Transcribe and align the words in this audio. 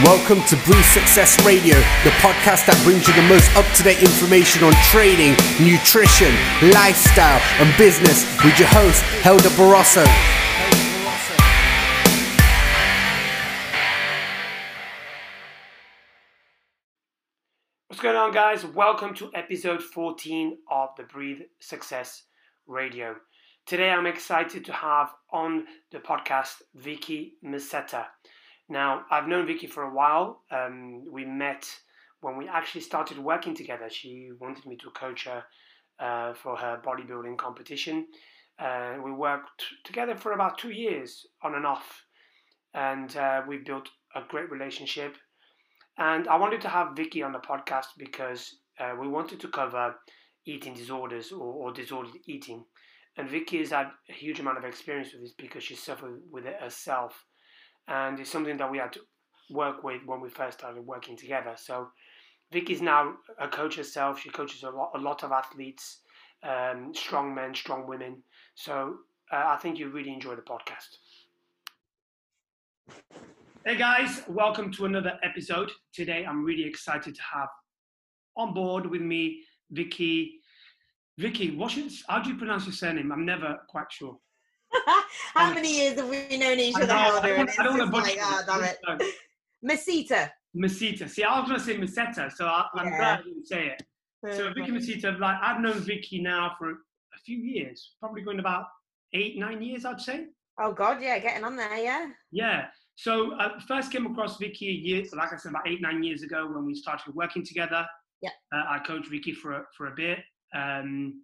Welcome 0.00 0.42
to 0.44 0.56
Breathe 0.64 0.86
Success 0.86 1.36
Radio, 1.44 1.76
the 2.02 2.16
podcast 2.24 2.64
that 2.64 2.80
brings 2.82 3.06
you 3.06 3.12
the 3.12 3.28
most 3.28 3.54
up 3.54 3.68
to 3.76 3.82
date 3.84 4.00
information 4.00 4.64
on 4.64 4.72
training, 4.88 5.36
nutrition, 5.60 6.32
lifestyle, 6.72 7.36
and 7.60 7.68
business 7.76 8.24
with 8.42 8.58
your 8.58 8.68
host, 8.72 9.04
Helder 9.20 9.50
Barroso. 9.50 10.00
What's 17.88 18.00
going 18.00 18.16
on, 18.16 18.32
guys? 18.32 18.64
Welcome 18.64 19.12
to 19.16 19.30
episode 19.34 19.82
14 19.82 20.56
of 20.70 20.88
the 20.96 21.02
Breathe 21.02 21.42
Success 21.60 22.22
Radio. 22.66 23.16
Today, 23.66 23.90
I'm 23.90 24.06
excited 24.06 24.64
to 24.64 24.72
have 24.72 25.12
on 25.30 25.66
the 25.92 25.98
podcast 25.98 26.62
Vicky 26.74 27.34
Musetta. 27.44 28.06
Now, 28.68 29.04
I've 29.10 29.28
known 29.28 29.46
Vicky 29.46 29.66
for 29.66 29.82
a 29.82 29.92
while. 29.92 30.42
Um, 30.50 31.04
we 31.10 31.24
met 31.24 31.68
when 32.20 32.36
we 32.36 32.48
actually 32.48 32.80
started 32.82 33.18
working 33.18 33.54
together. 33.54 33.90
She 33.90 34.30
wanted 34.40 34.64
me 34.66 34.76
to 34.76 34.90
coach 34.90 35.26
her 35.26 35.44
uh, 35.98 36.34
for 36.34 36.56
her 36.56 36.80
bodybuilding 36.84 37.36
competition. 37.36 38.06
Uh, 38.58 38.94
we 39.04 39.12
worked 39.12 39.64
together 39.84 40.14
for 40.14 40.32
about 40.32 40.58
two 40.58 40.70
years 40.70 41.26
on 41.42 41.54
and 41.54 41.66
off, 41.66 42.04
and 42.74 43.16
uh, 43.16 43.42
we 43.46 43.58
built 43.58 43.88
a 44.14 44.22
great 44.28 44.50
relationship. 44.50 45.16
And 45.98 46.28
I 46.28 46.36
wanted 46.36 46.60
to 46.62 46.68
have 46.68 46.96
Vicky 46.96 47.22
on 47.22 47.32
the 47.32 47.38
podcast 47.38 47.86
because 47.98 48.56
uh, 48.78 48.94
we 48.98 49.08
wanted 49.08 49.40
to 49.40 49.48
cover 49.48 49.94
eating 50.46 50.74
disorders 50.74 51.32
or, 51.32 51.52
or 51.52 51.72
disordered 51.72 52.14
eating. 52.26 52.64
And 53.16 53.28
Vicky 53.28 53.58
has 53.58 53.70
had 53.70 53.88
a 54.08 54.12
huge 54.12 54.40
amount 54.40 54.58
of 54.58 54.64
experience 54.64 55.12
with 55.12 55.22
this 55.22 55.34
because 55.36 55.62
she 55.62 55.74
suffered 55.74 56.22
with 56.30 56.46
it 56.46 56.56
herself 56.60 57.26
and 57.88 58.18
it's 58.20 58.30
something 58.30 58.56
that 58.56 58.70
we 58.70 58.78
had 58.78 58.92
to 58.92 59.00
work 59.50 59.82
with 59.82 60.02
when 60.06 60.20
we 60.20 60.28
first 60.28 60.58
started 60.58 60.86
working 60.86 61.16
together. 61.16 61.54
So 61.56 61.88
Vicky's 62.52 62.82
now 62.82 63.14
a 63.38 63.48
coach 63.48 63.76
herself. 63.76 64.20
She 64.20 64.30
coaches 64.30 64.62
a 64.62 64.70
lot, 64.70 64.92
a 64.94 64.98
lot 64.98 65.22
of 65.22 65.32
athletes, 65.32 66.00
um, 66.42 66.92
strong 66.94 67.34
men, 67.34 67.54
strong 67.54 67.86
women. 67.86 68.22
So 68.54 68.96
uh, 69.32 69.44
I 69.46 69.56
think 69.56 69.78
you 69.78 69.88
really 69.88 70.12
enjoy 70.12 70.36
the 70.36 70.42
podcast. 70.42 70.96
Hey 73.64 73.76
guys, 73.76 74.22
welcome 74.28 74.72
to 74.72 74.86
another 74.86 75.18
episode. 75.22 75.70
Today 75.92 76.24
I'm 76.28 76.44
really 76.44 76.64
excited 76.64 77.14
to 77.14 77.22
have 77.32 77.48
on 78.36 78.54
board 78.54 78.86
with 78.86 79.00
me 79.00 79.42
Vicky. 79.70 80.40
Vicky, 81.18 81.54
what 81.56 81.70
should, 81.70 81.90
how 82.08 82.20
do 82.20 82.30
you 82.30 82.36
pronounce 82.36 82.64
your 82.66 82.72
surname? 82.72 83.12
I'm 83.12 83.24
never 83.24 83.58
quite 83.68 83.90
sure. 83.90 84.18
How 85.34 85.48
um, 85.48 85.54
many 85.54 85.76
years 85.76 85.96
have 85.96 86.08
we 86.08 86.36
known 86.36 86.58
each 86.58 86.74
other? 86.76 86.92
I, 86.92 87.10
know, 87.10 87.18
I 87.18 87.28
don't, 87.28 87.60
I 87.60 87.62
don't 87.62 87.78
want 87.78 87.92
to 87.92 88.00
butcher 88.00 88.16
like, 88.16 88.48
oh, 88.48 88.76
damn 88.86 89.00
it. 89.00 89.14
Mesita. 89.64 90.30
Mesita. 90.56 91.08
See, 91.08 91.22
I 91.22 91.38
was 91.38 91.48
going 91.48 91.60
to 91.60 91.64
say 91.64 91.76
Meseta, 91.76 92.32
so 92.32 92.46
I, 92.46 92.66
am 92.78 92.86
yeah. 92.86 92.96
glad 92.98 93.24
you 93.24 93.34
didn't 93.34 93.46
say 93.46 93.66
it. 93.68 93.82
So 94.36 94.52
Vicky 94.54 94.70
Mesita, 94.70 95.18
like 95.18 95.36
I've 95.42 95.60
known 95.60 95.80
Vicky 95.80 96.20
now 96.22 96.52
for 96.56 96.70
a 96.70 97.18
few 97.24 97.38
years, 97.38 97.94
probably 97.98 98.22
going 98.22 98.38
about 98.38 98.66
eight, 99.14 99.36
nine 99.36 99.60
years, 99.60 99.84
I'd 99.84 100.00
say. 100.00 100.26
Oh 100.60 100.72
God, 100.72 101.02
yeah, 101.02 101.18
getting 101.18 101.44
on 101.44 101.56
there, 101.56 101.76
yeah. 101.76 102.06
Yeah. 102.30 102.66
So 102.94 103.34
I 103.34 103.46
uh, 103.46 103.60
first 103.66 103.90
came 103.90 104.06
across 104.06 104.38
Vicky 104.38 104.68
a 104.68 104.72
year, 104.72 105.04
so 105.04 105.16
like 105.16 105.32
I 105.32 105.36
said, 105.36 105.50
about 105.50 105.66
eight, 105.66 105.80
nine 105.80 106.02
years 106.02 106.22
ago 106.22 106.46
when 106.46 106.64
we 106.64 106.74
started 106.74 107.14
working 107.14 107.44
together. 107.44 107.84
Yeah. 108.20 108.30
Uh, 108.54 108.64
I 108.68 108.78
coached 108.86 109.08
Vicky 109.10 109.32
for 109.32 109.52
a, 109.54 109.64
for 109.76 109.88
a 109.88 109.94
bit. 109.96 110.18
Um, 110.54 111.22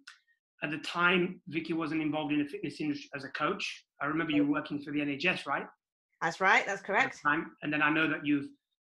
at 0.63 0.71
the 0.71 0.77
time, 0.79 1.41
Vicky 1.47 1.73
wasn't 1.73 2.01
involved 2.01 2.33
in 2.33 2.39
the 2.39 2.45
fitness 2.45 2.81
industry 2.81 3.09
as 3.15 3.23
a 3.23 3.29
coach. 3.29 3.85
I 4.01 4.05
remember 4.05 4.33
you 4.33 4.45
working 4.45 4.81
for 4.81 4.91
the 4.91 4.99
NHS, 4.99 5.45
right? 5.45 5.65
That's 6.21 6.41
right. 6.41 6.65
That's 6.65 6.81
correct. 6.81 7.21
Time. 7.21 7.51
And 7.63 7.71
then 7.71 7.81
I 7.81 7.89
know 7.89 8.09
that 8.09 8.25
you've 8.25 8.47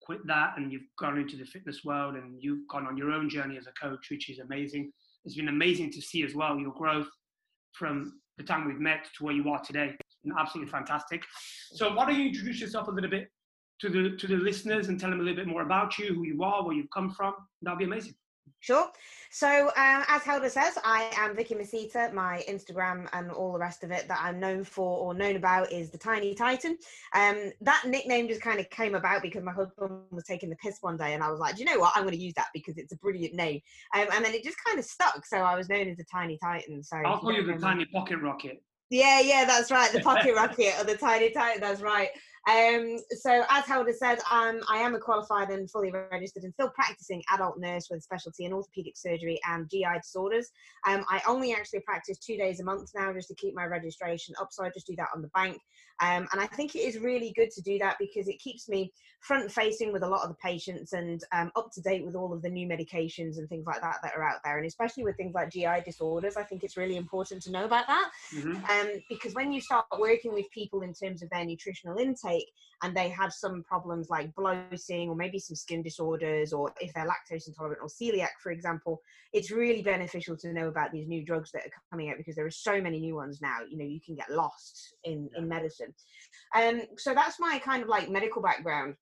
quit 0.01 0.19
that 0.27 0.55
and 0.57 0.71
you've 0.71 0.83
gone 0.99 1.17
into 1.17 1.37
the 1.37 1.45
fitness 1.45 1.81
world 1.85 2.15
and 2.15 2.35
you've 2.39 2.67
gone 2.69 2.85
on 2.85 2.97
your 2.97 3.11
own 3.11 3.29
journey 3.29 3.57
as 3.57 3.67
a 3.67 3.71
coach, 3.81 4.07
which 4.11 4.29
is 4.29 4.39
amazing. 4.39 4.91
It's 5.23 5.35
been 5.35 5.47
amazing 5.47 5.91
to 5.91 6.01
see 6.01 6.23
as 6.23 6.35
well 6.35 6.59
your 6.59 6.73
growth 6.73 7.07
from 7.71 8.19
the 8.37 8.43
time 8.43 8.67
we've 8.67 8.79
met 8.79 9.05
to 9.17 9.23
where 9.23 9.33
you 9.33 9.49
are 9.49 9.61
today. 9.63 9.95
It's 9.99 10.35
absolutely 10.37 10.71
fantastic. 10.71 11.23
So 11.71 11.93
why 11.93 12.05
don't 12.05 12.19
you 12.19 12.27
introduce 12.27 12.59
yourself 12.59 12.87
a 12.87 12.91
little 12.91 13.09
bit 13.09 13.29
to 13.81 13.89
the 13.89 14.15
to 14.17 14.27
the 14.27 14.35
listeners 14.35 14.87
and 14.89 14.99
tell 14.99 15.09
them 15.09 15.19
a 15.19 15.23
little 15.23 15.37
bit 15.37 15.47
more 15.47 15.63
about 15.63 15.97
you, 15.97 16.13
who 16.13 16.23
you 16.23 16.43
are, 16.43 16.65
where 16.65 16.75
you've 16.75 16.91
come 16.93 17.09
from. 17.09 17.33
That'd 17.61 17.79
be 17.79 17.85
amazing. 17.85 18.15
Sure. 18.63 18.87
So, 19.29 19.67
um, 19.75 20.05
as 20.07 20.21
Helder 20.23 20.47
says, 20.47 20.77
I 20.85 21.11
am 21.17 21.35
Vicky 21.35 21.53
Masita. 21.53 22.13
My 22.13 22.45
Instagram 22.47 23.09
and 23.11 23.29
all 23.29 23.51
the 23.51 23.59
rest 23.59 23.83
of 23.83 23.91
it 23.91 24.07
that 24.07 24.19
I'm 24.21 24.39
known 24.39 24.63
for 24.63 24.99
or 24.99 25.13
known 25.13 25.35
about 25.35 25.69
is 25.71 25.89
the 25.89 25.97
Tiny 25.97 26.33
Titan. 26.33 26.77
Um, 27.13 27.51
that 27.59 27.83
nickname 27.85 28.29
just 28.29 28.41
kind 28.41 28.61
of 28.61 28.69
came 28.69 28.95
about 28.95 29.21
because 29.21 29.43
my 29.43 29.51
husband 29.51 30.03
was 30.11 30.23
taking 30.23 30.49
the 30.49 30.55
piss 30.55 30.77
one 30.79 30.95
day, 30.95 31.13
and 31.13 31.21
I 31.21 31.29
was 31.29 31.41
like, 31.41 31.55
do 31.55 31.63
you 31.63 31.65
know 31.65 31.79
what? 31.79 31.91
I'm 31.93 32.03
going 32.03 32.13
to 32.13 32.23
use 32.23 32.35
that 32.35 32.49
because 32.53 32.77
it's 32.77 32.93
a 32.93 32.97
brilliant 32.97 33.33
name. 33.33 33.59
Um, 33.93 34.07
and 34.13 34.23
then 34.23 34.33
it 34.33 34.45
just 34.45 34.63
kind 34.65 34.79
of 34.79 34.85
stuck. 34.85 35.25
So 35.25 35.37
I 35.37 35.57
was 35.57 35.67
known 35.67 35.89
as 35.89 35.97
the 35.97 36.05
Tiny 36.05 36.37
Titan. 36.37 36.83
So 36.83 36.97
I'll 36.97 37.19
call 37.19 37.33
you 37.33 37.43
the 37.43 37.57
Tiny 37.57 37.85
Pocket 37.85 38.19
Rocket. 38.19 38.63
Yeah, 38.89 39.19
yeah, 39.19 39.43
that's 39.45 39.71
right. 39.71 39.91
The 39.91 39.99
Pocket 40.03 40.35
Rocket 40.35 40.75
or 40.79 40.85
the 40.85 40.95
Tiny 40.95 41.31
Titan. 41.31 41.59
That's 41.59 41.81
right. 41.81 42.09
Um, 42.49 42.97
so, 43.09 43.43
as 43.49 43.65
Helder 43.65 43.93
said, 43.93 44.19
um, 44.29 44.59
I 44.69 44.79
am 44.79 44.95
a 44.95 44.99
qualified 44.99 45.49
and 45.49 45.69
fully 45.69 45.91
registered 45.91 46.43
and 46.43 46.53
still 46.53 46.69
practicing 46.69 47.23
adult 47.33 47.57
nurse 47.57 47.87
with 47.89 47.99
a 47.99 48.01
specialty 48.01 48.45
in 48.45 48.53
orthopedic 48.53 48.97
surgery 48.97 49.39
and 49.47 49.69
GI 49.69 49.99
disorders. 50.01 50.49
Um, 50.85 51.05
I 51.09 51.21
only 51.27 51.53
actually 51.53 51.79
practice 51.81 52.17
two 52.17 52.35
days 52.35 52.59
a 52.59 52.63
month 52.65 52.91
now 52.95 53.13
just 53.13 53.29
to 53.29 53.35
keep 53.35 53.55
my 53.55 53.65
registration 53.65 54.35
up, 54.41 54.49
so 54.51 54.63
I 54.63 54.69
just 54.69 54.87
do 54.87 54.95
that 54.97 55.09
on 55.15 55.21
the 55.21 55.29
bank. 55.29 55.57
Um, 56.01 56.27
and 56.31 56.41
I 56.41 56.47
think 56.47 56.75
it 56.75 56.79
is 56.79 56.97
really 56.97 57.31
good 57.35 57.51
to 57.51 57.61
do 57.61 57.77
that 57.79 57.97
because 57.99 58.27
it 58.27 58.39
keeps 58.39 58.67
me 58.67 58.91
front 59.21 59.49
facing 59.49 59.93
with 59.93 60.03
a 60.03 60.07
lot 60.07 60.23
of 60.23 60.29
the 60.29 60.35
patients 60.35 60.91
and 60.91 61.23
um, 61.31 61.49
up 61.55 61.71
to 61.71 61.81
date 61.81 62.03
with 62.03 62.15
all 62.15 62.33
of 62.33 62.41
the 62.41 62.49
new 62.49 62.67
medications 62.67 63.37
and 63.37 63.47
things 63.47 63.65
like 63.65 63.79
that 63.79 63.99
that 64.03 64.13
are 64.17 64.23
out 64.23 64.39
there. 64.43 64.57
And 64.57 64.65
especially 64.65 65.05
with 65.05 65.15
things 65.15 65.33
like 65.33 65.49
GI 65.49 65.83
disorders, 65.85 66.35
I 66.35 66.43
think 66.43 66.63
it's 66.63 66.75
really 66.75 66.97
important 66.97 67.41
to 67.43 67.51
know 67.51 67.63
about 67.63 67.87
that. 67.87 68.09
Mm-hmm. 68.35 68.55
Um, 68.69 69.01
because 69.07 69.33
when 69.33 69.53
you 69.53 69.61
start 69.61 69.85
working 69.97 70.33
with 70.33 70.49
people 70.51 70.81
in 70.81 70.93
terms 70.93 71.23
of 71.23 71.29
their 71.29 71.45
nutritional 71.45 71.97
intake 71.97 72.32
and 72.83 72.95
they 72.95 73.07
have 73.09 73.31
some 73.31 73.63
problems 73.63 74.09
like 74.09 74.35
bloating 74.35 75.09
or 75.09 75.15
maybe 75.15 75.39
some 75.39 75.55
skin 75.55 75.81
disorders 75.81 76.51
or 76.51 76.71
if 76.81 76.93
they're 76.93 77.07
lactose 77.07 77.47
intolerant 77.47 77.79
or 77.81 77.87
celiac, 77.87 78.29
for 78.41 78.51
example, 78.51 79.01
it's 79.31 79.51
really 79.51 79.81
beneficial 79.81 80.35
to 80.37 80.51
know 80.51 80.67
about 80.67 80.91
these 80.91 81.07
new 81.07 81.23
drugs 81.23 81.51
that 81.53 81.65
are 81.65 81.71
coming 81.89 82.09
out 82.09 82.17
because 82.17 82.35
there 82.35 82.45
are 82.45 82.51
so 82.51 82.81
many 82.81 82.99
new 82.99 83.15
ones 83.15 83.39
now. 83.41 83.59
You 83.69 83.77
know, 83.77 83.85
you 83.85 84.01
can 84.05 84.15
get 84.15 84.29
lost 84.29 84.95
in, 85.05 85.29
in 85.37 85.47
medicine. 85.47 85.93
Um, 86.55 86.81
so 86.97 87.13
that's 87.13 87.39
my 87.39 87.57
kind 87.59 87.83
of 87.83 87.89
like 87.89 88.09
medical 88.09 88.41
background. 88.41 88.95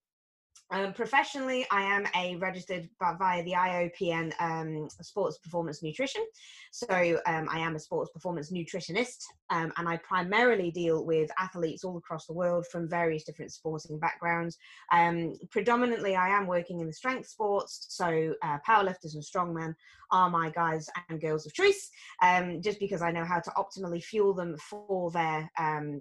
Um, 0.71 0.93
professionally, 0.93 1.65
I 1.69 1.81
am 1.81 2.05
a 2.15 2.37
registered 2.37 2.87
via 3.19 3.43
the 3.43 3.51
IOPN 3.51 4.31
um, 4.39 4.87
Sports 5.01 5.37
Performance 5.39 5.83
Nutrition. 5.83 6.25
So 6.71 7.19
um, 7.25 7.49
I 7.51 7.59
am 7.59 7.75
a 7.75 7.79
sports 7.79 8.09
performance 8.11 8.53
nutritionist, 8.53 9.17
um, 9.49 9.73
and 9.75 9.89
I 9.89 9.97
primarily 9.97 10.71
deal 10.71 11.05
with 11.05 11.29
athletes 11.37 11.83
all 11.83 11.97
across 11.97 12.25
the 12.25 12.33
world 12.33 12.65
from 12.71 12.87
various 12.87 13.25
different 13.25 13.51
sporting 13.51 13.99
backgrounds. 13.99 14.57
Um, 14.93 15.33
predominantly, 15.49 16.15
I 16.15 16.29
am 16.29 16.47
working 16.47 16.79
in 16.79 16.87
the 16.87 16.93
strength 16.93 17.27
sports, 17.27 17.87
so 17.89 18.33
uh, 18.41 18.57
powerlifters 18.65 19.15
and 19.15 19.23
strongmen 19.23 19.75
are 20.11 20.29
my 20.29 20.49
guys 20.49 20.89
and 21.09 21.21
girls 21.21 21.45
of 21.45 21.53
choice, 21.53 21.89
um, 22.21 22.61
just 22.61 22.79
because 22.79 23.01
I 23.01 23.11
know 23.11 23.25
how 23.25 23.39
to 23.39 23.51
optimally 23.51 24.03
fuel 24.03 24.33
them 24.33 24.57
for 24.57 25.11
their 25.11 25.49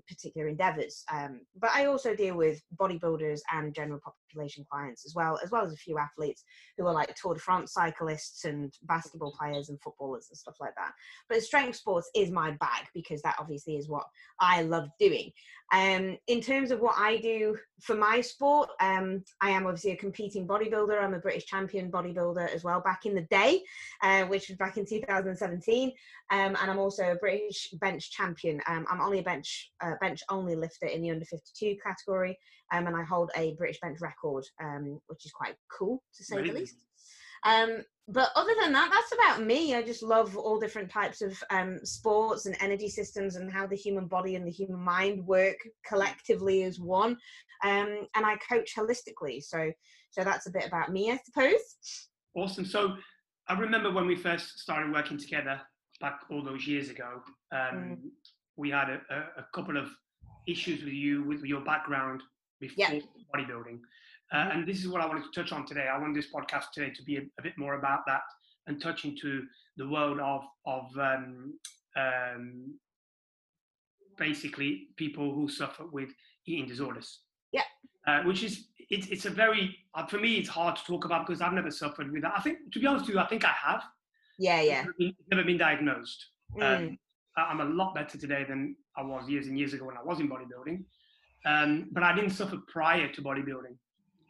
particular 0.08 0.48
endeavors. 0.48 1.04
but 1.56 1.70
I 1.72 1.86
also 1.86 2.14
deal 2.14 2.36
with 2.36 2.62
bodybuilders 2.76 3.40
and 3.52 3.74
general 3.74 4.00
population 4.00 4.64
clients 4.70 5.04
as 5.06 5.14
well, 5.14 5.38
as 5.42 5.50
well 5.50 5.64
as 5.64 5.72
a 5.72 5.76
few 5.76 5.98
athletes 5.98 6.44
who 6.76 6.86
are 6.86 6.94
like 6.94 7.14
Tour 7.14 7.34
de 7.34 7.40
France 7.40 7.72
cyclists 7.72 8.44
and 8.44 8.72
basketball 8.82 9.34
players 9.38 9.68
and 9.68 9.80
footballers 9.80 10.28
and 10.30 10.38
stuff 10.38 10.56
like 10.60 10.74
that. 10.76 10.92
But 11.28 11.42
strength 11.42 11.76
sports 11.76 12.10
is 12.14 12.30
my 12.30 12.52
bag 12.52 12.86
because 12.94 13.22
that 13.22 13.36
obviously 13.38 13.76
is 13.76 13.88
what 13.88 14.04
I 14.40 14.62
love 14.62 14.88
doing. 14.98 15.32
Um, 15.72 16.18
in 16.26 16.40
terms 16.40 16.72
of 16.72 16.80
what 16.80 16.96
I 16.98 17.18
do 17.18 17.56
for 17.80 17.94
my 17.94 18.20
sport, 18.20 18.70
um, 18.80 19.22
I 19.40 19.50
am 19.50 19.66
obviously 19.66 19.92
a 19.92 19.96
competing 19.96 20.46
bodybuilder. 20.46 21.00
I'm 21.00 21.14
a 21.14 21.20
British 21.20 21.46
champion 21.46 21.90
bodybuilder 21.90 22.52
as 22.52 22.64
well 22.64 22.80
back 22.80 23.06
in 23.06 23.14
the 23.14 23.22
day, 23.22 23.62
uh, 24.02 24.24
which 24.24 24.48
was 24.48 24.56
back 24.56 24.76
in 24.76 24.86
2017. 24.86 25.92
Um, 26.30 26.56
and 26.60 26.70
I'm 26.70 26.78
also 26.78 27.12
a 27.12 27.16
British 27.16 27.70
bench 27.80 28.10
champion. 28.10 28.60
Um, 28.66 28.86
I'm 28.90 29.00
only 29.00 29.20
a 29.20 29.22
bench 29.22 29.72
uh, 29.82 29.94
bench 30.00 30.22
only 30.30 30.56
lifter 30.56 30.86
in 30.86 31.02
the 31.02 31.10
under 31.10 31.24
52 31.24 31.76
category, 31.84 32.36
um, 32.72 32.86
and 32.86 32.96
I 32.96 33.02
hold 33.02 33.30
a 33.36 33.54
British 33.54 33.80
bench 33.80 33.98
record, 34.00 34.44
um, 34.62 35.00
which 35.08 35.24
is 35.24 35.32
quite 35.32 35.54
cool 35.76 36.02
to 36.16 36.24
say 36.24 36.36
really? 36.36 36.48
the 36.50 36.58
least. 36.60 36.76
Um, 37.44 37.84
but 38.12 38.30
other 38.34 38.52
than 38.60 38.72
that, 38.72 38.90
that's 38.92 39.12
about 39.12 39.46
me. 39.46 39.74
I 39.74 39.82
just 39.82 40.02
love 40.02 40.36
all 40.36 40.58
different 40.58 40.90
types 40.90 41.22
of 41.22 41.40
um, 41.50 41.78
sports 41.84 42.46
and 42.46 42.56
energy 42.60 42.88
systems 42.88 43.36
and 43.36 43.52
how 43.52 43.68
the 43.68 43.76
human 43.76 44.06
body 44.06 44.34
and 44.34 44.44
the 44.44 44.50
human 44.50 44.80
mind 44.80 45.24
work 45.24 45.56
collectively 45.86 46.64
as 46.64 46.80
one. 46.80 47.16
Um, 47.62 48.08
and 48.16 48.26
I 48.26 48.36
coach 48.48 48.72
holistically. 48.76 49.42
So, 49.42 49.70
so 50.10 50.24
that's 50.24 50.48
a 50.48 50.50
bit 50.50 50.66
about 50.66 50.90
me, 50.90 51.12
I 51.12 51.20
suppose. 51.24 51.76
Awesome. 52.34 52.64
So, 52.64 52.96
I 53.50 53.58
remember 53.58 53.90
when 53.90 54.06
we 54.06 54.14
first 54.14 54.60
started 54.60 54.92
working 54.92 55.18
together 55.18 55.60
back 56.00 56.20
all 56.30 56.42
those 56.44 56.68
years 56.68 56.88
ago. 56.88 57.20
Um, 57.50 57.58
mm. 57.60 57.96
We 58.56 58.70
had 58.70 58.88
a, 58.90 59.00
a, 59.38 59.46
couple 59.52 59.76
of 59.76 59.88
issues 60.46 60.84
with 60.84 60.92
you 60.92 61.24
with 61.24 61.42
your 61.42 61.60
background 61.62 62.22
before 62.60 62.86
Yeah. 62.88 63.00
bodybuilding. 63.34 63.80
Uh, 64.32 64.50
and 64.52 64.68
this 64.68 64.78
is 64.78 64.86
what 64.86 65.00
I 65.00 65.06
wanted 65.06 65.24
to 65.24 65.42
touch 65.42 65.50
on 65.50 65.66
today. 65.66 65.88
I 65.88 65.98
want 65.98 66.14
this 66.14 66.28
podcast 66.32 66.66
today 66.72 66.92
to 66.94 67.02
be 67.02 67.16
a, 67.16 67.22
a 67.40 67.42
bit 67.42 67.58
more 67.58 67.74
about 67.74 68.06
that 68.06 68.22
and 68.68 68.80
touch 68.80 69.04
into 69.04 69.42
the 69.76 69.88
world 69.88 70.20
of 70.20 70.42
of 70.66 70.84
um, 70.96 71.58
um, 71.96 72.78
basically 74.16 74.90
people 74.96 75.34
who 75.34 75.48
suffer 75.48 75.86
with 75.86 76.10
eating 76.46 76.68
disorders. 76.68 77.22
Yeah. 77.50 77.64
Uh, 78.06 78.22
which 78.22 78.44
is 78.44 78.68
it's 78.90 79.06
it's 79.06 79.24
a 79.24 79.30
very 79.30 79.76
uh, 79.94 80.06
for 80.06 80.18
me 80.18 80.34
it's 80.36 80.48
hard 80.48 80.76
to 80.76 80.84
talk 80.84 81.04
about 81.04 81.26
because 81.26 81.40
I've 81.40 81.52
never 81.52 81.70
suffered 81.70 82.10
with 82.12 82.22
that. 82.22 82.32
I 82.36 82.40
think 82.40 82.58
to 82.72 82.80
be 82.80 82.86
honest 82.86 83.06
with 83.06 83.14
you, 83.14 83.20
I 83.20 83.26
think 83.26 83.44
I 83.44 83.54
have. 83.64 83.82
Yeah, 84.38 84.60
yeah. 84.60 84.80
Never 84.82 84.94
been, 84.98 85.14
never 85.30 85.44
been 85.44 85.58
diagnosed. 85.58 86.26
Mm. 86.58 86.88
Um, 86.88 86.98
I'm 87.36 87.60
a 87.60 87.64
lot 87.64 87.94
better 87.94 88.18
today 88.18 88.44
than 88.48 88.74
I 88.96 89.02
was 89.02 89.28
years 89.28 89.46
and 89.46 89.58
years 89.58 89.72
ago 89.74 89.86
when 89.86 89.96
I 89.96 90.02
was 90.02 90.18
in 90.20 90.28
bodybuilding. 90.28 90.82
Um, 91.46 91.88
but 91.92 92.02
I 92.02 92.14
didn't 92.14 92.30
suffer 92.30 92.58
prior 92.68 93.10
to 93.12 93.22
bodybuilding. 93.22 93.76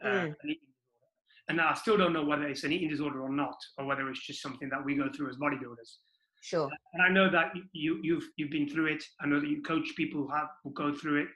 Uh, 0.03 0.07
Mm. 0.07 0.25
an 0.25 0.49
eating 0.49 0.67
disorder. 0.67 1.49
And 1.49 1.61
I 1.61 1.73
still 1.73 1.97
don't 1.97 2.13
know 2.13 2.23
whether 2.25 2.47
it's 2.47 2.63
an 2.63 2.71
eating 2.71 2.89
disorder 2.89 3.21
or 3.21 3.29
not, 3.31 3.55
or 3.77 3.85
whether 3.85 4.09
it's 4.09 4.25
just 4.25 4.41
something 4.41 4.69
that 4.69 4.83
we 4.83 4.95
go 4.95 5.09
through 5.15 5.29
as 5.29 5.37
bodybuilders. 5.37 5.97
Sure. 6.41 6.69
And 6.93 7.03
I 7.03 7.09
know 7.09 7.29
that 7.29 7.53
you 7.71 7.99
you've 8.01 8.27
you've 8.35 8.49
been 8.51 8.67
through 8.67 8.87
it. 8.87 9.03
I 9.21 9.27
know 9.27 9.39
that 9.39 9.47
you 9.49 9.61
coach 9.61 9.95
people 9.95 10.21
who 10.23 10.29
have 10.29 10.49
who 10.63 10.71
go 10.73 10.93
through 10.93 11.21
it. 11.23 11.27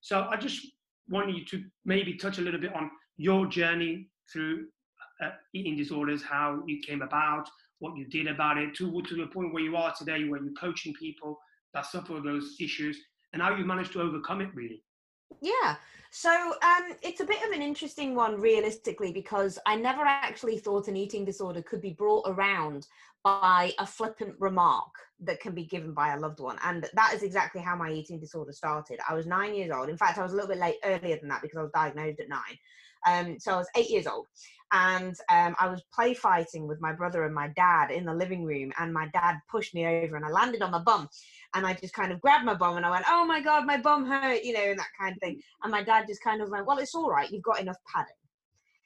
So 0.00 0.26
I 0.30 0.36
just 0.36 0.66
want 1.08 1.34
you 1.36 1.44
to 1.46 1.64
maybe 1.84 2.14
touch 2.14 2.38
a 2.38 2.40
little 2.40 2.60
bit 2.60 2.74
on 2.74 2.90
your 3.16 3.46
journey 3.46 4.08
through 4.32 4.66
uh, 5.22 5.30
eating 5.52 5.76
disorders, 5.76 6.22
how 6.22 6.62
you 6.66 6.80
came 6.80 7.02
about, 7.02 7.48
what 7.78 7.96
you 7.96 8.06
did 8.06 8.26
about 8.26 8.58
it, 8.58 8.74
to 8.76 9.02
to 9.02 9.16
the 9.16 9.26
point 9.26 9.52
where 9.52 9.62
you 9.62 9.76
are 9.76 9.94
today, 9.96 10.24
where 10.24 10.42
you're 10.42 10.52
coaching 10.54 10.94
people 10.94 11.38
that 11.72 11.86
suffer 11.86 12.20
those 12.24 12.56
issues, 12.60 12.98
and 13.32 13.42
how 13.42 13.54
you 13.54 13.64
managed 13.64 13.92
to 13.92 14.00
overcome 14.00 14.40
it. 14.40 14.48
Really. 14.54 14.82
Yeah. 15.40 15.76
So 16.10 16.30
um, 16.30 16.94
it's 17.02 17.20
a 17.20 17.24
bit 17.24 17.44
of 17.44 17.50
an 17.50 17.60
interesting 17.60 18.14
one, 18.14 18.40
realistically, 18.40 19.12
because 19.12 19.58
I 19.66 19.74
never 19.74 20.02
actually 20.02 20.58
thought 20.58 20.86
an 20.86 20.96
eating 20.96 21.24
disorder 21.24 21.60
could 21.60 21.80
be 21.80 21.92
brought 21.92 22.28
around 22.28 22.86
by 23.24 23.72
a 23.78 23.86
flippant 23.86 24.36
remark 24.38 24.92
that 25.20 25.40
can 25.40 25.54
be 25.54 25.64
given 25.64 25.92
by 25.92 26.12
a 26.12 26.18
loved 26.20 26.38
one. 26.38 26.56
And 26.62 26.88
that 26.94 27.14
is 27.14 27.22
exactly 27.22 27.60
how 27.60 27.74
my 27.74 27.90
eating 27.90 28.20
disorder 28.20 28.52
started. 28.52 29.00
I 29.08 29.14
was 29.14 29.26
nine 29.26 29.54
years 29.54 29.72
old. 29.72 29.88
In 29.88 29.96
fact, 29.96 30.18
I 30.18 30.22
was 30.22 30.32
a 30.32 30.36
little 30.36 30.50
bit 30.50 30.58
late 30.58 30.76
earlier 30.84 31.18
than 31.18 31.28
that 31.30 31.42
because 31.42 31.58
I 31.58 31.62
was 31.62 31.72
diagnosed 31.72 32.20
at 32.20 32.28
nine. 32.28 32.58
Um, 33.06 33.38
so 33.40 33.52
I 33.52 33.56
was 33.56 33.68
eight 33.76 33.90
years 33.90 34.06
old, 34.06 34.26
and 34.74 35.16
um, 35.30 35.54
I 35.60 35.68
was 35.68 35.82
play 35.94 36.14
fighting 36.14 36.66
with 36.66 36.80
my 36.80 36.92
brother 36.92 37.24
and 37.24 37.34
my 37.34 37.48
dad 37.54 37.92
in 37.92 38.04
the 38.04 38.12
living 38.12 38.44
room, 38.44 38.72
and 38.78 38.92
my 38.92 39.06
dad 39.12 39.36
pushed 39.50 39.72
me 39.72 39.86
over, 39.86 40.16
and 40.16 40.26
I 40.26 40.30
landed 40.30 40.62
on 40.62 40.72
my 40.72 40.80
bum, 40.80 41.08
and 41.54 41.64
I 41.64 41.74
just 41.74 41.94
kind 41.94 42.12
of 42.12 42.20
grabbed 42.20 42.44
my 42.44 42.54
bum, 42.54 42.76
and 42.76 42.84
I 42.84 42.90
went, 42.90 43.04
"Oh 43.08 43.24
my 43.24 43.40
god, 43.40 43.66
my 43.66 43.78
bum 43.78 44.04
hurt," 44.04 44.42
you 44.42 44.52
know, 44.52 44.64
and 44.64 44.78
that 44.78 44.88
kind 45.00 45.12
of 45.14 45.20
thing. 45.20 45.40
And 45.62 45.70
my 45.70 45.84
dad 45.84 46.06
just 46.08 46.22
kind 46.22 46.42
of 46.42 46.50
went, 46.50 46.66
"Well, 46.66 46.78
it's 46.78 46.94
all 46.94 47.08
right. 47.08 47.30
You've 47.30 47.42
got 47.44 47.60
enough 47.60 47.78
padding." 47.86 48.14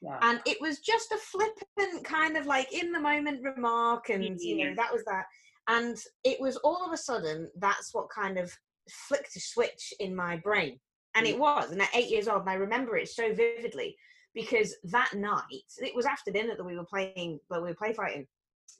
Wow. 0.00 0.20
and 0.22 0.40
it 0.46 0.58
was 0.60 0.78
just 0.78 1.10
a 1.10 1.16
flippant 1.16 2.04
kind 2.04 2.36
of 2.36 2.46
like 2.46 2.72
in 2.72 2.92
the 2.92 3.00
moment 3.00 3.42
remark 3.42 4.10
and 4.10 4.40
you 4.40 4.64
know 4.64 4.72
that 4.76 4.92
was 4.92 5.02
that 5.06 5.24
and 5.66 5.96
it 6.22 6.40
was 6.40 6.56
all 6.58 6.86
of 6.86 6.92
a 6.92 6.96
sudden 6.96 7.50
that's 7.58 7.92
what 7.92 8.08
kind 8.08 8.38
of 8.38 8.56
flicked 8.88 9.34
a 9.34 9.40
switch 9.40 9.92
in 9.98 10.14
my 10.14 10.36
brain 10.36 10.78
and 11.16 11.26
it 11.26 11.36
was 11.36 11.72
and 11.72 11.82
at 11.82 11.88
eight 11.96 12.10
years 12.10 12.28
old 12.28 12.42
and 12.42 12.50
i 12.50 12.54
remember 12.54 12.96
it 12.96 13.08
so 13.08 13.34
vividly 13.34 13.96
because 14.34 14.74
that 14.84 15.12
night 15.14 15.42
it 15.78 15.94
was 15.94 16.06
after 16.06 16.30
dinner 16.30 16.54
that 16.56 16.64
we 16.64 16.76
were 16.76 16.84
playing 16.84 17.40
that 17.50 17.62
we 17.62 17.68
were 17.68 17.74
play 17.74 17.92
fighting. 17.92 18.26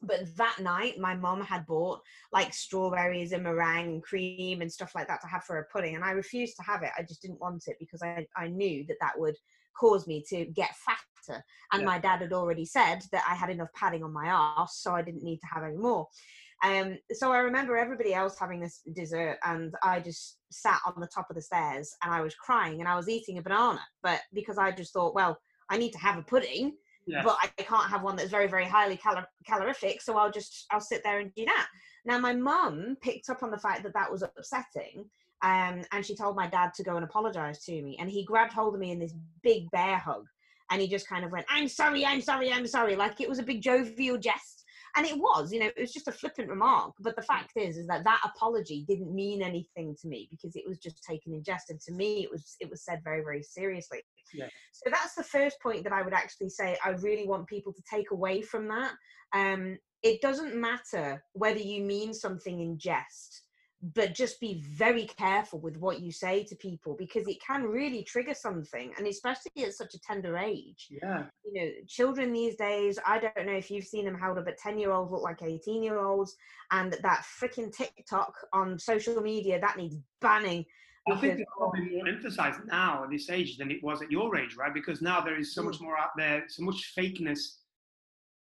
But 0.03 0.37
that 0.37 0.59
night 0.61 0.99
my 0.99 1.15
mom 1.15 1.41
had 1.41 1.67
bought 1.67 2.01
like 2.33 2.55
strawberries 2.55 3.33
and 3.33 3.43
meringue 3.43 3.89
and 3.95 4.03
cream 4.03 4.61
and 4.61 4.73
stuff 4.73 4.95
like 4.95 5.09
that 5.09 5.21
to 5.23 5.27
have 5.27 5.45
for 5.45 5.59
a 5.59 5.65
pudding 5.65 5.97
and 5.97 6.05
i 6.05 6.13
refused 6.13 6.57
to 6.57 6.63
have 6.63 6.83
it. 6.83 6.91
I 6.97 7.03
just 7.03 7.23
didn't 7.23 7.41
want 7.41 7.65
it 7.67 7.77
because 7.81 8.03
i, 8.03 8.27
I 8.37 8.49
knew 8.49 8.85
that 8.87 8.99
that 9.01 9.19
would 9.19 9.35
cause 9.79 10.07
me 10.07 10.25
to 10.29 10.45
get 10.47 10.71
fatter. 10.77 11.43
And 11.73 11.83
Yeah. 11.83 11.87
my 11.87 11.99
dad 11.99 12.21
had 12.21 12.33
already 12.33 12.65
said 12.65 13.01
that 13.13 13.25
i 13.29 13.35
had 13.35 13.51
enough 13.51 13.73
padding 13.75 14.03
on 14.05 14.13
my 14.13 14.27
ass 14.27 14.79
so 14.79 14.93
i 14.95 15.03
didn't 15.03 15.23
need 15.25 15.41
to 15.41 15.47
have 15.53 15.65
any 15.65 15.77
more 15.77 16.07
um, 16.65 16.99
so 17.13 17.33
I 17.33 17.39
remember 17.39 17.77
everybody 17.77 18.15
else 18.15 18.37
having 18.39 18.61
this 18.61 18.81
dessert, 18.95 19.39
and 19.45 19.75
I 19.83 20.01
just 20.01 20.39
sat 20.51 20.81
on 20.87 21.01
the 21.01 21.07
top 21.07 21.31
of 21.31 21.37
the 21.37 21.43
stairs 21.43 21.95
and 22.03 22.13
I 22.13 22.21
was 22.21 22.35
crying 22.35 22.81
and 22.81 22.89
I 22.89 22.97
was 22.97 23.09
eating 23.09 23.39
a 23.39 23.43
banana. 23.43 23.81
But 24.03 24.21
because 24.33 24.59
I 24.59 24.73
just 24.73 24.93
thought, 24.93 25.15
well, 25.15 25.39
I 25.71 25.77
need 25.79 25.93
to 25.93 25.99
have 25.99 26.19
a 26.19 26.23
pudding, 26.23 26.75
Yes. 27.07 27.25
but 27.25 27.39
I 27.43 27.47
can't 27.63 27.89
have 27.91 28.03
one 28.03 28.17
that's 28.17 28.31
very, 28.31 28.49
very 28.49 28.65
highly 28.67 28.97
calor- 28.97 29.29
calorific. 29.47 30.03
So 30.03 30.19
I'll 30.19 30.31
just 30.31 30.67
I'll 30.71 30.81
sit 30.81 31.03
there 31.05 31.21
and 31.21 31.33
do 31.35 31.45
that. 31.47 31.69
Now 32.05 32.19
my 32.19 32.35
mum 32.35 32.97
picked 33.01 33.31
up 33.31 33.43
on 33.43 33.51
the 33.51 33.59
fact 33.59 33.83
that 33.85 33.95
that 33.95 34.11
was 34.11 34.23
upsetting, 34.23 35.09
um, 35.43 35.83
and 35.93 36.05
she 36.05 36.15
told 36.17 36.37
my 36.37 36.47
dad 36.49 36.75
to 36.75 36.83
go 36.83 36.97
and 36.97 37.05
apologize 37.05 37.65
to 37.65 37.83
me. 37.83 37.97
And 38.01 38.11
he 38.11 38.25
grabbed 38.25 38.53
hold 38.53 38.75
of 38.75 38.81
me 38.81 38.91
in 38.91 38.99
this 38.99 39.15
big 39.43 39.71
bear 39.71 39.97
hug, 39.99 40.27
and 40.71 40.81
he 40.83 40.89
just 40.89 41.09
kind 41.09 41.25
of 41.25 41.31
went, 41.31 41.47
"I'm 41.49 41.69
sorry, 41.69 42.05
I'm 42.05 42.21
sorry, 42.21 42.53
I'm 42.53 42.67
sorry," 42.67 42.97
like 42.97 43.21
it 43.21 43.29
was 43.29 43.39
a 43.39 43.43
big 43.43 43.63
jovial 43.63 44.19
jest. 44.19 44.65
And 44.99 45.07
it 45.07 45.17
was, 45.17 45.53
you 45.53 45.61
know, 45.61 45.67
it 45.67 45.79
was 45.79 45.93
just 45.93 46.09
a 46.09 46.13
flippant 46.13 46.49
remark. 46.49 46.93
But 46.99 47.15
the 47.15 47.23
fact 47.23 47.53
is, 47.55 47.77
is 47.77 47.87
that 47.87 48.03
that 48.03 48.21
apology 48.25 48.85
didn't 48.89 49.15
mean 49.15 49.43
anything 49.43 49.95
to 50.03 50.09
me 50.09 50.27
because 50.29 50.57
it 50.57 50.65
was 50.67 50.79
just 50.79 51.05
taken 51.05 51.33
in 51.33 51.45
jest. 51.45 51.71
And 51.71 51.81
to 51.83 51.93
me, 51.93 52.25
it 52.25 52.31
was 52.33 52.57
it 52.59 52.69
was 52.69 52.83
said 52.85 53.01
very, 53.05 53.23
very 53.23 53.45
seriously. 53.45 54.01
Yeah. 54.35 54.49
So 54.73 54.91
that's 54.91 55.15
the 55.15 55.23
first 55.23 55.61
point 55.63 55.85
that 55.85 55.93
I 55.93 56.03
would 56.03 56.13
actually 56.15 56.49
say 56.49 56.77
I 56.85 56.91
really 56.91 57.29
want 57.29 57.47
people 57.47 57.73
to 57.73 57.83
take 57.89 58.11
away 58.11 58.43
from 58.43 58.67
that. 58.67 58.93
Um, 59.33 59.79
it 60.03 60.21
doesn't 60.21 60.57
matter 60.57 61.23
whether 61.33 61.61
you 61.61 61.85
mean 61.85 62.13
something 62.13 62.61
in 62.61 62.77
jest, 62.77 63.43
but 63.81 64.15
just 64.15 64.41
be 64.41 64.61
very 64.67 65.05
careful 65.05 65.61
with 65.61 65.77
what 65.77 66.01
you 66.01 66.11
say 66.11 66.43
to 66.45 66.57
people 66.57 66.97
because 66.99 67.29
it 67.29 67.37
can 67.41 67.63
really 67.63 68.03
trigger 68.03 68.35
something, 68.35 68.93
and 68.99 69.07
especially 69.07 69.65
at 69.65 69.73
such 69.73 69.95
a 69.95 70.01
tender 70.01 70.37
age 70.37 70.89
yeah. 70.91 71.25
you 71.45 71.53
know, 71.55 71.71
children 71.87 72.33
these 72.33 72.57
days, 72.57 72.99
I 73.07 73.19
don't 73.19 73.47
know 73.47 73.53
if 73.53 73.71
you've 73.71 73.85
seen 73.85 74.05
them 74.05 74.19
held 74.19 74.39
up, 74.39 74.45
but 74.47 74.59
10 74.59 74.79
year 74.79 74.93
olds 74.93 75.13
look 75.13 75.23
like 75.23 75.43
18 75.43 75.83
year 75.83 75.99
olds. 76.01 76.37
And 76.71 76.97
that 77.03 77.25
freaking 77.41 77.73
TikTok 77.75 78.35
on 78.53 78.79
social 78.79 79.21
media, 79.21 79.61
that 79.61 79.77
needs 79.77 79.97
banning. 80.21 80.65
I 81.11 81.17
think 81.17 81.39
it's 81.39 81.51
probably 81.57 81.89
more 81.91 82.07
emphasized 82.09 82.61
now 82.67 83.05
at 83.05 83.11
this 83.11 83.31
age 83.31 83.57
than 83.57 83.71
it 83.71 83.83
was 83.83 84.03
at 84.03 84.11
your 84.11 84.37
age, 84.37 84.57
right? 84.57 84.75
Because 84.75 85.01
now 85.01 85.21
there 85.21 85.39
is 85.39 85.55
so 85.55 85.63
Mm. 85.63 85.67
much 85.67 85.81
more 85.81 85.97
out 85.97 86.11
there, 86.17 86.45
so 86.49 86.63
much 86.65 86.95
fakeness. 86.97 87.61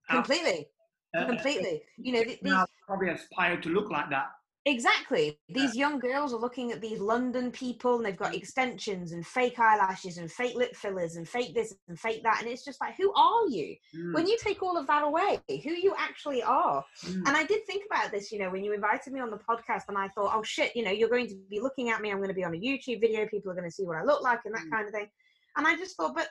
completely. 0.08 0.66
Completely. 1.14 1.82
You 1.96 2.12
know, 2.12 2.24
th- 2.24 2.40
these, 2.40 2.54
probably 2.86 3.08
aspire 3.10 3.60
to 3.60 3.68
look 3.68 3.90
like 3.90 4.10
that. 4.10 4.30
Exactly. 4.70 5.38
These 5.48 5.76
young 5.76 5.98
girls 5.98 6.32
are 6.32 6.40
looking 6.40 6.72
at 6.72 6.80
these 6.80 7.00
London 7.00 7.50
people 7.50 7.96
and 7.96 8.04
they've 8.04 8.16
got 8.16 8.34
extensions 8.34 9.12
and 9.12 9.26
fake 9.26 9.58
eyelashes 9.58 10.18
and 10.18 10.30
fake 10.30 10.54
lip 10.54 10.74
fillers 10.74 11.16
and 11.16 11.28
fake 11.28 11.54
this 11.54 11.74
and 11.88 11.98
fake 11.98 12.22
that. 12.22 12.40
And 12.42 12.50
it's 12.50 12.64
just 12.64 12.80
like, 12.80 12.96
who 12.96 13.12
are 13.14 13.46
you? 13.48 13.76
Mm, 13.96 14.14
When 14.14 14.26
you 14.26 14.36
take 14.42 14.62
all 14.62 14.76
of 14.76 14.86
that 14.86 15.04
away, 15.04 15.40
who 15.48 15.70
you 15.70 15.94
actually 15.98 16.42
are. 16.42 16.84
mm. 17.04 17.22
And 17.26 17.36
I 17.36 17.44
did 17.44 17.66
think 17.66 17.84
about 17.90 18.10
this, 18.12 18.30
you 18.32 18.38
know, 18.38 18.50
when 18.50 18.64
you 18.64 18.72
invited 18.72 19.12
me 19.12 19.20
on 19.20 19.30
the 19.30 19.38
podcast, 19.38 19.82
and 19.88 19.98
I 19.98 20.08
thought, 20.08 20.32
oh 20.34 20.42
shit, 20.42 20.74
you 20.76 20.84
know, 20.84 20.90
you're 20.90 21.08
going 21.10 21.28
to 21.28 21.36
be 21.50 21.60
looking 21.60 21.90
at 21.90 22.00
me. 22.00 22.10
I'm 22.10 22.18
going 22.18 22.28
to 22.28 22.34
be 22.34 22.44
on 22.44 22.54
a 22.54 22.58
YouTube 22.58 23.00
video. 23.00 23.26
People 23.26 23.50
are 23.50 23.54
going 23.54 23.68
to 23.68 23.74
see 23.74 23.84
what 23.84 23.96
I 23.98 24.04
look 24.04 24.22
like 24.22 24.40
and 24.44 24.54
that 24.54 24.64
Mm. 24.66 24.70
kind 24.70 24.86
of 24.86 24.94
thing. 24.94 25.08
And 25.56 25.66
I 25.66 25.76
just 25.76 25.96
thought, 25.96 26.14
but 26.14 26.28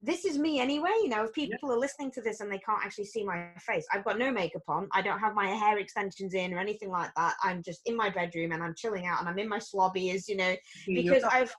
this 0.00 0.24
is 0.24 0.38
me 0.38 0.60
anyway. 0.60 0.92
You 1.02 1.08
know, 1.08 1.24
if 1.24 1.32
people 1.32 1.72
are 1.72 1.78
listening 1.78 2.10
to 2.12 2.20
this 2.20 2.40
and 2.40 2.50
they 2.50 2.58
can't 2.58 2.84
actually 2.84 3.06
see 3.06 3.24
my 3.24 3.48
face, 3.58 3.86
I've 3.92 4.04
got 4.04 4.18
no 4.18 4.30
makeup 4.30 4.62
on. 4.68 4.88
I 4.92 5.02
don't 5.02 5.18
have 5.18 5.34
my 5.34 5.48
hair 5.48 5.78
extensions 5.78 6.34
in 6.34 6.54
or 6.54 6.58
anything 6.58 6.90
like 6.90 7.10
that. 7.16 7.34
I'm 7.42 7.62
just 7.62 7.80
in 7.86 7.96
my 7.96 8.08
bedroom 8.08 8.52
and 8.52 8.62
I'm 8.62 8.74
chilling 8.76 9.06
out 9.06 9.20
and 9.20 9.28
I'm 9.28 9.38
in 9.38 9.48
my 9.48 9.58
slobbies, 9.58 10.28
you 10.28 10.36
know, 10.36 10.54
because 10.86 11.24
I've 11.24 11.54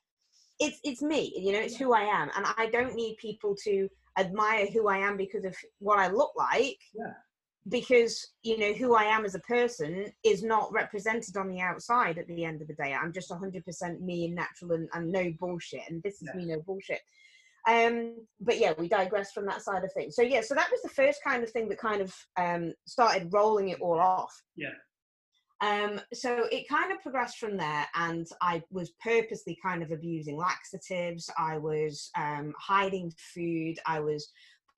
it's 0.59 0.79
it's 0.83 1.01
me, 1.01 1.33
you 1.37 1.53
know, 1.53 1.59
it's 1.59 1.77
who 1.77 1.93
I 1.93 2.01
am, 2.01 2.29
and 2.35 2.45
I 2.57 2.67
don't 2.71 2.95
need 2.95 3.15
people 3.17 3.55
to 3.63 3.87
admire 4.17 4.67
who 4.67 4.87
I 4.87 4.97
am 4.97 5.15
because 5.15 5.45
of 5.45 5.55
what 5.79 5.99
I 5.99 6.07
look 6.07 6.31
like. 6.37 6.77
Yeah. 6.93 7.13
Because 7.67 8.25
you 8.41 8.57
know 8.57 8.73
who 8.73 8.95
I 8.95 9.03
am 9.03 9.25
as 9.25 9.35
a 9.35 9.39
person 9.39 10.11
is 10.23 10.43
not 10.43 10.71
represented 10.71 11.37
on 11.37 11.49
the 11.49 11.59
outside. 11.59 12.17
At 12.17 12.27
the 12.27 12.43
end 12.43 12.61
of 12.61 12.67
the 12.67 12.73
day, 12.73 12.93
I'm 12.93 13.13
just 13.13 13.29
100% 13.29 14.01
me 14.01 14.25
and 14.25 14.35
natural 14.35 14.71
and, 14.71 14.89
and 14.93 15.11
no 15.11 15.31
bullshit. 15.39 15.81
And 15.89 16.01
this 16.01 16.21
is 16.21 16.29
Yeah. 16.33 16.39
me, 16.39 16.45
no 16.47 16.61
bullshit. 16.61 17.01
Um, 17.67 18.15
but 18.39 18.59
yeah, 18.59 18.73
we 18.77 18.87
digress 18.87 19.31
from 19.31 19.45
that 19.47 19.61
side 19.61 19.83
of 19.83 19.91
things. 19.93 20.15
So 20.15 20.21
yeah, 20.21 20.41
so 20.41 20.55
that 20.55 20.71
was 20.71 20.81
the 20.81 20.89
first 20.89 21.19
kind 21.25 21.43
of 21.43 21.49
thing 21.49 21.69
that 21.69 21.79
kind 21.79 22.01
of 22.01 22.15
um, 22.37 22.73
started 22.85 23.33
rolling 23.33 23.69
it 23.69 23.81
all 23.81 23.99
off. 23.99 24.33
Yeah. 24.55 24.69
Um, 25.61 25.99
so 26.13 26.45
it 26.51 26.69
kind 26.69 26.91
of 26.91 27.01
progressed 27.01 27.37
from 27.37 27.57
there, 27.57 27.85
and 27.95 28.25
I 28.41 28.63
was 28.71 28.91
purposely 29.03 29.57
kind 29.61 29.83
of 29.83 29.91
abusing 29.91 30.37
laxatives. 30.37 31.29
I 31.37 31.57
was 31.57 32.09
um, 32.17 32.53
hiding 32.57 33.11
food. 33.33 33.77
I 33.85 33.99
was 33.99 34.29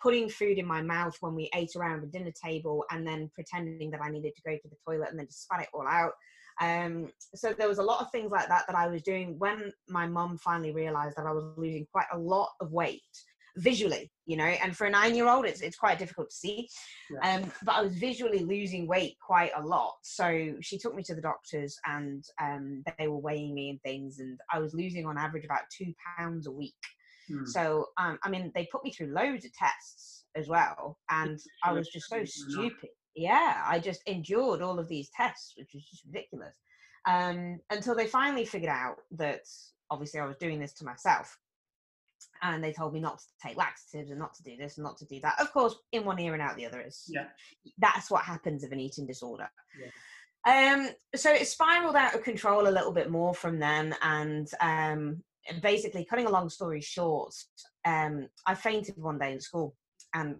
putting 0.02 0.28
food 0.28 0.58
in 0.58 0.66
my 0.66 0.82
mouth 0.82 1.16
when 1.20 1.36
we 1.36 1.52
ate 1.54 1.76
around 1.76 2.02
the 2.02 2.08
dinner 2.08 2.32
table, 2.44 2.84
and 2.90 3.06
then 3.06 3.30
pretending 3.36 3.92
that 3.92 4.02
I 4.02 4.10
needed 4.10 4.34
to 4.36 4.42
go 4.42 4.56
to 4.56 4.68
the 4.68 4.76
toilet, 4.88 5.10
and 5.12 5.20
then 5.20 5.28
just 5.28 5.44
spat 5.44 5.62
it 5.62 5.70
all 5.72 5.88
out. 5.88 6.14
Um, 6.60 7.12
so 7.36 7.54
there 7.58 7.68
was 7.68 7.80
a 7.80 7.84
lot 7.84 8.02
of 8.02 8.12
things 8.12 8.32
like 8.32 8.48
that 8.48 8.66
that 8.68 8.76
I 8.76 8.88
was 8.88 9.02
doing 9.02 9.38
when 9.40 9.72
my 9.88 10.08
mum 10.08 10.38
finally 10.38 10.72
realised 10.72 11.18
that 11.18 11.26
I 11.26 11.32
was 11.32 11.46
losing 11.58 11.88
quite 11.92 12.08
a 12.12 12.18
lot 12.18 12.50
of 12.60 12.72
weight 12.72 13.02
visually, 13.58 14.12
you 14.26 14.38
know. 14.38 14.46
And 14.46 14.76
for 14.76 14.88
a 14.88 14.90
nine-year-old, 14.90 15.46
it's 15.46 15.62
it's 15.62 15.78
quite 15.78 16.00
difficult 16.00 16.30
to 16.30 16.36
see. 16.36 16.70
Yeah. 17.10 17.36
Um, 17.36 17.52
but 17.64 17.76
I 17.76 17.82
was 17.82 17.96
visually 17.96 18.40
losing 18.40 18.88
weight 18.88 19.16
quite 19.26 19.52
a 19.56 19.66
lot. 19.66 19.94
So 20.04 20.56
she 20.62 20.78
took 20.78 20.96
me 20.96 21.04
to 21.04 21.16
the 21.16 21.22
doctors 21.22 21.78
and 21.86 22.24
um, 22.42 22.84
they 22.98 23.08
were 23.08 23.18
weighing 23.18 23.54
me 23.54 23.70
and 23.72 23.82
things. 23.82 24.20
And 24.20 24.40
I 24.52 24.60
was 24.60 24.74
losing 24.74 25.06
on 25.06 25.18
average 25.18 25.46
about 25.46 25.62
two 25.76 25.94
pounds 26.18 26.48
a 26.48 26.52
week. 26.52 26.74
Mm. 27.30 27.48
So, 27.48 27.88
um, 27.98 28.20
I 28.24 28.30
mean, 28.30 28.52
they 28.56 28.68
put 28.72 28.84
me 28.84 28.92
through 28.92 29.14
loads 29.14 29.46
of 29.46 29.54
tests 29.54 30.26
as 30.36 30.48
well, 30.48 30.98
and 31.10 31.40
I 31.64 31.72
was 31.72 31.88
just 31.90 32.10
so 32.10 32.24
stupid. 32.26 32.90
Yeah, 33.16 33.62
I 33.66 33.80
just 33.80 34.02
endured 34.06 34.62
all 34.62 34.80
of 34.80 34.88
these 34.88 35.10
tests, 35.16 35.54
which 35.58 35.72
was 35.74 35.84
just 35.84 36.06
ridiculous. 36.06 36.56
Um, 37.06 37.60
until 37.70 37.96
they 37.96 38.08
finally 38.08 38.46
figured 38.46 38.72
out 38.72 38.98
that 39.12 39.42
obviously 39.90 40.20
I 40.20 40.26
was 40.26 40.38
doing 40.38 40.60
this 40.60 40.74
to 40.74 40.86
myself. 40.86 41.38
And 42.44 42.64
they 42.64 42.72
told 42.72 42.94
me 42.94 43.00
not 43.00 43.20
to 43.20 43.26
take 43.46 43.58
laxatives 43.58 44.10
and 44.10 44.20
not 44.20 44.34
to 44.36 44.44
do 44.44 44.56
this 44.56 44.78
and 44.78 44.84
not 44.84 44.98
to 44.98 45.06
do 45.06 45.20
that. 45.22 45.40
Of 45.40 45.52
course, 45.52 45.76
in 45.92 46.06
one 46.06 46.20
ear 46.20 46.34
and 46.34 46.42
out 46.42 46.56
the 46.56 46.66
other 46.66 46.82
is 46.82 47.04
yeah. 47.08 47.26
That's 47.78 48.10
what 48.10 48.24
happens 48.24 48.64
of 48.64 48.72
an 48.72 48.80
eating 48.80 49.06
disorder. 49.06 49.50
Yeah. 49.80 49.92
Um, 50.48 50.90
so 51.16 51.32
it 51.32 51.48
spiraled 51.48 51.96
out 51.96 52.16
of 52.16 52.24
control 52.24 52.68
a 52.68 52.72
little 52.72 52.92
bit 52.92 53.12
more 53.12 53.34
from 53.34 53.60
then, 53.60 53.96
and 54.02 54.50
um, 54.60 55.24
basically, 55.62 56.06
cutting 56.06 56.26
a 56.26 56.32
long 56.32 56.50
story 56.50 56.82
short, 56.82 57.34
um, 57.86 58.28
I 58.48 58.56
fainted 58.56 58.98
one 58.98 59.20
day 59.20 59.34
in 59.34 59.40
school, 59.40 59.76
and 60.14 60.36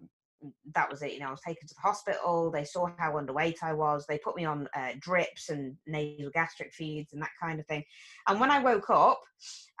that 0.74 0.90
was 0.90 1.02
it. 1.02 1.12
You 1.12 1.20
know, 1.20 1.28
I 1.28 1.30
was 1.30 1.40
taken 1.40 1.66
to 1.68 1.74
the 1.74 1.80
hospital. 1.80 2.50
They 2.50 2.64
saw 2.64 2.88
how 2.98 3.12
underweight 3.12 3.62
I 3.62 3.72
was. 3.72 4.06
They 4.06 4.18
put 4.18 4.36
me 4.36 4.44
on 4.44 4.68
uh, 4.74 4.92
drips 4.98 5.48
and 5.48 5.76
nasal 5.86 6.30
gastric 6.30 6.72
feeds 6.72 7.12
and 7.12 7.22
that 7.22 7.30
kind 7.40 7.60
of 7.60 7.66
thing. 7.66 7.84
And 8.28 8.40
when 8.40 8.50
I 8.50 8.58
woke 8.58 8.90
up, 8.90 9.20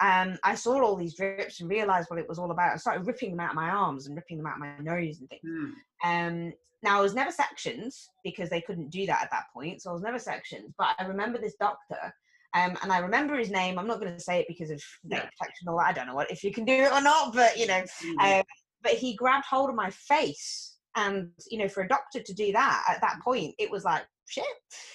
um, 0.00 0.38
I 0.44 0.54
saw 0.54 0.82
all 0.82 0.96
these 0.96 1.16
drips 1.16 1.60
and 1.60 1.70
realized 1.70 2.10
what 2.10 2.18
it 2.18 2.28
was 2.28 2.38
all 2.38 2.50
about. 2.50 2.72
I 2.72 2.76
started 2.76 3.06
ripping 3.06 3.30
them 3.30 3.40
out 3.40 3.50
of 3.50 3.56
my 3.56 3.70
arms 3.70 4.06
and 4.06 4.16
ripping 4.16 4.38
them 4.38 4.46
out 4.46 4.54
of 4.54 4.60
my 4.60 4.78
nose 4.80 5.20
and 5.20 5.28
things. 5.28 5.42
Mm. 5.44 5.72
Um, 6.04 6.52
now, 6.82 6.98
I 6.98 7.02
was 7.02 7.14
never 7.14 7.30
sectioned 7.30 7.92
because 8.24 8.50
they 8.50 8.60
couldn't 8.60 8.90
do 8.90 9.06
that 9.06 9.22
at 9.22 9.30
that 9.30 9.44
point. 9.54 9.82
So 9.82 9.90
I 9.90 9.92
was 9.92 10.02
never 10.02 10.18
sectioned. 10.18 10.74
But 10.78 10.96
I 10.98 11.06
remember 11.06 11.38
this 11.38 11.54
doctor 11.60 12.12
um, 12.54 12.76
and 12.82 12.92
I 12.92 12.98
remember 12.98 13.36
his 13.36 13.50
name. 13.50 13.78
I'm 13.78 13.86
not 13.86 14.00
going 14.00 14.12
to 14.12 14.20
say 14.20 14.40
it 14.40 14.48
because 14.48 14.70
of 14.70 14.82
data 15.08 15.28
protection 15.38 15.68
or 15.68 15.82
I 15.82 15.92
don't 15.92 16.06
know 16.06 16.14
what 16.14 16.30
if 16.30 16.44
you 16.44 16.52
can 16.52 16.64
do 16.64 16.72
it 16.72 16.92
or 16.92 17.00
not, 17.00 17.32
but 17.34 17.56
you 17.56 17.66
know, 17.66 17.82
mm. 18.04 18.40
um, 18.40 18.44
but 18.82 18.92
he 18.92 19.14
grabbed 19.14 19.46
hold 19.46 19.70
of 19.70 19.76
my 19.76 19.90
face 19.90 20.76
and 20.96 21.30
you 21.50 21.58
know 21.58 21.68
for 21.68 21.82
a 21.82 21.88
doctor 21.88 22.20
to 22.20 22.34
do 22.34 22.52
that 22.52 22.84
at 22.88 23.00
that 23.00 23.20
point 23.22 23.54
it 23.58 23.70
was 23.70 23.84
like 23.84 24.04
shit. 24.26 24.44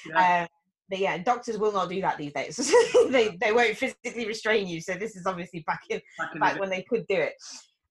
Yeah. 0.09 0.41
Um, 0.41 0.47
but 0.89 0.99
yeah 0.99 1.17
doctors 1.17 1.57
will 1.57 1.71
not 1.71 1.89
do 1.89 2.01
that 2.01 2.17
these 2.17 2.33
days. 2.33 2.73
They, 3.09 3.37
they 3.39 3.51
won't 3.51 3.77
physically 3.77 4.27
restrain 4.27 4.67
you 4.67 4.81
so 4.81 4.93
this 4.93 5.15
is 5.15 5.25
obviously 5.25 5.61
back 5.61 5.81
in 5.89 6.01
back, 6.39 6.59
when 6.59 6.69
they 6.69 6.83
could 6.83 7.05
do 7.07 7.15
it. 7.15 7.33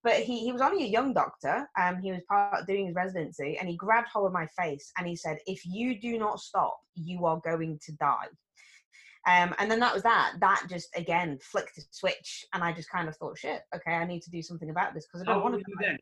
But 0.05 0.21
he, 0.21 0.39
he 0.39 0.53
was 0.53 0.61
only 0.61 0.85
a 0.85 0.89
young 0.89 1.13
doctor 1.13 1.69
um 1.79 1.99
he 2.01 2.13
was 2.13 2.21
part 2.29 2.61
of 2.61 2.67
doing 2.67 2.87
his 2.87 2.95
residency 2.95 3.57
and 3.59 3.69
he 3.69 3.77
grabbed 3.77 4.09
hold 4.09 4.27
of 4.27 4.33
my 4.33 4.47
face 4.59 4.93
and 4.99 5.07
he 5.07 5.17
said 5.17 5.39
if 5.47 5.65
you 5.65 5.99
do 6.01 6.19
not 6.19 6.41
stop 6.41 6.77
you 6.95 7.27
are 7.27 7.41
going 7.45 7.79
to 7.85 7.93
die 7.93 8.29
um, 9.27 9.55
and 9.59 9.69
then 9.69 9.81
that 9.81 9.93
was 9.93 10.05
that. 10.05 10.35
That 10.41 10.63
just 10.69 10.89
again 10.97 11.39
flicked 11.43 11.79
a 11.79 11.83
switch, 11.91 12.45
and 12.53 12.63
I 12.63 12.73
just 12.73 12.91
kind 12.91 13.09
of 13.09 13.17
thought, 13.17 13.37
shit, 13.37 13.63
okay, 13.75 13.93
I 13.93 14.07
need 14.07 14.23
to 14.23 14.31
do 14.31 14.41
something 14.41 14.71
about 14.71 14.95
this 14.95 15.07
because 15.07 15.23
I 15.23 15.33
don't 15.33 15.43
want 15.43 15.57
to. 15.57 15.61
Do 15.61 15.75
then? 15.81 15.99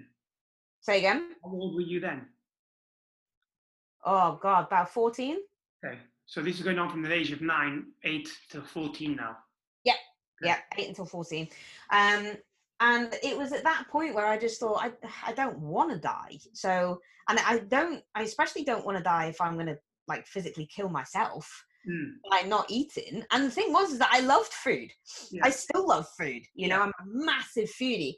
Say 0.81 0.99
again. 0.99 1.31
How 1.43 1.51
old 1.51 1.75
were 1.75 1.81
you 1.81 2.01
then? 2.01 2.27
Oh 4.05 4.39
God, 4.43 4.67
about 4.67 4.91
fourteen. 4.91 5.39
Okay, 5.85 5.99
so 6.27 6.43
this 6.43 6.57
is 6.57 6.63
going 6.63 6.79
on 6.79 6.91
from 6.91 7.03
the 7.03 7.13
age 7.13 7.33
of 7.33 7.41
nine, 7.41 7.87
eight 8.05 8.29
to 8.51 8.61
fourteen 8.61 9.17
now. 9.17 9.39
Yeah, 9.85 9.95
okay. 10.43 10.51
yeah, 10.51 10.59
eight 10.77 10.89
until 10.89 11.07
fourteen. 11.07 11.49
Um, 11.91 12.33
and 12.81 13.15
it 13.23 13.39
was 13.39 13.53
at 13.53 13.65
that 13.65 13.87
point 13.91 14.15
where 14.15 14.27
I 14.27 14.37
just 14.37 14.61
thought 14.61 14.85
I 14.85 14.93
I 15.27 15.33
don't 15.33 15.59
want 15.61 15.93
to 15.93 15.99
die. 15.99 16.39
So, 16.53 17.01
and 17.31 17.39
I 17.39 17.61
don't, 17.61 18.03
I 18.15 18.23
especially 18.23 18.65
don't 18.65 18.85
want 18.85 18.99
to 18.99 19.05
die 19.05 19.27
if 19.27 19.41
I'm 19.41 19.55
going 19.55 19.69
to 19.69 19.79
like 20.09 20.27
physically 20.27 20.67
kill 20.67 20.91
myself 20.91 21.65
mm. 21.89 22.13
by 22.31 22.43
not 22.47 22.67
eating. 22.71 23.25
And 23.31 23.45
the 23.45 23.51
thing 23.51 23.73
was 23.73 23.93
is 23.93 23.99
that 23.99 24.13
I 24.13 24.21
loved 24.21 24.53
food. 24.53 24.91
Yeah. 25.31 25.43
I 25.45 25.51
still 25.51 25.87
love 25.87 26.07
food. 26.19 26.43
You 26.55 26.69
yeah. 26.69 26.77
know, 26.77 26.83
I'm 26.83 26.93
a 27.01 27.07
massive 27.07 27.71
foodie. 27.81 28.17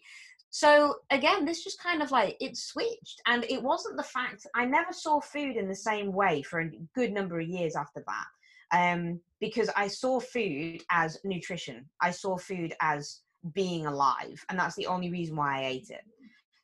So 0.50 0.96
again, 1.10 1.44
this 1.44 1.62
just 1.62 1.82
kind 1.82 2.02
of 2.02 2.10
like 2.10 2.36
it 2.40 2.56
switched, 2.56 3.20
and 3.26 3.44
it 3.44 3.62
wasn't 3.62 3.98
the 3.98 4.02
fact 4.02 4.46
I 4.54 4.64
never 4.64 4.92
saw 4.92 5.20
food 5.20 5.56
in 5.56 5.68
the 5.68 5.74
same 5.74 6.12
way 6.12 6.40
for 6.42 6.60
a 6.60 6.70
good 6.94 7.12
number 7.12 7.38
of 7.38 7.46
years 7.46 7.76
after 7.76 8.02
that, 8.06 8.94
um, 8.94 9.20
because 9.38 9.68
I 9.76 9.88
saw 9.88 10.18
food 10.18 10.82
as 10.90 11.18
nutrition. 11.24 11.84
I 12.00 12.10
saw 12.10 12.38
food 12.38 12.72
as 12.80 13.20
being 13.52 13.86
alive, 13.86 14.42
and 14.48 14.58
that's 14.58 14.76
the 14.76 14.86
only 14.86 15.10
reason 15.10 15.36
why 15.36 15.60
I 15.60 15.66
ate 15.66 15.90
it. 15.90 16.00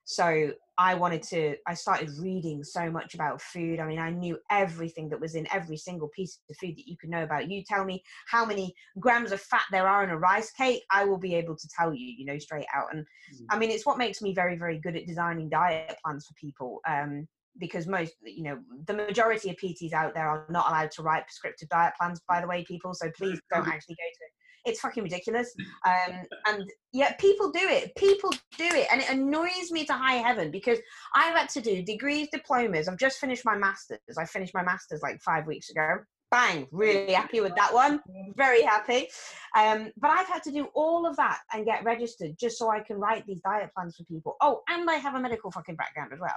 So 0.04 0.52
I 0.78 0.94
wanted 0.94 1.22
to, 1.24 1.56
I 1.66 1.74
started 1.74 2.10
reading 2.18 2.64
so 2.64 2.90
much 2.90 3.14
about 3.14 3.40
food. 3.40 3.78
I 3.78 3.86
mean, 3.86 3.98
I 3.98 4.10
knew 4.10 4.38
everything 4.50 5.08
that 5.10 5.20
was 5.20 5.34
in 5.34 5.46
every 5.52 5.76
single 5.76 6.08
piece 6.08 6.38
of 6.50 6.56
food 6.56 6.76
that 6.76 6.88
you 6.88 6.96
could 6.96 7.10
know 7.10 7.22
about. 7.22 7.50
You 7.50 7.62
tell 7.62 7.84
me 7.84 8.02
how 8.26 8.44
many 8.44 8.74
grams 8.98 9.32
of 9.32 9.40
fat 9.40 9.64
there 9.70 9.86
are 9.86 10.02
in 10.02 10.10
a 10.10 10.18
rice 10.18 10.50
cake, 10.50 10.82
I 10.90 11.04
will 11.04 11.18
be 11.18 11.34
able 11.34 11.56
to 11.56 11.68
tell 11.76 11.94
you, 11.94 12.06
you 12.06 12.24
know, 12.24 12.38
straight 12.38 12.66
out. 12.74 12.86
And 12.92 13.04
mm. 13.34 13.46
I 13.50 13.58
mean, 13.58 13.70
it's 13.70 13.86
what 13.86 13.98
makes 13.98 14.22
me 14.22 14.34
very, 14.34 14.56
very 14.56 14.78
good 14.78 14.96
at 14.96 15.06
designing 15.06 15.48
diet 15.48 15.96
plans 16.04 16.26
for 16.26 16.34
people. 16.34 16.80
Um, 16.88 17.28
because 17.58 17.86
most, 17.86 18.14
you 18.24 18.44
know, 18.44 18.58
the 18.86 18.94
majority 18.94 19.50
of 19.50 19.56
PTs 19.56 19.92
out 19.92 20.14
there 20.14 20.26
are 20.26 20.46
not 20.48 20.68
allowed 20.68 20.90
to 20.92 21.02
write 21.02 21.26
prescriptive 21.26 21.68
diet 21.68 21.92
plans, 22.00 22.20
by 22.26 22.40
the 22.40 22.46
way, 22.46 22.64
people. 22.64 22.94
So 22.94 23.10
please 23.10 23.38
don't 23.52 23.68
actually 23.68 23.96
go 23.96 24.08
to 24.10 24.26
it's 24.64 24.80
fucking 24.80 25.02
ridiculous. 25.02 25.54
Um, 25.86 26.22
and 26.46 26.70
yet 26.92 27.18
people 27.18 27.50
do 27.50 27.60
it. 27.60 27.94
People 27.96 28.30
do 28.30 28.64
it. 28.64 28.86
And 28.92 29.00
it 29.00 29.10
annoys 29.10 29.70
me 29.70 29.84
to 29.86 29.92
high 29.92 30.14
heaven 30.14 30.50
because 30.50 30.78
I've 31.14 31.36
had 31.36 31.48
to 31.50 31.60
do 31.60 31.82
degrees, 31.82 32.28
diplomas. 32.32 32.88
I've 32.88 32.98
just 32.98 33.18
finished 33.18 33.44
my 33.44 33.56
master's. 33.56 34.00
I 34.18 34.24
finished 34.24 34.54
my 34.54 34.62
master's 34.62 35.02
like 35.02 35.20
five 35.20 35.46
weeks 35.46 35.70
ago. 35.70 35.98
Bang, 36.30 36.66
really 36.72 37.12
happy 37.12 37.42
with 37.42 37.54
that 37.56 37.74
one. 37.74 38.00
Very 38.36 38.62
happy. 38.62 39.06
Um, 39.54 39.92
but 39.98 40.10
I've 40.10 40.26
had 40.26 40.42
to 40.44 40.50
do 40.50 40.68
all 40.74 41.06
of 41.06 41.14
that 41.16 41.40
and 41.52 41.66
get 41.66 41.84
registered 41.84 42.38
just 42.40 42.56
so 42.56 42.70
I 42.70 42.80
can 42.80 42.96
write 42.96 43.26
these 43.26 43.40
diet 43.44 43.68
plans 43.74 43.96
for 43.96 44.04
people. 44.04 44.36
Oh, 44.40 44.62
and 44.70 44.88
I 44.88 44.94
have 44.94 45.14
a 45.14 45.20
medical 45.20 45.50
fucking 45.50 45.76
background 45.76 46.10
as 46.14 46.20
well. 46.20 46.30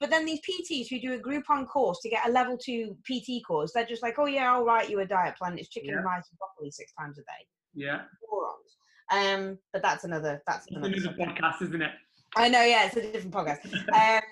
But 0.00 0.10
then 0.10 0.26
these 0.26 0.40
PTs 0.40 0.88
who 0.90 1.00
do 1.00 1.14
a 1.14 1.18
Groupon 1.20 1.68
course 1.68 2.00
to 2.00 2.08
get 2.08 2.28
a 2.28 2.32
level 2.32 2.58
two 2.58 2.96
PT 3.04 3.46
course, 3.46 3.70
they're 3.72 3.86
just 3.86 4.02
like, 4.02 4.18
oh 4.18 4.26
yeah, 4.26 4.52
I'll 4.52 4.64
write 4.64 4.90
you 4.90 4.98
a 4.98 5.06
diet 5.06 5.36
plan. 5.36 5.56
It's 5.56 5.68
chicken 5.68 5.90
yeah. 5.90 5.98
and 5.98 6.04
rice 6.04 6.26
and 6.28 6.38
broccoli 6.38 6.72
six 6.72 6.92
times 6.94 7.16
a 7.18 7.22
day. 7.22 7.46
Yeah. 7.74 8.02
Morons. 8.30 8.76
Um, 9.10 9.58
but 9.72 9.82
that's 9.82 10.04
another 10.04 10.42
that's 10.46 10.66
another, 10.70 10.88
another 10.88 11.16
podcast, 11.18 11.62
isn't 11.62 11.82
it? 11.82 11.92
I 12.36 12.48
know, 12.48 12.62
yeah, 12.62 12.86
it's 12.86 12.96
a 12.96 13.12
different 13.12 13.32
podcast. 13.32 13.64
um, 13.94 14.22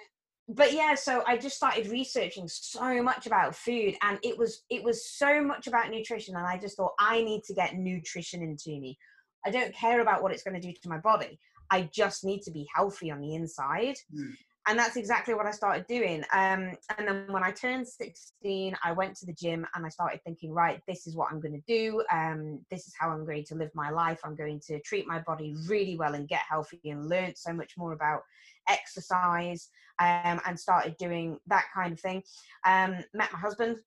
but 0.48 0.72
yeah, 0.72 0.94
so 0.94 1.24
I 1.26 1.38
just 1.38 1.56
started 1.56 1.88
researching 1.88 2.46
so 2.46 3.02
much 3.02 3.26
about 3.26 3.56
food, 3.56 3.94
and 4.02 4.18
it 4.22 4.38
was 4.38 4.64
it 4.70 4.82
was 4.84 5.10
so 5.10 5.42
much 5.42 5.66
about 5.66 5.90
nutrition, 5.90 6.36
and 6.36 6.46
I 6.46 6.58
just 6.58 6.76
thought 6.76 6.92
I 7.00 7.22
need 7.22 7.42
to 7.44 7.54
get 7.54 7.76
nutrition 7.76 8.42
into 8.42 8.78
me. 8.78 8.98
I 9.44 9.50
don't 9.50 9.74
care 9.74 10.00
about 10.00 10.22
what 10.22 10.32
it's 10.32 10.42
going 10.42 10.60
to 10.60 10.66
do 10.66 10.74
to 10.82 10.88
my 10.88 10.98
body. 10.98 11.38
I 11.70 11.88
just 11.92 12.24
need 12.24 12.42
to 12.42 12.50
be 12.50 12.66
healthy 12.74 13.10
on 13.10 13.20
the 13.20 13.34
inside. 13.34 13.96
Mm 14.14 14.34
and 14.68 14.78
that's 14.78 14.96
exactly 14.96 15.34
what 15.34 15.46
I 15.46 15.52
started 15.52 15.86
doing. 15.86 16.24
Um, 16.32 16.72
and 16.98 17.06
then 17.06 17.26
when 17.30 17.44
I 17.44 17.52
turned 17.52 17.86
16, 17.86 18.76
I 18.82 18.92
went 18.92 19.16
to 19.16 19.26
the 19.26 19.32
gym 19.32 19.64
and 19.74 19.86
I 19.86 19.88
started 19.88 20.20
thinking, 20.24 20.52
right, 20.52 20.80
this 20.88 21.06
is 21.06 21.14
what 21.14 21.30
I'm 21.30 21.40
going 21.40 21.54
to 21.54 21.62
do. 21.68 22.02
Um, 22.12 22.60
this 22.70 22.88
is 22.88 22.94
how 22.98 23.10
I'm 23.10 23.24
going 23.24 23.44
to 23.44 23.54
live 23.54 23.70
my 23.74 23.90
life. 23.90 24.18
I'm 24.24 24.34
going 24.34 24.60
to 24.66 24.80
treat 24.80 25.06
my 25.06 25.20
body 25.20 25.54
really 25.68 25.96
well 25.96 26.14
and 26.14 26.26
get 26.26 26.40
healthy 26.48 26.80
and 26.90 27.08
learn 27.08 27.34
so 27.36 27.52
much 27.52 27.74
more 27.76 27.92
about 27.92 28.22
exercise 28.68 29.68
um, 30.00 30.40
and 30.44 30.58
started 30.58 30.96
doing 30.96 31.38
that 31.46 31.66
kind 31.72 31.92
of 31.92 32.00
thing. 32.00 32.22
Um, 32.64 32.96
met 33.14 33.32
my 33.32 33.38
husband 33.38 33.78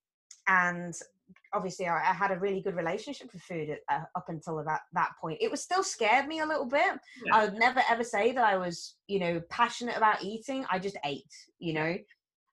and 0.48 0.96
obviously 1.54 1.88
I, 1.88 1.98
I, 1.98 2.14
had 2.14 2.32
a 2.32 2.40
really 2.40 2.62
good 2.62 2.76
relationship 2.76 3.32
with 3.34 3.42
food 3.42 3.78
uh, 3.90 4.02
up 4.16 4.26
until 4.30 4.64
that 4.64 4.82
that 4.94 5.12
point. 5.20 5.40
It 5.42 5.52
was 5.52 5.62
still 5.62 5.84
scared 5.84 6.28
me 6.28 6.40
a 6.40 6.46
little 6.46 6.66
bit. 6.66 7.00
Yeah. 7.26 7.36
I 7.36 7.46
would 7.46 7.56
never 7.56 7.82
ever 7.90 8.04
say 8.04 8.32
that 8.32 8.44
I 8.44 8.58
was, 8.58 8.96
you 9.08 9.20
know, 9.20 9.42
passionate 9.50 9.98
about 9.98 10.24
eating. 10.24 10.66
I 10.70 10.80
just 10.80 10.98
ate, 11.06 11.34
you 11.60 11.74
know. 11.74 11.98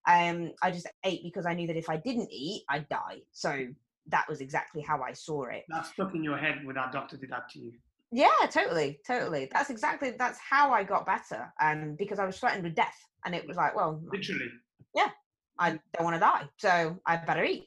Um, 0.09 0.53
I 0.63 0.71
just 0.71 0.87
ate 1.05 1.23
because 1.25 1.47
I 1.47 1.55
knew 1.55 1.67
that 1.67 1.77
if 1.77 1.91
I 1.91 1.97
didn't 1.97 2.29
eat, 2.31 2.63
I'd 2.69 2.89
die. 2.89 3.23
So 3.33 3.67
that 4.09 4.29
was 4.29 4.41
exactly 4.41 4.83
how 4.83 5.03
I 5.03 5.13
saw 5.13 5.45
it. 5.45 5.65
That 5.69 5.87
stuck 5.87 6.15
in 6.15 6.23
your 6.23 6.39
head 6.39 6.65
when 6.65 6.79
our 6.79 6.91
doctor 6.93 7.17
did 7.17 7.31
that 7.31 7.49
to 7.51 7.59
you. 7.59 7.73
Yeah, 8.13 8.47
totally, 8.51 9.01
totally. 9.07 9.49
That's 9.53 9.71
exactly 9.71 10.13
that's 10.13 10.39
how 10.39 10.73
I 10.73 10.85
got 10.85 11.07
better. 11.07 11.53
Um, 11.61 11.97
because 11.99 12.19
I 12.19 12.27
was 12.27 12.39
threatened 12.39 12.63
with 12.63 12.75
death, 12.75 12.97
and 13.25 13.35
it 13.35 13.47
was 13.47 13.57
like, 13.57 13.75
well, 13.75 14.01
literally. 14.13 14.47
Yeah, 14.95 15.11
I 15.59 15.71
don't 15.71 16.05
want 16.05 16.15
to 16.15 16.21
die, 16.21 16.45
so 16.57 16.99
I 17.05 17.17
better 17.17 17.45
eat. 17.45 17.65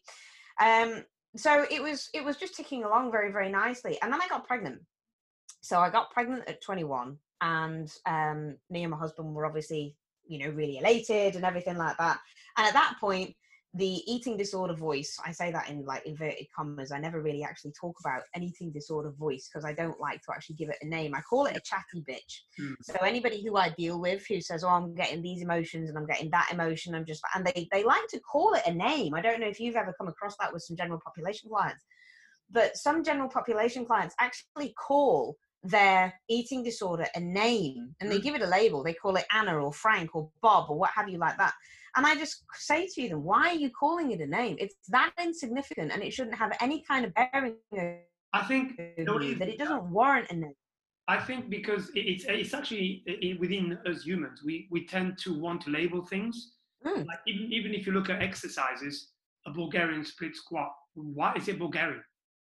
Um, 0.60 1.04
so 1.36 1.66
it 1.70 1.82
was 1.82 2.10
it 2.14 2.24
was 2.24 2.38
just 2.38 2.56
ticking 2.56 2.84
along 2.84 3.12
very 3.12 3.32
very 3.32 3.50
nicely, 3.50 3.98
and 4.02 4.12
then 4.12 4.22
I 4.22 4.28
got 4.28 4.48
pregnant. 4.48 4.82
So 5.62 5.80
I 5.80 5.90
got 5.90 6.12
pregnant 6.12 6.48
at 6.48 6.62
21, 6.62 7.18
and 7.42 7.92
um, 8.06 8.56
me 8.70 8.84
and 8.84 8.92
my 8.92 8.98
husband 8.98 9.34
were 9.34 9.46
obviously 9.46 9.96
you 10.26 10.40
know 10.40 10.52
really 10.52 10.78
elated 10.78 11.36
and 11.36 11.46
everything 11.46 11.78
like 11.78 11.98
that. 11.98 12.20
And 12.58 12.68
at 12.68 12.74
that 12.74 12.96
point, 13.00 13.36
the 13.76 14.02
eating 14.12 14.36
disorder 14.36 14.74
voice 14.74 15.16
i 15.26 15.32
say 15.32 15.52
that 15.52 15.70
in 15.70 15.86
like 15.86 16.04
inverted 16.06 16.48
commas 16.56 16.92
i 16.92 16.98
never 16.98 17.22
really 17.22 17.44
actually 17.44 17.72
talk 17.80 17.96
about 18.00 18.24
an 18.34 18.42
eating 18.42 18.72
disorder 18.72 19.12
voice 19.12 19.48
because 19.48 19.64
i 19.64 19.72
don't 19.72 20.00
like 20.00 20.20
to 20.22 20.32
actually 20.34 20.56
give 20.56 20.70
it 20.70 20.78
a 20.82 20.88
name. 20.88 21.14
I 21.14 21.22
call 21.22 21.46
it 21.46 21.56
a 21.56 21.62
chatty 21.62 22.04
bitch. 22.10 22.42
Mm. 22.60 22.74
so 22.82 22.96
anybody 23.06 23.44
who 23.44 23.58
i 23.58 23.70
deal 23.70 24.00
with 24.00 24.26
who 24.26 24.42
says 24.42 24.64
oh 24.64 24.70
i'm 24.70 24.96
getting 24.96 25.22
these 25.22 25.44
emotions 25.44 25.90
and 25.90 25.98
i'm 26.00 26.08
getting 26.08 26.32
that 26.32 26.50
emotion 26.52 26.96
i'm 26.96 27.06
just 27.06 27.22
and 27.36 27.46
they 27.46 27.68
they 27.72 27.84
like 27.84 28.08
to 28.10 28.20
call 28.20 28.54
it 28.54 28.64
a 28.66 28.74
name. 28.74 29.14
I 29.14 29.22
don't 29.22 29.40
know 29.40 29.48
if 29.48 29.60
you've 29.60 29.76
ever 29.76 29.94
come 29.98 30.08
across 30.08 30.36
that 30.40 30.52
with 30.52 30.64
some 30.64 30.76
general 30.76 31.00
population 31.04 31.50
clients 31.50 31.86
but 32.52 32.76
some 32.76 33.04
general 33.04 33.30
population 33.30 33.86
clients 33.86 34.16
actually 34.20 34.74
call 34.74 35.38
their 35.64 36.14
eating 36.30 36.64
disorder 36.64 37.06
a 37.16 37.20
name 37.20 37.94
and 38.00 38.10
they 38.10 38.20
Mm. 38.20 38.24
give 38.24 38.36
it 38.36 38.42
a 38.42 38.48
label. 38.48 38.84
They 38.84 38.94
call 38.94 39.16
it 39.18 39.26
Anna 39.32 39.58
or 39.60 39.74
Frank 39.74 40.16
or 40.16 40.32
Bob 40.42 40.70
or 40.70 40.78
what 40.78 40.92
have 40.92 41.10
you 41.10 41.18
like 41.18 41.38
that. 41.38 41.54
And 41.96 42.06
I 42.06 42.16
just 42.16 42.46
say 42.54 42.88
to 42.88 43.10
them, 43.10 43.24
why 43.24 43.50
are 43.50 43.56
you 43.56 43.70
calling 43.72 44.12
it 44.12 44.22
a 44.22 44.28
name? 44.28 44.56
It's 44.60 44.76
that 44.90 45.12
insignificant 45.22 45.92
and 45.92 46.02
it 46.04 46.14
shouldn't 46.14 46.38
have 46.38 46.56
any 46.62 46.82
kind 46.84 47.06
of 47.06 47.14
bearing 47.14 47.58
I 48.32 48.44
think 48.44 48.78
you 48.78 49.20
it 49.20 49.42
it 49.42 49.58
doesn't 49.58 49.90
warrant 49.90 50.30
a 50.32 50.36
name. 50.36 50.56
I 51.08 51.18
think 51.18 51.50
because 51.50 51.90
it's 51.96 52.26
it's 52.26 52.54
actually 52.54 53.04
within 53.40 53.78
us 53.88 54.04
humans, 54.04 54.44
we 54.44 54.68
we 54.70 54.86
tend 54.86 55.18
to 55.24 55.34
want 55.40 55.62
to 55.62 55.72
label 55.72 56.06
things. 56.06 56.54
Mm. 56.86 57.08
Like 57.08 57.20
even 57.26 57.52
even 57.52 57.74
if 57.74 57.88
you 57.88 57.94
look 57.94 58.10
at 58.12 58.22
exercises, 58.22 59.10
a 59.48 59.52
Bulgarian 59.52 60.06
split 60.06 60.36
squat, 60.36 60.72
why 60.94 61.34
is 61.36 61.48
it 61.48 61.58
Bulgarian? 61.58 62.04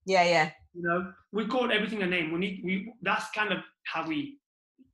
Yeah, 0.07 0.23
yeah. 0.23 0.49
You 0.73 0.83
know, 0.83 1.11
we 1.33 1.45
call 1.47 1.69
everything 1.69 2.01
a 2.01 2.07
name. 2.07 2.31
We 2.31 2.39
need 2.39 2.61
we 2.63 2.93
that's 3.01 3.29
kind 3.31 3.51
of 3.51 3.59
how 3.83 4.07
we 4.07 4.39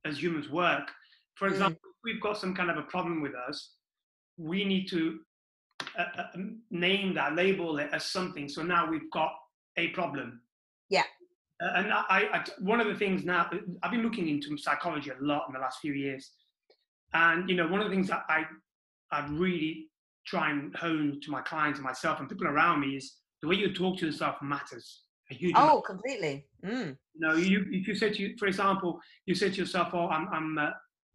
as 0.04 0.20
humans 0.20 0.50
work. 0.50 0.90
For 1.36 1.48
Mm. 1.48 1.52
example, 1.52 1.80
if 1.84 1.96
we've 2.02 2.20
got 2.20 2.36
some 2.36 2.52
kind 2.54 2.68
of 2.70 2.76
a 2.78 2.82
problem 2.82 3.22
with 3.22 3.34
us, 3.48 3.76
we 4.36 4.64
need 4.64 4.88
to 4.88 5.20
uh, 5.96 6.02
uh, 6.18 6.26
name 6.70 7.14
that, 7.14 7.36
label 7.36 7.78
it 7.78 7.90
as 7.92 8.04
something. 8.04 8.48
So 8.48 8.62
now 8.64 8.90
we've 8.90 9.08
got 9.12 9.32
a 9.76 9.88
problem. 9.88 10.40
Yeah. 10.90 11.04
Uh, 11.62 11.70
and 11.76 11.92
I, 11.92 12.02
I, 12.08 12.38
I- 12.38 12.44
one 12.58 12.80
of 12.80 12.88
the 12.88 12.96
things 12.96 13.24
now, 13.24 13.48
I've 13.84 13.92
been 13.92 14.02
looking 14.02 14.28
into 14.28 14.56
psychology 14.56 15.10
a 15.10 15.16
lot 15.24 15.44
in 15.46 15.54
the 15.54 15.60
last 15.60 15.78
few 15.80 15.92
years, 15.92 16.32
and 17.12 17.48
you 17.48 17.54
know, 17.54 17.68
one 17.68 17.80
of 17.80 17.86
the 17.88 17.94
things 17.94 18.08
that 18.08 18.24
I, 18.28 18.46
I 19.12 19.26
really 19.28 19.90
try 20.26 20.50
and 20.50 20.74
hone 20.74 21.20
to 21.22 21.30
my 21.30 21.42
clients 21.42 21.78
and 21.78 21.86
myself 21.86 22.18
and 22.18 22.28
people 22.28 22.48
around 22.48 22.80
me 22.80 22.96
is 22.96 23.18
the 23.42 23.46
way 23.48 23.54
you 23.54 23.72
talk 23.72 23.98
to 23.98 24.06
yourself 24.06 24.36
matters 24.42 25.03
a 25.30 25.34
huge 25.34 25.54
amount. 25.54 25.72
Oh, 25.72 25.80
completely. 25.80 26.46
Mm. 26.64 26.96
You 27.14 27.20
know, 27.28 27.34
you 27.34 27.64
if 27.70 27.88
you 27.88 27.94
say 27.94 28.10
to 28.10 28.22
you, 28.22 28.34
for 28.38 28.46
example, 28.46 29.00
you 29.26 29.34
say 29.34 29.50
to 29.50 29.56
yourself, 29.56 29.90
"Oh, 29.92 30.08
I'm 30.08 30.28
I'm 30.28 30.58
uh, 30.58 30.70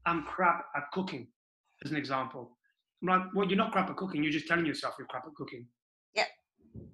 I'm 0.05 0.23
crap 0.23 0.65
at 0.75 0.83
cooking," 0.91 1.27
as 1.83 1.91
an 1.91 1.97
example. 1.97 2.57
I'm 3.01 3.07
like, 3.07 3.33
well, 3.33 3.47
you're 3.47 3.57
not 3.57 3.71
crap 3.71 3.89
at 3.89 3.97
cooking. 3.97 4.23
You're 4.23 4.31
just 4.31 4.47
telling 4.47 4.65
yourself 4.65 4.95
you're 4.97 5.07
crap 5.07 5.25
at 5.25 5.33
cooking. 5.33 5.65
Yeah. 6.13 6.25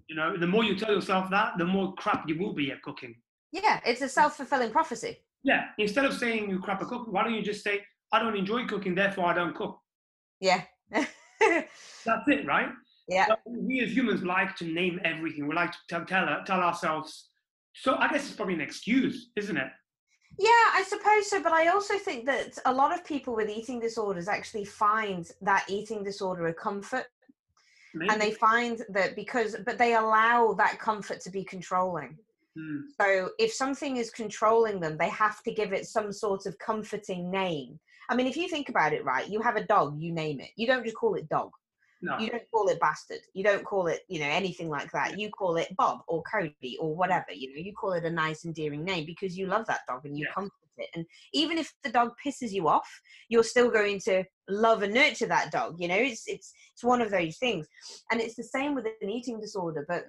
You 0.08 0.16
know, 0.16 0.38
the 0.38 0.48
more 0.48 0.64
you 0.64 0.76
tell 0.76 0.92
yourself 0.92 1.30
that, 1.32 1.54
the 1.58 1.66
more 1.66 1.94
crap 1.96 2.28
you 2.28 2.38
will 2.38 2.54
be 2.54 2.72
at 2.72 2.82
cooking. 2.84 3.16
Yeah, 3.52 3.80
it's 3.86 4.02
a 4.02 4.10
self 4.10 4.38
fulfilling 4.38 4.72
prophecy. 4.72 5.18
Yeah. 5.44 5.66
Instead 5.78 6.06
of 6.06 6.14
saying 6.14 6.50
you're 6.50 6.60
crap 6.60 6.82
at 6.82 6.88
cooking, 6.88 7.12
why 7.14 7.24
don't 7.24 7.34
you 7.34 7.42
just 7.42 7.64
say, 7.64 7.84
"I 8.12 8.20
don't 8.20 8.36
enjoy 8.36 8.66
cooking, 8.66 8.96
therefore 8.96 9.26
I 9.26 9.34
don't 9.34 9.56
cook." 9.56 9.80
Yeah. 10.40 10.62
That's 10.92 12.28
it, 12.28 12.46
right? 12.46 12.70
Yeah. 13.08 13.28
But 13.28 13.40
we 13.46 13.82
as 13.82 13.96
humans 13.96 14.24
like 14.24 14.56
to 14.58 14.66
name 14.66 15.00
everything. 15.04 15.48
We 15.48 15.56
like 15.56 15.72
to 15.72 15.78
tell 15.90 16.06
tell, 16.06 16.28
tell 16.46 16.60
ourselves. 16.60 17.30
So 17.74 17.96
I 17.96 18.08
guess 18.08 18.28
it's 18.28 18.36
probably 18.36 18.56
an 18.56 18.62
excuse, 18.62 19.30
isn't 19.36 19.58
it? 19.58 19.68
Yeah, 20.40 20.50
I 20.50 20.84
suppose 20.88 21.30
so. 21.30 21.42
But 21.42 21.54
I 21.54 21.68
also 21.68 21.98
think 21.98 22.26
that 22.26 22.58
a 22.66 22.74
lot 22.74 22.94
of 22.94 23.06
people 23.06 23.36
with 23.36 23.50
eating 23.50 23.80
disorders 23.80 24.28
actually 24.28 24.66
find 24.66 25.30
that 25.42 25.66
eating 25.68 26.04
disorder 26.04 26.48
a 26.48 26.54
comfort. 26.54 27.06
Maybe. 27.94 28.12
And 28.12 28.22
they 28.22 28.32
find 28.32 28.82
that 28.90 29.16
because, 29.16 29.56
but 29.66 29.78
they 29.78 29.94
allow 29.94 30.54
that 30.58 30.80
comfort 30.80 31.22
to 31.22 31.30
be 31.30 31.46
controlling. 31.46 32.18
Hmm. 32.58 32.82
So 33.00 33.30
if 33.40 33.54
something 33.54 33.98
is 33.98 34.10
controlling 34.10 34.82
them, 34.82 34.98
they 34.98 35.10
have 35.10 35.42
to 35.44 35.54
give 35.54 35.72
it 35.72 35.86
some 35.86 36.12
sort 36.12 36.46
of 36.46 36.58
comforting 36.60 37.32
name. 37.32 37.80
I 38.10 38.16
mean, 38.16 38.28
if 38.28 38.36
you 38.36 38.50
think 38.50 38.68
about 38.68 38.92
it, 38.92 39.06
right, 39.06 39.30
you 39.30 39.42
have 39.42 39.56
a 39.56 39.66
dog, 39.66 40.00
you 40.00 40.12
name 40.12 40.42
it. 40.42 40.50
You 40.58 40.68
don't 40.68 40.84
just 40.84 40.98
call 40.98 41.16
it 41.16 41.30
dog. 41.30 41.52
No. 42.06 42.18
You 42.20 42.30
don't 42.30 42.44
call 42.52 42.68
it 42.68 42.80
bastard. 42.80 43.20
You 43.34 43.44
don't 43.44 43.66
call 43.66 43.88
it, 43.88 44.02
you 44.08 44.20
know, 44.20 44.28
anything 44.28 44.70
like 44.70 44.92
that. 44.92 45.20
You 45.20 45.30
call 45.30 45.58
it 45.58 45.76
Bob 45.76 46.00
or 46.08 46.24
Cody 46.32 46.78
or 46.80 46.96
whatever. 46.96 47.32
You 47.34 47.54
know, 47.54 47.62
you 47.62 47.74
call 47.74 47.94
it 47.94 48.06
a 48.06 48.10
nice, 48.10 48.46
endearing 48.46 48.84
name 48.84 49.06
because 49.06 49.38
you 49.38 49.48
love 49.48 49.66
that 49.68 49.82
dog 49.88 50.06
and 50.06 50.18
you 50.18 50.26
Yeah. 50.26 50.34
comfort 50.34 50.54
it. 50.78 50.90
And 50.96 51.06
even 51.34 51.58
if 51.58 51.74
the 51.84 51.90
dog 51.90 52.12
pisses 52.24 52.52
you 52.52 52.68
off, 52.68 52.90
you're 53.30 53.44
still 53.44 53.70
going 53.70 54.00
to 54.02 54.24
love 54.48 54.84
and 54.84 54.94
nurture 54.94 55.26
that 55.28 55.52
dog. 55.52 55.76
You 55.80 55.88
know, 55.88 55.98
it's 55.98 56.28
it's 56.28 56.54
it's 56.74 56.84
one 56.84 57.02
of 57.02 57.12
those 57.12 57.38
things. 57.38 57.68
And 58.12 58.22
it's 58.22 58.36
the 58.36 58.44
same 58.44 58.76
with 58.76 58.86
an 59.02 59.10
eating 59.10 59.40
disorder. 59.40 59.86
But 59.88 60.06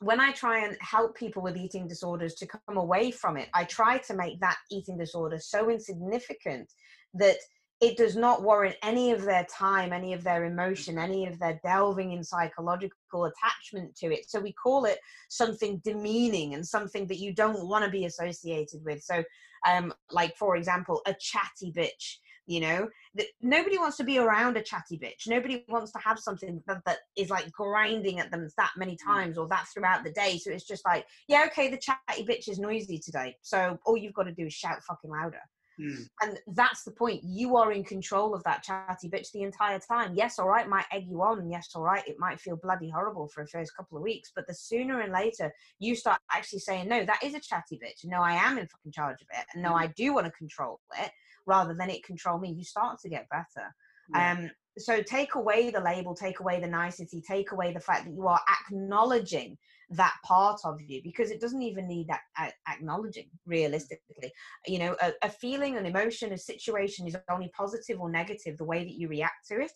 when 0.00 0.20
I 0.20 0.32
try 0.32 0.64
and 0.64 0.76
help 0.80 1.16
people 1.16 1.42
with 1.42 1.56
eating 1.56 1.86
disorders 1.86 2.34
to 2.34 2.46
come 2.46 2.76
away 2.76 3.10
from 3.10 3.36
it, 3.36 3.48
I 3.54 3.64
try 3.64 3.98
to 3.98 4.14
make 4.14 4.40
that 4.40 4.58
eating 4.70 4.98
disorder 4.98 5.38
so 5.38 5.70
insignificant 5.70 6.72
that 7.14 7.36
it 7.82 7.96
does 7.96 8.14
not 8.14 8.42
warrant 8.44 8.76
any 8.84 9.10
of 9.10 9.22
their 9.22 9.44
time, 9.52 9.92
any 9.92 10.12
of 10.12 10.22
their 10.22 10.44
emotion, 10.44 10.98
any 10.98 11.26
of 11.26 11.40
their 11.40 11.60
delving 11.64 12.12
in 12.12 12.22
psychological 12.22 13.24
attachment 13.24 13.96
to 13.96 14.06
it. 14.06 14.30
So 14.30 14.38
we 14.38 14.52
call 14.52 14.84
it 14.84 15.00
something 15.28 15.82
demeaning 15.84 16.54
and 16.54 16.64
something 16.64 17.08
that 17.08 17.18
you 17.18 17.34
don't 17.34 17.66
want 17.66 17.84
to 17.84 17.90
be 17.90 18.04
associated 18.04 18.84
with. 18.84 19.02
So, 19.02 19.24
um, 19.68 19.92
like 20.12 20.36
for 20.36 20.56
example, 20.56 21.02
a 21.06 21.14
chatty 21.18 21.72
bitch. 21.72 22.18
You 22.46 22.58
know, 22.58 22.88
that 23.14 23.26
nobody 23.40 23.78
wants 23.78 23.96
to 23.98 24.04
be 24.04 24.18
around 24.18 24.56
a 24.56 24.62
chatty 24.62 24.98
bitch. 24.98 25.28
Nobody 25.28 25.64
wants 25.68 25.92
to 25.92 26.00
have 26.00 26.18
something 26.18 26.60
that, 26.66 26.82
that 26.86 26.98
is 27.16 27.30
like 27.30 27.52
grinding 27.52 28.18
at 28.18 28.32
them 28.32 28.48
that 28.56 28.72
many 28.76 28.96
times 28.96 29.38
or 29.38 29.46
that 29.46 29.68
throughout 29.72 30.02
the 30.02 30.10
day. 30.10 30.38
So 30.38 30.50
it's 30.50 30.66
just 30.66 30.84
like, 30.84 31.06
yeah, 31.28 31.44
okay, 31.46 31.70
the 31.70 31.78
chatty 31.78 32.26
bitch 32.26 32.48
is 32.48 32.58
noisy 32.58 32.98
today. 32.98 33.36
So 33.42 33.78
all 33.86 33.96
you've 33.96 34.12
got 34.12 34.24
to 34.24 34.32
do 34.32 34.46
is 34.46 34.52
shout 34.52 34.82
fucking 34.82 35.10
louder. 35.10 35.38
Hmm. 35.82 36.02
And 36.22 36.38
that's 36.54 36.84
the 36.84 36.92
point. 36.92 37.22
You 37.24 37.56
are 37.56 37.72
in 37.72 37.82
control 37.82 38.34
of 38.34 38.44
that 38.44 38.62
chatty 38.62 39.08
bitch 39.08 39.32
the 39.32 39.42
entire 39.42 39.80
time. 39.80 40.14
Yes, 40.14 40.38
all 40.38 40.48
right, 40.48 40.68
might 40.68 40.84
egg 40.92 41.06
you 41.08 41.20
on. 41.22 41.50
Yes, 41.50 41.70
all 41.74 41.82
right, 41.82 42.06
it 42.06 42.18
might 42.18 42.40
feel 42.40 42.56
bloody 42.56 42.88
horrible 42.88 43.28
for 43.28 43.42
the 43.42 43.50
first 43.50 43.76
couple 43.76 43.96
of 43.96 44.04
weeks. 44.04 44.30
But 44.34 44.46
the 44.46 44.54
sooner 44.54 45.00
and 45.00 45.12
later 45.12 45.52
you 45.78 45.96
start 45.96 46.20
actually 46.30 46.60
saying, 46.60 46.88
no, 46.88 47.04
that 47.04 47.22
is 47.22 47.34
a 47.34 47.40
chatty 47.40 47.80
bitch. 47.82 48.04
No, 48.04 48.18
I 48.20 48.34
am 48.34 48.58
in 48.58 48.66
fucking 48.68 48.92
charge 48.92 49.20
of 49.22 49.28
it. 49.36 49.46
And 49.54 49.62
no, 49.62 49.74
I 49.74 49.88
do 49.88 50.14
want 50.14 50.26
to 50.26 50.32
control 50.32 50.80
it 51.00 51.10
rather 51.46 51.74
than 51.74 51.90
it 51.90 52.04
control 52.04 52.38
me. 52.38 52.52
You 52.52 52.64
start 52.64 53.00
to 53.00 53.08
get 53.08 53.28
better. 53.28 53.74
Yeah. 54.14 54.32
Um, 54.32 54.50
so 54.78 55.02
take 55.02 55.34
away 55.34 55.70
the 55.70 55.80
label, 55.80 56.14
take 56.14 56.40
away 56.40 56.60
the 56.60 56.66
nicety, 56.66 57.20
take 57.20 57.52
away 57.52 57.72
the 57.72 57.80
fact 57.80 58.06
that 58.06 58.14
you 58.14 58.26
are 58.26 58.40
acknowledging 58.66 59.58
that 59.90 60.14
part 60.24 60.60
of 60.64 60.80
you 60.80 61.00
because 61.02 61.30
it 61.30 61.40
doesn't 61.40 61.62
even 61.62 61.86
need 61.86 62.08
that 62.08 62.52
acknowledging 62.68 63.28
realistically. 63.46 64.32
You 64.66 64.78
know, 64.78 64.96
a, 65.02 65.12
a 65.22 65.28
feeling, 65.28 65.76
an 65.76 65.86
emotion, 65.86 66.32
a 66.32 66.38
situation 66.38 67.06
is 67.06 67.16
only 67.30 67.50
positive 67.56 68.00
or 68.00 68.10
negative 68.10 68.56
the 68.56 68.64
way 68.64 68.84
that 68.84 68.94
you 68.94 69.08
react 69.08 69.48
to 69.48 69.60
it. 69.60 69.72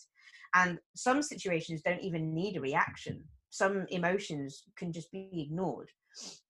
And 0.55 0.79
some 0.95 1.23
situations 1.23 1.83
don't 1.83 2.01
even 2.01 2.35
need 2.35 2.57
a 2.57 2.61
reaction. 2.61 3.23
Some 3.51 3.87
emotions 3.91 4.65
can 4.77 4.93
just 4.93 5.11
be 5.13 5.47
ignored. 5.49 5.91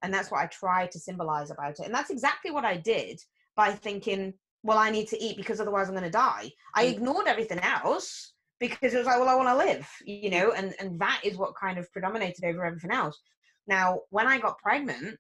And 0.02 0.14
that's 0.14 0.30
what 0.30 0.42
I 0.42 0.46
try 0.46 0.86
to 0.86 0.98
symbolize 0.98 1.50
about 1.50 1.80
it. 1.80 1.86
And 1.86 1.94
that's 1.94 2.10
exactly 2.10 2.50
what 2.50 2.64
I 2.64 2.76
did 2.76 3.20
by 3.56 3.72
thinking, 3.72 4.34
well, 4.62 4.78
I 4.78 4.90
need 4.90 5.08
to 5.08 5.20
eat 5.22 5.36
because 5.36 5.60
otherwise 5.60 5.88
I'm 5.88 5.94
going 5.94 6.04
to 6.04 6.10
die. 6.10 6.50
I 6.74 6.86
Mm. 6.86 6.92
ignored 6.92 7.26
everything 7.26 7.58
else 7.60 8.34
because 8.60 8.94
it 8.94 8.98
was 8.98 9.06
like, 9.06 9.18
well, 9.18 9.28
I 9.28 9.34
want 9.34 9.48
to 9.48 9.56
live, 9.56 9.88
you 10.04 10.30
know, 10.30 10.52
and, 10.52 10.74
and 10.80 10.98
that 11.00 11.20
is 11.24 11.36
what 11.36 11.54
kind 11.56 11.78
of 11.78 11.90
predominated 11.92 12.44
over 12.44 12.64
everything 12.64 12.90
else. 12.90 13.20
Now, 13.66 14.00
when 14.10 14.26
I 14.26 14.38
got 14.38 14.58
pregnant, 14.58 15.18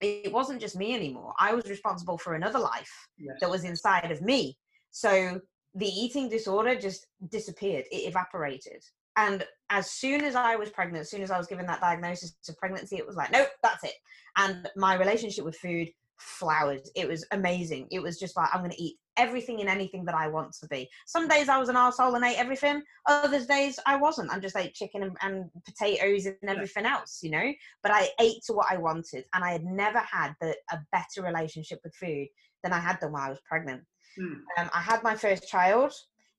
it 0.00 0.32
wasn't 0.32 0.60
just 0.60 0.76
me 0.76 0.94
anymore. 0.94 1.34
I 1.38 1.54
was 1.54 1.64
responsible 1.66 2.18
for 2.18 2.34
another 2.34 2.58
life 2.58 2.92
Yes. 3.18 3.36
that 3.40 3.50
was 3.50 3.64
inside 3.64 4.10
of 4.12 4.22
me. 4.22 4.56
So 4.90 5.40
the 5.74 5.86
eating 5.86 6.28
disorder 6.28 6.74
just 6.76 7.06
disappeared, 7.30 7.84
it 7.90 8.08
evaporated. 8.08 8.82
And 9.16 9.44
as 9.70 9.90
soon 9.90 10.22
as 10.22 10.36
I 10.36 10.54
was 10.54 10.70
pregnant, 10.70 11.00
as 11.02 11.10
soon 11.10 11.22
as 11.22 11.30
I 11.30 11.38
was 11.38 11.48
given 11.48 11.66
that 11.66 11.80
diagnosis 11.80 12.36
of 12.48 12.56
pregnancy, 12.56 12.96
it 12.96 13.06
was 13.06 13.16
like, 13.16 13.32
nope, 13.32 13.48
that's 13.62 13.82
it. 13.82 13.94
And 14.36 14.68
my 14.76 14.94
relationship 14.94 15.44
with 15.44 15.56
food 15.56 15.88
flowered. 16.18 16.82
It 16.94 17.08
was 17.08 17.26
amazing. 17.32 17.88
It 17.90 18.00
was 18.00 18.18
just 18.18 18.36
like, 18.36 18.48
I'm 18.52 18.60
going 18.60 18.70
to 18.70 18.82
eat 18.82 18.96
everything 19.18 19.60
and 19.60 19.68
anything 19.68 20.04
that 20.04 20.14
I 20.14 20.28
want 20.28 20.52
to 20.60 20.68
be. 20.68 20.88
Some 21.06 21.28
days 21.28 21.48
I 21.48 21.58
was 21.58 21.68
an 21.68 21.74
arsehole 21.76 22.14
and 22.14 22.24
ate 22.24 22.38
everything. 22.38 22.82
Other 23.06 23.44
days 23.44 23.78
I 23.86 23.96
wasn't. 23.96 24.30
I 24.30 24.38
just 24.38 24.56
ate 24.56 24.74
chicken 24.74 25.02
and, 25.02 25.16
and 25.22 25.50
potatoes 25.64 26.26
and 26.26 26.36
everything 26.48 26.86
else, 26.86 27.20
you 27.22 27.30
know? 27.30 27.52
But 27.82 27.92
I 27.92 28.08
ate 28.20 28.42
to 28.46 28.52
what 28.52 28.66
I 28.70 28.76
wanted. 28.76 29.24
And 29.34 29.44
I 29.44 29.52
had 29.52 29.64
never 29.64 29.98
had 29.98 30.34
the, 30.40 30.54
a 30.70 30.78
better 30.92 31.22
relationship 31.22 31.80
with 31.84 31.94
food 31.94 32.28
than 32.62 32.72
I 32.72 32.78
had 32.78 32.98
done 33.00 33.12
while 33.12 33.22
I 33.22 33.30
was 33.30 33.40
pregnant. 33.48 33.82
Hmm. 34.16 34.34
Um, 34.58 34.70
I 34.72 34.80
had 34.80 35.02
my 35.02 35.14
first 35.14 35.48
child. 35.48 35.92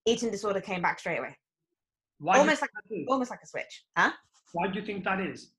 Eating 0.05 0.31
disorder 0.31 0.61
came 0.61 0.81
back 0.81 0.99
straight 0.99 1.19
away, 1.19 1.35
Why 2.19 2.39
almost 2.39 2.61
like 2.61 2.71
almost 3.09 3.29
like 3.29 3.41
a 3.43 3.47
switch, 3.47 3.83
huh? 3.97 4.11
Why 4.53 4.67
do 4.67 4.79
you 4.79 4.85
think 4.85 5.03
that 5.03 5.19
is? 5.19 5.51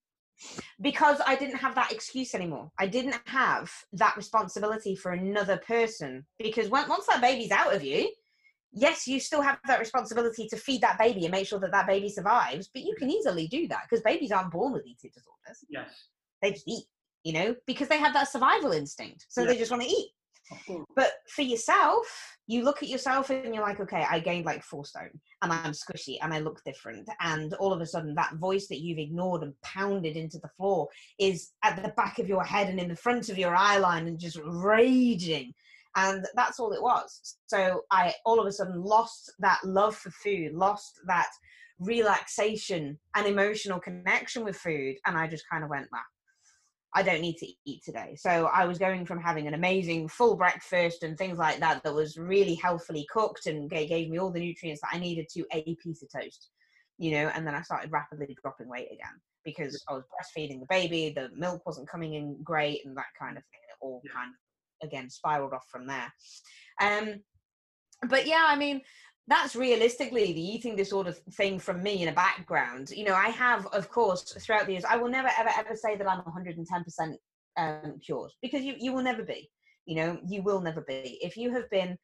Because 0.81 1.21
I 1.27 1.37
didn't 1.37 1.57
have 1.59 1.75
that 1.75 1.93
excuse 1.93 2.35
anymore. 2.35 2.71
I 2.79 2.87
didn't 2.87 3.19
have 3.27 3.71
that 3.93 4.17
responsibility 4.17 4.95
for 4.97 5.13
another 5.13 5.59
person 5.59 6.27
because 6.39 6.69
when, 6.69 6.89
once 6.89 7.07
that 7.07 7.21
baby's 7.21 7.51
out 7.51 7.75
of 7.75 7.83
you, 7.83 8.11
yes, 8.73 9.07
you 9.07 9.21
still 9.21 9.43
have 9.43 9.59
that 9.67 9.81
responsibility 9.81 10.49
to 10.49 10.57
feed 10.57 10.81
that 10.83 10.99
baby 10.99 11.25
and 11.25 11.33
make 11.33 11.47
sure 11.47 11.61
that 11.61 11.73
that 11.73 11.87
baby 11.87 12.09
survives. 12.09 12.69
But 12.73 12.83
you 12.83 12.95
can 12.99 13.11
easily 13.11 13.49
do 13.49 13.69
that 13.69 13.83
because 13.89 14.03
babies 14.03 14.33
aren't 14.33 14.53
born 14.53 14.73
with 14.73 14.87
eating 14.87 15.11
disorders; 15.13 15.65
Yes. 15.69 16.09
they 16.43 16.53
just 16.53 16.69
eat, 16.69 16.85
you 17.25 17.33
know, 17.33 17.57
because 17.67 17.89
they 17.89 17.99
have 17.99 18.15
that 18.15 18.29
survival 18.29 18.73
instinct. 18.73 19.27
So 19.29 19.43
Yeah. 19.43 19.49
they 19.49 19.59
just 19.59 19.71
want 19.71 19.83
to 19.83 19.89
eat. 19.89 20.11
But 20.97 21.13
for 21.29 21.43
yourself, 21.43 22.07
you 22.47 22.65
look 22.65 22.83
at 22.83 22.89
yourself 22.89 23.31
and 23.31 23.55
you're 23.55 23.65
like, 23.65 23.81
okay, 23.81 24.05
I 24.11 24.19
gained 24.19 24.47
like 24.47 24.63
four 24.63 24.85
stone 24.85 25.11
and 25.43 25.53
I'm 25.53 25.73
squishy 25.73 26.19
and 26.21 26.35
I 26.35 26.41
look 26.41 26.61
different. 26.65 27.09
And 27.21 27.55
all 27.55 27.73
of 27.73 27.81
a 27.81 27.87
sudden, 27.87 28.15
that 28.17 28.35
voice 28.37 28.67
that 28.69 28.81
you've 28.81 28.99
ignored 28.99 29.43
and 29.43 29.55
pounded 29.63 30.17
into 30.17 30.39
the 30.39 30.51
floor 30.57 30.89
is 31.19 31.53
at 31.63 31.83
the 31.83 31.91
back 31.91 32.19
of 32.19 32.29
your 32.29 32.45
head 32.45 32.69
and 32.69 32.81
in 32.81 32.89
the 32.89 32.97
front 32.97 33.29
of 33.29 33.39
your 33.39 33.55
eye 33.55 33.79
line 33.79 34.07
and 34.09 34.19
just 34.19 34.41
raging. 34.45 35.53
And 35.97 36.27
that's 36.35 36.61
all 36.61 36.73
it 36.73 36.83
was. 36.83 37.37
So 37.47 37.83
I 37.91 38.15
all 38.25 38.41
of 38.41 38.47
a 38.47 38.53
sudden 38.53 38.83
lost 38.83 39.33
that 39.41 39.61
love 39.65 39.97
for 39.97 40.11
food, 40.11 40.53
lost 40.53 41.01
that 41.07 41.29
relaxation 41.81 42.99
and 43.17 43.27
emotional 43.27 43.81
connection 43.81 44.45
with 44.45 44.57
food. 44.57 44.97
And 45.07 45.17
I 45.17 45.27
just 45.27 45.45
kind 45.51 45.65
of 45.65 45.71
went, 45.71 45.89
nah, 45.93 45.99
I 46.95 47.03
don't 47.03 47.21
need 47.21 47.37
to 47.37 47.47
eat 47.67 47.85
today. 47.85 48.17
So 48.17 48.47
I 48.53 48.65
was 48.65 48.79
going 48.79 49.07
from 49.07 49.21
having 49.21 49.47
an 49.47 49.55
amazing 49.55 50.09
full 50.09 50.37
breakfast 50.37 51.03
and 51.03 51.17
things 51.17 51.39
like 51.39 51.61
that 51.61 51.85
that 51.85 51.95
was 51.95 52.17
really 52.17 52.57
healthily 52.57 53.07
cooked 53.13 53.47
and 53.47 53.71
gave 53.71 54.11
me 54.11 54.19
all 54.19 54.33
the 54.33 54.41
nutrients 54.41 54.81
that 54.81 54.91
I 54.93 54.99
needed 54.99 55.29
to 55.35 55.45
a 55.53 55.77
piece 55.77 56.03
of 56.03 56.09
toast, 56.11 56.51
you 56.99 57.13
know, 57.13 57.29
and 57.29 57.47
then 57.47 57.55
I 57.55 57.63
started 57.63 57.93
rapidly 57.93 58.37
dropping 58.43 58.69
weight 58.69 58.89
again 58.93 59.21
because 59.45 59.83
I 59.89 59.95
was 59.95 60.05
breastfeeding 60.05 60.61
the 60.61 60.67
baby, 60.69 61.13
the 61.15 61.31
milk 61.35 61.65
wasn't 61.65 61.89
coming 61.89 62.15
in 62.15 62.43
great 62.43 62.85
and 62.85 62.97
that 62.97 63.07
kind 63.19 63.37
of 63.37 63.45
thing. 63.45 63.61
It 63.69 63.77
all 63.81 64.03
yeah. 64.05 64.13
kind 64.13 64.31
of 64.31 64.89
again 64.89 65.09
spiraled 65.11 65.53
off 65.53 65.67
from 65.71 65.87
there. 65.87 66.13
Um 66.81 67.21
but 68.09 68.27
yeah, 68.27 68.47
I 68.49 68.57
mean, 68.57 68.81
that's 69.31 69.55
realistically 69.55 70.33
the 70.33 70.41
eating 70.41 70.75
disorder 70.75 71.13
thing 71.13 71.61
from 71.61 71.83
me 71.83 72.03
in 72.03 72.09
a 72.09 72.13
background. 72.13 72.91
You 72.91 73.05
know, 73.05 73.15
I 73.15 73.29
have, 73.29 73.65
of 73.67 73.89
course, 73.89 74.23
throughout 74.41 74.67
the 74.67 74.73
years, 74.73 74.85
I 74.85 74.97
will 74.97 75.09
never, 75.09 75.31
ever, 75.39 75.51
ever 75.57 75.77
say 75.77 75.97
that 75.97 76.11
I'm 76.11 76.21
110% 76.23 77.15
um, 77.57 78.01
cured 78.05 78.33
because 78.43 78.63
you, 78.63 78.75
you 78.79 78.93
will 78.93 79.05
never 79.05 79.23
be. 79.23 79.49
You 79.87 79.97
know, 79.97 80.19
you 80.27 80.43
will 80.43 80.61
never 80.61 80.81
be. 80.81 81.19
If 81.23 81.37
you 81.37 81.53
have 81.53 81.71
been, 81.71 81.97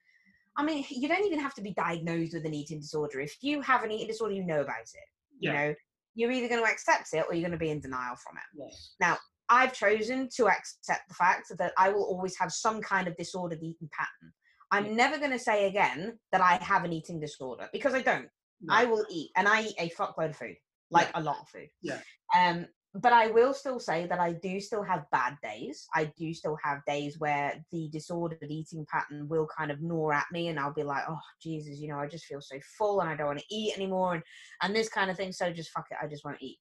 I 0.56 0.64
mean, 0.64 0.84
you 0.88 1.08
don't 1.08 1.26
even 1.26 1.40
have 1.40 1.54
to 1.54 1.62
be 1.62 1.74
diagnosed 1.74 2.32
with 2.32 2.46
an 2.46 2.54
eating 2.54 2.78
disorder. 2.78 3.20
If 3.20 3.36
you 3.42 3.60
have 3.60 3.82
an 3.82 3.90
eating 3.90 4.06
disorder, 4.06 4.34
you 4.34 4.44
know 4.44 4.60
about 4.60 4.80
it. 4.80 5.08
You 5.40 5.52
know, 5.52 5.74
you're 6.14 6.30
either 6.30 6.48
going 6.48 6.64
to 6.64 6.70
accept 6.70 7.08
it 7.12 7.24
or 7.28 7.34
you're 7.34 7.42
going 7.46 7.58
to 7.58 7.58
be 7.58 7.70
in 7.70 7.80
denial 7.80 8.16
from 8.16 8.36
it. 8.36 8.64
Yes. 8.64 8.94
Now, 9.00 9.18
I've 9.48 9.74
chosen 9.74 10.28
to 10.36 10.46
accept 10.46 11.08
the 11.08 11.14
fact 11.14 11.52
that 11.58 11.72
I 11.76 11.90
will 11.90 12.04
always 12.04 12.38
have 12.38 12.52
some 12.52 12.80
kind 12.80 13.08
of 13.08 13.16
disordered 13.16 13.58
eating 13.62 13.90
pattern. 13.92 14.32
I'm 14.70 14.96
never 14.96 15.18
going 15.18 15.30
to 15.30 15.38
say 15.38 15.68
again 15.68 16.18
that 16.32 16.40
I 16.40 16.62
have 16.62 16.84
an 16.84 16.92
eating 16.92 17.20
disorder 17.20 17.68
because 17.72 17.94
I 17.94 18.02
don't. 18.02 18.28
No. 18.60 18.74
I 18.74 18.84
will 18.86 19.04
eat, 19.10 19.30
and 19.36 19.46
I 19.46 19.62
eat 19.62 19.74
a 19.78 19.90
fuckload 19.90 20.30
of 20.30 20.36
food, 20.36 20.56
like 20.90 21.10
yeah. 21.14 21.20
a 21.20 21.22
lot 21.22 21.40
of 21.42 21.48
food. 21.48 21.68
Yeah. 21.82 22.00
Um, 22.36 22.66
but 22.94 23.12
I 23.12 23.26
will 23.26 23.52
still 23.52 23.78
say 23.78 24.06
that 24.06 24.18
I 24.18 24.32
do 24.32 24.58
still 24.58 24.82
have 24.82 25.04
bad 25.12 25.36
days. 25.42 25.86
I 25.94 26.10
do 26.16 26.32
still 26.32 26.56
have 26.64 26.84
days 26.86 27.18
where 27.18 27.62
the 27.70 27.90
disordered 27.92 28.50
eating 28.50 28.86
pattern 28.90 29.28
will 29.28 29.46
kind 29.56 29.70
of 29.70 29.82
gnaw 29.82 30.12
at 30.12 30.24
me, 30.32 30.48
and 30.48 30.58
I'll 30.58 30.72
be 30.72 30.82
like, 30.82 31.04
"Oh 31.08 31.20
Jesus, 31.42 31.78
you 31.78 31.88
know, 31.88 31.98
I 31.98 32.08
just 32.08 32.24
feel 32.24 32.40
so 32.40 32.56
full, 32.78 33.00
and 33.00 33.10
I 33.10 33.16
don't 33.16 33.26
want 33.26 33.40
to 33.40 33.54
eat 33.54 33.76
anymore," 33.76 34.14
and 34.14 34.22
and 34.62 34.74
this 34.74 34.88
kind 34.88 35.10
of 35.10 35.16
thing. 35.16 35.32
So 35.32 35.52
just 35.52 35.70
fuck 35.70 35.86
it, 35.90 35.98
I 36.02 36.06
just 36.06 36.24
won't 36.24 36.40
eat. 36.40 36.58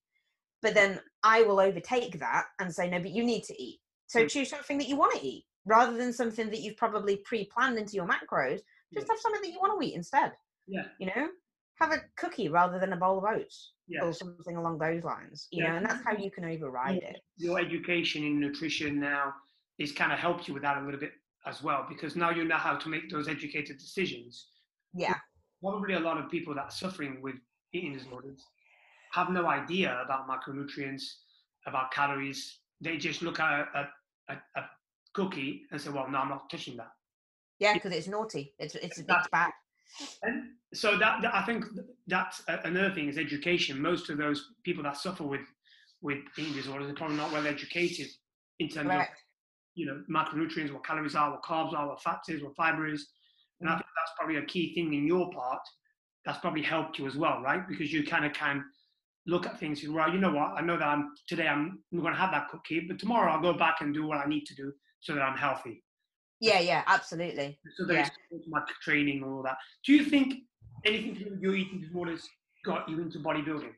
But 0.62 0.74
then 0.74 1.00
I 1.24 1.44
will 1.44 1.60
overtake 1.60 2.20
that 2.20 2.46
and 2.60 2.74
say, 2.74 2.90
"No, 2.90 3.00
but 3.00 3.12
you 3.12 3.24
need 3.24 3.44
to 3.46 3.62
eat." 3.62 3.80
So 4.08 4.26
mm. 4.26 4.30
choose 4.30 4.50
something 4.50 4.78
that 4.80 4.90
you 4.90 4.98
want 4.98 5.16
to 5.16 5.26
eat 5.26 5.46
rather 5.66 5.98
than 5.98 6.14
something 6.14 6.50
that 6.50 6.62
you've 6.62 6.78
probably 6.78 7.18
pre-planned 7.18 7.78
into 7.78 7.94
your 7.94 8.08
macros 8.08 8.60
just 8.94 9.08
yeah. 9.08 9.14
have 9.14 9.20
something 9.20 9.42
that 9.42 9.52
you 9.52 9.60
want 9.60 9.80
to 9.80 9.88
eat 9.88 9.96
instead 9.96 10.32
yeah. 10.68 10.84
you 11.00 11.08
know? 11.08 11.28
Have 11.80 11.92
a 11.92 12.02
cookie 12.16 12.48
rather 12.48 12.80
than 12.80 12.94
a 12.94 12.96
bowl 12.96 13.18
of 13.18 13.26
oats 13.26 13.74
yeah. 13.88 14.02
or 14.02 14.14
something 14.14 14.56
along 14.56 14.78
those 14.78 15.04
lines 15.04 15.48
you 15.52 15.64
yeah. 15.64 15.72
know 15.72 15.78
and 15.78 15.86
that's 15.86 16.04
how 16.06 16.16
you 16.16 16.32
can 16.32 16.46
override 16.46 17.04
it. 17.04 17.18
Your 17.38 17.60
education 17.60 18.24
in 18.24 18.40
nutrition 18.40 19.00
now 19.00 19.34
is 19.78 19.92
kind 19.92 20.14
of 20.14 20.20
helped 20.20 20.48
you 20.48 20.54
with 20.54 20.64
that 20.64 20.78
a 20.78 20.86
little 20.86 21.00
bit 21.00 21.12
as 21.46 21.62
well 21.62 21.86
because 21.88 22.16
now 22.16 22.30
you 22.30 22.46
know 22.46 22.56
how 22.56 22.76
to 22.76 22.90
make 22.90 23.10
those 23.10 23.28
educated 23.28 23.78
decisions. 23.78 24.48
Yeah. 24.94 25.16
Probably 25.62 25.96
a 25.96 26.00
lot 26.00 26.18
of 26.18 26.30
people 26.32 26.56
that 26.56 26.64
are 26.64 26.72
suffering 26.72 27.22
with 27.22 27.36
eating 27.74 27.94
disorders 27.94 28.42
have 29.12 29.30
no 29.30 29.48
idea 29.48 30.02
about 30.04 30.28
macronutrients 30.28 31.04
about 31.68 31.92
calories. 31.92 32.60
They 32.82 32.98
just 32.98 33.22
look 33.22 33.40
at 33.40 33.68
a, 33.74 33.88
a, 34.30 34.34
a, 34.56 34.62
cookie 35.16 35.64
and 35.72 35.82
say, 35.82 35.90
well, 35.90 36.08
no, 36.10 36.20
I'm 36.20 36.30
not 36.30 36.50
touching 36.50 36.78
that. 36.78 36.92
Yeah, 37.60 37.74
because 37.74 37.94
it's 37.94 38.08
naughty. 38.08 38.54
It's 38.60 38.76
it's, 38.76 39.00
it's 39.00 39.28
bad. 39.32 39.52
And 40.24 40.50
so 40.74 40.98
that, 40.98 41.22
that, 41.22 41.34
I 41.34 41.44
think 41.44 41.66
that's 42.06 42.44
another 42.48 42.94
thing 42.94 43.08
is 43.08 43.18
education. 43.18 43.82
Most 43.82 44.10
of 44.10 44.18
those 44.18 44.52
people 44.64 44.84
that 44.84 44.98
suffer 44.98 45.24
with 45.24 45.48
with 46.02 46.20
eating 46.38 46.54
disorders 46.54 46.90
are 46.90 46.94
probably 46.94 47.16
not 47.16 47.32
well 47.32 47.48
educated 47.48 48.08
in 48.60 48.68
terms 48.68 48.92
of 48.92 49.02
you 49.76 49.86
know 49.86 50.04
macronutrients, 50.14 50.74
what 50.74 50.86
calories 50.86 51.16
are, 51.16 51.32
what 51.32 51.44
carbs 51.44 51.74
are, 51.74 51.88
what 51.88 52.02
fats 52.02 52.30
is, 52.30 52.44
what 52.44 52.56
fiber 52.56 52.88
is. 52.88 53.08
And 53.62 53.70
I 53.70 53.74
mm. 53.74 53.78
think 53.78 53.88
that's 53.98 54.12
probably 54.18 54.36
a 54.36 54.46
key 54.46 54.76
thing 54.76 54.94
in 54.94 55.08
your 55.08 55.32
part 55.32 55.62
that's 56.26 56.40
probably 56.40 56.62
helped 56.62 57.00
you 57.00 57.08
as 57.08 57.16
well, 57.16 57.42
right? 57.42 57.66
Because 57.68 57.94
you 57.94 58.04
kind 58.04 58.26
of 58.26 58.34
can 58.34 58.66
look 59.28 59.46
at 59.46 59.60
things 59.60 59.84
and 59.84 59.94
well, 59.94 60.12
you 60.12 60.20
know 60.20 60.32
what, 60.32 60.54
I 60.58 60.62
know 60.62 60.78
that 60.78 60.88
I'm 60.88 61.12
today 61.28 61.48
I'm 61.48 61.80
going 61.94 62.14
to 62.14 62.20
have 62.20 62.32
that 62.32 62.50
cookie, 62.50 62.86
but 62.88 63.00
tomorrow 63.00 63.32
I'll 63.32 63.42
go 63.42 63.54
back 63.54 63.78
and 63.80 63.94
do 63.94 64.06
what 64.06 64.18
I 64.18 64.28
need 64.28 64.46
to 64.48 64.56
do 64.56 64.74
so 65.06 65.14
that 65.14 65.22
I'm 65.22 65.38
healthy. 65.38 65.84
Yeah, 66.42 66.60
yeah, 66.60 66.84
absolutely. 66.88 67.60
So 67.78 67.86
there's 67.86 68.10
yeah. 68.32 68.40
my 68.48 68.62
training 68.82 69.24
and 69.24 69.26
all 69.26 69.44
that. 69.44 69.58
Do 69.86 69.94
you 69.94 70.04
think 70.04 70.40
anything 70.84 71.16
to 71.16 71.24
do 71.24 71.30
with 71.32 71.42
your 71.42 71.56
eating 71.56 71.82
disorders 71.82 72.28
got 72.66 72.90
you 72.90 73.00
into 73.00 73.20
bodybuilding? 73.20 73.74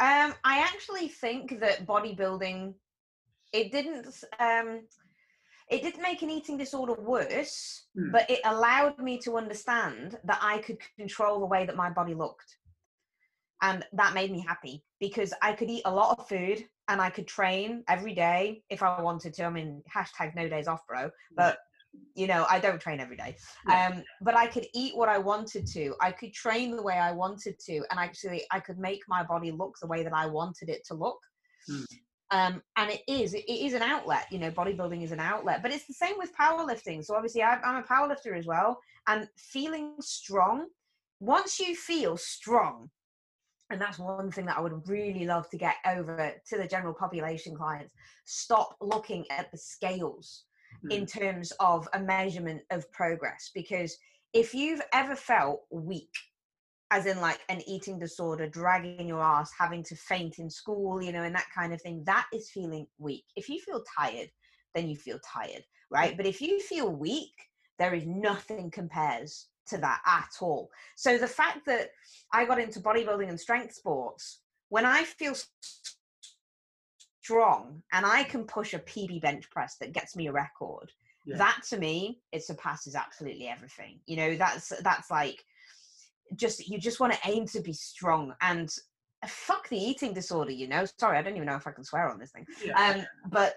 Um, 0.00 0.34
I 0.42 0.58
actually 0.58 1.08
think 1.08 1.60
that 1.60 1.86
bodybuilding 1.86 2.74
it 3.52 3.70
didn't 3.70 4.06
um 4.40 4.80
it 5.70 5.82
didn't 5.82 6.02
make 6.02 6.22
an 6.22 6.30
eating 6.30 6.58
disorder 6.58 6.94
worse, 6.94 7.86
mm. 7.96 8.10
but 8.10 8.28
it 8.28 8.40
allowed 8.44 8.98
me 8.98 9.18
to 9.18 9.36
understand 9.36 10.18
that 10.24 10.38
I 10.42 10.58
could 10.58 10.78
control 10.98 11.38
the 11.40 11.46
way 11.46 11.64
that 11.64 11.76
my 11.76 11.88
body 11.90 12.14
looked. 12.14 12.56
And 13.62 13.84
that 13.92 14.12
made 14.12 14.30
me 14.30 14.44
happy 14.46 14.84
because 15.00 15.32
I 15.40 15.52
could 15.52 15.70
eat 15.70 15.82
a 15.86 15.94
lot 15.94 16.18
of 16.18 16.28
food 16.28 16.64
and 16.88 17.00
I 17.00 17.10
could 17.10 17.26
train 17.26 17.82
every 17.88 18.14
day 18.14 18.62
if 18.70 18.82
I 18.82 19.00
wanted 19.00 19.34
to. 19.34 19.44
I 19.44 19.50
mean, 19.50 19.82
hashtag 19.94 20.34
no 20.34 20.48
days 20.48 20.68
off, 20.68 20.86
bro. 20.86 21.10
But 21.36 21.58
you 22.14 22.26
know, 22.26 22.46
I 22.48 22.58
don't 22.58 22.80
train 22.80 23.00
every 23.00 23.16
day. 23.16 23.36
Um, 23.72 24.02
but 24.20 24.36
I 24.36 24.46
could 24.46 24.66
eat 24.74 24.96
what 24.96 25.08
I 25.08 25.18
wanted 25.18 25.66
to. 25.68 25.94
I 26.00 26.12
could 26.12 26.32
train 26.32 26.76
the 26.76 26.82
way 26.82 26.94
I 26.94 27.12
wanted 27.12 27.58
to, 27.66 27.84
and 27.90 27.98
actually, 27.98 28.42
I 28.50 28.60
could 28.60 28.78
make 28.78 29.00
my 29.08 29.22
body 29.22 29.50
look 29.50 29.76
the 29.80 29.86
way 29.86 30.02
that 30.02 30.12
I 30.12 30.26
wanted 30.26 30.68
it 30.68 30.84
to 30.86 30.94
look. 30.94 31.18
Mm. 31.70 31.86
Um, 32.30 32.62
and 32.76 32.90
it 32.90 33.02
is, 33.06 33.34
it 33.34 33.48
is 33.48 33.74
an 33.74 33.82
outlet. 33.82 34.26
You 34.30 34.38
know, 34.38 34.50
bodybuilding 34.50 35.02
is 35.02 35.12
an 35.12 35.20
outlet, 35.20 35.62
but 35.62 35.72
it's 35.72 35.86
the 35.86 35.94
same 35.94 36.14
with 36.18 36.30
powerlifting. 36.38 37.04
So 37.04 37.14
obviously, 37.14 37.42
I'm 37.42 37.76
a 37.76 37.82
powerlifter 37.82 38.36
as 38.36 38.46
well, 38.46 38.78
and 39.06 39.28
feeling 39.36 39.94
strong. 40.00 40.66
Once 41.20 41.60
you 41.60 41.74
feel 41.74 42.16
strong, 42.16 42.90
and 43.70 43.80
that's 43.80 43.98
one 43.98 44.30
thing 44.30 44.46
that 44.46 44.58
I 44.58 44.60
would 44.60 44.88
really 44.88 45.24
love 45.24 45.48
to 45.50 45.56
get 45.56 45.76
over 45.86 46.32
to 46.48 46.56
the 46.56 46.68
general 46.68 46.94
population 46.94 47.56
clients. 47.56 47.94
Stop 48.26 48.76
looking 48.80 49.24
at 49.30 49.50
the 49.50 49.58
scales 49.58 50.44
mm. 50.84 50.92
in 50.92 51.06
terms 51.06 51.52
of 51.60 51.88
a 51.94 52.00
measurement 52.00 52.62
of 52.70 52.90
progress 52.92 53.50
because 53.54 53.96
if 54.32 54.52
you've 54.52 54.82
ever 54.92 55.16
felt 55.16 55.62
weak, 55.70 56.10
as 56.90 57.06
in 57.06 57.20
like 57.20 57.40
an 57.48 57.62
eating 57.66 57.98
disorder, 57.98 58.46
dragging 58.46 59.08
your 59.08 59.22
ass, 59.22 59.50
having 59.58 59.82
to 59.84 59.96
faint 59.96 60.38
in 60.38 60.50
school, 60.50 61.02
you 61.02 61.12
know, 61.12 61.22
and 61.22 61.34
that 61.34 61.46
kind 61.54 61.72
of 61.72 61.80
thing, 61.80 62.02
that 62.04 62.26
is 62.32 62.50
feeling 62.50 62.86
weak. 62.98 63.24
If 63.36 63.48
you 63.48 63.58
feel 63.60 63.82
tired, 63.98 64.28
then 64.74 64.88
you 64.88 64.96
feel 64.96 65.18
tired, 65.24 65.64
right? 65.90 66.16
But 66.16 66.26
if 66.26 66.40
you 66.40 66.60
feel 66.60 66.90
weak, 66.90 67.32
there 67.78 67.94
is 67.94 68.06
nothing 68.06 68.70
compares 68.70 69.48
to 69.68 69.78
that 69.78 70.00
at 70.06 70.30
all. 70.40 70.70
So 70.96 71.18
the 71.18 71.26
fact 71.26 71.66
that 71.66 71.90
I 72.32 72.44
got 72.44 72.60
into 72.60 72.80
bodybuilding 72.80 73.28
and 73.28 73.40
strength 73.40 73.74
sports, 73.74 74.40
when 74.68 74.84
I 74.84 75.04
feel 75.04 75.34
strong 77.22 77.82
and 77.92 78.04
I 78.04 78.24
can 78.24 78.44
push 78.44 78.74
a 78.74 78.78
PB 78.78 79.22
bench 79.22 79.50
press 79.50 79.76
that 79.80 79.92
gets 79.92 80.16
me 80.16 80.26
a 80.26 80.32
record, 80.32 80.90
yeah. 81.24 81.36
that 81.38 81.60
to 81.70 81.78
me 81.78 82.20
it 82.32 82.44
surpasses 82.44 82.94
absolutely 82.94 83.48
everything. 83.48 84.00
You 84.06 84.16
know, 84.16 84.36
that's 84.36 84.72
that's 84.82 85.10
like 85.10 85.42
just 86.36 86.68
you 86.68 86.78
just 86.78 87.00
want 87.00 87.12
to 87.12 87.18
aim 87.26 87.46
to 87.46 87.60
be 87.60 87.72
strong 87.72 88.34
and 88.40 88.70
fuck 89.26 89.68
the 89.68 89.76
eating 89.76 90.12
disorder 90.12 90.50
you 90.50 90.68
know 90.68 90.84
sorry 90.98 91.18
i 91.18 91.22
don't 91.22 91.36
even 91.36 91.46
know 91.46 91.56
if 91.56 91.66
i 91.66 91.70
can 91.70 91.84
swear 91.84 92.10
on 92.10 92.18
this 92.18 92.30
thing 92.30 92.46
yeah. 92.64 92.90
um 92.90 93.06
but 93.30 93.54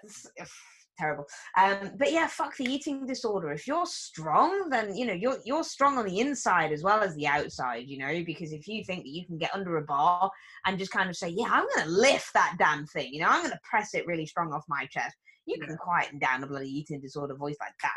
terrible. 0.98 1.26
Um, 1.58 1.92
but 1.98 2.12
yeah, 2.12 2.28
fuck 2.28 2.56
the 2.58 2.66
eating 2.66 3.06
disorder. 3.06 3.52
If 3.52 3.68
you're 3.68 3.86
strong, 3.86 4.70
then 4.70 4.96
you 4.96 5.06
know 5.06 5.14
you're 5.14 5.38
you're 5.46 5.64
strong 5.64 5.98
on 5.98 6.06
the 6.06 6.20
inside 6.20 6.72
as 6.72 6.84
well 6.84 7.02
as 7.02 7.16
the 7.16 7.28
outside. 7.28 7.88
You 7.88 8.00
know, 8.00 8.24
because 8.26 8.52
if 8.52 8.68
you 8.68 8.84
think 8.84 9.04
that 9.04 9.10
you 9.10 9.26
can 9.26 9.38
get 9.38 9.54
under 9.54 9.78
a 9.78 9.84
bar 9.84 10.30
and 10.66 10.80
just 10.80 10.92
kind 10.92 11.10
of 11.10 11.16
say, 11.16 11.30
"Yeah, 11.30 11.48
I'm 11.50 11.68
going 11.76 11.88
to 11.88 11.92
lift 11.92 12.34
that 12.34 12.56
damn 12.60 12.86
thing," 12.86 13.14
you 13.14 13.22
know, 13.22 13.28
I'm 13.28 13.42
going 13.42 13.52
to 13.52 13.60
press 13.64 13.94
it 13.94 14.08
really 14.08 14.26
strong 14.26 14.54
off 14.54 14.64
my 14.68 14.86
chest. 14.92 15.16
You 15.46 15.60
can 15.62 15.78
quieten 15.78 16.20
down 16.20 16.44
a 16.44 16.48
bloody 16.48 16.70
eating 16.70 17.00
disorder 17.00 17.34
voice 17.34 17.56
like 17.62 17.74
that. 17.82 17.94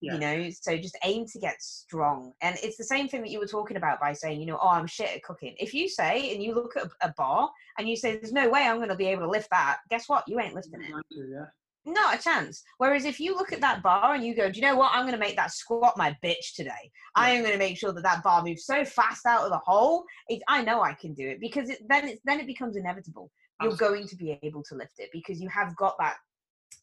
Yeah. 0.00 0.14
You 0.14 0.20
know, 0.20 0.50
so 0.50 0.76
just 0.76 0.96
aim 1.04 1.26
to 1.26 1.38
get 1.38 1.60
strong. 1.60 2.32
And 2.40 2.56
it's 2.62 2.76
the 2.76 2.84
same 2.84 3.08
thing 3.08 3.20
that 3.22 3.30
you 3.30 3.40
were 3.40 3.46
talking 3.46 3.76
about 3.76 4.00
by 4.00 4.12
saying, 4.12 4.40
you 4.40 4.46
know, 4.46 4.58
oh, 4.62 4.68
I'm 4.68 4.86
shit 4.86 5.10
at 5.14 5.22
cooking. 5.22 5.54
If 5.58 5.74
you 5.74 5.88
say 5.88 6.32
and 6.32 6.42
you 6.42 6.54
look 6.54 6.76
at 6.76 6.86
a 7.02 7.12
bar 7.16 7.50
and 7.78 7.88
you 7.88 7.96
say, 7.96 8.16
there's 8.16 8.32
no 8.32 8.48
way 8.48 8.62
I'm 8.62 8.76
going 8.76 8.90
to 8.90 8.96
be 8.96 9.08
able 9.08 9.22
to 9.22 9.30
lift 9.30 9.50
that, 9.50 9.78
guess 9.90 10.08
what? 10.08 10.24
You 10.28 10.38
ain't 10.40 10.54
lifting 10.54 10.82
it. 10.82 11.04
yeah 11.10 11.46
Not 11.88 12.18
a 12.18 12.22
chance. 12.22 12.62
Whereas 12.76 13.06
if 13.06 13.18
you 13.18 13.34
look 13.34 13.52
at 13.52 13.62
that 13.62 13.82
bar 13.82 14.14
and 14.14 14.22
you 14.24 14.34
go, 14.36 14.50
do 14.50 14.60
you 14.60 14.66
know 14.66 14.76
what? 14.76 14.92
I'm 14.92 15.02
going 15.02 15.14
to 15.14 15.18
make 15.18 15.36
that 15.36 15.52
squat 15.52 15.96
my 15.96 16.14
bitch 16.22 16.54
today. 16.54 16.90
I 17.14 17.30
am 17.30 17.40
going 17.40 17.54
to 17.54 17.58
make 17.58 17.78
sure 17.78 17.92
that 17.92 18.02
that 18.02 18.22
bar 18.22 18.42
moves 18.44 18.66
so 18.66 18.84
fast 18.84 19.24
out 19.24 19.44
of 19.44 19.50
the 19.50 19.58
hole. 19.58 20.04
It, 20.28 20.42
I 20.48 20.62
know 20.62 20.82
I 20.82 20.92
can 20.92 21.14
do 21.14 21.26
it 21.26 21.40
because 21.40 21.70
it, 21.70 21.78
then 21.88 22.06
it 22.08 22.20
then 22.26 22.40
it 22.40 22.46
becomes 22.46 22.76
inevitable. 22.76 23.30
You're 23.62 23.72
Absolutely. 23.72 23.98
going 23.98 24.08
to 24.08 24.16
be 24.16 24.38
able 24.42 24.62
to 24.64 24.74
lift 24.74 24.98
it 24.98 25.08
because 25.12 25.40
you 25.40 25.48
have 25.48 25.74
got 25.76 25.96
that 25.98 26.16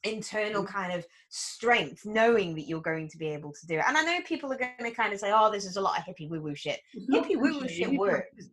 internal 0.04 0.64
Mm-hmm. 0.64 0.78
kind 0.78 0.94
of 0.94 1.06
strength, 1.30 2.02
knowing 2.06 2.56
that 2.56 2.68
you're 2.68 2.82
going 2.82 3.08
to 3.10 3.18
be 3.18 3.28
able 3.28 3.54
to 3.54 3.68
do 3.68 3.76
it. 3.76 3.84
And 3.88 3.98
I 3.98 4.02
know 4.04 4.20
people 4.26 4.52
are 4.52 4.58
going 4.58 4.74
to 4.80 4.92
kind 4.92 5.14
of 5.14 5.20
say, 5.20 5.32
"Oh, 5.34 5.52
this 5.52 5.66
is 5.66 5.78
a 5.78 5.82
lot 5.82 6.00
of 6.00 6.06
hippie 6.06 6.30
woo 6.30 6.42
woo 6.42 6.56
shit." 6.56 6.80
It's 6.94 7.06
Hippie 7.14 7.40
woo 7.40 7.60
woo 7.60 7.68
shit 7.68 7.94
works. 7.94 8.50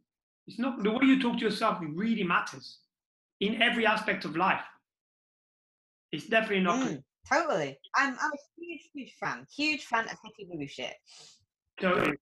It's 0.46 0.58
not 0.58 0.82
the 0.82 0.90
way 0.90 1.04
you 1.04 1.22
talk 1.22 1.38
to 1.38 1.44
yourself. 1.44 1.80
It 1.82 1.88
really 1.94 2.24
matters 2.24 2.78
in 3.40 3.62
every 3.62 3.86
aspect 3.86 4.24
of 4.24 4.36
life. 4.36 4.62
It's 6.12 6.26
definitely 6.26 6.60
not. 6.60 6.88
Mm, 6.88 7.02
totally. 7.30 7.78
I'm 7.96 8.16
I'm 8.20 8.30
a 8.30 8.60
huge 8.60 8.90
huge 8.94 9.14
fan, 9.18 9.46
huge 9.54 9.84
fan 9.84 10.04
of 10.04 10.18
woo 10.24 10.58
woo 10.58 10.66
shit. 10.66 10.94
So, 11.80 12.12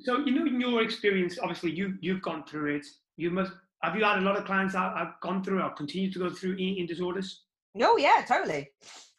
so 0.00 0.18
you 0.24 0.32
know, 0.32 0.46
in 0.46 0.60
your 0.60 0.82
experience, 0.82 1.38
obviously 1.38 1.72
you 1.72 1.94
you've 2.00 2.22
gone 2.22 2.44
through 2.44 2.76
it. 2.76 2.86
You 3.16 3.30
must 3.30 3.52
have 3.82 3.94
you 3.96 4.04
had 4.04 4.18
a 4.18 4.22
lot 4.22 4.36
of 4.36 4.44
clients 4.44 4.74
that 4.74 4.96
have 4.96 5.14
gone 5.22 5.44
through 5.44 5.62
or 5.62 5.70
continue 5.70 6.10
to 6.12 6.18
go 6.18 6.30
through 6.30 6.54
eating 6.54 6.86
disorders. 6.86 7.44
No, 7.74 7.96
yeah, 7.96 8.24
totally. 8.26 8.70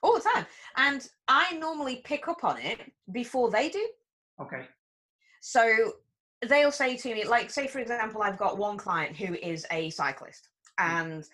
All 0.01 0.15
the 0.15 0.21
time. 0.21 0.45
And 0.77 1.07
I 1.27 1.55
normally 1.57 2.01
pick 2.03 2.27
up 2.27 2.43
on 2.43 2.57
it 2.59 2.79
before 3.11 3.51
they 3.51 3.69
do. 3.69 3.85
Okay. 4.41 4.65
So 5.41 5.93
they'll 6.47 6.71
say 6.71 6.95
to 6.95 7.13
me, 7.13 7.25
like, 7.25 7.49
say, 7.49 7.67
for 7.67 7.79
example, 7.79 8.21
I've 8.21 8.37
got 8.37 8.57
one 8.57 8.77
client 8.77 9.15
who 9.15 9.35
is 9.35 9.65
a 9.71 9.89
cyclist. 9.89 10.49
And 10.77 11.25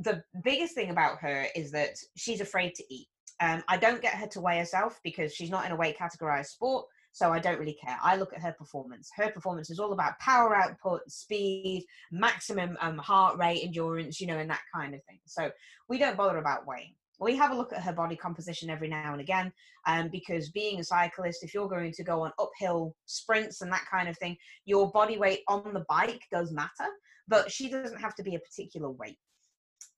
the 0.00 0.22
biggest 0.42 0.74
thing 0.74 0.90
about 0.90 1.18
her 1.18 1.46
is 1.54 1.70
that 1.72 1.96
she's 2.16 2.40
afraid 2.40 2.74
to 2.74 2.84
eat. 2.94 3.06
Um, 3.40 3.62
I 3.68 3.76
don't 3.76 4.02
get 4.02 4.14
her 4.14 4.26
to 4.28 4.40
weigh 4.40 4.58
herself 4.58 5.00
because 5.02 5.34
she's 5.34 5.50
not 5.50 5.64
in 5.64 5.72
a 5.72 5.76
weight 5.76 5.96
categorized 5.98 6.46
sport. 6.46 6.86
So 7.12 7.32
I 7.32 7.40
don't 7.40 7.58
really 7.58 7.76
care. 7.84 7.98
I 8.02 8.16
look 8.16 8.32
at 8.32 8.40
her 8.40 8.52
performance. 8.52 9.10
Her 9.16 9.30
performance 9.32 9.68
is 9.68 9.80
all 9.80 9.92
about 9.92 10.18
power 10.20 10.54
output, 10.54 11.00
speed, 11.10 11.84
maximum 12.12 12.76
um, 12.80 12.98
heart 12.98 13.36
rate, 13.36 13.64
endurance, 13.64 14.20
you 14.20 14.28
know, 14.28 14.38
and 14.38 14.50
that 14.50 14.60
kind 14.72 14.94
of 14.94 15.02
thing. 15.04 15.18
So 15.26 15.50
we 15.88 15.98
don't 15.98 16.16
bother 16.16 16.38
about 16.38 16.66
weighing. 16.66 16.94
We 17.18 17.36
have 17.36 17.50
a 17.50 17.54
look 17.54 17.72
at 17.72 17.82
her 17.82 17.92
body 17.92 18.16
composition 18.16 18.70
every 18.70 18.88
now 18.88 19.12
and 19.12 19.20
again, 19.20 19.52
um, 19.86 20.08
because 20.10 20.50
being 20.50 20.80
a 20.80 20.84
cyclist, 20.84 21.42
if 21.42 21.52
you're 21.52 21.68
going 21.68 21.92
to 21.92 22.04
go 22.04 22.22
on 22.22 22.32
uphill 22.38 22.94
sprints 23.06 23.60
and 23.60 23.72
that 23.72 23.84
kind 23.90 24.08
of 24.08 24.16
thing, 24.16 24.36
your 24.64 24.90
body 24.90 25.18
weight 25.18 25.40
on 25.48 25.74
the 25.74 25.84
bike 25.88 26.22
does 26.30 26.52
matter, 26.52 26.88
but 27.28 27.50
she 27.50 27.68
doesn't 27.68 28.00
have 28.00 28.14
to 28.14 28.22
be 28.22 28.36
a 28.36 28.40
particular 28.40 28.90
weight. 28.90 29.18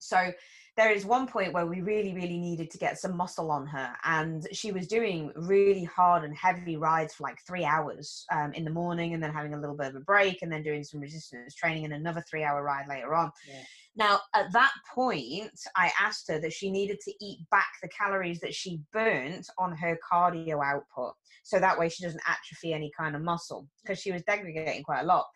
So 0.03 0.33
there 0.77 0.91
is 0.91 1.05
one 1.05 1.27
point 1.27 1.53
where 1.53 1.67
we 1.67 1.81
really, 1.81 2.15
really 2.15 2.39
needed 2.39 2.71
to 2.71 2.79
get 2.79 2.99
some 2.99 3.17
muscle 3.17 3.51
on 3.51 3.67
her, 3.67 3.95
and 4.05 4.47
she 4.53 4.73
was 4.73 4.87
doing 4.87 5.31
really 5.37 5.85
hard 5.85 6.25
and 6.25 6.35
heavy 6.35 6.77
rides 6.77 7.15
for 7.15 7.25
like 7.25 7.39
three 7.47 7.65
hours 7.65 8.25
um, 8.33 8.53
in 8.55 8.65
the 8.65 8.71
morning, 8.71 9.13
and 9.13 9.23
then 9.23 9.33
having 9.33 9.55
a 9.55 9.61
little 9.61 9.77
bit 9.77 9.89
of 9.89 9.97
a 9.97 10.01
break, 10.01 10.41
and 10.43 10.51
then 10.51 10.63
doing 10.63 10.83
some 10.83 11.01
resistance 11.01 11.55
training 11.55 11.85
and 11.85 11.93
another 11.93 12.25
three-hour 12.29 12.63
ride 12.63 12.89
later 12.89 13.15
on. 13.15 13.31
Yeah. 13.47 13.63
Now, 13.95 14.21
at 14.35 14.51
that 14.55 14.73
point, 14.95 15.61
I 15.77 15.93
asked 16.01 16.27
her 16.29 16.41
that 16.41 16.55
she 16.55 16.71
needed 16.71 16.99
to 17.05 17.13
eat 17.21 17.41
back 17.51 17.69
the 17.83 17.89
calories 17.89 18.41
that 18.41 18.55
she 18.55 18.81
burnt 18.95 19.47
on 19.59 19.77
her 19.77 19.99
cardio 20.11 20.65
output, 20.65 21.15
so 21.43 21.61
that 21.61 21.79
way 21.79 21.91
she 21.91 22.03
doesn't 22.03 22.23
atrophy 22.27 22.73
any 22.73 22.91
kind 22.99 23.15
of 23.15 23.21
muscle 23.21 23.69
because 23.83 24.01
she 24.01 24.11
was 24.11 24.23
degrading 24.23 24.85
quite 24.85 25.03
a 25.03 25.07
lot. 25.07 25.27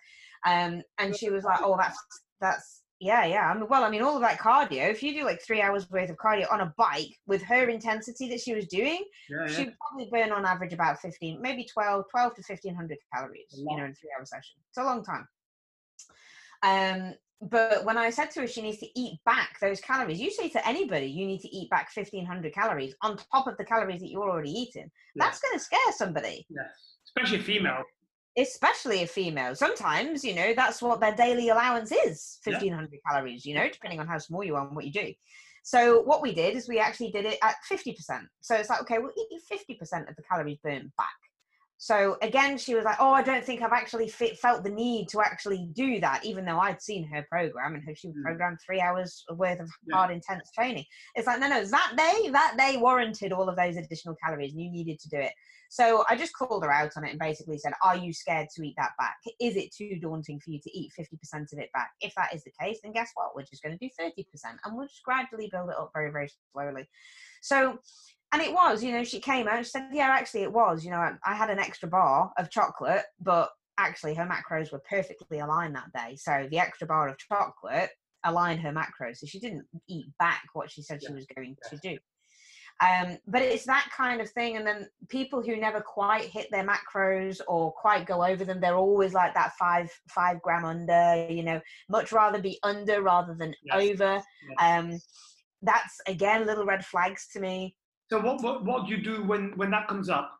Um, 0.46 0.82
and 0.98 1.14
she 1.14 1.28
was 1.28 1.44
like, 1.44 1.60
"Oh, 1.62 1.76
that's 1.76 1.98
that's 2.40 2.82
yeah, 3.00 3.26
yeah. 3.26 3.50
I 3.50 3.54
mean, 3.54 3.66
well, 3.68 3.84
I 3.84 3.90
mean, 3.90 4.02
all 4.02 4.16
of 4.16 4.22
that 4.22 4.38
cardio. 4.38 4.90
If 4.90 5.02
you 5.02 5.12
do 5.12 5.24
like 5.24 5.42
three 5.42 5.60
hours 5.60 5.90
worth 5.90 6.10
of 6.10 6.16
cardio 6.16 6.50
on 6.50 6.60
a 6.62 6.72
bike 6.78 7.14
with 7.26 7.42
her 7.42 7.68
intensity 7.68 8.28
that 8.30 8.40
she 8.40 8.54
was 8.54 8.66
doing, 8.66 9.04
Yeah, 9.28 9.46
yeah. 9.46 9.46
she'd 9.46 9.74
probably 9.80 10.08
burn 10.10 10.32
on 10.32 10.46
average 10.46 10.72
about 10.72 11.00
15, 11.00 11.40
maybe 11.42 11.66
12, 11.72 12.04
12 12.10 12.34
to 12.34 12.42
1500 12.46 12.98
calories, 13.14 13.44
you 13.50 13.64
know, 13.76 13.84
in 13.84 13.90
a 13.90 13.94
three 13.94 14.10
hour 14.16 14.24
session. 14.24 14.56
It's 14.68 14.78
a 14.78 14.84
long 14.84 15.04
time. 15.04 15.28
Um, 16.62 17.14
but 17.42 17.84
when 17.84 17.98
I 17.98 18.08
said 18.08 18.30
to 18.30 18.40
her 18.40 18.46
she 18.46 18.62
needs 18.62 18.78
to 18.78 18.88
eat 18.98 19.18
back 19.26 19.60
those 19.60 19.80
calories, 19.80 20.18
you 20.18 20.30
say 20.30 20.48
to 20.48 20.66
anybody 20.66 21.06
you 21.06 21.26
need 21.26 21.40
to 21.40 21.54
eat 21.54 21.68
back 21.68 21.90
1500 21.94 22.54
calories 22.54 22.94
on 23.02 23.18
top 23.30 23.46
of 23.46 23.58
the 23.58 23.64
calories 23.64 24.00
that 24.00 24.10
you're 24.10 24.30
already 24.30 24.50
eating. 24.50 24.90
That's 25.16 25.38
going 25.40 25.52
to 25.54 25.60
scare 25.62 25.92
somebody 25.92 26.46
Yes. 26.48 26.96
Especially 27.04 27.40
female. 27.40 27.82
Especially 28.36 29.02
a 29.02 29.06
female. 29.06 29.54
Sometimes, 29.54 30.24
you 30.24 30.34
know, 30.34 30.52
that's 30.54 30.82
what 30.82 31.00
their 31.00 31.14
daily 31.14 31.48
allowance 31.48 31.92
is 31.92 32.38
Yeah. 32.46 32.54
1500 32.54 33.00
calories, 33.08 33.46
you 33.46 33.54
know, 33.54 33.68
depending 33.68 34.00
on 34.00 34.06
how 34.06 34.18
small 34.18 34.44
you 34.44 34.56
are 34.56 34.66
and 34.66 34.76
what 34.76 34.84
you 34.84 34.92
do. 34.92 35.12
So, 35.62 36.00
what 36.02 36.22
we 36.22 36.32
did 36.32 36.54
is 36.54 36.68
we 36.68 36.78
actually 36.78 37.10
did 37.10 37.24
it 37.24 37.38
at 37.42 37.56
50%. 37.70 38.28
So, 38.40 38.54
it's 38.54 38.70
like, 38.70 38.82
okay, 38.82 38.98
we'll 38.98 39.10
eat 39.16 39.42
50% 39.50 40.08
of 40.08 40.14
the 40.16 40.22
calories 40.22 40.58
burnt 40.62 40.94
back. 40.96 41.16
So, 41.78 42.16
again, 42.22 42.56
she 42.56 42.74
was 42.74 42.84
like, 42.84 42.96
oh, 43.00 43.10
I 43.12 43.22
don't 43.22 43.44
think 43.44 43.60
I've 43.60 43.72
actually 43.72 44.08
fit, 44.08 44.38
felt 44.38 44.64
the 44.64 44.70
need 44.70 45.08
to 45.10 45.20
actually 45.20 45.68
do 45.74 46.00
that, 46.00 46.24
even 46.24 46.46
though 46.46 46.58
I'd 46.58 46.80
seen 46.80 47.06
her 47.08 47.26
program 47.30 47.74
and 47.74 47.84
her, 47.84 47.94
she 47.94 48.08
Mm. 48.08 48.22
programmed 48.22 48.58
three 48.64 48.80
hours 48.80 49.24
worth 49.34 49.60
of 49.60 49.70
Yeah. 49.86 49.96
hard, 49.96 50.10
intense 50.10 50.50
training. 50.52 50.86
It's 51.14 51.26
like, 51.26 51.38
no, 51.38 51.48
no, 51.48 51.64
that 51.64 51.94
day, 51.96 52.30
that 52.30 52.56
day 52.56 52.78
warranted 52.78 53.32
all 53.32 53.48
of 53.48 53.56
those 53.56 53.76
additional 53.76 54.16
calories 54.24 54.52
and 54.52 54.62
you 54.62 54.70
needed 54.70 54.98
to 55.00 55.08
do 55.10 55.18
it. 55.18 55.32
So 55.68 56.04
I 56.08 56.16
just 56.16 56.32
called 56.34 56.64
her 56.64 56.72
out 56.72 56.92
on 56.96 57.04
it 57.04 57.10
and 57.10 57.18
basically 57.18 57.58
said, 57.58 57.72
Are 57.82 57.96
you 57.96 58.12
scared 58.12 58.48
to 58.54 58.62
eat 58.62 58.74
that 58.78 58.92
back? 58.98 59.16
Is 59.40 59.56
it 59.56 59.74
too 59.74 59.98
daunting 60.00 60.40
for 60.40 60.50
you 60.50 60.60
to 60.60 60.70
eat 60.78 60.92
50% 60.98 61.52
of 61.52 61.58
it 61.58 61.72
back? 61.72 61.90
If 62.00 62.14
that 62.14 62.32
is 62.34 62.44
the 62.44 62.52
case, 62.58 62.78
then 62.82 62.92
guess 62.92 63.10
what? 63.14 63.34
We're 63.34 63.42
just 63.42 63.62
going 63.62 63.76
to 63.76 63.84
do 63.84 63.90
30% 64.00 64.24
and 64.64 64.76
we'll 64.76 64.86
just 64.86 65.02
gradually 65.02 65.48
build 65.50 65.70
it 65.70 65.76
up 65.76 65.90
very, 65.92 66.10
very 66.10 66.30
slowly. 66.52 66.88
So, 67.42 67.80
and 68.36 68.44
it 68.44 68.52
was, 68.52 68.84
you 68.84 68.92
know, 68.92 69.02
she 69.02 69.18
came 69.18 69.48
out 69.48 69.56
and 69.56 69.66
said, 69.66 69.88
Yeah, 69.92 70.08
actually, 70.08 70.42
it 70.42 70.52
was. 70.52 70.84
You 70.84 70.90
know, 70.90 70.98
I, 70.98 71.12
I 71.24 71.34
had 71.34 71.48
an 71.48 71.58
extra 71.58 71.88
bar 71.88 72.30
of 72.36 72.50
chocolate, 72.50 73.04
but 73.18 73.48
actually 73.78 74.12
her 74.14 74.26
macros 74.26 74.70
were 74.70 74.82
perfectly 74.90 75.38
aligned 75.38 75.74
that 75.74 75.90
day. 75.94 76.16
So 76.16 76.46
the 76.50 76.58
extra 76.58 76.86
bar 76.86 77.08
of 77.08 77.16
chocolate 77.16 77.88
aligned 78.24 78.60
her 78.60 78.72
macros. 78.74 79.16
So 79.16 79.26
she 79.26 79.40
didn't 79.40 79.64
eat 79.88 80.08
back 80.18 80.42
what 80.52 80.70
she 80.70 80.82
said 80.82 81.02
she 81.02 81.14
was 81.14 81.24
going 81.34 81.56
to 81.70 81.78
do. 81.78 81.96
Um, 82.82 83.16
but 83.26 83.40
it's 83.40 83.64
that 83.64 83.88
kind 83.96 84.20
of 84.20 84.28
thing. 84.28 84.58
And 84.58 84.66
then 84.66 84.86
people 85.08 85.42
who 85.42 85.56
never 85.56 85.80
quite 85.80 86.24
hit 86.24 86.48
their 86.50 86.66
macros 86.66 87.40
or 87.48 87.72
quite 87.72 88.04
go 88.04 88.22
over 88.22 88.44
them, 88.44 88.60
they're 88.60 88.76
always 88.76 89.14
like 89.14 89.32
that 89.32 89.52
five 89.58 89.90
five 90.10 90.42
gram 90.42 90.66
under. 90.66 91.26
You 91.30 91.42
know, 91.42 91.60
much 91.88 92.12
rather 92.12 92.38
be 92.38 92.58
under 92.62 93.00
rather 93.00 93.34
than 93.34 93.54
Yes. 93.62 93.82
over. 93.82 94.22
Um, 94.60 95.00
that's 95.62 95.98
again 96.06 96.44
little 96.44 96.66
red 96.66 96.84
flags 96.84 97.28
to 97.32 97.40
me. 97.40 97.74
So 98.08 98.20
what, 98.20 98.42
what 98.42 98.64
what 98.64 98.86
do 98.86 98.94
you 98.94 99.02
do 99.02 99.24
when 99.24 99.52
when 99.56 99.70
that 99.70 99.88
comes 99.88 100.08
up 100.08 100.38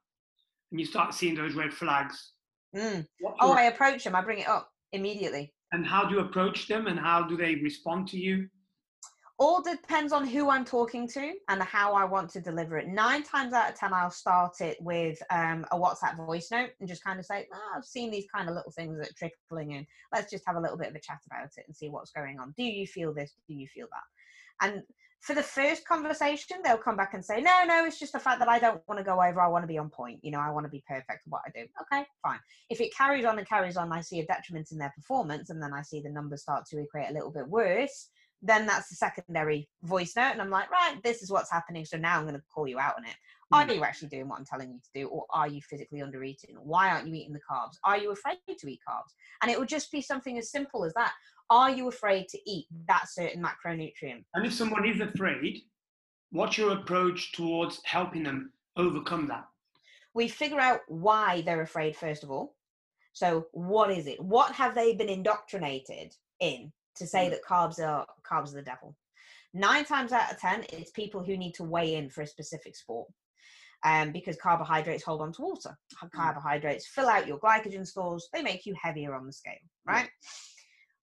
and 0.70 0.79
you 0.81 0.87
start 0.87 1.14
seeing 1.14 1.35
those 1.35 1.55
red 1.55 1.72
flags? 1.72 2.33
Mm. 2.74 3.07
Oh, 3.40 3.52
I 3.52 3.64
approach 3.64 4.05
them. 4.05 4.14
I 4.14 4.22
bring 4.22 4.38
it 4.40 4.48
up 4.48 4.70
immediately. 4.92 5.52
and 5.72 5.87
how 5.87 6.05
do 6.05 6.14
you 6.14 6.20
approach 6.20 6.68
them 6.68 6.87
and 6.87 6.98
how 6.98 7.22
do 7.26 7.37
they 7.37 7.57
respond 7.57 8.09
to 8.09 8.18
you? 8.18 8.48
all 9.38 9.61
depends 9.62 10.14
on 10.14 10.26
who 10.26 10.48
I'm 10.48 10.64
talking 10.64 11.07
to 11.09 11.35
and 11.50 11.62
how 11.62 11.92
I 11.92 12.05
want 12.05 12.31
to 12.31 12.40
deliver 12.40 12.79
it. 12.79 12.88
Nine 12.88 13.22
times 13.22 13.52
out 13.52 13.68
of 13.70 13.79
ten, 13.79 13.92
I'll 13.92 14.11
start 14.11 14.62
it 14.62 14.79
with 14.81 15.18
um, 15.31 15.66
a 15.72 15.76
WhatsApp 15.79 16.16
voice 16.16 16.48
note 16.50 16.70
and 16.81 16.88
just 16.88 17.05
kind 17.05 17.18
of 17.18 17.26
say, 17.26 17.46
oh, 17.52 17.72
"I've 17.76 17.85
seen 17.85 18.11
these 18.11 18.24
kind 18.35 18.48
of 18.48 18.55
little 18.55 18.72
things 18.72 18.98
that 18.98 19.11
are 19.11 19.14
trickling 19.18 19.72
in. 19.72 19.87
Let's 20.14 20.31
just 20.31 20.44
have 20.46 20.57
a 20.57 20.61
little 20.61 20.79
bit 20.79 20.88
of 20.88 20.94
a 20.94 21.00
chat 21.00 21.20
about 21.26 21.50
it 21.57 21.64
and 21.66 21.76
see 21.76 21.90
what's 21.90 22.12
going 22.12 22.38
on. 22.38 22.55
Do 22.57 22.62
you 22.64 22.87
feel 22.87 23.12
this? 23.12 23.35
Do 23.46 23.55
you 23.55 23.66
feel 23.66 23.88
that?" 23.90 24.66
And 24.66 24.83
for 25.20 25.35
the 25.35 25.42
first 25.42 25.87
conversation, 25.87 26.59
they'll 26.62 26.79
come 26.79 26.96
back 26.96 27.14
and 27.14 27.24
say, 27.24 27.40
"No, 27.40 27.64
no, 27.66 27.85
it's 27.85 27.98
just 27.98 28.12
the 28.12 28.20
fact 28.20 28.38
that 28.38 28.48
I 28.48 28.59
don't 28.59 28.83
want 28.87 28.98
to 28.98 29.05
go 29.05 29.20
over. 29.22 29.40
I 29.40 29.48
want 29.48 29.64
to 29.64 29.68
be 29.68 29.79
on 29.79 29.90
point. 29.90 30.20
You 30.22 30.31
know, 30.31 30.40
I 30.40 30.50
want 30.50 30.64
to 30.66 30.70
be 30.70 30.85
perfect 30.87 31.11
at 31.26 31.31
what 31.31 31.42
I 31.46 31.50
do." 31.50 31.66
Okay, 31.83 32.07
fine. 32.22 32.38
If 32.70 32.81
it 32.81 32.94
carries 32.94 33.24
on 33.24 33.38
and 33.38 33.48
carries 33.48 33.76
on, 33.76 33.92
I 33.92 34.00
see 34.02 34.20
a 34.20 34.26
detriment 34.26 34.70
in 34.72 34.79
their 34.79 34.92
performance, 34.94 35.50
and 35.50 35.61
then 35.62 35.72
I 35.74 35.83
see 35.83 36.00
the 36.00 36.11
numbers 36.11 36.42
start 36.42 36.66
to 36.66 36.79
equate 36.79 37.11
a 37.11 37.12
little 37.12 37.33
bit 37.33 37.48
worse 37.48 38.11
then 38.42 38.66
that's 38.66 38.88
the 38.88 38.94
secondary 38.94 39.68
voice 39.83 40.14
note 40.16 40.33
and 40.33 40.42
i'm 40.42 40.50
like 40.50 40.70
right 40.70 40.96
this 41.02 41.22
is 41.22 41.31
what's 41.31 41.50
happening 41.50 41.85
so 41.85 41.96
now 41.96 42.18
i'm 42.18 42.24
going 42.26 42.35
to 42.35 42.42
call 42.55 42.68
you 42.68 42.79
out 42.79 42.94
on 42.96 43.05
it 43.05 43.14
are 43.52 43.64
Mm. 43.64 43.76
you 43.76 43.85
actually 43.85 44.09
doing 44.09 44.29
what 44.29 44.38
i'm 44.38 44.44
telling 44.44 44.70
you 44.72 44.79
to 44.79 44.90
do 44.94 45.09
or 45.09 45.24
are 45.31 45.48
you 45.48 45.61
physically 45.62 46.02
under 46.02 46.22
eating 46.22 46.57
why 46.62 46.90
aren't 46.90 47.07
you 47.07 47.14
eating 47.14 47.33
the 47.33 47.40
carbs 47.50 47.76
are 47.85 47.96
you 47.96 48.11
afraid 48.11 48.38
to 48.46 48.68
eat 48.68 48.81
carbs 48.88 49.14
and 49.40 49.50
it 49.50 49.59
would 49.59 49.68
just 49.68 49.90
be 49.92 50.02
something 50.02 50.37
as 50.37 50.50
simple 50.50 50.85
as 50.85 50.92
that 50.94 51.12
are 51.50 51.70
you 51.70 51.88
afraid 51.88 52.28
to 52.28 52.38
eat 52.50 52.66
that 52.88 53.09
certain 53.09 53.42
macronutrient? 53.42 54.24
And 54.35 54.46
if 54.46 54.52
someone 54.52 54.85
is 54.87 55.00
afraid, 55.00 55.61
what's 56.30 56.59
your 56.59 56.72
approach 56.72 57.32
towards 57.32 57.80
helping 57.85 58.22
them 58.24 58.52
overcome 58.76 59.26
that? 59.28 59.44
we 60.14 60.28
figure 60.28 60.59
out 60.59 60.80
why 60.88 61.42
they're 61.42 61.61
afraid 61.61 61.94
first 61.94 62.24
of 62.24 62.30
all. 62.30 62.56
So 63.12 63.48
what 63.52 63.90
is 63.90 64.06
it? 64.06 64.18
What 64.18 64.50
have 64.52 64.74
they 64.74 64.94
been 64.94 65.11
indoctrinated 65.11 66.14
in 66.40 66.72
to 66.94 67.06
say 67.06 67.26
Mm. 67.26 67.30
that 67.32 67.44
carbs 67.44 67.78
are 67.87 68.06
carbs 68.26 68.52
are 68.52 68.56
the 68.56 68.62
devil? 68.62 68.96
Nine 69.52 69.85
times 69.85 70.12
out 70.12 70.32
of 70.32 70.38
ten 70.40 70.64
it's 70.72 70.90
people 70.90 71.22
who 71.22 71.37
need 71.37 71.52
to 71.56 71.64
weigh 71.64 71.96
in 71.96 72.09
for 72.09 72.22
a 72.22 72.26
specific 72.26 72.76
sport 72.76 73.09
um, 73.85 74.11
because 74.11 74.37
carbohydrates 74.37 75.04
hold 75.04 75.20
on 75.20 75.32
to 75.35 75.42
water. 75.42 75.76
Carbohydrates 76.14 76.87
fill 76.87 77.11
out 77.11 77.26
your 77.26 77.38
glycogen 77.38 77.87
stores. 77.87 78.26
They 78.32 78.40
make 78.40 78.64
you 78.64 78.74
heavier 78.80 79.14
on 79.14 79.26
the 79.26 79.35
scale 79.35 79.52
right 79.87 80.09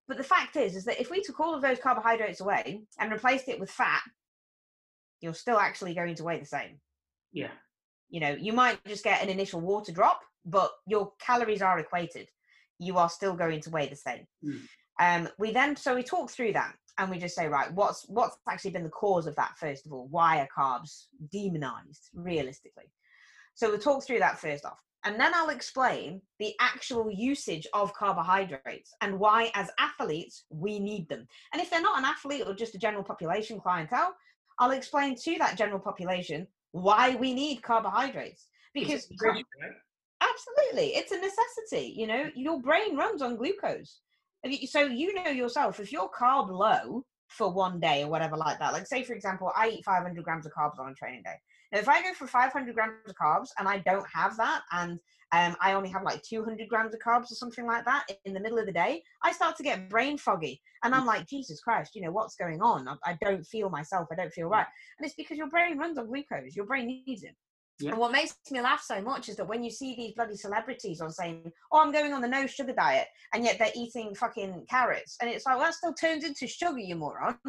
but 0.08 0.18
the 0.18 0.24
fact 0.24 0.56
is 0.56 0.76
is 0.76 0.86
that 0.86 1.00
if 1.00 1.10
we 1.10 1.22
took 1.22 1.40
all 1.40 1.54
of 1.54 1.62
those 1.62 1.80
carbohydrates 1.80 2.42
away 2.42 2.82
and 3.00 3.12
replaced 3.12 3.48
it 3.48 3.60
with 3.60 3.72
fat 3.72 4.02
you're 5.24 5.34
still 5.34 5.58
actually 5.58 5.94
going 5.94 6.16
to 6.16 6.24
weigh 6.24 6.40
the 6.40 6.46
same. 6.46 6.80
Yeah. 7.32 7.52
You 8.10 8.20
know, 8.20 8.32
you 8.32 8.52
might 8.52 8.84
just 8.86 9.06
get 9.06 9.24
an 9.24 9.30
initial 9.30 9.62
water 9.62 9.94
drop, 9.94 10.20
but 10.46 10.70
your 10.86 11.14
calories 11.20 11.62
are 11.62 11.80
equated. 11.80 12.28
You 12.78 12.98
are 12.98 13.10
still 13.10 13.34
going 13.34 13.62
to 13.62 13.70
weigh 13.70 13.88
the 13.88 13.96
same. 13.96 14.28
Mm. 14.46 14.60
Um, 15.00 15.30
we 15.40 15.52
then 15.52 15.76
so 15.76 15.96
we 15.96 16.04
talk 16.04 16.30
through 16.30 16.54
that 16.54 16.76
and 17.00 17.10
we 17.10 17.18
just 17.18 17.36
say, 17.36 17.48
right, 17.48 17.74
what's 17.74 18.06
what's 18.10 18.38
actually 18.48 18.72
been 18.72 18.84
the 18.84 18.90
cause 18.90 19.26
of 19.26 19.36
that 19.38 19.58
first 19.58 19.86
of 19.86 19.94
all? 19.94 20.08
Why 20.12 20.40
are 20.40 20.48
carbs 20.56 21.06
demonized 21.32 22.10
realistically? 22.14 22.92
So 23.56 23.70
we'll 23.70 23.80
talk 23.80 24.06
through 24.06 24.20
that 24.20 24.40
first 24.40 24.66
off. 24.66 24.80
And 25.06 25.20
then 25.20 25.34
I'll 25.34 25.50
explain 25.50 26.22
the 26.40 26.54
actual 26.62 27.12
usage 27.12 27.68
of 27.74 27.94
carbohydrates 27.94 28.94
and 29.02 29.20
why, 29.20 29.52
as 29.54 29.70
athletes, 29.80 30.46
we 30.50 30.80
need 30.80 31.10
them. 31.10 31.28
And 31.52 31.62
if 31.62 31.70
they're 31.70 31.82
not 31.82 32.00
an 32.00 32.06
athlete 32.06 32.44
or 32.46 32.54
just 32.54 32.76
a 32.76 32.80
general 32.80 33.04
population 33.04 33.60
clientele, 33.60 34.16
I'll 34.60 34.72
explain 34.72 35.16
to 35.16 35.38
that 35.40 35.58
general 35.58 35.80
population 35.80 36.48
why 36.72 37.16
we 37.16 37.34
need 37.34 37.64
carbohydrates. 37.64 38.48
Because 38.74 39.08
It's 39.10 39.24
right? 39.24 39.46
absolutely, 40.22 40.96
it's 40.96 41.12
a 41.12 41.18
necessity. 41.18 41.94
You 41.96 42.08
know, 42.08 42.30
your 42.36 42.62
brain 42.62 42.96
runs 42.96 43.22
on 43.22 43.36
glucose. 43.36 44.00
So 44.68 44.82
you 44.82 45.14
know 45.14 45.32
yourself, 45.32 45.80
if 45.80 45.92
you're 45.92 46.10
carb 46.10 46.50
low 46.50 47.06
for 47.28 47.52
one 47.52 47.80
day 47.80 48.04
or 48.04 48.10
whatever 48.10 48.38
like 48.38 48.60
that, 48.60 48.74
like 48.74 48.88
say, 48.88 49.04
for 49.04 49.14
example, 49.14 49.52
I 49.56 49.70
eat 49.70 49.86
500 49.86 50.24
grams 50.24 50.46
of 50.46 50.52
carbs 50.54 50.80
on 50.80 50.92
a 50.92 50.94
training 50.94 51.24
day. 51.24 51.36
Now, 51.74 51.80
if 51.80 51.90
I 51.90 52.04
go 52.04 52.14
for 52.14 52.28
500 52.28 52.76
grams 52.76 52.94
of 53.08 53.16
carbs 53.16 53.50
and 53.58 53.68
I 53.68 53.80
don't 53.80 54.06
have 54.14 54.38
that, 54.38 54.62
and 54.72 55.00
um, 55.32 55.58
I 55.60 55.74
only 55.74 55.90
have 55.90 56.04
like 56.04 56.22
200 56.22 56.70
grams 56.70 56.94
of 56.94 57.00
carbs 57.00 57.32
or 57.32 57.36
something 57.36 57.66
like 57.66 57.84
that 57.86 58.06
in 58.26 58.34
the 58.34 58.40
middle 58.40 58.60
of 58.60 58.68
the 58.68 58.72
day, 58.72 59.02
I 59.24 59.32
start 59.32 59.58
to 59.58 59.64
get 59.64 59.90
brain 59.90 60.20
foggy. 60.20 60.62
And 60.84 60.94
I'm 60.94 61.08
like, 61.08 61.28
Jesus 61.28 61.60
Christ, 61.62 61.96
you 61.96 62.04
know, 62.04 62.12
what's 62.12 62.36
going 62.36 62.62
on? 62.62 62.88
I, 62.88 62.98
I 63.04 63.18
don't 63.20 63.44
feel 63.44 63.72
myself. 63.72 64.08
I 64.12 64.16
don't 64.16 64.32
feel 64.32 64.48
right. 64.48 64.68
And 65.00 65.06
it's 65.06 65.16
because 65.16 65.38
your 65.38 65.50
brain 65.50 65.80
runs 65.80 65.98
on 65.98 66.06
glucose. 66.06 66.56
Your 66.56 66.68
brain 66.68 67.04
needs 67.08 67.24
it. 67.24 67.36
Yeah. 67.80 67.92
And 67.92 68.00
what 68.00 68.12
makes 68.12 68.36
me 68.52 68.62
laugh 68.62 68.84
so 68.84 69.02
much 69.02 69.30
is 69.30 69.36
that 69.38 69.48
when 69.48 69.64
you 69.64 69.72
see 69.72 69.96
these 69.96 70.14
bloody 70.14 70.36
celebrities 70.36 71.02
on 71.02 71.12
saying, 71.12 71.52
"Oh, 71.72 71.80
I'm 71.80 71.92
going 71.92 72.14
on 72.14 72.22
the 72.22 72.28
no 72.28 72.46
sugar 72.46 72.74
diet," 72.74 73.08
and 73.34 73.44
yet 73.44 73.58
they're 73.58 73.72
eating 73.76 74.14
fucking 74.14 74.68
carrots, 74.70 75.18
and 75.20 75.30
it's 75.30 75.46
like, 75.46 75.56
well, 75.56 75.66
that 75.66 75.74
still 75.74 75.94
turns 75.94 76.24
into 76.24 76.46
sugar, 76.46 76.78
you 76.78 76.96
moron. 76.96 77.40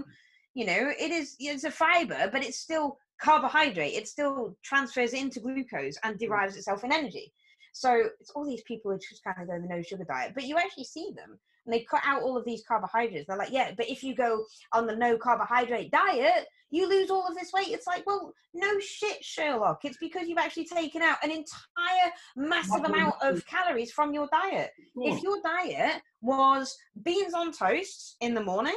You 0.54 0.66
know, 0.66 0.92
it 0.98 1.10
is 1.10 1.36
it's 1.38 1.64
a 1.64 1.70
fiber, 1.70 2.28
but 2.32 2.44
it's 2.44 2.58
still 2.58 2.98
carbohydrate. 3.20 3.94
It 3.94 4.08
still 4.08 4.56
transfers 4.62 5.12
into 5.12 5.40
glucose 5.40 5.98
and 6.02 6.16
mm. 6.16 6.20
derives 6.20 6.56
itself 6.56 6.84
in 6.84 6.92
energy. 6.92 7.32
So 7.72 8.04
it's 8.20 8.30
all 8.30 8.46
these 8.46 8.62
people 8.62 8.92
who 8.92 8.98
just 8.98 9.24
kind 9.24 9.36
of 9.40 9.48
go 9.48 9.60
the 9.60 9.74
no 9.74 9.82
sugar 9.82 10.04
diet, 10.04 10.32
but 10.34 10.44
you 10.44 10.56
actually 10.56 10.84
see 10.84 11.10
them 11.16 11.38
and 11.66 11.74
they 11.74 11.80
cut 11.80 12.02
out 12.04 12.22
all 12.22 12.36
of 12.36 12.44
these 12.44 12.62
carbohydrates. 12.66 13.26
They're 13.26 13.36
like, 13.36 13.50
yeah, 13.50 13.72
but 13.76 13.88
if 13.88 14.02
you 14.02 14.14
go 14.14 14.44
on 14.72 14.86
the 14.86 14.94
no 14.94 15.16
carbohydrate 15.16 15.90
diet, 15.90 16.46
you 16.70 16.88
lose 16.88 17.10
all 17.10 17.26
of 17.26 17.34
this 17.34 17.52
weight. 17.52 17.68
It's 17.68 17.86
like, 17.86 18.04
well, 18.06 18.32
no 18.52 18.78
shit, 18.80 19.24
Sherlock. 19.24 19.84
It's 19.84 19.96
because 19.98 20.28
you've 20.28 20.38
actually 20.38 20.66
taken 20.66 21.02
out 21.02 21.18
an 21.22 21.30
entire 21.30 22.12
massive 22.36 22.84
amount. 22.84 23.14
of 23.22 23.46
calories 23.46 23.92
from 23.92 24.12
your 24.12 24.28
diet. 24.30 24.70
If 24.96 25.22
your 25.22 25.38
diet 25.42 26.02
was 26.20 26.76
beans 27.02 27.34
on 27.34 27.52
toast 27.52 28.16
in 28.20 28.34
the 28.34 28.42
morning, 28.42 28.76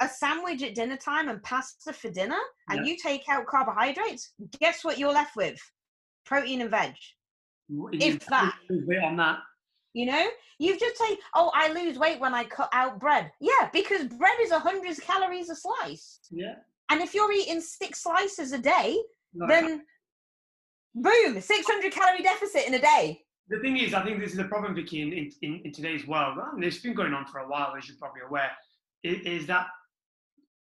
a 0.00 0.08
sandwich 0.08 0.62
at 0.62 0.74
dinner 0.74 0.96
time, 0.96 1.28
and 1.28 1.42
pasta 1.42 1.92
for 1.92 2.10
dinner, 2.10 2.38
and 2.70 2.86
you 2.86 2.96
take 2.96 3.28
out 3.28 3.46
carbohydrates, 3.46 4.32
guess 4.60 4.84
what 4.84 4.98
you're 4.98 5.12
left 5.12 5.36
with? 5.36 5.58
Protein 6.24 6.60
and 6.60 6.70
veg. 6.70 6.94
if 7.92 8.24
that. 8.26 8.54
Wait 8.70 9.02
on 9.02 9.16
that. 9.16 9.38
You 9.94 10.06
know, 10.06 10.26
you've 10.58 10.78
just 10.78 10.96
say, 10.98 11.18
"Oh, 11.34 11.50
I 11.54 11.72
lose 11.72 11.98
weight 11.98 12.20
when 12.20 12.34
I 12.34 12.44
cut 12.44 12.68
out 12.72 13.00
bread." 13.00 13.30
Yeah, 13.40 13.70
because 13.72 14.04
bread 14.06 14.38
is 14.40 14.50
a 14.50 14.58
hundred 14.58 15.00
calories 15.00 15.48
a 15.50 15.56
slice, 15.56 16.20
Yeah. 16.30 16.54
and 16.90 17.00
if 17.00 17.14
you're 17.14 17.32
eating 17.32 17.60
six 17.60 18.02
slices 18.02 18.52
a 18.52 18.58
day, 18.58 18.98
then 19.34 19.82
boom, 20.94 21.40
six 21.40 21.66
hundred 21.66 21.92
calorie 21.92 22.22
deficit 22.22 22.66
in 22.66 22.74
a 22.74 22.80
day. 22.80 23.24
the 23.48 23.58
thing 23.60 23.78
is, 23.78 23.94
I 23.94 24.04
think 24.04 24.20
this 24.20 24.32
is 24.34 24.38
a 24.38 24.44
problem, 24.44 24.74
Vicky, 24.74 25.00
in, 25.00 25.12
in, 25.12 25.30
in, 25.42 25.60
in 25.64 25.72
today's 25.72 26.06
world, 26.06 26.38
and 26.52 26.62
it's 26.62 26.78
been 26.78 26.94
going 26.94 27.14
on 27.14 27.24
for 27.26 27.38
a 27.40 27.48
while, 27.48 27.74
as 27.76 27.88
you're 27.88 27.96
probably 27.98 28.20
aware, 28.28 28.50
is, 29.02 29.20
is 29.40 29.46
that 29.46 29.66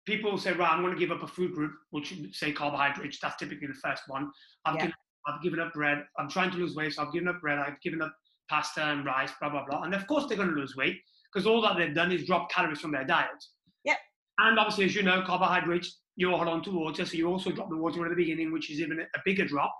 people 0.06 0.36
say, 0.38 0.52
right, 0.52 0.70
I'm 0.72 0.82
going 0.82 0.92
to 0.92 0.98
give 0.98 1.10
up 1.10 1.22
a 1.22 1.26
food 1.26 1.54
group, 1.54 1.72
which 1.90 2.14
say 2.32 2.52
carbohydrates. 2.52 3.18
That's 3.20 3.36
typically 3.36 3.68
the 3.68 3.74
first 3.74 4.02
one. 4.06 4.30
I've, 4.64 4.74
Yeah. 4.76 4.80
given, 4.82 4.94
I've 5.26 5.42
given 5.42 5.60
up 5.60 5.72
bread. 5.72 6.04
I'm 6.18 6.28
trying 6.28 6.50
to 6.52 6.58
lose 6.58 6.74
weight, 6.74 6.94
so 6.94 7.02
I've 7.02 7.12
given 7.12 7.28
up 7.28 7.40
bread. 7.40 7.58
I've 7.58 7.80
given 7.80 8.02
up 8.02 8.14
pasta 8.50 8.82
and 8.84 9.06
rice, 9.06 9.30
blah, 9.40 9.48
blah, 9.50 9.64
blah. 9.68 9.82
And 9.82 9.94
of 9.94 10.06
course, 10.06 10.26
they're 10.26 10.36
going 10.36 10.50
to 10.50 10.54
lose 10.54 10.76
weight 10.76 11.00
because 11.32 11.46
all 11.46 11.62
that 11.62 11.76
they've 11.78 11.94
done 11.94 12.12
is 12.12 12.26
drop 12.26 12.50
calories 12.50 12.80
from 12.80 12.92
their 12.92 13.04
diet. 13.04 13.42
Yep. 13.84 13.96
And 14.38 14.58
obviously, 14.58 14.84
as 14.84 14.94
you 14.94 15.02
know, 15.02 15.22
carbohydrates, 15.26 16.00
you 16.16 16.30
hold 16.30 16.46
on 16.48 16.62
to 16.64 16.70
water, 16.70 17.04
so 17.04 17.16
you 17.16 17.26
also 17.28 17.50
drop 17.50 17.70
the 17.70 17.76
water 17.76 18.04
at 18.04 18.10
the 18.10 18.14
beginning, 18.16 18.52
which 18.52 18.70
is 18.70 18.80
even 18.80 19.00
a 19.00 19.18
bigger 19.24 19.44
drop. 19.44 19.74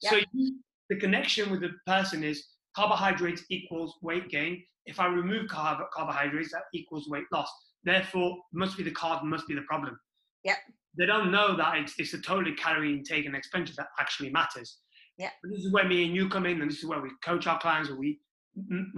So 0.00 0.18
you, 0.32 0.58
the 0.90 0.96
connection 0.96 1.50
with 1.50 1.60
the 1.60 1.70
person 1.86 2.22
is 2.24 2.44
carbohydrates 2.76 3.44
equals 3.50 3.94
weight 4.02 4.28
gain. 4.30 4.62
If 4.86 5.00
I 5.00 5.06
remove 5.06 5.46
carb- 5.48 5.84
carbohydrates, 5.92 6.52
that 6.52 6.62
equals 6.72 7.08
weight 7.08 7.24
loss. 7.32 7.50
Therefore, 7.84 8.38
must 8.52 8.76
be 8.76 8.82
the 8.82 8.90
carb, 8.92 9.22
must 9.24 9.46
be 9.46 9.54
the 9.54 9.62
problem. 9.62 9.98
yeah 10.44 10.56
They 10.98 11.06
don't 11.06 11.30
know 11.30 11.56
that 11.56 11.76
it's, 11.78 11.94
it's 11.98 12.12
the 12.12 12.18
total 12.18 12.52
calorie 12.54 12.92
intake 12.92 13.26
and 13.26 13.36
expenditure 13.36 13.74
that 13.78 13.88
actually 14.00 14.30
matters. 14.30 14.78
yeah 15.18 15.30
But 15.42 15.50
this 15.52 15.64
is 15.64 15.72
where 15.72 15.86
me 15.88 16.04
and 16.06 16.14
you 16.14 16.28
come 16.28 16.46
in, 16.46 16.60
and 16.62 16.70
this 16.70 16.78
is 16.78 16.86
where 16.86 17.00
we 17.00 17.10
coach 17.24 17.46
our 17.46 17.58
clients. 17.60 17.90
Or 17.90 17.96
we 17.96 18.20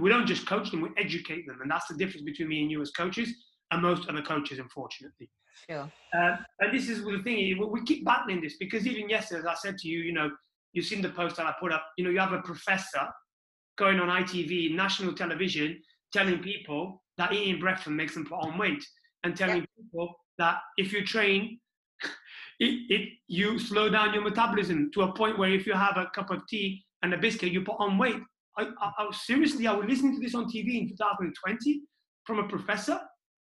we 0.02 0.10
don't 0.10 0.26
just 0.26 0.46
coach 0.46 0.70
them, 0.70 0.82
we 0.82 0.90
educate 0.98 1.46
them, 1.46 1.58
and 1.62 1.70
that's 1.70 1.88
the 1.88 1.96
difference 1.96 2.22
between 2.30 2.48
me 2.48 2.60
and 2.62 2.70
you 2.70 2.82
as 2.82 2.90
coaches 2.90 3.28
and 3.70 3.80
most 3.82 4.06
other 4.08 4.20
coaches, 4.22 4.58
unfortunately. 4.58 5.30
Sure. 5.68 5.90
Uh, 6.16 6.36
and 6.60 6.74
this 6.74 6.90
is 6.90 7.02
the 7.02 7.22
thing, 7.24 7.36
we- 7.58 7.64
we 7.74 7.82
keep 7.84 8.04
battling 8.04 8.40
this 8.42 8.56
because 8.58 8.86
even 8.86 9.08
yesterday, 9.08 9.40
as 9.40 9.46
I 9.46 9.54
said 9.54 9.78
to 9.78 9.88
you, 9.88 10.00
you 10.00 10.12
know, 10.12 10.28
you've 10.74 10.84
seen 10.84 11.00
the 11.00 11.08
post 11.08 11.36
that 11.36 11.46
I 11.46 11.54
put 11.58 11.72
up, 11.72 11.84
you 11.96 12.04
know, 12.04 12.10
you 12.10 12.20
have 12.20 12.34
a 12.34 12.42
professor 12.42 13.08
going 13.78 13.98
on 13.98 14.08
ITV, 14.22 14.74
national 14.74 15.14
television, 15.14 15.82
telling 16.12 16.38
people 16.42 17.02
that 17.18 17.32
eating 17.32 17.60
breakfast 17.60 17.88
makes 17.88 18.14
them 18.14 18.24
put 18.24 18.36
on 18.36 18.58
weight 18.58 18.84
and 19.24 19.36
telling 19.36 19.66
people 19.76 20.14
that 20.38 20.58
if 20.76 20.92
you 20.92 21.04
train, 21.04 21.58
it, 22.60 22.90
it 22.90 23.08
you 23.26 23.58
slow 23.58 23.88
down 23.88 24.12
your 24.14 24.22
metabolism 24.22 24.90
to 24.94 25.02
a 25.02 25.12
point 25.12 25.38
where 25.38 25.50
if 25.50 25.66
you 25.66 25.72
have 25.72 25.96
a 25.96 26.10
cup 26.14 26.30
of 26.30 26.46
tea 26.46 26.84
and 27.02 27.12
a 27.14 27.18
biscuit, 27.18 27.52
you 27.52 27.62
put 27.62 27.76
on 27.78 27.98
weight. 27.98 28.16
I, 28.58 28.68
I, 28.80 28.92
I 28.98 29.10
seriously, 29.12 29.66
I 29.66 29.74
was 29.74 29.86
listening 29.88 30.14
to 30.14 30.20
this 30.20 30.34
on 30.34 30.46
TV 30.46 30.80
in 30.80 30.88
2020 30.88 31.82
from 32.24 32.38
a 32.38 32.48
professor. 32.48 33.00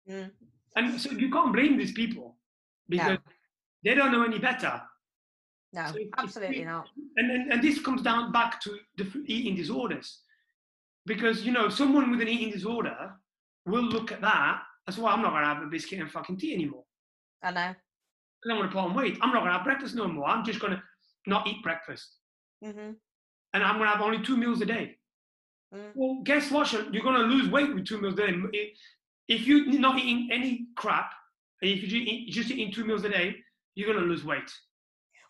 Mm. 0.08 0.30
And 0.76 1.00
so 1.00 1.10
you 1.10 1.30
can't 1.30 1.52
blame 1.52 1.76
these 1.76 1.92
people 1.92 2.36
because 2.88 3.18
they 3.84 3.94
don't 3.94 4.12
know 4.12 4.24
any 4.24 4.38
better. 4.38 4.80
No, 5.74 5.86
So 5.86 5.98
absolutely 6.18 6.60
we- 6.60 6.64
not. 6.64 6.88
And, 7.16 7.30
and, 7.30 7.52
and 7.52 7.62
this 7.62 7.80
comes 7.80 8.02
down 8.02 8.32
back 8.32 8.60
to 8.62 8.78
the 8.96 9.06
eating 9.26 9.54
disorders. 9.54 10.20
Because, 11.04 11.44
you 11.44 11.52
know, 11.52 11.68
someone 11.68 12.10
with 12.10 12.20
an 12.20 12.28
eating 12.28 12.52
disorder 12.52 13.12
will 13.66 13.82
look 13.82 14.12
at 14.12 14.20
that. 14.20 14.62
That's 14.86 14.98
why 14.98 15.12
I'm 15.12 15.22
not 15.22 15.30
going 15.30 15.42
to 15.42 15.48
have 15.48 15.62
a 15.62 15.66
biscuit 15.66 16.00
and 16.00 16.10
fucking 16.10 16.38
tea 16.38 16.54
anymore. 16.54 16.84
I 17.42 17.50
know. 17.52 17.60
I 17.60 18.48
don't 18.48 18.58
want 18.58 18.70
to 18.70 18.76
put 18.76 18.84
on 18.84 18.94
weight. 18.94 19.18
I'm 19.20 19.30
not 19.32 19.40
going 19.40 19.52
to 19.52 19.56
have 19.58 19.64
breakfast 19.64 19.94
no 19.94 20.08
more. 20.08 20.26
I'm 20.26 20.44
just 20.44 20.60
going 20.60 20.72
to 20.72 20.82
not 21.26 21.46
eat 21.46 21.62
breakfast. 21.62 22.16
hmm 22.62 22.90
And 23.54 23.62
I'm 23.62 23.76
going 23.78 23.88
to 23.88 23.96
have 23.96 24.00
only 24.00 24.22
two 24.24 24.36
meals 24.36 24.60
a 24.60 24.66
day. 24.66 24.96
Mm. 25.74 25.92
Well, 25.94 26.20
guess 26.24 26.50
what? 26.50 26.72
You're 26.72 27.02
going 27.04 27.20
to 27.20 27.26
lose 27.26 27.48
weight 27.50 27.72
with 27.74 27.86
two 27.86 28.00
meals 28.00 28.14
a 28.14 28.26
day. 28.26 28.34
If- 29.28 29.46
you're 29.46 29.64
not 29.78 29.98
eating 29.98 30.28
any 30.32 30.66
crap, 30.76 31.10
and 31.62 31.70
if 31.70 31.84
you're 31.84 32.28
just 32.28 32.50
eating 32.50 32.72
two 32.72 32.84
meals 32.84 33.04
a 33.04 33.08
day, 33.08 33.36
you're 33.74 33.90
going 33.90 34.02
to 34.04 34.10
lose 34.10 34.24
weight. 34.24 34.50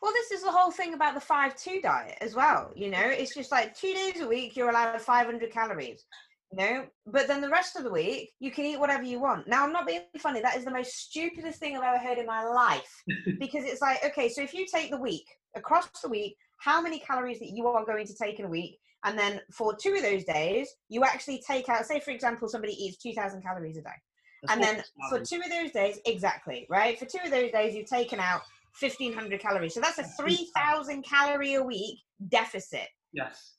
Well, 0.00 0.12
this 0.12 0.32
is 0.32 0.42
the 0.42 0.50
whole 0.50 0.72
thing 0.72 0.94
about 0.94 1.14
the 1.14 1.20
five-two 1.20 1.80
diet 1.82 2.18
as 2.20 2.34
well. 2.34 2.72
You 2.74 2.90
know, 2.90 3.04
it's 3.04 3.34
just 3.34 3.52
like 3.52 3.76
two 3.76 3.94
days 3.94 4.20
a 4.20 4.26
week 4.26 4.56
you're 4.56 4.70
allowed 4.70 5.00
500 5.00 5.52
calories. 5.52 6.04
You 6.52 6.58
know, 6.58 6.86
but 7.06 7.28
then 7.28 7.40
the 7.40 7.48
rest 7.48 7.76
of 7.76 7.84
the 7.84 7.90
week 7.90 8.30
you 8.38 8.50
can 8.50 8.66
eat 8.66 8.78
whatever 8.78 9.04
you 9.04 9.18
want. 9.18 9.48
Now, 9.48 9.64
I'm 9.64 9.72
not 9.72 9.86
being 9.86 10.02
funny. 10.18 10.42
That 10.42 10.56
is 10.56 10.66
the 10.66 10.70
most 10.70 10.94
stupidest 10.94 11.58
thing 11.58 11.76
I've 11.76 11.82
ever 11.82 11.98
heard 11.98 12.18
in 12.18 12.26
my 12.26 12.44
life 12.44 13.02
because 13.38 13.64
it's 13.64 13.80
like, 13.80 14.04
okay, 14.04 14.28
so 14.28 14.42
if 14.42 14.52
you 14.52 14.66
take 14.66 14.90
the 14.90 14.98
week 14.98 15.24
across 15.56 15.88
the 16.02 16.10
week, 16.10 16.36
how 16.58 16.82
many 16.82 16.98
calories 16.98 17.38
that 17.38 17.50
you 17.50 17.66
are 17.68 17.86
going 17.86 18.06
to 18.06 18.14
take 18.14 18.38
in 18.38 18.44
a 18.44 18.48
week, 18.48 18.78
and 19.04 19.18
then 19.18 19.40
for 19.50 19.74
two 19.74 19.94
of 19.94 20.02
those 20.02 20.24
days 20.24 20.68
you 20.88 21.04
actually 21.04 21.42
take 21.46 21.68
out. 21.68 21.86
Say, 21.86 22.00
for 22.00 22.10
example, 22.10 22.48
somebody 22.48 22.72
eats 22.74 22.98
2,000 22.98 23.42
calories 23.42 23.78
a 23.78 23.82
day. 23.82 23.90
That's 24.42 24.54
and 24.54 24.62
then 24.62 24.84
for 25.08 25.20
two 25.20 25.36
of 25.36 25.50
those 25.50 25.70
days, 25.70 26.00
exactly, 26.04 26.66
right? 26.68 26.98
For 26.98 27.06
two 27.06 27.18
of 27.24 27.30
those 27.30 27.50
days, 27.52 27.74
you've 27.74 27.88
taken 27.88 28.20
out 28.20 28.42
1,500 28.78 29.40
calories. 29.40 29.74
So 29.74 29.80
that's 29.80 29.98
a 29.98 30.04
3,000 30.04 31.02
calorie 31.04 31.54
a 31.54 31.62
week 31.62 31.98
deficit. 32.28 32.88
Yes. 33.12 33.54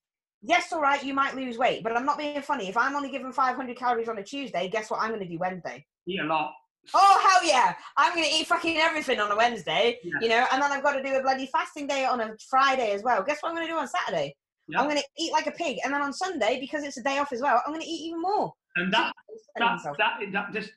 Yes, 0.46 0.74
all 0.74 0.82
right, 0.82 1.02
you 1.04 1.14
might 1.14 1.36
lose 1.36 1.58
weight, 1.58 1.84
but 1.84 1.96
I'm 1.96 2.06
not 2.06 2.18
being 2.18 2.42
funny. 2.42 2.68
If 2.68 2.76
I'm 2.76 2.96
only 2.96 3.10
given 3.10 3.32
500 3.32 3.78
calories 3.78 4.10
on 4.10 4.18
a 4.18 4.24
Tuesday, 4.24 4.68
guess 4.68 4.92
what 4.92 5.02
I'm 5.02 5.10
going 5.10 5.22
to 5.22 5.28
do 5.28 5.38
Wednesday? 5.40 5.86
Eat 6.06 6.20
a 6.20 6.26
lot. 6.26 6.52
Oh, 6.94 7.20
hell 7.26 7.48
yeah. 7.50 7.74
I'm 7.96 8.14
going 8.14 8.28
to 8.28 8.36
eat 8.36 8.48
fucking 8.48 8.78
everything 8.78 9.22
on 9.22 9.32
a 9.32 9.38
Wednesday, 9.38 10.00
Yeah. 10.04 10.12
you 10.22 10.28
know, 10.28 10.46
and 10.52 10.62
then 10.62 10.70
I've 10.70 10.84
got 10.84 10.94
to 10.94 11.04
do 11.04 11.16
a 11.16 11.22
bloody 11.22 11.46
fasting 11.48 11.88
day 11.88 12.04
on 12.04 12.20
a 12.20 12.36
Friday 12.50 12.92
as 12.92 13.04
well. 13.04 13.24
Guess 13.24 13.38
what 13.42 13.50
I'm 13.50 13.56
going 13.56 13.68
to 13.68 13.72
do 13.74 13.80
on 13.80 13.88
Saturday? 13.88 14.36
Yeah. 14.68 14.82
I'm 14.82 14.90
going 14.90 14.98
to 14.98 15.04
eat 15.18 15.32
like 15.32 15.48
a 15.48 15.52
pig. 15.52 15.78
And 15.86 15.94
then 15.94 16.02
on 16.02 16.12
Sunday, 16.12 16.60
because 16.60 16.84
it's 16.84 16.98
a 16.98 17.04
day 17.04 17.20
off 17.20 17.32
as 17.32 17.42
well, 17.42 17.62
I'm 17.66 17.72
going 17.72 17.82
to 17.82 17.88
eat 17.88 18.08
even 18.08 18.22
more. 18.22 18.52
And 18.76 18.92
that, 18.94 19.14
that, 19.58 19.80
that, 19.98 20.20
that 20.34 20.54
just 20.54 20.72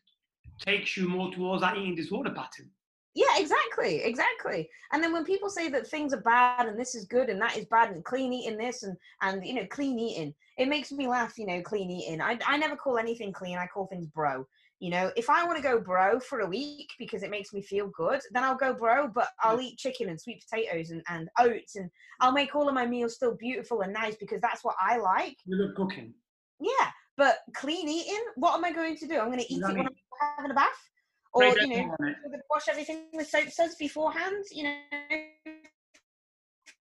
takes 0.60 0.96
you 0.96 1.08
more 1.08 1.32
towards 1.32 1.62
that 1.62 1.76
eating 1.76 1.96
disorder 1.96 2.30
pattern. 2.30 2.70
Yeah, 3.16 3.38
exactly, 3.38 4.02
exactly. 4.02 4.68
And 4.92 5.02
then 5.02 5.10
when 5.10 5.24
people 5.24 5.48
say 5.48 5.70
that 5.70 5.86
things 5.86 6.12
are 6.12 6.20
bad 6.20 6.66
and 6.66 6.78
this 6.78 6.94
is 6.94 7.06
good 7.06 7.30
and 7.30 7.40
that 7.40 7.56
is 7.56 7.64
bad 7.64 7.90
and 7.90 8.04
clean 8.04 8.30
eating 8.30 8.58
this 8.58 8.82
and 8.82 8.94
and 9.22 9.44
you 9.44 9.54
know 9.54 9.66
clean 9.70 9.98
eating, 9.98 10.34
it 10.58 10.68
makes 10.68 10.92
me 10.92 11.08
laugh. 11.08 11.38
You 11.38 11.46
know, 11.46 11.62
clean 11.62 11.90
eating. 11.90 12.20
I 12.20 12.38
I 12.46 12.58
never 12.58 12.76
call 12.76 12.98
anything 12.98 13.32
clean. 13.32 13.56
I 13.56 13.68
call 13.68 13.86
things 13.86 14.06
bro. 14.06 14.46
You 14.80 14.90
know, 14.90 15.10
if 15.16 15.30
I 15.30 15.44
want 15.44 15.56
to 15.56 15.62
go 15.62 15.80
bro 15.80 16.20
for 16.20 16.40
a 16.40 16.46
week 16.46 16.90
because 16.98 17.22
it 17.22 17.30
makes 17.30 17.54
me 17.54 17.62
feel 17.62 17.88
good, 17.96 18.20
then 18.32 18.44
I'll 18.44 18.54
go 18.54 18.74
bro. 18.74 19.08
But 19.08 19.28
I'll 19.42 19.62
eat 19.62 19.78
chicken 19.78 20.10
and 20.10 20.20
sweet 20.20 20.44
potatoes 20.46 20.90
and, 20.90 21.02
and 21.08 21.30
oats 21.38 21.76
and 21.76 21.88
I'll 22.20 22.32
make 22.32 22.54
all 22.54 22.68
of 22.68 22.74
my 22.74 22.84
meals 22.84 23.14
still 23.14 23.34
beautiful 23.34 23.80
and 23.80 23.94
nice 23.94 24.16
because 24.16 24.42
that's 24.42 24.62
what 24.62 24.76
I 24.78 24.98
like. 24.98 25.38
You 25.46 25.56
love 25.56 25.74
cooking. 25.74 26.12
Yeah, 26.60 26.90
but 27.16 27.38
clean 27.54 27.88
eating, 27.88 28.24
what 28.34 28.54
am 28.54 28.64
I 28.66 28.72
going 28.72 28.98
to 28.98 29.06
do? 29.06 29.18
I'm 29.18 29.28
going 29.28 29.38
to 29.38 29.52
eat 29.52 29.62
it 29.62 29.74
when 29.74 29.86
I'm 29.86 30.36
having 30.36 30.50
a 30.50 30.54
bath, 30.54 30.90
or 31.36 31.44
you 31.44 31.66
know, 31.68 31.74
that's 31.76 31.88
all 31.88 31.96
right. 32.06 32.16
I'm 32.24 32.30
gonna 32.30 32.42
wash 32.50 32.68
everything 32.68 33.04
with 33.12 33.28
soap 33.28 33.50
suds 33.50 33.74
beforehand. 33.76 34.44
You 34.52 34.64
know, 34.64 34.76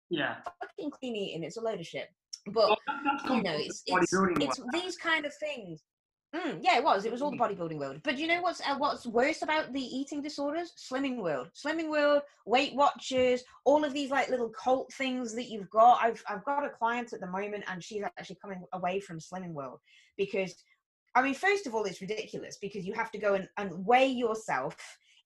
Yeah. 0.09 0.37
fucking 0.61 0.91
clean 0.91 1.15
eating. 1.15 1.43
It's 1.43 1.57
a 1.57 1.61
load 1.61 1.79
of 1.79 1.85
shit. 1.85 2.09
But 2.47 2.55
Well, 2.69 2.77
that, 2.87 3.29
you 3.29 3.41
know, 3.43 3.55
it's 3.55 3.83
it's, 3.87 4.13
it's 4.13 4.59
world. 4.59 4.69
these 4.71 4.97
kind 4.97 5.25
of 5.25 5.33
things. 5.35 5.83
Mm, 6.35 6.59
yeah, 6.61 6.77
it 6.77 6.83
was. 6.83 7.05
It 7.05 7.11
was 7.13 7.21
all 7.21 7.31
the 7.31 7.37
bodybuilding 7.37 7.77
world. 7.79 8.01
But 8.03 8.17
you 8.17 8.27
know 8.27 8.41
what's 8.41 8.59
uh, 8.61 8.75
what's 8.77 9.05
worse 9.05 9.41
about 9.41 9.71
the 9.71 9.79
eating 9.81 10.21
disorders? 10.21 10.73
Slimming 10.77 11.17
world, 11.21 11.49
Slimming 11.55 11.89
world, 11.89 12.23
Weight 12.45 12.75
Watchers, 12.75 13.41
all 13.63 13.85
of 13.85 13.93
these 13.93 14.11
like 14.11 14.29
little 14.29 14.49
cult 14.49 14.91
things 14.93 15.33
that 15.35 15.45
you've 15.45 15.69
got. 15.69 15.99
I've 16.03 16.21
I've 16.27 16.43
got 16.43 16.65
a 16.65 16.69
client 16.69 17.13
at 17.13 17.21
the 17.21 17.27
moment, 17.27 17.63
and 17.67 17.81
she's 17.81 18.03
actually 18.03 18.37
coming 18.41 18.63
away 18.73 18.99
from 18.99 19.17
Slimming 19.19 19.53
world 19.53 19.79
because, 20.17 20.53
I 21.15 21.21
mean, 21.21 21.33
first 21.33 21.65
of 21.65 21.73
all, 21.73 21.85
it's 21.85 22.01
ridiculous 22.01 22.57
because 22.61 22.85
you 22.85 22.93
have 22.93 23.11
to 23.11 23.17
go 23.17 23.35
and, 23.35 23.47
and 23.57 23.85
weigh 23.85 24.07
yourself 24.07 24.75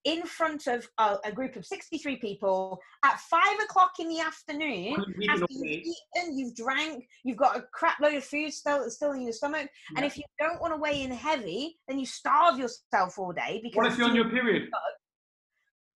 in 0.06 0.24
front 0.24 0.68
of 0.68 0.88
a, 0.98 1.18
a 1.26 1.32
group 1.32 1.56
of 1.56 1.66
63 1.66 2.18
people 2.18 2.80
at 3.04 3.20
five 3.20 3.60
o'clock 3.64 3.92
in 4.00 4.08
the 4.08 4.20
afternoon 4.20 4.96
after 5.30 5.46
you've 5.50 5.66
eaten, 5.66 6.38
you've 6.38 6.56
drank, 6.56 7.06
you've 7.24 7.38
got 7.38 7.58
a 7.58 7.64
crap 7.74 8.00
load 8.00 8.14
of 8.14 8.24
food 8.24 8.54
still 8.54 8.90
still 8.90 9.12
in 9.12 9.24
your 9.24 9.34
stomach, 9.34 9.68
and 9.98 10.06
if 10.06 10.18
you 10.18 10.24
don't 10.40 10.62
want 10.62 10.74
to 10.74 10.78
weigh 10.78 11.02
in 11.02 11.12
heavy, 11.12 11.78
then 11.88 12.00
you 12.00 12.06
starve 12.06 12.58
yourself 12.58 13.20
all 13.20 13.34
day 13.34 13.60
because 13.62 13.78
What 13.78 13.88
if 13.88 13.98
you're 13.98 14.08
on 14.08 14.16
your 14.16 14.30
period? 14.30 14.70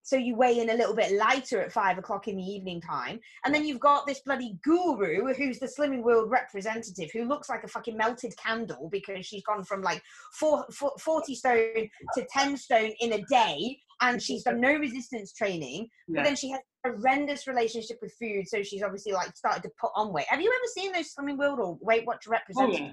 So 0.04 0.16
you 0.18 0.36
weigh 0.36 0.60
in 0.60 0.70
a 0.70 0.74
little 0.76 0.94
bit 0.96 1.14
lighter 1.14 1.62
at 1.62 1.72
five 1.72 1.98
o'clock 1.98 2.28
in 2.28 2.36
the 2.36 2.44
evening 2.44 2.82
time, 2.82 3.20
and 3.46 3.56
then 3.56 3.66
you've 3.66 3.80
got 3.80 4.06
this 4.06 4.20
bloody 4.20 4.58
guru 4.64 5.34
who's 5.34 5.60
the 5.60 5.66
Slimming 5.66 6.04
World 6.04 6.30
representative 6.30 7.10
who 7.14 7.26
looks 7.26 7.50
like 7.50 7.64
a 7.64 7.68
fucking 7.68 7.98
melted 7.98 8.36
candle 8.38 8.90
because 8.92 9.26
she's 9.26 9.44
gone 9.44 9.64
from 9.64 9.82
like 9.82 10.02
four, 10.34 10.66
four, 10.72 10.92
40 11.00 11.36
stone 11.36 11.90
to 12.16 12.26
10 12.32 12.58
stone 12.58 12.92
in 13.00 13.14
a 13.14 13.22
day, 13.30 13.80
and 14.02 14.22
she's 14.22 14.44
done 14.44 14.60
no 14.60 14.74
resistance 14.76 15.34
training, 15.34 15.88
but 16.10 16.24
then 16.26 16.36
she 16.36 16.50
has 16.52 16.60
a 16.86 16.90
horrendous 16.90 17.48
relationship 17.48 17.98
with 18.02 18.14
food, 18.20 18.48
so 18.48 18.62
she's 18.62 18.84
obviously 18.84 19.14
like 19.14 19.36
started 19.38 19.64
to 19.64 19.72
put 19.80 19.92
on 19.96 20.12
weight. 20.12 20.26
Have 20.30 20.42
you 20.42 20.50
ever 20.52 20.68
seen 20.76 20.92
those 20.92 21.14
Slimming 21.14 21.38
World 21.38 21.60
or 21.60 21.78
Weight 21.82 22.06
Watcher 22.06 22.30
Oh, 22.30 22.34
representatives? 22.34 22.80
yeah. 22.80 22.92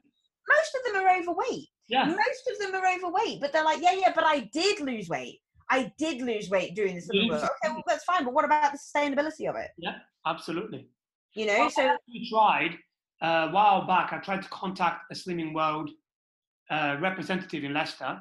Most 0.49 0.77
of 0.77 0.93
them 0.93 1.03
are 1.03 1.17
overweight 1.21 1.69
Yeah. 1.89 2.05
most 2.07 2.51
of 2.53 2.59
them 2.61 2.75
are 2.75 2.95
overweight, 2.97 3.41
but 3.41 3.53
they're 3.53 3.65
like, 3.65 3.83
yeah, 3.83 3.93
yeah, 3.93 4.13
but 4.15 4.25
I 4.25 4.49
did 4.53 4.81
lose 4.81 5.09
weight. 5.09 5.41
I 5.71 5.93
did 5.99 6.21
lose 6.21 6.51
weight 6.51 6.75
doing 6.75 6.97
this. 6.97 7.09
You 7.13 7.33
Okay, 7.33 7.47
well, 7.65 7.83
that's 7.87 8.05
fine, 8.05 8.25
but 8.25 8.35
what 8.35 8.45
about 8.45 8.73
the 8.73 8.79
sustainability 8.79 9.49
of 9.49 9.55
it? 9.55 9.71
Yeah, 9.79 9.99
absolutely. 10.27 10.89
You 11.35 11.47
know, 11.47 11.59
Well, 11.61 11.71
so 11.71 11.97
We 12.09 12.29
tried 12.29 12.77
uh, 13.23 13.49
a 13.49 13.53
while 13.53 13.87
back. 13.87 14.13
I 14.13 14.19
tried 14.19 14.43
to 14.43 14.49
contact 14.49 15.05
a 15.13 15.15
Slimming 15.15 15.55
World 15.55 15.91
uh, 16.71 16.97
representative 17.01 17.63
in 17.63 17.73
Leicester 17.73 18.21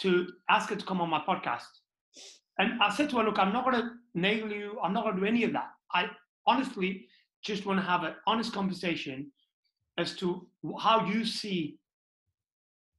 to 0.00 0.26
ask 0.48 0.70
her 0.70 0.76
to 0.76 0.84
come 0.84 1.00
on 1.00 1.08
my 1.08 1.20
podcast. 1.20 1.68
And 2.58 2.82
I 2.82 2.90
said 2.90 3.10
to 3.10 3.18
her, 3.18 3.24
"Look, 3.24 3.38
I'm 3.38 3.52
not 3.52 3.64
going 3.64 3.80
to 3.80 3.90
nail 4.14 4.50
you. 4.50 4.78
I'm 4.82 4.92
not 4.92 5.04
going 5.04 5.14
to 5.14 5.20
do 5.20 5.26
any 5.26 5.44
of 5.44 5.52
that. 5.52 5.70
I 5.92 6.08
honestly 6.46 7.06
just 7.44 7.64
want 7.64 7.78
to 7.78 7.86
have 7.86 8.02
an 8.02 8.14
honest 8.26 8.52
conversation 8.52 9.30
as 9.98 10.16
to 10.16 10.48
how 10.80 11.06
you 11.06 11.24
see 11.24 11.78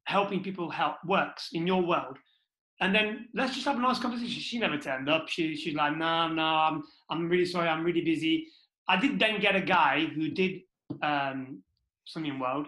helping 0.05 0.41
people 0.41 0.69
help 0.69 0.95
works 1.05 1.49
in 1.51 1.67
your 1.67 1.81
world." 1.81 2.17
And 2.81 2.93
then 2.95 3.27
let's 3.35 3.53
just 3.53 3.65
have 3.65 3.77
a 3.77 3.79
nice 3.79 3.99
conversation. 3.99 4.41
She 4.41 4.57
never 4.57 4.77
turned 4.77 5.07
up. 5.07 5.29
She, 5.29 5.55
she's 5.55 5.75
like, 5.75 5.95
no, 5.95 6.27
no, 6.27 6.43
I'm, 6.43 6.83
I'm 7.11 7.29
really 7.29 7.45
sorry. 7.45 7.69
I'm 7.69 7.83
really 7.83 8.01
busy. 8.01 8.47
I 8.87 8.99
did 8.99 9.19
then 9.19 9.39
get 9.39 9.55
a 9.55 9.61
guy 9.61 10.05
who 10.05 10.29
did 10.29 10.61
um, 11.03 11.61
Slimming 12.07 12.39
World, 12.39 12.67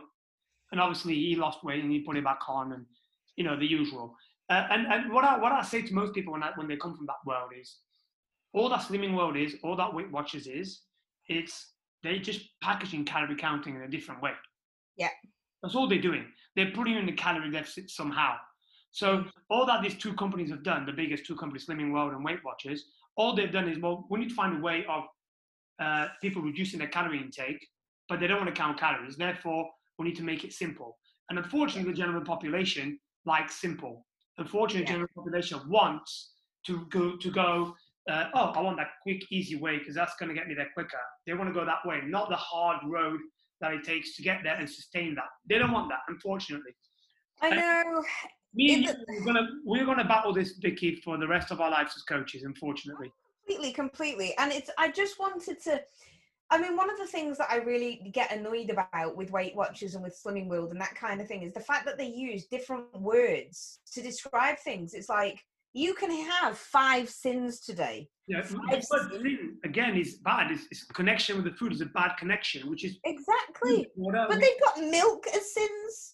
and 0.71 0.79
obviously 0.79 1.15
he 1.15 1.35
lost 1.35 1.63
weight 1.63 1.83
and 1.83 1.91
he 1.91 1.99
put 1.99 2.15
it 2.15 2.23
back 2.23 2.41
on, 2.47 2.73
and 2.73 2.85
you 3.35 3.43
know 3.43 3.57
the 3.57 3.65
usual. 3.65 4.15
Uh, 4.49 4.67
and 4.69 4.85
and 4.87 5.11
what 5.11 5.25
I 5.25 5.37
what 5.39 5.51
I 5.51 5.63
say 5.63 5.81
to 5.81 5.93
most 5.93 6.13
people 6.13 6.33
when 6.33 6.43
I, 6.43 6.51
when 6.55 6.67
they 6.67 6.77
come 6.77 6.95
from 6.95 7.07
that 7.07 7.15
world 7.25 7.49
is, 7.59 7.79
all 8.53 8.69
that 8.69 8.81
Slimming 8.81 9.15
World 9.15 9.35
is, 9.35 9.55
all 9.63 9.75
that 9.75 9.93
Weight 9.93 10.11
Watchers 10.11 10.45
is, 10.47 10.81
it's 11.27 11.71
they 12.03 12.19
just 12.19 12.41
packaging 12.61 13.05
calorie 13.05 13.35
counting 13.35 13.75
in 13.75 13.81
a 13.81 13.87
different 13.87 14.21
way. 14.21 14.31
Yeah. 14.95 15.09
that's 15.63 15.73
all 15.75 15.87
they're 15.87 16.01
doing. 16.01 16.25
They're 16.55 16.71
putting 16.71 16.93
you 16.93 16.99
in 16.99 17.07
the 17.07 17.13
calorie 17.13 17.49
deficit 17.49 17.89
somehow. 17.89 18.35
So 18.93 19.25
all 19.49 19.65
that 19.65 19.81
these 19.81 19.95
two 19.95 20.13
companies 20.13 20.51
have 20.51 20.63
done, 20.63 20.85
the 20.85 20.93
biggest 20.93 21.25
two 21.25 21.35
companies, 21.35 21.65
Slimming 21.65 21.91
World 21.91 22.13
and 22.13 22.23
Weight 22.23 22.39
Watchers, 22.45 22.85
all 23.17 23.35
they've 23.35 23.51
done 23.51 23.67
is 23.67 23.79
well, 23.79 24.05
we 24.09 24.19
need 24.19 24.29
to 24.29 24.35
find 24.35 24.57
a 24.57 24.61
way 24.61 24.85
of 24.87 25.03
uh, 25.81 26.07
people 26.21 26.43
reducing 26.43 26.77
their 26.77 26.87
calorie 26.87 27.19
intake, 27.19 27.67
but 28.07 28.19
they 28.19 28.27
don't 28.27 28.37
want 28.37 28.53
to 28.53 28.59
count 28.59 28.79
calories. 28.79 29.17
Therefore, 29.17 29.67
we 29.97 30.05
need 30.05 30.15
to 30.15 30.23
make 30.23 30.43
it 30.43 30.53
simple. 30.53 30.97
And 31.29 31.39
unfortunately, 31.39 31.91
the 31.91 31.97
general 31.97 32.23
population 32.23 32.99
likes 33.25 33.59
simple. 33.59 34.05
Unfortunately, 34.37 34.81
the 34.83 34.89
Yeah. 34.91 34.93
general 34.93 35.09
population 35.15 35.59
wants 35.67 36.35
to 36.67 36.85
go 36.87 37.17
to 37.17 37.31
go. 37.31 37.75
Uh, 38.07 38.29
oh, 38.35 38.51
I 38.51 38.61
want 38.61 38.77
that 38.77 38.91
quick, 39.01 39.23
easy 39.31 39.55
way 39.55 39.79
because 39.79 39.95
that's 39.95 40.15
going 40.17 40.29
to 40.29 40.35
get 40.35 40.47
me 40.47 40.53
there 40.53 40.69
quicker. 40.73 40.99
They 41.25 41.33
want 41.33 41.49
to 41.49 41.53
go 41.53 41.65
that 41.65 41.83
way, 41.85 42.01
not 42.05 42.29
the 42.29 42.35
hard 42.35 42.83
road 42.85 43.19
that 43.59 43.73
it 43.73 43.83
takes 43.83 44.15
to 44.17 44.21
get 44.21 44.43
there 44.43 44.55
and 44.55 44.69
sustain 44.69 45.15
that. 45.15 45.29
They 45.47 45.57
don't 45.57 45.71
want 45.71 45.89
that, 45.89 46.01
unfortunately. 46.09 46.73
I 47.41 47.49
know. 47.55 48.03
Me 48.55 48.75
and 48.75 48.83
you, 48.83 48.93
we're 49.07 49.25
gonna 49.25 49.47
we're 49.65 49.85
gonna 49.85 50.05
battle 50.05 50.33
this, 50.33 50.53
Vicky, 50.57 50.95
for 51.03 51.17
the 51.17 51.27
rest 51.27 51.51
of 51.51 51.59
our 51.59 51.71
lives 51.71 51.93
as 51.95 52.03
coaches. 52.03 52.43
Unfortunately, 52.43 53.11
completely 53.45 53.73
completely 53.73 54.33
and 54.37 54.51
it's 54.51 54.69
i 54.77 54.89
just 54.89 55.19
wanted 55.19 55.61
to 55.61 55.81
i 56.49 56.59
mean 56.59 56.75
one 56.75 56.89
of 56.89 56.97
the 56.97 57.07
things 57.07 57.37
that 57.37 57.49
i 57.51 57.57
really 57.57 58.09
get 58.13 58.31
annoyed 58.31 58.69
about 58.69 59.15
with 59.15 59.31
weight 59.31 59.55
watchers 59.55 59.95
and 59.95 60.03
with 60.03 60.17
slimming 60.17 60.47
world 60.47 60.71
and 60.71 60.79
that 60.79 60.95
kind 60.95 61.19
of 61.21 61.27
thing 61.27 61.43
is 61.43 61.53
the 61.53 61.59
fact 61.59 61.85
that 61.85 61.97
they 61.97 62.07
use 62.07 62.45
different 62.45 62.85
words 62.99 63.79
to 63.91 64.01
describe 64.01 64.57
things 64.59 64.93
it's 64.93 65.09
like 65.09 65.43
you 65.73 65.93
can 65.93 66.11
have 66.11 66.57
five 66.57 67.09
sins 67.09 67.59
today 67.59 68.07
yeah. 68.27 68.37
I've 68.37 68.49
the 68.49 68.57
word 68.57 69.11
seen- 69.11 69.21
sin, 69.21 69.57
again 69.65 69.97
is 69.97 70.15
bad. 70.15 70.49
It's, 70.49 70.65
it's 70.71 70.85
connection 70.85 71.35
with 71.35 71.43
the 71.43 71.51
food 71.51 71.73
is 71.73 71.81
a 71.81 71.87
bad 71.87 72.15
connection, 72.17 72.69
which 72.69 72.85
is 72.85 72.97
exactly 73.03 73.85
but 73.97 74.39
they've 74.39 74.61
got 74.63 74.79
milk 74.79 75.27
as 75.35 75.53
sins 75.53 76.13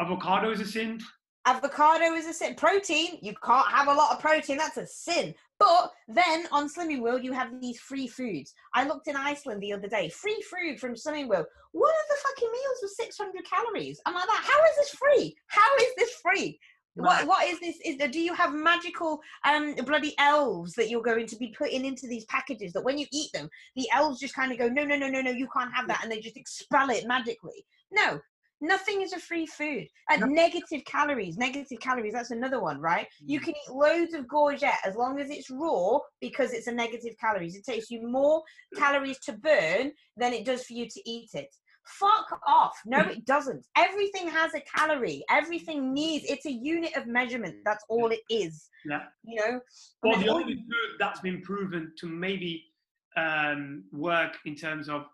avocado 0.00 0.50
is 0.50 0.60
a 0.60 0.64
sin. 0.64 0.98
Avocado 1.46 2.14
is 2.14 2.26
a 2.26 2.32
sin. 2.32 2.54
Protein 2.54 3.18
you 3.20 3.34
can't 3.44 3.68
have 3.68 3.88
a 3.88 3.94
lot 3.94 4.12
of 4.12 4.20
protein 4.20 4.58
that's 4.58 4.76
a 4.76 4.86
sin. 4.86 5.34
But 5.58 5.92
then 6.08 6.46
on 6.52 6.68
slimming 6.68 7.00
world 7.00 7.24
you 7.24 7.32
have 7.32 7.60
these 7.60 7.80
free 7.80 8.06
foods. 8.06 8.54
I 8.74 8.86
looked 8.86 9.08
in 9.08 9.16
iceland 9.16 9.62
the 9.62 9.72
other 9.72 9.88
day 9.88 10.08
free 10.08 10.42
food 10.42 10.78
from 10.78 10.94
slimming 10.94 11.28
world. 11.28 11.46
One 11.72 11.90
of 11.90 12.08
the 12.08 12.16
fucking 12.22 12.52
meals 12.52 12.78
was 12.82 12.96
600 12.96 13.44
calories? 13.44 14.00
I'm 14.06 14.14
like 14.14 14.26
that 14.26 14.44
how 14.44 14.64
is 14.64 14.76
this 14.76 14.98
free? 14.98 15.36
How 15.48 15.76
is 15.76 15.94
this 15.96 16.14
free? 16.22 16.58
What, 16.94 17.26
what 17.26 17.48
is 17.48 17.58
this? 17.58 17.78
Is 17.86 17.96
do 18.10 18.20
you 18.20 18.34
have 18.34 18.52
magical 18.52 19.20
um 19.44 19.74
bloody 19.86 20.14
elves 20.18 20.74
that 20.74 20.90
you're 20.90 21.02
going 21.02 21.26
to 21.26 21.36
be 21.36 21.54
putting 21.56 21.86
into 21.86 22.06
these 22.06 22.26
packages 22.26 22.72
that 22.74 22.84
when 22.84 22.98
you 22.98 23.06
eat 23.12 23.32
them 23.32 23.48
the 23.76 23.88
elves 23.94 24.20
just 24.20 24.34
kind 24.34 24.52
of 24.52 24.58
go 24.58 24.68
no 24.68 24.84
no 24.84 24.96
no 24.96 25.08
no 25.08 25.22
no 25.22 25.30
you 25.30 25.48
can't 25.56 25.74
have 25.74 25.88
that 25.88 26.00
and 26.02 26.12
they 26.12 26.20
just 26.20 26.36
expel 26.36 26.90
it 26.90 27.06
magically. 27.06 27.64
No 27.90 28.20
nothing 28.62 29.02
is 29.02 29.12
a 29.12 29.18
free 29.18 29.46
food. 29.46 29.86
And 30.08 30.20
No. 30.22 30.26
negative 30.28 30.84
calories 30.86 31.36
negative 31.36 31.78
calories 31.80 32.14
that's 32.14 32.30
another 32.30 32.60
one 32.60 32.80
right? 32.80 33.06
You 33.20 33.40
Mm. 33.40 33.44
can 33.44 33.54
eat 33.56 33.70
loads 33.70 34.14
of 34.14 34.26
courgette 34.26 34.78
as 34.84 34.94
long 34.96 35.20
as 35.20 35.28
it's 35.30 35.50
raw 35.50 35.98
because 36.20 36.52
it's 36.52 36.68
a 36.68 36.72
negative 36.72 37.14
calories. 37.20 37.54
It 37.56 37.64
takes 37.64 37.90
you 37.90 38.06
more 38.06 38.42
calories 38.76 39.18
to 39.26 39.32
burn 39.32 39.92
than 40.16 40.32
it 40.32 40.44
does 40.46 40.64
for 40.64 40.72
you 40.74 40.86
to 40.88 41.00
eat 41.10 41.30
it. 41.34 41.52
Fuck 41.84 42.40
off. 42.46 42.80
No 42.86 43.00
it 43.00 43.24
doesn't. 43.24 43.66
Everything 43.76 44.28
has 44.28 44.54
a 44.54 44.60
calorie. 44.60 45.24
Everything 45.28 45.92
needs 45.92 46.24
it's 46.30 46.46
a 46.46 46.52
unit 46.52 46.96
of 46.96 47.06
measurement. 47.08 47.56
That's 47.64 47.84
all 47.88 48.08
it 48.12 48.20
is 48.30 48.70
Yeah. 48.84 49.08
you 49.24 49.40
know? 49.40 49.60
Well, 50.02 50.20
the 50.20 50.28
only 50.28 50.54
food 50.54 50.90
that's 51.00 51.20
been 51.20 51.42
proven 51.42 51.92
to 51.98 52.06
maybe 52.06 52.68
um, 53.16 53.84
work 53.92 54.38
in 54.46 54.54
terms 54.54 54.88
of 54.88 55.06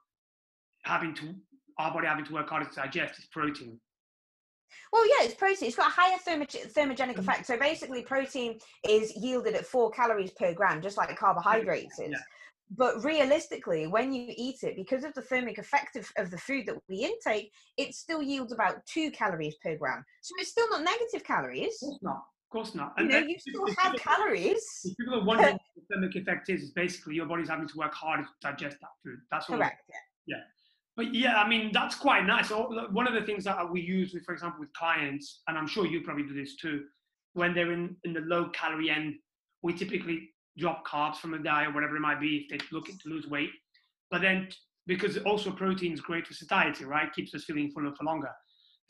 having 0.84 1.14
to 1.14 1.34
our 1.78 1.92
body 1.92 2.06
having 2.06 2.24
to 2.24 2.32
work 2.32 2.48
harder 2.48 2.68
to 2.68 2.74
digest 2.74 3.18
is 3.18 3.26
protein. 3.26 3.78
Well, 4.92 5.06
yeah, 5.06 5.26
it's 5.26 5.34
protein. 5.34 5.68
It's 5.68 5.76
got 5.76 5.88
a 5.88 5.90
higher 5.90 6.18
thermo- 6.18 6.44
thermogenic 6.44 7.14
Mhm. 7.14 7.18
effect. 7.18 7.46
So 7.46 7.58
basically, 7.58 8.02
protein 8.02 8.58
is 8.88 9.14
yielded 9.16 9.54
at 9.54 9.66
four 9.66 9.90
calories 9.90 10.32
per 10.32 10.52
gram, 10.54 10.82
just 10.82 10.96
like 10.96 11.14
carbohydrates 11.16 11.98
is. 11.98 12.10
Yeah. 12.10 12.18
But 12.70 13.02
realistically, 13.02 13.86
when 13.86 14.12
you 14.12 14.32
eat 14.36 14.62
it, 14.62 14.76
because 14.76 15.04
of 15.04 15.14
the 15.14 15.22
thermic 15.22 15.56
effect 15.58 15.96
of, 15.96 16.10
of 16.18 16.30
the 16.30 16.36
food 16.38 16.66
that 16.66 16.76
we 16.88 16.96
intake, 17.04 17.52
it 17.78 17.94
still 17.94 18.22
yields 18.22 18.52
about 18.52 18.84
two 18.86 19.10
calories 19.10 19.56
per 19.62 19.74
gram. 19.76 20.04
So 20.20 20.34
it's 20.38 20.50
still 20.50 20.68
not 20.70 20.82
negative 20.82 21.24
calories. 21.24 21.82
Of 21.82 21.88
course 21.88 22.02
not. 22.02 22.16
Of 22.16 22.50
course 22.50 22.74
not. 22.74 22.92
You 22.96 23.02
And 23.04 23.08
know, 23.08 23.20
then 23.20 23.28
you 23.30 23.38
still 23.38 23.66
have 23.78 23.92
people- 23.92 23.98
calories. 24.00 24.94
People 24.98 25.14
are 25.14 25.24
wondering 25.24 25.52
what 25.54 25.62
the 25.76 25.82
thermic 25.94 26.16
effect 26.16 26.48
is, 26.50 26.62
it's 26.62 26.72
basically 26.72 27.14
your 27.14 27.26
body's 27.26 27.48
having 27.48 27.68
to 27.68 27.76
work 27.78 27.94
harder 27.94 28.24
to 28.24 28.28
digest 28.42 28.76
that 28.80 28.90
food. 29.02 29.18
That's 29.30 29.48
all. 29.48 29.60
it 29.62 29.64
is. 29.64 30.34
But 30.99 31.14
yeah, 31.14 31.36
I 31.40 31.49
mean 31.49 31.70
that's 31.72 31.94
quite 31.94 32.26
nice. 32.26 32.51
One 32.51 33.07
of 33.07 33.14
the 33.14 33.22
things 33.22 33.44
that 33.44 33.70
we 33.70 33.80
use, 33.80 34.12
with, 34.12 34.24
for 34.24 34.34
example, 34.34 34.59
with 34.59 34.72
clients, 34.72 35.42
and 35.46 35.57
I'm 35.57 35.68
sure 35.68 35.86
you 35.86 36.01
probably 36.01 36.24
do 36.24 36.34
this 36.34 36.57
too, 36.57 36.86
when 37.34 37.55
they're 37.55 37.70
in, 37.70 37.94
in 38.03 38.12
the 38.12 38.20
low 38.22 38.49
calorie 38.49 38.90
end, 38.90 39.14
we 39.62 39.74
typically 39.74 40.30
drop 40.59 40.84
carbs 40.84 41.18
from 41.18 41.34
a 41.34 41.38
diet, 41.38 41.72
whatever 41.72 41.94
it 41.96 42.01
might 42.01 42.20
be, 42.20 42.38
if 42.38 42.49
they're 42.51 42.68
looking 42.72 42.99
to 42.99 43.09
lose 43.09 43.28
weight. 43.28 43.51
But 44.11 44.22
then, 44.22 44.49
because 44.88 45.16
also 45.18 45.53
protein 45.53 45.92
is 45.92 46.01
great 46.01 46.26
for 46.26 46.34
satiety, 46.34 46.84
right? 46.84 47.12
Keeps 47.12 47.32
us 47.32 47.44
feeling 47.44 47.70
fuller 47.70 47.94
for 47.94 48.03
longer. 48.03 48.32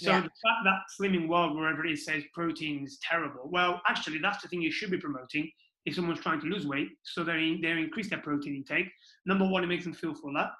So 0.00 0.10
Yeah. 0.12 0.20
the 0.20 0.28
fact 0.28 0.64
that 0.64 0.78
Slimming 0.98 1.28
World, 1.28 1.54
wherever 1.58 1.84
it 1.84 1.92
is, 1.92 2.06
says 2.06 2.22
protein 2.32 2.84
is 2.84 2.98
terrible. 3.02 3.50
Well, 3.50 3.82
actually, 3.86 4.20
that's 4.20 4.40
the 4.40 4.48
thing 4.48 4.62
you 4.62 4.72
should 4.72 4.90
be 4.90 4.96
promoting 4.96 5.50
if 5.84 5.94
someone's 5.94 6.20
trying 6.20 6.40
to 6.40 6.46
lose 6.46 6.66
weight. 6.66 6.88
So 7.02 7.22
they 7.22 7.58
they 7.60 7.72
increase 7.72 8.08
their 8.08 8.20
protein 8.20 8.54
intake. 8.54 8.90
Number 9.26 9.46
one, 9.46 9.62
it 9.62 9.66
makes 9.66 9.84
them 9.84 9.92
feel 9.92 10.14
fuller 10.14 10.50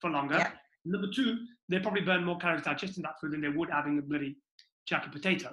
for 0.00 0.08
longer. 0.08 0.38
Yeah. 0.38 0.52
Number 0.84 1.08
two, 1.14 1.38
they 1.68 1.78
probably 1.78 2.02
burn 2.02 2.24
more 2.24 2.38
calories 2.38 2.64
digesting 2.64 3.02
that 3.02 3.14
food 3.20 3.32
than 3.32 3.40
they 3.40 3.48
would 3.48 3.70
having 3.70 3.98
a 3.98 4.02
bloody 4.02 4.36
jacket 4.86 5.12
potato. 5.12 5.50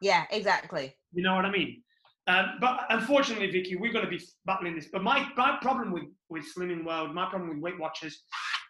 Yeah, 0.00 0.24
exactly. 0.30 0.94
You 1.12 1.22
know 1.22 1.34
what 1.34 1.44
I 1.44 1.50
mean? 1.50 1.82
Um, 2.26 2.58
but 2.60 2.86
unfortunately, 2.90 3.50
Vicky, 3.50 3.76
we're 3.76 3.92
going 3.92 4.04
to 4.04 4.10
be 4.10 4.22
battling 4.46 4.76
this. 4.76 4.88
But 4.92 5.02
my, 5.02 5.28
my 5.36 5.58
problem 5.60 5.92
with, 5.92 6.04
with 6.28 6.44
Slimming 6.56 6.84
World, 6.84 7.14
my 7.14 7.28
problem 7.28 7.50
with 7.50 7.58
Weight 7.58 7.78
Watchers, 7.78 8.22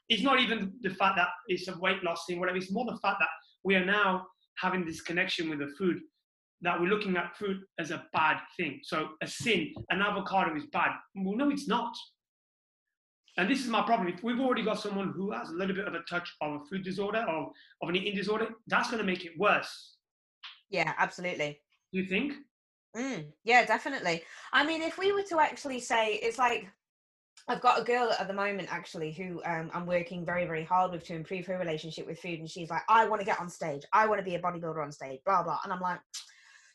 is 0.09 0.22
not 0.22 0.40
even 0.40 0.72
the 0.80 0.90
fact 0.90 1.16
that 1.16 1.28
it's 1.46 1.68
a 1.68 1.78
weight 1.78 2.03
loss 2.03 2.24
thing, 2.26 2.40
whatever. 2.40 2.59
It's 2.59 2.72
more 2.72 2.84
the 2.86 2.98
fact 2.98 3.18
that 3.20 3.28
we 3.62 3.76
are 3.76 3.84
now 3.84 4.26
having 4.59 4.84
this 4.84 5.03
connection 5.03 5.48
with 5.48 5.59
the 5.59 5.72
food, 5.78 5.98
that 6.62 6.80
we're 6.80 6.88
looking 6.88 7.16
at 7.16 7.36
food 7.36 7.59
as 7.78 7.90
a 7.90 8.05
bad 8.12 8.38
thing. 8.57 8.80
So 8.82 9.11
a 9.22 9.26
sin, 9.26 9.72
an 9.90 10.03
avocado 10.03 10.57
is 10.57 10.66
bad. 10.72 10.90
Well, 11.14 11.36
no, 11.36 11.51
it's 11.51 11.68
not. 11.68 11.94
And 13.37 13.49
this 13.49 13.61
is 13.61 13.68
my 13.68 13.83
problem. 13.83 14.09
If 14.09 14.22
we've 14.22 14.41
already 14.41 14.62
got 14.62 14.81
someone 14.81 15.12
who 15.14 15.31
has 15.31 15.51
a 15.51 15.55
little 15.55 15.74
bit 15.74 15.87
of 15.87 15.95
a 15.95 16.01
touch 16.09 16.35
of 16.41 16.61
a 16.61 16.64
food 16.64 16.85
disorder 16.85 17.24
or 17.28 17.53
of 17.83 17.89
an 17.89 17.97
eating 17.97 18.16
disorder, 18.16 18.49
that's 18.66 18.91
going 18.91 18.99
to 18.99 19.07
make 19.07 19.24
it 19.24 19.33
worse. 19.39 19.97
Yeah, 20.68 20.93
absolutely. 20.99 21.61
Do 21.93 22.01
you 22.01 22.07
think? 22.07 22.35
Mm, 22.97 23.26
yeah, 23.45 23.64
definitely. 23.64 24.22
I 24.53 24.66
mean, 24.66 24.83
if 24.83 24.99
we 24.99 25.12
were 25.12 25.22
to 25.24 25.41
actually 25.41 25.81
say, 25.81 26.14
it's 26.14 26.39
like 26.39 26.68
I've 27.49 27.61
got 27.61 27.81
a 27.81 27.85
girl 27.85 28.11
at 28.18 28.28
the 28.28 28.35
moment 28.35 28.68
actually 28.70 29.12
who 29.12 29.43
um, 29.45 29.70
I'm 29.72 29.87
working 29.87 30.24
very, 30.24 30.45
very 30.45 30.64
hard 30.64 30.93
with 30.93 31.05
to 31.07 31.14
improve 31.14 31.47
her 31.47 31.59
relationship 31.59 32.07
with 32.07 32.20
food, 32.20 32.41
and 32.41 32.51
she's 32.51 32.70
like, 32.70 32.83
I 32.89 33.07
want 33.09 33.20
to 33.20 33.26
get 33.26 33.41
on 33.41 33.49
stage, 33.49 33.83
I 33.93 34.07
want 34.07 34.18
to 34.18 34.24
be 34.24 34.35
a 34.35 34.43
bodybuilder 34.43 34.83
on 34.83 34.93
stage, 34.93 35.20
blah 35.24 35.43
blah. 35.43 35.59
And 35.64 35.72
I'm 35.72 35.81
like, 35.81 36.01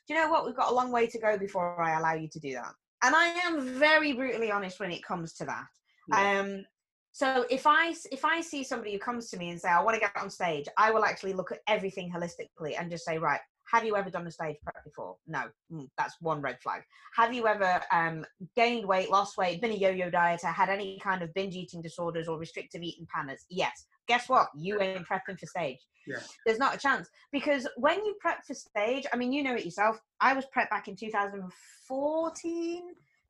do 0.08 0.14
you 0.14 0.20
know 0.20 0.30
what? 0.30 0.45
We've 0.45 0.56
got 0.56 0.72
a 0.72 0.76
long 0.76 0.91
way 0.91 1.08
to 1.08 1.20
go 1.20 1.38
before 1.38 1.82
I 1.82 1.97
allow 1.97 2.14
you 2.14 2.28
to 2.30 2.39
do 2.39 2.53
that. 2.53 2.74
And 3.03 3.16
I 3.16 3.28
am 3.45 3.80
very 3.80 4.14
brutally 4.14 4.51
honest 4.51 4.80
when 4.80 4.91
it 4.91 5.03
comes 5.03 5.34
to 5.34 5.45
that. 5.45 5.66
Yeah. 6.10 6.39
Um, 6.39 6.66
so 7.12 7.45
if 7.49 7.66
I 7.66 7.93
if 8.12 8.26
I 8.26 8.41
see 8.41 8.64
somebody 8.64 8.91
who 8.91 8.99
comes 8.99 9.30
to 9.30 9.38
me 9.38 9.49
and 9.49 9.60
say 9.60 9.70
I 9.70 9.82
want 9.82 9.95
to 9.95 10.01
get 10.01 10.12
on 10.22 10.30
stage, 10.30 10.66
I 10.78 10.91
will 10.91 11.06
actually 11.06 11.34
look 11.34 11.51
at 11.51 11.60
everything 11.68 12.12
holistically 12.12 12.78
and 12.78 12.91
just 12.91 13.06
say, 13.06 13.18
right, 13.18 13.39
have 13.72 13.86
you 13.86 13.95
ever 13.95 14.10
done 14.10 14.28
a 14.28 14.32
stage 14.32 14.58
prep 14.64 14.84
before? 14.84 15.16
No, 15.28 15.43
Mm, 15.72 15.88
that's 15.97 16.16
one 16.22 16.41
red 16.41 16.60
flag. 16.62 16.84
Have 17.16 17.34
you 17.34 17.47
ever 17.47 17.82
um, 17.91 18.26
gained 18.56 18.86
weight, 18.86 19.10
lost 19.10 19.38
weight, 19.38 19.62
been 19.62 19.72
a 19.72 19.76
yo-yo 19.76 20.12
dieter, 20.12 20.53
had 20.53 20.70
any 20.70 20.99
kind 20.99 21.24
of 21.24 21.34
binge 21.34 21.56
eating 21.56 21.82
disorders 21.82 22.28
or 22.28 22.38
restrictive 22.38 22.84
eating 22.84 23.08
patterns? 23.14 23.45
Yes. 23.49 23.86
Guess 24.08 24.30
what? 24.30 24.49
You 24.56 24.80
ain't 24.82 25.08
prepping 25.08 25.39
for 25.39 25.45
stage. 25.47 25.80
Yeah. 26.06 26.20
There's 26.45 26.60
not 26.60 26.76
a 26.76 26.78
chance 26.78 27.10
because 27.32 27.68
when 27.78 28.03
you 28.06 28.16
prep 28.20 28.45
for 28.45 28.53
stage, 28.53 29.06
I 29.12 29.18
mean, 29.18 29.34
you 29.34 29.41
know 29.41 29.56
it 29.56 29.66
yourself. 29.66 29.99
I 30.22 30.34
was 30.34 30.45
prepped 30.56 30.70
back 30.70 30.88
in 30.88 30.95
2014. 30.95 32.84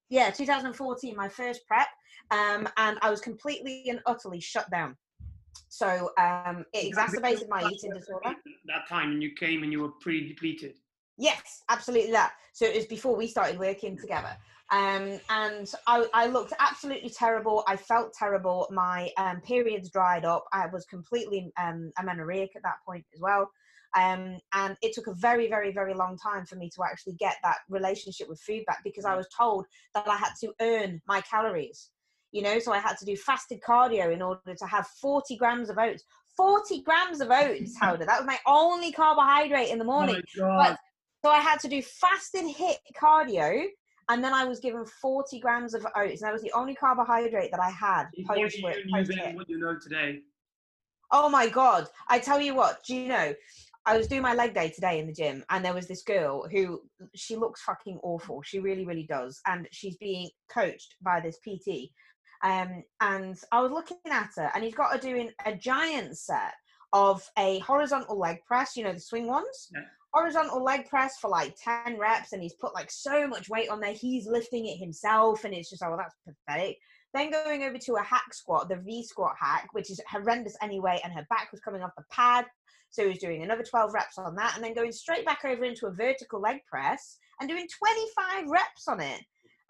Yeah, 0.09 0.29
2014, 0.29 1.15
my 1.15 1.29
first 1.29 1.65
prep, 1.67 1.87
um, 2.31 2.69
and 2.77 2.97
I 3.01 3.09
was 3.09 3.21
completely 3.21 3.85
and 3.89 3.99
utterly 4.05 4.39
shut 4.39 4.69
down. 4.69 4.95
So 5.69 6.11
um, 6.19 6.63
it 6.73 6.85
exacerbated 6.85 7.49
my 7.49 7.63
eating 7.63 7.91
disorder. 7.93 8.35
That 8.67 8.87
time, 8.87 9.11
and 9.11 9.23
you 9.23 9.31
came 9.33 9.63
and 9.63 9.71
you 9.71 9.81
were 9.81 9.91
pretty 10.01 10.27
depleted. 10.27 10.75
Yes, 11.17 11.63
absolutely 11.69 12.11
that. 12.11 12.33
So 12.53 12.65
it 12.65 12.75
was 12.75 12.85
before 12.85 13.15
we 13.15 13.27
started 13.27 13.57
working 13.57 13.97
together. 13.97 14.37
Um, 14.71 15.19
and 15.29 15.71
I, 15.87 16.07
I 16.13 16.27
looked 16.27 16.53
absolutely 16.59 17.09
terrible. 17.09 17.63
I 17.67 17.75
felt 17.77 18.13
terrible. 18.13 18.67
My 18.71 19.11
um, 19.17 19.41
periods 19.41 19.89
dried 19.89 20.25
up. 20.25 20.45
I 20.51 20.67
was 20.67 20.85
completely 20.85 21.51
um, 21.61 21.91
amenorrheic 21.99 22.55
at 22.55 22.63
that 22.63 22.77
point 22.85 23.05
as 23.13 23.21
well. 23.21 23.49
Um, 23.95 24.39
and 24.53 24.75
it 24.81 24.93
took 24.93 25.07
a 25.07 25.13
very, 25.13 25.47
very, 25.47 25.71
very 25.71 25.93
long 25.93 26.17
time 26.17 26.45
for 26.45 26.55
me 26.55 26.69
to 26.75 26.83
actually 26.83 27.13
get 27.13 27.37
that 27.43 27.59
relationship 27.69 28.27
with 28.27 28.41
food 28.41 28.65
back 28.65 28.79
because 28.83 29.05
I 29.05 29.15
was 29.15 29.27
told 29.35 29.65
that 29.93 30.07
I 30.07 30.17
had 30.17 30.33
to 30.41 30.53
earn 30.61 31.01
my 31.07 31.21
calories. 31.21 31.91
You 32.31 32.41
know, 32.41 32.59
so 32.59 32.73
I 32.73 32.79
had 32.79 32.97
to 32.97 33.05
do 33.05 33.15
fasted 33.15 33.61
cardio 33.65 34.13
in 34.13 34.21
order 34.21 34.53
to 34.53 34.65
have 34.65 34.87
40 35.01 35.37
grams 35.37 35.69
of 35.69 35.77
oats. 35.77 36.03
40 36.35 36.81
grams 36.81 37.21
of 37.21 37.31
oats, 37.31 37.77
Helder. 37.81 38.05
That 38.05 38.19
was 38.19 38.27
my 38.27 38.37
only 38.45 38.91
carbohydrate 38.91 39.69
in 39.69 39.79
the 39.79 39.85
morning. 39.85 40.21
Oh 40.37 40.41
God. 40.41 40.77
So 41.23 41.31
I 41.31 41.39
had 41.39 41.59
to 41.61 41.67
do 41.67 41.81
fasted 41.81 42.43
HIIT 42.43 42.77
cardio, 42.95 43.65
and 44.09 44.23
then 44.23 44.33
I 44.33 44.45
was 44.45 44.59
given 44.59 44.85
40 44.85 45.39
grams 45.39 45.73
of 45.73 45.85
oats, 45.95 46.21
and 46.21 46.27
that 46.27 46.33
was 46.33 46.43
the 46.43 46.51
only 46.51 46.75
carbohydrate 46.75 47.49
that 47.51 47.59
I 47.59 47.71
had 47.71 48.05
post 48.27 48.57
you 48.57 48.63
work. 48.63 48.75
Post 48.93 49.09
then 49.09 49.17
hit. 49.17 49.35
what 49.35 49.49
you 49.49 49.57
know 49.57 49.75
today. 49.81 50.19
Oh 51.11 51.29
my 51.29 51.47
god! 51.47 51.87
I 52.09 52.19
tell 52.19 52.41
you 52.41 52.53
what, 52.53 52.83
do 52.83 52.95
you 52.95 53.07
know? 53.07 53.33
I 53.87 53.97
was 53.97 54.07
doing 54.07 54.23
my 54.23 54.33
leg 54.33 54.55
day 54.55 54.69
today 54.69 54.99
in 54.99 55.05
the 55.05 55.13
gym, 55.13 55.43
and 55.49 55.63
there 55.63 55.73
was 55.73 55.87
this 55.87 56.01
girl 56.01 56.47
who 56.51 56.81
she 57.13 57.35
looks 57.35 57.61
fucking 57.61 57.99
awful. 58.01 58.41
She 58.43 58.59
really, 58.59 58.85
really 58.85 59.05
does, 59.07 59.39
and 59.45 59.67
she's 59.71 59.95
being 59.97 60.29
coached 60.51 60.95
by 61.01 61.19
this 61.19 61.37
PT. 61.37 61.91
Um, 62.43 62.83
and 63.01 63.37
I 63.51 63.61
was 63.61 63.71
looking 63.71 63.97
at 64.09 64.31
her, 64.37 64.51
and 64.55 64.63
he's 64.63 64.73
got 64.73 64.91
her 64.91 64.97
doing 64.97 65.31
a 65.45 65.55
giant 65.55 66.17
set 66.17 66.53
of 66.93 67.23
a 67.37 67.59
horizontal 67.59 68.19
leg 68.19 68.37
press. 68.47 68.75
You 68.75 68.85
know 68.85 68.93
the 68.93 68.99
swing 68.99 69.27
ones. 69.27 69.69
Yeah. 69.73 69.81
Horizontal 70.13 70.63
leg 70.63 70.89
press 70.89 71.17
for 71.19 71.29
like 71.29 71.55
ten 71.63 71.99
reps, 71.99 72.33
and 72.33 72.41
he's 72.41 72.55
put 72.55 72.73
like 72.73 72.89
so 72.89 73.27
much 73.27 73.49
weight 73.49 73.69
on 73.69 73.79
there. 73.79 73.93
He's 73.93 74.25
lifting 74.25 74.65
it 74.65 74.77
himself, 74.77 75.43
and 75.43 75.53
it's 75.53 75.69
just 75.69 75.83
oh, 75.83 75.95
that's 75.95 76.15
pathetic. 76.25 76.77
Then 77.13 77.31
going 77.31 77.63
over 77.63 77.77
to 77.77 77.93
a 77.93 78.03
hack 78.03 78.33
squat, 78.33 78.67
the 78.67 78.77
V 78.77 79.03
squat 79.03 79.35
hack, 79.39 79.67
which 79.73 79.91
is 79.91 80.01
horrendous 80.09 80.57
anyway, 80.61 80.99
and 81.03 81.13
her 81.13 81.25
back 81.29 81.49
was 81.51 81.61
coming 81.61 81.83
off 81.83 81.91
the 81.95 82.03
pad. 82.11 82.45
So 82.95 83.03
he 83.03 83.09
was 83.09 83.19
doing 83.19 83.43
another 83.43 83.63
12 83.63 83.93
reps 83.93 84.17
on 84.17 84.35
that, 84.35 84.55
and 84.55 84.63
then 84.63 84.73
going 84.73 84.93
straight 84.93 85.25
back 85.25 85.43
over 85.43 85.65
into 85.65 85.87
a 85.87 85.91
vertical 85.91 86.39
leg 86.39 86.61
press 86.69 87.17
and 87.41 87.49
doing 87.49 87.67
25 87.67 88.49
reps 88.49 88.87
on 88.87 89.01
it. 89.01 89.21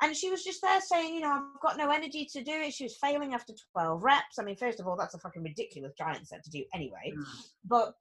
And 0.04 0.16
she 0.16 0.30
was 0.30 0.44
just 0.44 0.62
there 0.62 0.80
saying, 0.80 1.16
you 1.16 1.22
know, 1.22 1.32
I've 1.32 1.62
got 1.62 1.78
no 1.78 1.90
energy 1.90 2.28
to 2.34 2.44
do 2.44 2.52
it. 2.52 2.74
She 2.74 2.84
was 2.84 2.98
failing 2.98 3.34
after 3.34 3.54
12 3.74 4.04
reps. 4.04 4.38
I 4.38 4.44
mean, 4.44 4.58
first 4.58 4.80
of 4.80 4.88
all, 4.88 4.96
that's 4.96 5.16
a 5.16 5.20
fucking 5.20 5.42
ridiculous 5.42 5.94
giant 5.98 6.28
set 6.28 6.44
to 6.44 6.52
do 6.52 6.64
anyway. 6.74 7.14
Mm. 7.18 7.24
But 7.64 7.96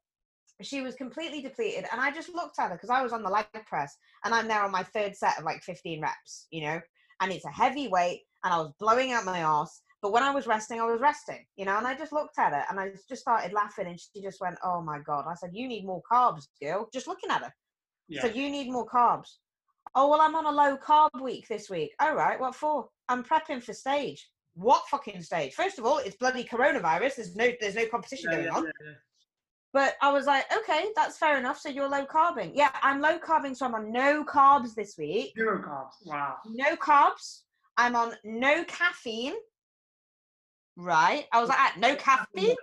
she 0.60 0.82
was 0.82 0.94
completely 0.94 1.40
depleted. 1.40 1.86
And 1.90 2.00
I 2.00 2.10
just 2.10 2.34
looked 2.34 2.58
at 2.58 2.68
her 2.68 2.74
because 2.74 2.90
I 2.90 3.00
was 3.00 3.12
on 3.12 3.22
the 3.22 3.30
leg 3.30 3.46
press 3.66 3.96
and 4.24 4.34
I'm 4.34 4.48
there 4.48 4.62
on 4.62 4.72
my 4.72 4.82
third 4.82 5.16
set 5.16 5.38
of 5.38 5.44
like 5.44 5.62
15 5.62 6.02
reps, 6.02 6.48
you 6.50 6.64
know, 6.64 6.80
and 7.20 7.32
it's 7.32 7.44
a 7.46 7.50
heavy 7.50 7.88
weight 7.88 8.22
and 8.42 8.52
I 8.52 8.58
was 8.58 8.72
blowing 8.78 9.12
out 9.12 9.24
my 9.24 9.38
ass. 9.38 9.80
But 10.04 10.12
when 10.12 10.22
I 10.22 10.32
was 10.32 10.46
resting, 10.46 10.82
I 10.82 10.84
was 10.84 11.00
resting, 11.00 11.46
you 11.56 11.64
know, 11.64 11.78
and 11.78 11.86
I 11.86 11.94
just 11.94 12.12
looked 12.12 12.38
at 12.38 12.52
her 12.52 12.66
and 12.68 12.78
I 12.78 12.90
just 13.08 13.22
started 13.22 13.54
laughing 13.54 13.86
and 13.86 13.98
she 13.98 14.20
just 14.20 14.38
went, 14.38 14.58
Oh 14.62 14.82
my 14.82 14.98
God. 14.98 15.24
I 15.26 15.32
said, 15.34 15.52
You 15.54 15.66
need 15.66 15.86
more 15.86 16.02
carbs, 16.12 16.46
girl. 16.60 16.90
Just 16.92 17.08
looking 17.08 17.30
at 17.30 17.40
her. 17.40 17.50
Yeah. 18.08 18.20
So 18.20 18.26
you 18.26 18.50
need 18.50 18.70
more 18.70 18.86
carbs. 18.86 19.36
Oh, 19.94 20.10
well, 20.10 20.20
I'm 20.20 20.34
on 20.34 20.44
a 20.44 20.50
low 20.50 20.76
carb 20.76 21.08
week 21.22 21.48
this 21.48 21.70
week. 21.70 21.92
All 22.00 22.14
right, 22.14 22.38
what 22.38 22.54
for? 22.54 22.90
I'm 23.08 23.24
prepping 23.24 23.62
for 23.62 23.72
stage. 23.72 24.28
What 24.52 24.82
fucking 24.90 25.22
stage? 25.22 25.54
First 25.54 25.78
of 25.78 25.86
all, 25.86 25.96
it's 25.96 26.16
bloody 26.16 26.44
coronavirus. 26.44 27.16
There's 27.16 27.34
no 27.34 27.52
there's 27.58 27.76
no 27.76 27.86
competition 27.86 28.28
Yeah, 28.30 28.36
going 28.36 28.48
yeah, 28.48 28.58
on. 28.58 28.72
But 29.72 29.94
I 30.02 30.12
was 30.12 30.26
like, 30.26 30.44
okay, 30.54 30.88
that's 30.94 31.16
fair 31.16 31.38
enough. 31.38 31.58
So 31.58 31.70
you're 31.70 31.88
low 31.88 32.04
carbing. 32.04 32.52
Yeah, 32.54 32.72
I'm 32.82 33.00
low 33.00 33.18
carbing, 33.18 33.54
so 33.54 33.64
I'm 33.64 33.74
on 33.74 33.90
no 33.90 34.22
carbs 34.22 34.74
this 34.74 34.96
week. 34.98 35.32
Zero 35.34 35.62
carbs. 35.66 35.94
Wow. 36.04 36.36
No 36.46 36.76
carbs. 36.76 37.44
I'm 37.78 37.96
on 37.96 38.12
no 38.22 38.64
caffeine. 38.64 39.32
Right. 40.76 41.26
I 41.32 41.40
was 41.40 41.48
like, 41.48 41.58
ah, 41.58 41.72
no 41.78 41.94
caffeine? 41.96 42.56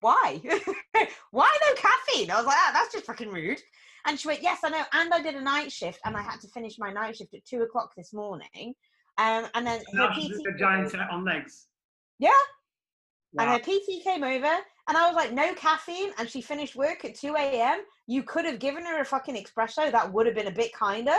Why? 0.00 0.40
Why 1.30 1.58
no 1.68 1.74
caffeine? 1.76 2.30
I 2.30 2.36
was 2.36 2.46
like, 2.46 2.56
ah, 2.58 2.70
that's 2.74 2.92
just 2.92 3.06
fucking 3.06 3.30
rude. 3.30 3.60
And 4.06 4.18
she 4.18 4.28
went, 4.28 4.42
yes, 4.42 4.60
I 4.64 4.70
know. 4.70 4.82
And 4.92 5.14
I 5.14 5.22
did 5.22 5.36
a 5.36 5.40
night 5.40 5.70
shift, 5.70 6.00
and 6.04 6.16
I 6.16 6.22
had 6.22 6.40
to 6.40 6.48
finish 6.48 6.78
my 6.78 6.92
night 6.92 7.16
shift 7.16 7.34
at 7.34 7.44
two 7.44 7.62
o'clock 7.62 7.92
this 7.96 8.12
morning. 8.12 8.74
Um, 9.18 9.46
and 9.54 9.66
then 9.66 9.80
her 9.94 10.08
PT, 10.08 10.32
a 10.48 10.58
giant 10.58 10.90
set 10.90 11.08
on 11.10 11.24
legs. 11.24 11.68
yeah, 12.18 12.30
and 13.38 13.48
her 13.50 13.58
PT 13.58 14.02
came 14.02 14.24
over, 14.24 14.46
and 14.88 14.96
I 14.96 15.06
was 15.06 15.14
like, 15.14 15.32
no 15.32 15.54
caffeine. 15.54 16.10
And 16.18 16.28
she 16.28 16.40
finished 16.40 16.74
work 16.76 17.04
at 17.04 17.14
2 17.14 17.34
a.m. 17.36 17.80
You 18.06 18.22
could 18.24 18.44
have 18.44 18.58
given 18.58 18.84
her 18.84 19.00
a 19.00 19.04
fucking 19.04 19.36
espresso. 19.36 19.90
That 19.90 20.12
would 20.12 20.26
have 20.26 20.34
been 20.34 20.48
a 20.48 20.52
bit 20.52 20.72
kinder. 20.72 21.16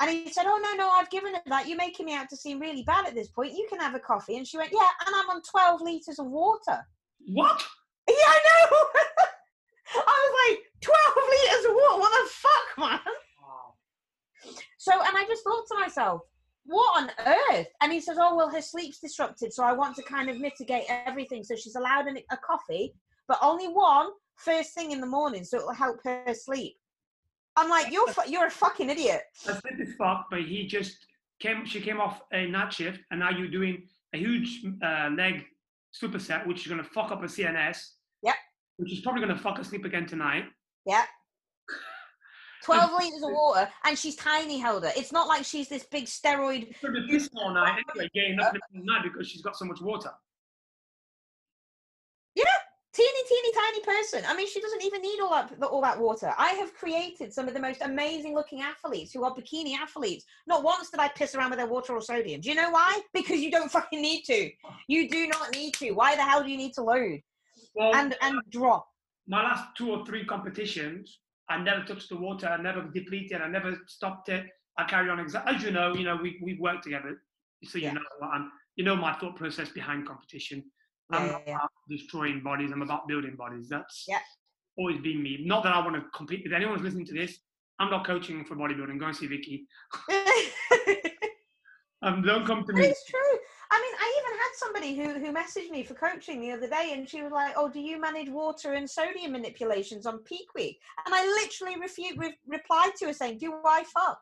And 0.00 0.10
he 0.10 0.30
said, 0.30 0.44
oh, 0.46 0.60
no, 0.62 0.74
no, 0.76 0.90
I've 0.90 1.10
given 1.10 1.34
her 1.34 1.40
that. 1.46 1.66
You're 1.66 1.78
making 1.78 2.06
me 2.06 2.14
out 2.14 2.28
to 2.28 2.36
seem 2.36 2.60
really 2.60 2.82
bad 2.82 3.06
at 3.06 3.14
this 3.14 3.28
point. 3.28 3.52
You 3.54 3.66
can 3.70 3.80
have 3.80 3.94
a 3.94 3.98
coffee. 3.98 4.36
And 4.36 4.46
she 4.46 4.58
went, 4.58 4.72
yeah, 4.72 4.90
and 5.06 5.14
I'm 5.14 5.30
on 5.30 5.42
12 5.42 5.80
liters 5.80 6.18
of 6.18 6.26
water. 6.26 6.86
What? 7.32 7.64
Yeah, 8.08 8.14
I 8.14 8.40
know. 8.70 8.76
I 10.06 10.30
was 10.30 10.34
like, 10.48 10.64
12 10.82 11.28
liters 11.30 11.64
of 11.70 11.74
water? 11.74 12.00
What 12.00 12.24
the 12.24 12.30
fuck, 12.30 12.90
man? 12.90 13.14
Wow. 13.42 14.52
So, 14.76 14.92
and 14.92 15.16
I 15.16 15.24
just 15.26 15.42
thought 15.44 15.64
to 15.68 15.80
myself, 15.80 16.20
what 16.66 17.02
on 17.02 17.10
earth? 17.26 17.68
And 17.80 17.92
he 17.92 18.00
says, 18.00 18.18
oh, 18.20 18.36
well, 18.36 18.50
her 18.50 18.60
sleep's 18.60 18.98
disrupted. 18.98 19.52
So 19.52 19.64
I 19.64 19.72
want 19.72 19.96
to 19.96 20.02
kind 20.02 20.28
of 20.28 20.38
mitigate 20.38 20.84
everything. 20.88 21.42
So 21.42 21.56
she's 21.56 21.76
allowed 21.76 22.06
an, 22.06 22.18
a 22.30 22.36
coffee, 22.36 22.92
but 23.28 23.38
only 23.40 23.68
one 23.68 24.10
first 24.36 24.74
thing 24.74 24.90
in 24.90 25.00
the 25.00 25.06
morning. 25.06 25.44
So 25.44 25.58
it'll 25.58 25.72
help 25.72 26.00
her 26.04 26.34
sleep. 26.34 26.76
I'm 27.56 27.70
like, 27.70 27.90
you're, 27.90 28.06
fu- 28.08 28.30
you're 28.30 28.46
a 28.46 28.50
fucking 28.50 28.90
idiot. 28.90 29.22
That's 29.44 29.60
fit 29.60 29.80
as 29.80 29.94
fuck, 29.96 30.26
but 30.30 30.42
he 30.42 30.66
just 30.66 30.96
came. 31.40 31.64
She 31.64 31.80
came 31.80 32.00
off 32.00 32.20
a 32.32 32.46
night 32.46 32.72
shift, 32.72 33.00
and 33.10 33.20
now 33.20 33.30
you're 33.30 33.48
doing 33.48 33.88
a 34.14 34.18
huge 34.18 34.62
uh, 34.82 35.10
leg 35.16 35.44
superset, 36.00 36.46
which 36.46 36.62
is 36.62 36.68
gonna 36.68 36.84
fuck 36.84 37.10
up 37.10 37.22
a 37.22 37.26
CNS. 37.26 37.78
Yep. 38.22 38.34
Which 38.76 38.92
is 38.92 39.00
probably 39.00 39.22
gonna 39.22 39.38
fuck 39.38 39.56
her 39.56 39.64
sleep 39.64 39.84
again 39.84 40.06
tonight. 40.06 40.44
Yeah. 40.84 41.04
12 42.64 42.92
litres 42.92 43.22
of 43.22 43.30
water, 43.30 43.68
and 43.84 43.96
she's 43.96 44.16
tiny, 44.16 44.58
Helder. 44.58 44.90
It's 44.96 45.12
not 45.12 45.28
like 45.28 45.44
she's 45.44 45.68
this 45.68 45.84
big 45.84 46.06
steroid. 46.06 46.66
She's 46.66 46.76
gonna 46.82 47.06
be 47.06 47.12
pissing 47.12 47.36
all 47.36 47.54
night 47.54 47.78
anyway, 47.94 48.10
getting 48.12 48.38
up 48.40 48.54
in 48.54 48.80
the 48.80 48.84
night 48.84 49.02
because 49.04 49.28
she's 49.28 49.42
got 49.42 49.56
so 49.56 49.64
much 49.64 49.80
water. 49.80 50.10
Teeny, 52.96 53.22
teeny, 53.28 53.52
tiny 53.52 53.80
person. 53.80 54.22
I 54.26 54.34
mean, 54.34 54.48
she 54.48 54.60
doesn't 54.60 54.82
even 54.82 55.02
need 55.02 55.20
all 55.20 55.30
that 55.30 55.62
all 55.62 55.82
that 55.82 56.00
water. 56.00 56.32
I 56.38 56.48
have 56.54 56.74
created 56.74 57.32
some 57.32 57.46
of 57.46 57.54
the 57.54 57.60
most 57.60 57.82
amazing 57.82 58.34
looking 58.34 58.62
athletes 58.62 59.12
who 59.12 59.24
are 59.24 59.34
bikini 59.34 59.74
athletes. 59.74 60.24
Not 60.46 60.62
once 60.64 60.90
did 60.90 61.00
I 61.00 61.08
piss 61.08 61.34
around 61.34 61.50
with 61.50 61.58
their 61.58 61.68
water 61.68 61.92
or 61.92 62.00
sodium. 62.00 62.40
Do 62.40 62.48
you 62.48 62.54
know 62.54 62.70
why? 62.70 63.00
Because 63.12 63.40
you 63.40 63.50
don't 63.50 63.70
fucking 63.70 64.00
need 64.00 64.22
to. 64.24 64.50
You 64.88 65.08
do 65.08 65.26
not 65.26 65.52
need 65.52 65.74
to. 65.74 65.90
Why 65.92 66.16
the 66.16 66.22
hell 66.22 66.42
do 66.42 66.50
you 66.50 66.56
need 66.56 66.72
to 66.74 66.82
load 66.82 67.20
Well, 67.74 67.92
and 67.94 68.16
and 68.22 68.40
drop? 68.50 68.86
my 69.28 69.42
last 69.42 69.64
two 69.76 69.90
or 69.90 70.06
three 70.06 70.24
competitions, 70.24 71.18
I 71.48 71.58
never 71.58 71.84
touched 71.84 72.08
the 72.08 72.16
water. 72.16 72.46
I 72.48 72.60
never 72.62 72.82
depleted. 72.82 73.40
I 73.42 73.48
never 73.48 73.78
stopped 73.86 74.28
it. 74.28 74.46
I 74.78 74.84
carry 74.84 75.10
on 75.10 75.18
exactly 75.20 75.56
as 75.56 75.62
you 75.62 75.70
know. 75.70 75.94
You 75.94 76.04
know, 76.04 76.16
we 76.16 76.38
we 76.42 76.58
work 76.58 76.82
together, 76.82 77.22
so 77.64 77.78
you 77.78 77.84
Yeah. 77.84 77.94
know 77.94 78.00
what 78.20 78.28
I'm. 78.28 78.50
You 78.76 78.84
know 78.84 78.96
my 78.96 79.14
thought 79.14 79.36
process 79.36 79.68
behind 79.70 80.06
competition. 80.06 80.62
I'm 81.10 81.26
Yeah, 81.26 81.32
not 81.32 81.40
yeah, 81.40 81.44
yeah. 81.46 81.56
about 81.56 81.70
destroying 81.88 82.42
bodies. 82.42 82.70
I'm 82.72 82.82
about 82.82 83.06
building 83.08 83.36
bodies. 83.36 83.68
That's 83.68 84.04
Yeah. 84.08 84.18
always 84.76 85.00
been 85.00 85.22
me. 85.22 85.44
Not 85.44 85.62
that 85.64 85.72
I 85.72 85.78
want 85.80 85.94
to 85.96 86.02
compete. 86.16 86.44
If 86.44 86.52
anyone's 86.52 86.82
listening 86.82 87.06
to 87.06 87.14
this, 87.14 87.38
I'm 87.78 87.90
not 87.90 88.06
coaching 88.06 88.44
for 88.44 88.56
bodybuilding. 88.56 88.98
Go 88.98 89.06
and 89.06 89.16
see 89.16 89.26
Vicky. 89.26 89.66
Um, 92.02 92.20
don't 92.22 92.46
come 92.46 92.62
to 92.62 92.72
me. 92.74 92.82
It's 92.82 93.04
true. 93.06 93.18
I 93.70 93.80
mean, 93.80 93.94
I 93.98 94.20
even 94.20 94.38
had 94.38 94.52
somebody 94.54 94.94
who 94.94 95.26
who 95.26 95.32
messaged 95.34 95.70
me 95.70 95.82
for 95.82 95.94
coaching 95.94 96.42
the 96.42 96.52
other 96.52 96.68
day, 96.68 96.90
and 96.92 97.08
she 97.08 97.22
was 97.22 97.32
like, 97.32 97.54
"Oh, 97.56 97.70
do 97.70 97.80
you 97.80 97.98
manage 97.98 98.28
water 98.28 98.74
and 98.74 98.88
sodium 98.88 99.32
manipulations 99.32 100.04
on 100.06 100.18
peak 100.18 100.46
week?" 100.54 100.78
And 101.06 101.14
I 101.14 101.24
literally 101.24 101.80
refute, 101.80 102.16
re- 102.18 102.38
replied 102.46 102.92
to 102.98 103.06
her 103.06 103.12
saying, 103.14 103.38
"Do 103.38 103.54
I 103.64 103.82
fuck?" 103.84 104.20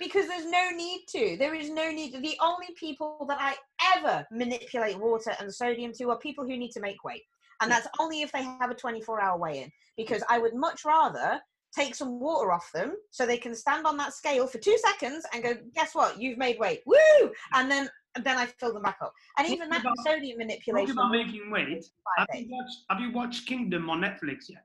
Because 0.00 0.26
there's 0.26 0.46
no 0.46 0.70
need 0.70 1.04
to. 1.10 1.36
There 1.38 1.54
is 1.54 1.70
no 1.70 1.90
need. 1.92 2.14
The 2.14 2.36
only 2.42 2.68
people 2.76 3.24
that 3.28 3.38
I 3.40 3.54
ever 3.96 4.26
manipulate 4.32 4.98
water 4.98 5.32
and 5.38 5.54
sodium 5.54 5.92
to 5.98 6.10
are 6.10 6.18
people 6.18 6.44
who 6.44 6.56
need 6.56 6.72
to 6.72 6.80
make 6.80 7.04
weight, 7.04 7.22
and 7.60 7.70
that's 7.70 7.86
only 8.00 8.22
if 8.22 8.32
they 8.32 8.42
have 8.42 8.70
a 8.70 8.74
24-hour 8.74 9.38
weigh-in. 9.38 9.70
Because 9.96 10.24
I 10.28 10.38
would 10.38 10.54
much 10.54 10.84
rather 10.84 11.38
take 11.76 11.94
some 11.94 12.18
water 12.18 12.50
off 12.50 12.68
them 12.72 12.94
so 13.10 13.26
they 13.26 13.36
can 13.36 13.54
stand 13.54 13.86
on 13.86 13.96
that 13.98 14.12
scale 14.12 14.46
for 14.46 14.58
two 14.58 14.76
seconds 14.78 15.24
and 15.32 15.42
go, 15.42 15.54
guess 15.74 15.94
what? 15.94 16.20
You've 16.20 16.38
made 16.38 16.58
weight. 16.58 16.80
Woo! 16.86 17.30
And 17.54 17.70
then 17.70 17.88
and 18.16 18.24
then 18.24 18.38
I 18.38 18.46
fill 18.46 18.72
them 18.72 18.82
back 18.82 18.98
up. 19.02 19.12
And 19.38 19.48
even 19.48 19.68
that 19.70 19.82
about- 19.82 19.98
sodium 20.04 20.38
manipulation. 20.38 20.92
about 20.92 21.12
making 21.12 21.50
weight. 21.50 21.84
Have 22.18 22.26
you 22.34 22.48
watched 22.50 22.78
Have 22.90 23.00
you 23.00 23.12
watched 23.12 23.46
Kingdom 23.46 23.88
on 23.88 24.00
Netflix 24.00 24.48
yet? 24.48 24.64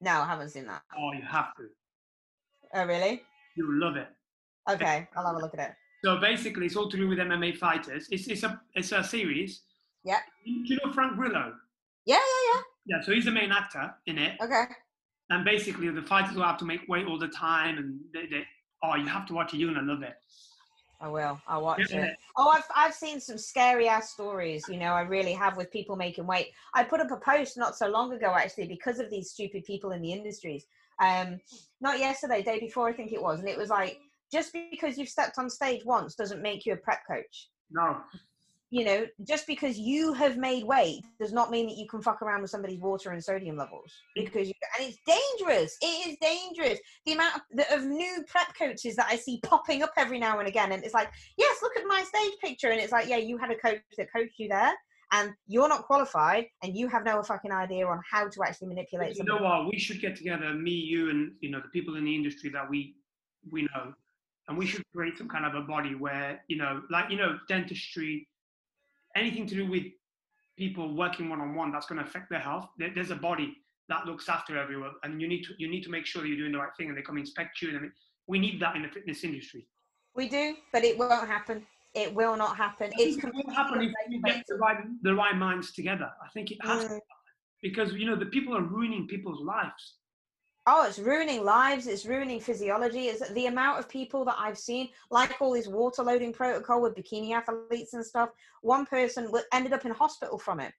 No, 0.00 0.20
I 0.20 0.26
haven't 0.26 0.50
seen 0.50 0.66
that. 0.66 0.82
Oh, 0.96 1.12
you 1.12 1.22
have 1.22 1.54
to. 1.56 1.68
Oh, 2.74 2.84
really? 2.86 3.22
You'll 3.56 3.80
love 3.80 3.96
it. 3.96 4.08
Okay, 4.70 5.08
I'll 5.16 5.26
have 5.26 5.36
a 5.36 5.38
look 5.38 5.54
at 5.54 5.60
it. 5.70 5.74
So 6.04 6.18
basically, 6.18 6.66
it's 6.66 6.76
all 6.76 6.90
to 6.90 6.96
do 6.96 7.08
with 7.08 7.18
MMA 7.18 7.56
fighters. 7.56 8.08
It's 8.10 8.26
it's 8.28 8.42
a 8.42 8.60
it's 8.74 8.92
a 8.92 9.02
series. 9.02 9.62
Yeah. 10.04 10.18
Do 10.44 10.50
you 10.50 10.78
know 10.84 10.92
Frank 10.92 11.16
Grillo? 11.16 11.52
Yeah, 12.06 12.16
yeah, 12.16 12.54
Yeah. 12.54 12.62
Yeah, 12.84 13.04
so 13.04 13.12
he's 13.12 13.24
the 13.26 13.30
main 13.30 13.52
actor 13.52 13.94
in 14.06 14.18
it. 14.18 14.36
Okay. 14.42 14.64
and 15.30 15.44
basically 15.44 15.88
the 15.90 16.02
fighters 16.02 16.34
will 16.34 16.42
have 16.42 16.58
to 16.58 16.64
make 16.64 16.80
weight 16.88 17.06
all 17.06 17.18
the 17.18 17.28
time, 17.28 17.78
and 17.78 18.00
they, 18.12 18.26
they 18.26 18.44
oh, 18.82 18.96
you 18.96 19.06
have 19.06 19.26
to 19.26 19.34
watch 19.34 19.54
it. 19.54 19.58
You're 19.58 19.72
gonna 19.72 19.86
love 19.92 20.02
it. 20.02 20.14
I 21.00 21.08
will. 21.08 21.40
I'll 21.48 21.62
watch 21.62 21.90
Yeah. 21.90 22.06
it. 22.06 22.16
Oh, 22.36 22.48
I've 22.48 22.64
I've 22.74 22.94
seen 22.94 23.20
some 23.20 23.38
scary 23.38 23.88
ass 23.88 24.10
stories. 24.10 24.64
You 24.68 24.78
know, 24.78 24.92
I 24.92 25.02
really 25.02 25.32
have 25.32 25.56
with 25.56 25.70
people 25.70 25.94
making 25.96 26.26
weight. 26.26 26.48
I 26.74 26.82
put 26.84 27.00
up 27.00 27.10
a 27.12 27.16
post 27.16 27.56
not 27.56 27.76
so 27.76 27.88
long 27.88 28.12
ago 28.12 28.34
actually 28.36 28.66
because 28.66 28.98
of 28.98 29.10
these 29.10 29.30
stupid 29.30 29.64
people 29.64 29.92
in 29.92 30.02
the 30.02 30.12
industries. 30.12 30.66
Um, 31.00 31.40
not 31.80 31.98
yesterday, 31.98 32.42
day 32.42 32.58
before 32.60 32.88
I 32.88 32.92
think 32.92 33.12
it 33.12 33.22
was, 33.22 33.38
and 33.40 33.48
it 33.48 33.56
was 33.58 33.70
like 33.70 33.98
just 34.32 34.56
because 34.70 34.96
you've 34.96 35.08
stepped 35.08 35.38
on 35.38 35.50
stage 35.50 35.84
once 35.84 36.14
doesn't 36.14 36.42
make 36.42 36.64
you 36.64 36.72
a 36.72 36.76
prep 36.76 37.00
coach. 37.08 37.48
No. 37.70 37.98
You 38.70 38.86
know, 38.86 39.06
just 39.28 39.46
because 39.46 39.78
you 39.78 40.14
have 40.14 40.38
made 40.38 40.64
weight 40.64 41.02
does 41.20 41.30
not 41.30 41.50
mean 41.50 41.66
that 41.66 41.76
you 41.76 41.86
can 41.86 42.00
fuck 42.00 42.22
around 42.22 42.40
with 42.40 42.50
somebody's 42.50 42.80
water 42.80 43.10
and 43.10 43.22
sodium 43.22 43.54
levels 43.54 43.92
because 44.16 44.48
you, 44.48 44.54
and 44.78 44.88
it's 44.88 44.98
dangerous. 45.06 45.76
It 45.82 46.08
is 46.08 46.16
dangerous. 46.22 46.78
The 47.04 47.12
amount 47.12 47.36
of, 47.36 47.42
the, 47.52 47.74
of 47.74 47.84
new 47.84 48.24
prep 48.26 48.56
coaches 48.56 48.96
that 48.96 49.08
I 49.10 49.16
see 49.16 49.40
popping 49.44 49.82
up 49.82 49.92
every 49.98 50.18
now 50.18 50.38
and 50.38 50.48
again, 50.48 50.72
and 50.72 50.82
it's 50.84 50.94
like, 50.94 51.10
yes, 51.36 51.58
look 51.60 51.76
at 51.76 51.84
my 51.86 52.02
stage 52.02 52.32
picture, 52.42 52.70
and 52.70 52.80
it's 52.80 52.92
like, 52.92 53.08
yeah, 53.08 53.18
you 53.18 53.36
had 53.36 53.50
a 53.50 53.56
coach 53.56 53.82
that 53.98 54.08
coached 54.10 54.38
you 54.38 54.48
there, 54.48 54.72
and 55.12 55.32
you're 55.46 55.68
not 55.68 55.82
qualified, 55.82 56.46
and 56.62 56.74
you 56.74 56.88
have 56.88 57.04
no 57.04 57.22
fucking 57.22 57.52
idea 57.52 57.86
on 57.86 58.00
how 58.10 58.26
to 58.26 58.42
actually 58.42 58.68
manipulate. 58.68 59.18
You 59.18 59.24
know 59.24 59.36
what? 59.36 59.66
We 59.70 59.78
should 59.78 60.00
get 60.00 60.16
together, 60.16 60.54
me, 60.54 60.70
you, 60.70 61.10
and 61.10 61.32
you 61.40 61.50
know 61.50 61.60
the 61.60 61.68
people 61.68 61.96
in 61.96 62.06
the 62.06 62.14
industry 62.14 62.48
that 62.54 62.70
we 62.70 62.94
we 63.50 63.62
know, 63.64 63.92
and 64.48 64.58
we 64.58 64.66
should 64.66 64.82
create 64.94 65.16
some 65.16 65.28
kind 65.28 65.44
of 65.44 65.54
a 65.54 65.62
body 65.66 65.94
where 65.94 66.42
you 66.48 66.56
know, 66.56 66.82
like 66.90 67.10
you 67.10 67.16
know, 67.16 67.38
dentistry, 67.48 68.28
anything 69.16 69.46
to 69.46 69.54
do 69.54 69.66
with 69.70 69.84
people 70.58 70.94
working 70.94 71.28
one 71.28 71.40
on 71.40 71.54
one 71.54 71.72
that's 71.72 71.86
going 71.86 72.00
to 72.00 72.06
affect 72.06 72.28
their 72.30 72.40
health. 72.40 72.68
There's 72.78 73.10
a 73.10 73.16
body 73.16 73.56
that 73.88 74.06
looks 74.06 74.28
after 74.28 74.58
everyone, 74.58 74.92
and 75.02 75.20
you 75.20 75.28
need 75.28 75.44
to 75.44 75.54
you 75.58 75.68
need 75.68 75.82
to 75.82 75.90
make 75.90 76.06
sure 76.06 76.22
that 76.22 76.28
you're 76.28 76.36
doing 76.38 76.52
the 76.52 76.58
right 76.58 76.74
thing, 76.76 76.88
and 76.88 76.96
they 76.96 77.02
come 77.02 77.18
inspect 77.18 77.62
you. 77.62 77.76
And 77.76 77.90
we 78.26 78.38
need 78.38 78.60
that 78.60 78.76
in 78.76 78.82
the 78.82 78.88
fitness 78.88 79.24
industry. 79.24 79.66
We 80.14 80.28
do, 80.28 80.56
but 80.72 80.84
it 80.84 80.98
won't 80.98 81.28
happen. 81.28 81.66
It 81.94 82.14
will 82.14 82.36
not 82.36 82.56
happen. 82.56 82.90
It's 82.98 83.22
it 83.22 83.32
will 83.34 83.54
happen 83.54 83.82
if 83.82 83.92
you 84.08 84.22
get 84.22 84.44
the 84.48 84.56
right 84.56 84.78
the 85.02 85.14
right 85.14 85.36
minds 85.36 85.72
together. 85.72 86.10
I 86.24 86.28
think 86.30 86.50
it 86.50 86.58
has 86.62 86.84
to 86.84 86.90
Mm. 86.94 87.00
because 87.62 87.92
you 87.94 88.06
know 88.06 88.16
the 88.16 88.26
people 88.26 88.56
are 88.56 88.62
ruining 88.62 89.06
people's 89.06 89.42
lives. 89.44 89.94
Oh, 90.66 90.86
it's 90.86 91.00
ruining 91.00 91.44
lives. 91.44 91.88
It's 91.88 92.06
ruining 92.06 92.38
physiology. 92.38 93.06
It's 93.06 93.28
the 93.32 93.46
amount 93.46 93.80
of 93.80 93.88
people 93.88 94.24
that 94.26 94.36
I've 94.38 94.58
seen, 94.58 94.90
like 95.10 95.34
all 95.40 95.52
this 95.52 95.66
water 95.66 96.02
loading 96.02 96.32
protocol 96.32 96.80
with 96.80 96.94
bikini 96.94 97.32
athletes 97.32 97.94
and 97.94 98.04
stuff. 98.04 98.30
One 98.60 98.86
person 98.86 99.28
ended 99.52 99.72
up 99.72 99.84
in 99.84 99.90
hospital 99.90 100.38
from 100.38 100.60
it. 100.60 100.72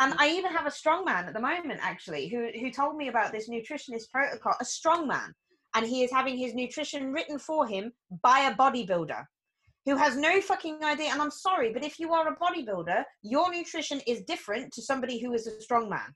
And 0.00 0.14
I 0.18 0.28
even 0.30 0.52
have 0.52 0.66
a 0.66 0.70
strongman 0.70 1.26
at 1.26 1.32
the 1.32 1.40
moment, 1.40 1.80
actually, 1.82 2.28
who, 2.28 2.48
who 2.58 2.70
told 2.70 2.96
me 2.96 3.08
about 3.08 3.32
this 3.32 3.48
nutritionist 3.48 4.10
protocol, 4.10 4.54
a 4.60 4.64
strongman. 4.64 5.32
And 5.74 5.86
he 5.86 6.04
is 6.04 6.10
having 6.10 6.36
his 6.36 6.54
nutrition 6.54 7.12
written 7.12 7.38
for 7.38 7.66
him 7.66 7.92
by 8.22 8.40
a 8.40 8.54
bodybuilder 8.54 9.24
who 9.86 9.96
has 9.96 10.16
no 10.16 10.42
fucking 10.42 10.84
idea. 10.84 11.10
And 11.10 11.22
I'm 11.22 11.30
sorry, 11.30 11.72
but 11.72 11.84
if 11.84 11.98
you 11.98 12.12
are 12.12 12.28
a 12.28 12.36
bodybuilder, 12.36 13.04
your 13.22 13.50
nutrition 13.50 14.00
is 14.06 14.22
different 14.22 14.72
to 14.74 14.82
somebody 14.82 15.18
who 15.18 15.32
is 15.32 15.46
a 15.46 15.52
strongman. 15.52 16.12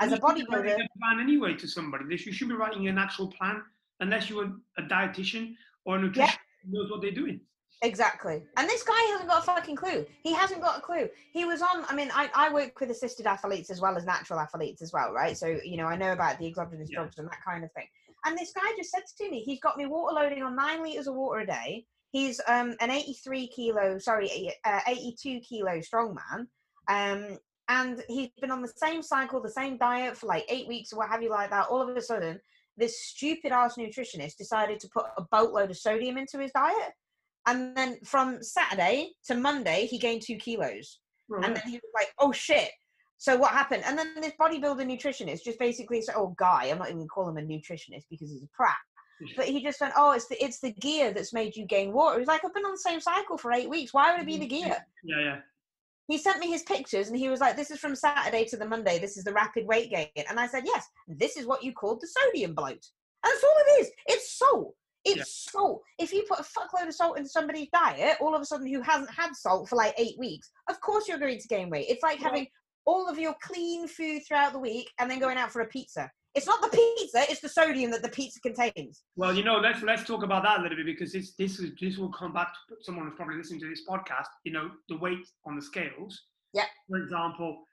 As 0.00 0.12
a 0.12 0.14
You 0.14 0.34
be 0.34 0.42
bodybuilder, 0.42 0.74
a 0.74 0.98
plan 0.98 1.20
anyway 1.20 1.54
to 1.54 1.66
somebody. 1.68 2.04
This 2.08 2.26
you 2.26 2.32
should 2.32 2.48
be 2.48 2.54
writing 2.54 2.86
an 2.88 2.98
actual 2.98 3.28
plan, 3.28 3.62
unless 4.00 4.30
you're 4.30 4.52
a 4.76 4.82
dietitian 4.82 5.54
or 5.84 5.96
a 5.96 6.00
nutritionist 6.00 6.36
who 6.64 6.72
knows 6.72 6.90
what 6.90 7.02
they're 7.02 7.10
doing. 7.10 7.40
Exactly. 7.82 8.42
And 8.56 8.68
this 8.68 8.82
guy 8.82 9.00
hasn't 9.12 9.28
got 9.28 9.42
a 9.42 9.46
fucking 9.46 9.76
clue. 9.76 10.04
He 10.22 10.32
hasn't 10.32 10.60
got 10.60 10.78
a 10.78 10.80
clue. 10.80 11.08
He 11.32 11.44
was 11.44 11.62
on, 11.62 11.84
I 11.88 11.94
mean, 11.94 12.10
I, 12.12 12.28
I 12.34 12.52
work 12.52 12.78
with 12.80 12.90
assisted 12.90 13.26
athletes 13.26 13.70
as 13.70 13.80
well 13.80 13.96
as 13.96 14.04
natural 14.04 14.40
athletes 14.40 14.82
as 14.82 14.92
well, 14.92 15.12
right? 15.12 15.36
So, 15.36 15.46
you 15.64 15.76
know, 15.76 15.86
I 15.86 15.96
know 15.96 16.12
about 16.12 16.38
the 16.38 16.46
exogenous 16.46 16.88
Yeah. 16.90 17.00
drugs 17.00 17.18
and 17.18 17.28
that 17.28 17.38
kind 17.44 17.64
of 17.64 17.72
thing. 17.72 17.86
And 18.24 18.36
this 18.36 18.52
guy 18.52 18.68
just 18.76 18.90
said 18.90 19.04
to 19.18 19.30
me, 19.30 19.40
he's 19.40 19.60
got 19.60 19.76
me 19.76 19.86
water 19.86 20.14
loading 20.14 20.42
on 20.42 20.56
nine 20.56 20.82
liters 20.82 21.06
of 21.06 21.14
water 21.14 21.40
a 21.40 21.46
day. 21.46 21.86
He's 22.10 22.40
um, 22.48 22.74
an 22.80 22.90
83 22.90 23.46
kilo, 23.48 23.98
sorry, 23.98 24.52
uh, 24.64 24.80
82 24.86 25.40
kilo 25.40 25.78
strongman. 25.80 26.46
Um, 26.88 27.38
and 27.68 28.02
he's 28.08 28.30
been 28.40 28.50
on 28.50 28.62
the 28.62 28.72
same 28.76 29.02
cycle, 29.02 29.40
the 29.40 29.50
same 29.50 29.76
diet 29.76 30.16
for 30.16 30.26
like 30.26 30.44
eight 30.48 30.66
weeks 30.66 30.92
or 30.92 30.98
what 30.98 31.10
have 31.10 31.22
you 31.22 31.30
like 31.30 31.50
that. 31.50 31.66
All 31.68 31.88
of 31.88 31.94
a 31.94 32.00
sudden, 32.00 32.40
this 32.76 33.02
stupid 33.02 33.52
ass 33.52 33.76
nutritionist 33.76 34.36
decided 34.36 34.80
to 34.80 34.88
put 34.88 35.06
a 35.18 35.22
boatload 35.30 35.70
of 35.70 35.76
sodium 35.76 36.16
into 36.16 36.38
his 36.38 36.50
diet. 36.52 36.92
And 37.46 37.76
then 37.76 37.98
from 38.04 38.42
Saturday 38.42 39.12
to 39.26 39.34
Monday, 39.34 39.86
he 39.86 39.98
gained 39.98 40.22
two 40.22 40.36
kilos. 40.36 41.00
And 41.30 41.56
then 41.56 41.62
he 41.66 41.72
was 41.72 41.90
like, 41.94 42.08
oh 42.18 42.32
shit. 42.32 42.70
So 43.18 43.36
what 43.36 43.50
happened? 43.50 43.82
And 43.84 43.98
then 43.98 44.14
this 44.20 44.32
bodybuilder 44.40 44.84
nutritionist 44.84 45.42
just 45.44 45.58
basically 45.58 46.00
said, 46.00 46.14
oh, 46.16 46.34
guy, 46.38 46.66
I'm 46.70 46.78
not 46.78 46.86
even 46.86 46.98
going 46.98 47.08
to 47.08 47.10
call 47.10 47.28
him 47.28 47.36
a 47.36 47.42
nutritionist 47.42 48.04
because 48.10 48.30
he's 48.30 48.42
a 48.42 48.48
prat. 48.54 48.76
But 49.36 49.46
he 49.46 49.60
just 49.64 49.80
went, 49.80 49.94
oh, 49.96 50.12
it's 50.12 50.28
the 50.28 50.42
it's 50.42 50.60
the 50.60 50.70
gear 50.70 51.12
that's 51.12 51.32
made 51.32 51.56
you 51.56 51.66
gain 51.66 51.92
water. 51.92 52.20
He's 52.20 52.28
like, 52.28 52.44
I've 52.44 52.54
been 52.54 52.64
on 52.64 52.70
the 52.70 52.78
same 52.78 53.00
cycle 53.00 53.36
for 53.36 53.52
eight 53.52 53.68
weeks. 53.68 53.92
Why 53.92 54.12
would 54.12 54.20
it 54.20 54.26
be 54.26 54.36
the 54.36 54.46
gear? 54.46 54.76
yeah, 55.02 55.20
yeah. 55.20 55.36
He 56.08 56.18
sent 56.18 56.40
me 56.40 56.50
his 56.50 56.62
pictures 56.62 57.08
and 57.08 57.16
he 57.16 57.28
was 57.28 57.40
like, 57.40 57.54
this 57.54 57.70
is 57.70 57.78
from 57.78 57.94
Saturday 57.94 58.44
to 58.46 58.56
the 58.56 58.66
Monday. 58.66 58.98
This 58.98 59.16
is 59.16 59.24
the 59.24 59.32
rapid 59.32 59.66
weight 59.66 59.90
gain. 59.90 60.24
And 60.28 60.40
I 60.40 60.46
said, 60.46 60.64
yes, 60.64 60.86
this 61.06 61.36
is 61.36 61.46
what 61.46 61.62
you 61.62 61.72
called 61.72 62.00
the 62.00 62.08
sodium 62.08 62.54
bloat. 62.54 62.70
And 62.70 62.80
that's 63.24 63.44
all 63.44 63.56
it 63.66 63.80
is. 63.82 63.90
It's 64.06 64.38
salt. 64.38 64.74
It's 65.04 65.48
salt. 65.52 65.82
If 65.98 66.12
you 66.12 66.24
put 66.28 66.40
a 66.40 66.42
fuckload 66.42 66.88
of 66.88 66.94
salt 66.94 67.18
into 67.18 67.28
somebody's 67.28 67.68
diet, 67.72 68.16
all 68.20 68.34
of 68.34 68.42
a 68.42 68.44
sudden 68.44 68.66
who 68.66 68.80
hasn't 68.82 69.10
had 69.10 69.34
salt 69.34 69.68
for 69.68 69.76
like 69.76 69.94
eight 69.98 70.18
weeks, 70.18 70.50
of 70.68 70.80
course 70.80 71.08
you're 71.08 71.18
going 71.18 71.38
to 71.38 71.48
gain 71.48 71.70
weight. 71.70 71.86
It's 71.88 72.02
like 72.02 72.20
Well- 72.20 72.30
having 72.30 72.46
all 72.86 73.06
of 73.06 73.18
your 73.18 73.34
clean 73.42 73.86
food 73.86 74.22
throughout 74.26 74.54
the 74.54 74.58
week 74.58 74.90
and 74.98 75.10
then 75.10 75.18
going 75.18 75.36
out 75.36 75.52
for 75.52 75.60
a 75.60 75.66
pizza. 75.66 76.10
It's 76.38 76.46
not 76.46 76.62
the 76.62 76.68
pizza; 76.68 77.28
it's 77.28 77.40
the 77.40 77.48
sodium 77.48 77.90
that 77.90 78.00
the 78.02 78.08
pizza 78.08 78.38
contains. 78.40 79.02
Well, 79.16 79.34
you 79.34 79.42
know, 79.42 79.56
let's 79.56 79.82
let's 79.82 80.04
talk 80.04 80.22
about 80.22 80.44
that 80.44 80.60
a 80.60 80.62
little 80.62 80.76
bit 80.76 80.86
because 80.86 81.12
this 81.12 81.34
this 81.34 81.58
is 81.58 81.72
this 81.80 81.98
will 81.98 82.12
come 82.12 82.32
back 82.32 82.52
to 82.68 82.76
someone 82.82 83.06
who's 83.06 83.16
probably 83.16 83.34
listening 83.34 83.58
to 83.60 83.68
this 83.68 83.82
podcast. 83.88 84.28
You 84.44 84.52
know, 84.52 84.70
the 84.88 84.96
weight 84.98 85.26
on 85.44 85.56
the 85.56 85.62
scales. 85.62 86.22
Yeah. 86.54 86.66
For 86.88 86.98
example, 86.98 87.64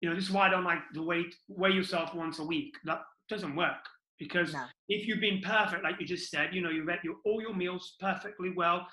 you 0.00 0.08
know, 0.08 0.14
this 0.14 0.24
is 0.24 0.30
why 0.30 0.46
I 0.46 0.50
don't 0.50 0.64
like 0.64 0.78
the 0.94 1.02
weight 1.02 1.34
weigh 1.48 1.72
yourself 1.72 2.14
once 2.14 2.38
a 2.38 2.44
week. 2.44 2.72
That 2.86 3.02
doesn't 3.28 3.54
work 3.54 3.84
because 4.18 4.54
No. 4.54 4.64
if 4.88 5.06
you've 5.06 5.20
been 5.20 5.42
perfect, 5.42 5.84
like 5.84 6.00
you 6.00 6.06
just 6.06 6.30
said, 6.30 6.54
you 6.54 6.62
know, 6.62 6.70
you 6.70 6.84
read 6.84 7.00
your 7.04 7.16
all 7.26 7.42
your 7.42 7.54
meals 7.54 7.94
perfectly 8.00 8.54
well, 8.56 8.88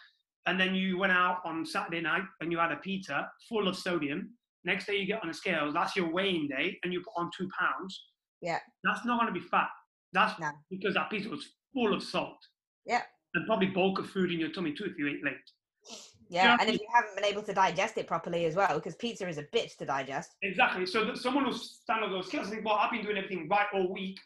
and 0.46 0.60
then 0.60 0.76
you 0.76 0.98
went 0.98 1.14
out 1.14 1.38
on 1.46 1.66
Saturday 1.66 2.02
night 2.02 2.24
and 2.42 2.52
you 2.52 2.58
had 2.58 2.74
a 2.74 2.78
pizza 2.78 3.32
full 3.48 3.70
of 3.70 3.78
sodium. 3.78 4.32
Next 4.66 4.88
day 4.88 4.98
you 4.98 5.06
get 5.08 5.22
on 5.22 5.30
the 5.30 5.34
scales, 5.34 5.74
that's 5.74 5.96
your 5.96 6.12
weighing 6.12 6.50
day, 6.50 6.78
and 6.84 6.92
you 6.92 7.00
put 7.00 7.14
on 7.16 7.32
two 7.38 7.50
pounds. 7.58 8.04
Yeah. 8.42 8.60
That's 8.84 9.06
not 9.06 9.20
going 9.20 9.34
to 9.34 9.40
be 9.40 9.46
fat. 9.46 9.70
That's 10.14 10.40
No. 10.40 10.52
because 10.70 10.94
that 10.96 11.10
pizza 11.10 11.30
was 11.30 11.46
full 11.74 11.94
of 11.94 12.04
salt. 12.04 12.38
Yeah. 12.86 13.04
And 13.34 13.46
probably 13.46 13.68
bulk 13.68 14.00
of 14.00 14.10
food 14.10 14.32
in 14.32 14.40
your 14.40 14.50
tummy 14.52 14.74
too 14.74 14.86
if 14.86 14.98
you 14.98 15.08
ate 15.08 15.24
late. 15.24 15.36
Yeah, 16.30 16.56
and 16.62 16.70
if 16.70 16.80
you 16.80 16.88
haven't 16.94 17.16
been 17.16 17.26
able 17.26 17.44
to 17.44 17.54
digest 17.54 17.98
it 17.98 18.08
properly 18.08 18.46
as 18.46 18.56
well, 18.56 18.76
because 18.76 18.96
pizza 18.96 19.28
is 19.28 19.38
a 19.38 19.44
bitch 19.44 19.76
to 19.78 19.86
digest. 19.86 20.36
Exactly. 20.42 20.86
So 20.86 21.04
that 21.04 21.18
someone 21.18 21.46
will 21.46 21.54
stand 21.54 22.06
on 22.06 22.12
those 22.12 22.28
scales 22.28 22.46
and 22.46 22.54
think, 22.54 22.66
well, 22.66 22.76
I've 22.76 22.90
been 22.90 23.04
doing 23.04 23.18
everything 23.18 23.50
right 23.50 23.68
all 23.74 23.92
week. 23.92 24.18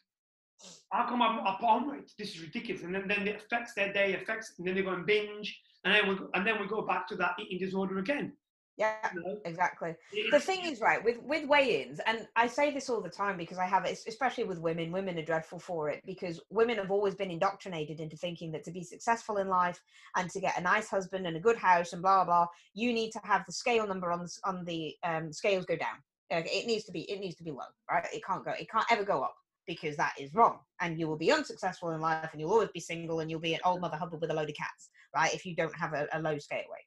How 0.91 1.07
come 1.09 1.23
I'm 1.23 1.39
up 1.39 1.63
on 1.63 1.89
weight? 1.89 2.11
This 2.19 2.35
is 2.35 2.41
ridiculous. 2.41 2.83
And 2.83 2.93
then, 2.93 3.07
then 3.07 3.27
it 3.27 3.41
affects 3.43 3.73
their 3.73 3.91
day, 3.91 4.13
affects, 4.13 4.53
and 4.59 4.67
then 4.67 4.75
they 4.75 4.83
go 4.83 4.91
and 4.91 5.05
binge, 5.05 5.59
and 5.83 5.95
then 5.95 6.07
we 6.07 6.15
go, 6.15 6.29
and 6.35 6.45
then 6.45 6.61
we 6.61 6.67
go 6.67 6.83
back 6.83 7.07
to 7.07 7.15
that 7.15 7.31
eating 7.39 7.57
disorder 7.57 7.97
again. 7.97 8.33
Yeah, 8.77 9.09
exactly. 9.45 9.95
the 10.31 10.39
thing 10.39 10.65
is 10.65 10.81
right 10.81 11.01
with 11.01 11.21
with 11.23 11.47
weigh-ins 11.47 12.01
and 12.05 12.27
i 12.35 12.45
say 12.45 12.71
this 12.71 12.89
all 12.89 12.99
the 12.99 13.09
time 13.09 13.37
because 13.37 13.57
i 13.57 13.65
have 13.65 13.85
it 13.85 13.97
especially 14.05 14.43
with 14.43 14.59
women 14.59 14.91
women 14.91 15.17
are 15.17 15.23
dreadful 15.23 15.59
for 15.59 15.89
it 15.89 16.01
because 16.05 16.41
women 16.49 16.77
have 16.77 16.91
always 16.91 17.15
been 17.15 17.31
indoctrinated 17.31 18.01
into 18.01 18.17
thinking 18.17 18.51
that 18.51 18.65
to 18.65 18.71
be 18.71 18.83
successful 18.83 19.37
in 19.37 19.47
life 19.47 19.79
and 20.17 20.29
to 20.29 20.41
get 20.41 20.57
a 20.57 20.61
nice 20.61 20.89
husband 20.89 21.25
and 21.25 21.37
a 21.37 21.39
good 21.39 21.55
house 21.55 21.93
and 21.93 22.01
blah 22.01 22.25
blah 22.25 22.47
you 22.73 22.91
need 22.91 23.11
to 23.11 23.21
have 23.23 23.45
the 23.45 23.53
scale 23.53 23.87
number 23.87 24.11
on 24.11 24.19
the, 24.19 24.31
on 24.43 24.65
the 24.65 24.95
um, 25.03 25.31
scales 25.31 25.65
go 25.65 25.77
down. 25.77 25.95
Uh, 26.31 26.41
it 26.45 26.67
needs 26.67 26.83
to 26.83 26.91
be 26.91 27.09
it 27.09 27.19
needs 27.19 27.35
to 27.35 27.43
be 27.43 27.51
low 27.51 27.63
right? 27.89 28.05
It 28.13 28.23
can't 28.25 28.43
go 28.43 28.51
it 28.51 28.69
can't 28.69 28.91
ever 28.91 29.03
go 29.03 29.21
up 29.21 29.35
because 29.67 29.95
that 29.97 30.13
is 30.19 30.33
wrong 30.33 30.59
and 30.81 30.99
you 30.99 31.07
will 31.07 31.17
be 31.17 31.31
unsuccessful 31.31 31.91
in 31.91 32.01
life 32.01 32.29
and 32.31 32.41
you'll 32.41 32.51
always 32.51 32.69
be 32.73 32.79
single 32.79 33.19
and 33.19 33.31
you'll 33.31 33.39
be 33.39 33.53
an 33.53 33.59
old 33.63 33.81
mother 33.81 33.97
hubbard 33.97 34.21
with 34.21 34.31
a 34.31 34.33
load 34.33 34.49
of 34.49 34.55
cats 34.55 34.89
right 35.15 35.33
if 35.33 35.45
you 35.45 35.55
don't 35.55 35.75
have 35.75 35.93
a, 35.93 36.07
a 36.13 36.19
low 36.19 36.37
scale 36.37 36.63
weight 36.69 36.85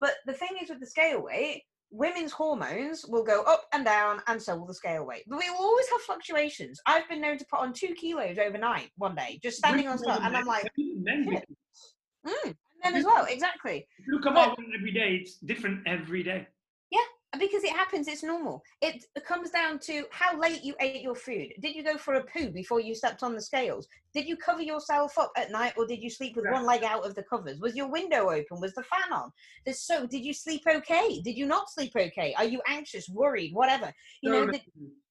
but 0.00 0.14
the 0.26 0.32
thing 0.32 0.50
is 0.62 0.70
with 0.70 0.80
the 0.80 0.86
scale 0.86 1.22
weight 1.22 1.62
women's 1.90 2.32
hormones 2.32 3.04
will 3.08 3.24
go 3.24 3.42
up 3.42 3.64
and 3.72 3.84
down, 3.84 4.20
and 4.26 4.42
so 4.42 4.56
will 4.56 4.66
the 4.66 4.74
scale 4.74 5.04
weight. 5.04 5.22
But 5.26 5.38
we 5.38 5.50
will 5.50 5.58
always 5.58 5.88
have 5.90 6.00
fluctuations. 6.02 6.80
I've 6.86 7.08
been 7.08 7.20
known 7.20 7.38
to 7.38 7.46
put 7.50 7.60
on 7.60 7.72
two 7.72 7.94
kilos 7.94 8.38
overnight 8.38 8.90
one 8.96 9.14
day, 9.14 9.38
just 9.42 9.58
standing 9.58 9.86
on 9.88 9.98
Women 9.98 10.16
stuff, 10.16 10.20
and 10.22 10.36
I'm 10.36 10.46
like, 10.46 10.70
men. 10.76 11.02
Men 11.04 11.24
do. 11.24 11.30
"Shit." 11.32 11.44
mm, 12.26 12.44
and 12.44 12.54
then 12.82 12.94
as 12.96 13.04
well, 13.04 13.26
exactly. 13.26 13.86
If 13.98 14.06
you 14.06 14.14
look 14.14 14.26
at 14.26 14.32
my 14.32 14.48
weight 14.48 14.74
every 14.76 14.92
day, 14.92 15.20
it's 15.20 15.36
different 15.38 15.86
every 15.86 16.22
day. 16.22 16.46
Because 17.38 17.64
it 17.64 17.72
happens, 17.72 18.08
it's 18.08 18.22
normal. 18.22 18.62
It 18.80 19.04
comes 19.24 19.50
down 19.50 19.78
to 19.80 20.04
how 20.10 20.38
late 20.38 20.62
you 20.64 20.74
ate 20.80 21.02
your 21.02 21.14
food. 21.14 21.52
Did 21.60 21.74
you 21.74 21.82
go 21.82 21.96
for 21.96 22.14
a 22.14 22.24
poo 22.24 22.50
before 22.50 22.80
you 22.80 22.94
stepped 22.94 23.22
on 23.22 23.34
the 23.34 23.40
scales? 23.40 23.88
Did 24.14 24.26
you 24.26 24.36
cover 24.36 24.62
yourself 24.62 25.18
up 25.18 25.32
at 25.36 25.50
night, 25.50 25.74
or 25.76 25.86
did 25.86 26.02
you 26.02 26.08
sleep 26.10 26.36
with 26.36 26.46
one 26.50 26.64
leg 26.64 26.84
out 26.84 27.04
of 27.04 27.14
the 27.14 27.22
covers? 27.22 27.60
Was 27.60 27.76
your 27.76 27.88
window 27.88 28.30
open? 28.30 28.60
Was 28.60 28.74
the 28.74 28.82
fan 28.82 29.12
on? 29.12 29.30
There's 29.64 29.80
so. 29.80 30.06
Did 30.06 30.24
you 30.24 30.32
sleep 30.32 30.62
okay? 30.66 31.20
Did 31.20 31.36
you 31.36 31.46
not 31.46 31.70
sleep 31.70 31.92
okay? 31.94 32.34
Are 32.38 32.44
you 32.44 32.62
anxious, 32.66 33.08
worried, 33.08 33.52
whatever? 33.52 33.92
You 34.22 34.30
know, 34.30 34.46
No, 34.46 34.52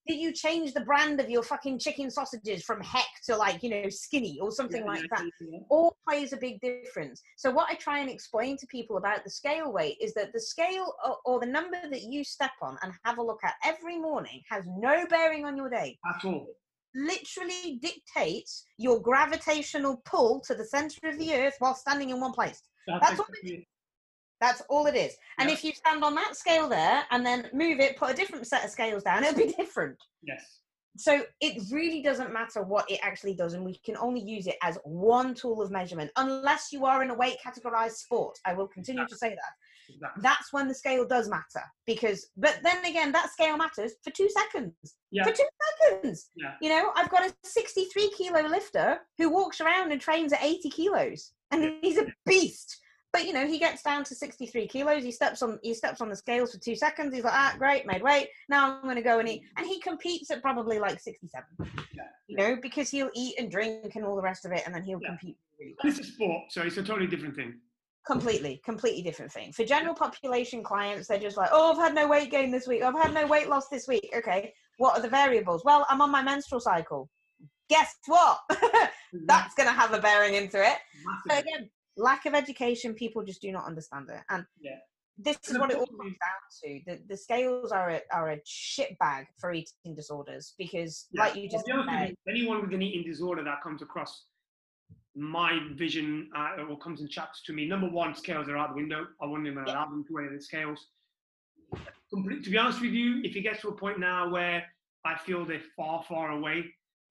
did, 0.07 0.17
you 0.19 0.31
change 0.31 0.73
the 0.73 0.81
brand 0.81 1.19
of 1.19 1.29
your 1.29 1.43
fucking 1.43 1.79
chicken 1.79 2.09
sausages 2.11 2.63
from 2.63 2.81
heck 2.81 3.07
to 3.25 3.35
like 3.35 3.63
you 3.63 3.69
know 3.69 3.89
skinny 3.89 4.37
or 4.41 4.51
something 4.51 4.81
Yeah, 4.83 4.91
like 4.91 5.09
that 5.11 5.25
yeah. 5.41 5.59
all 5.69 5.95
plays 6.07 6.33
a 6.33 6.37
big 6.37 6.59
difference 6.61 7.21
so 7.37 7.51
what 7.51 7.69
i 7.69 7.75
try 7.75 7.99
and 7.99 8.09
explain 8.09 8.57
to 8.57 8.67
people 8.67 8.97
about 8.97 9.23
the 9.23 9.29
scale 9.29 9.71
weight 9.71 9.97
is 10.01 10.13
that 10.13 10.31
the 10.33 10.39
scale 10.39 10.93
or, 11.05 11.17
or 11.25 11.39
the 11.39 11.45
number 11.45 11.77
that 11.89 12.03
you 12.03 12.23
step 12.23 12.51
on 12.61 12.77
and 12.83 12.93
have 13.03 13.17
a 13.17 13.21
look 13.23 13.39
at 13.43 13.55
every 13.63 13.97
morning 13.99 14.41
has 14.49 14.63
no 14.77 15.05
bearing 15.07 15.45
on 15.45 15.57
your 15.57 15.69
day 15.69 15.97
At 16.13 16.25
all. 16.25 16.47
literally 16.93 17.79
dictates 17.81 18.65
your 18.77 19.01
gravitational 19.01 20.01
pull 20.05 20.41
to 20.47 20.55
the 20.55 20.65
center 20.65 21.07
of 21.09 21.17
the 21.19 21.33
earth 21.33 21.55
while 21.59 21.75
standing 21.75 22.09
in 22.11 22.19
one 22.19 22.31
place 22.33 22.61
That's 22.87 23.11
exactly 23.11 23.39
it. 23.43 23.65
That's 24.41 24.61
all 24.69 24.85
it 24.85 24.95
is. 24.95 25.15
And 25.39 25.49
if 25.49 25.63
you 25.63 25.71
stand 25.73 26.03
on 26.03 26.15
that 26.15 26.35
scale 26.35 26.67
there 26.67 27.03
and 27.11 27.25
then 27.25 27.49
move 27.53 27.79
it 27.79 27.97
put 27.97 28.11
a 28.11 28.13
different 28.13 28.47
set 28.47 28.63
of 28.65 28.69
scales 28.71 29.03
down 29.03 29.23
it'll 29.23 29.37
be 29.37 29.53
different. 29.57 29.97
Yes. 30.23 30.59
so 30.97 31.23
it 31.41 31.61
really 31.71 32.01
doesn't 32.01 32.33
matter 32.33 32.63
what 32.63 32.89
it 32.89 32.99
actually 33.03 33.35
does 33.35 33.53
and 33.53 33.63
we 33.63 33.79
can 33.85 33.95
only 33.97 34.21
use 34.21 34.47
it 34.47 34.55
as 34.61 34.77
one 34.83 35.33
tool 35.33 35.61
of 35.61 35.71
measurement 35.71 36.11
unless 36.17 36.69
you 36.71 36.85
are 36.85 37.03
in 37.03 37.09
a 37.09 37.15
weight 37.15 37.37
categorized 37.45 37.95
sport. 37.95 38.37
I 38.45 38.53
will 38.53 38.67
continue 38.67 39.05
to 39.07 39.17
say 39.17 39.29
that. 39.29 39.53
Exactly. 39.87 40.23
that's 40.23 40.51
when 40.51 40.67
the 40.67 40.73
scale 40.73 41.05
does 41.07 41.29
matter 41.29 41.63
because 41.85 42.29
but 42.37 42.59
then 42.63 42.83
again 42.85 43.11
that 43.11 43.29
scale 43.31 43.55
matters 43.55 43.93
for 44.03 44.09
two 44.09 44.27
seconds. 44.29 44.73
Yeah. 45.11 45.23
for 45.23 45.31
two 45.31 45.45
seconds. 45.91 46.31
Yeah. 46.35 46.53
you 46.59 46.69
know 46.69 46.91
i've 46.95 47.11
got 47.11 47.23
a 47.23 47.33
63 47.43 48.09
kilo 48.17 48.47
lifter 48.47 48.97
who 49.19 49.29
walks 49.29 49.61
around 49.61 49.91
and 49.91 50.01
trains 50.01 50.33
at 50.33 50.43
80 50.43 50.69
kilos 50.71 51.33
and 51.51 51.73
he's 51.83 51.99
a 51.99 52.07
beast 52.25 52.79
but 53.15 53.25
you 53.25 53.31
know 53.31 53.47
he 53.47 53.57
gets 53.57 53.81
down 53.81 54.03
to 54.03 54.13
63 54.13 54.67
kilos. 54.67 55.03
He 55.03 55.11
steps 55.11 55.41
on 55.41 55.57
he 55.63 55.73
steps 55.73 56.01
on 56.01 56.09
the 56.09 56.15
scales 56.17 56.51
for 56.51 56.59
two 56.59 56.75
seconds. 56.75 57.15
He's 57.15 57.23
like 57.23 57.33
ah 57.33 57.55
great 57.57 57.85
made 57.87 58.03
weight. 58.03 58.27
Now 58.49 58.73
i'm 58.75 58.83
going 58.83 58.95
to 58.97 59.01
go 59.01 59.19
and 59.19 59.29
eat. 59.29 59.41
And 59.57 59.65
he 59.65 59.79
competes 59.79 60.29
at 60.31 60.41
probably 60.41 60.79
like 60.79 60.99
67 60.99 61.43
Yeah. 61.93 62.03
you 62.27 62.35
know 62.37 62.57
because 62.61 62.89
he'll 62.89 63.09
eat 63.15 63.35
and 63.39 63.49
drink 63.49 63.95
and 63.95 64.03
all 64.05 64.17
the 64.17 64.21
rest 64.21 64.45
of 64.45 64.51
it 64.51 64.63
and 64.65 64.75
then 64.75 64.83
he'll 64.83 64.99
Yeah. 65.01 65.09
compete 65.09 65.37
really 65.59 65.75
well. 65.81 65.89
This 65.91 65.99
is 65.99 66.13
sport, 66.13 66.41
so 66.49 66.61
it's 66.63 66.75
a 66.77 66.83
totally 66.83 67.07
different 67.07 67.35
thing. 67.35 67.53
completely 68.05 68.61
completely 68.65 69.01
different 69.01 69.31
thing. 69.31 69.53
For 69.53 69.63
general 69.63 69.95
population 69.95 70.61
clients 70.61 71.07
they're 71.07 71.17
just 71.27 71.37
like 71.37 71.49
oh 71.53 71.71
i've 71.71 71.77
had 71.85 71.95
no 71.95 72.07
weight 72.09 72.29
gain 72.31 72.51
this 72.51 72.67
week. 72.67 72.81
I've 72.83 72.93
had 73.05 73.13
no 73.13 73.25
weight 73.27 73.47
loss 73.47 73.69
this 73.69 73.87
week. 73.87 74.09
Okay 74.19 74.53
what 74.77 74.97
are 74.97 75.01
the 75.01 75.09
variables? 75.21 75.63
Well 75.63 75.85
i'm 75.89 76.01
on 76.01 76.11
my 76.11 76.21
menstrual 76.21 76.59
cycle. 76.59 77.09
Guess 77.69 77.95
what? 78.07 78.39
That's 79.31 79.55
going 79.55 79.67
to 79.67 79.73
have 79.73 79.91
a 79.93 79.99
bearing 79.99 80.35
into 80.35 80.59
it. 80.71 80.77
So 81.27 81.37
again 81.39 81.67
lack 81.97 82.25
of 82.25 82.33
education 82.33 82.93
people 82.93 83.23
just 83.23 83.41
do 83.41 83.51
not 83.51 83.65
understand 83.65 84.09
it 84.09 84.21
and 84.29 84.45
Yeah. 84.59 84.77
this 85.17 85.37
is 85.49 85.57
what 85.57 85.71
it 85.71 85.77
all 85.77 85.85
comes 85.87 86.15
down 86.27 86.41
to 86.63 86.81
the, 86.85 87.01
the 87.07 87.17
scales 87.17 87.71
are 87.71 87.89
a, 87.91 88.01
are 88.13 88.31
a 88.31 88.39
shit 88.45 88.97
bag 88.99 89.27
for 89.39 89.53
eating 89.53 89.95
disorders 89.95 90.53
because 90.57 91.07
Yeah. 91.11 91.23
like 91.23 91.35
you 91.35 91.49
just 91.49 91.65
with 91.67 91.85
said, 91.87 92.15
anyone 92.27 92.61
with 92.61 92.73
an 92.73 92.81
eating 92.81 93.09
disorder 93.09 93.43
that 93.43 93.61
comes 93.63 93.81
across 93.81 94.25
my 95.15 95.59
vision 95.75 96.29
uh, 96.35 96.63
or 96.69 96.77
comes 96.77 96.99
and 96.99 97.09
chats 97.09 97.41
to 97.43 97.53
me, 97.53 97.65
number 97.65 97.87
one, 97.89 98.13
scales 98.13 98.49
are 98.49 98.57
out 98.57 98.69
the 98.71 98.75
window. 98.75 99.07
I 99.21 99.25
wouldn't 99.25 99.47
even 99.47 99.63
allow 99.63 99.85
them 99.85 100.03
to 100.07 100.13
wear 100.13 100.29
the 100.29 100.41
scales. 100.41 100.89
To 102.11 102.21
be 102.51 102.57
honest 102.57 102.81
with 102.81 102.91
you, 102.91 103.21
if 103.23 103.33
it 103.37 103.41
gets 103.41 103.61
to 103.61 103.69
a 103.69 103.75
point 103.77 103.97
now 103.97 104.29
where 104.29 104.65
I 105.05 105.17
feel 105.17 105.45
they're 105.45 105.61
far, 105.77 106.03
far 106.03 106.31
away 106.31 106.65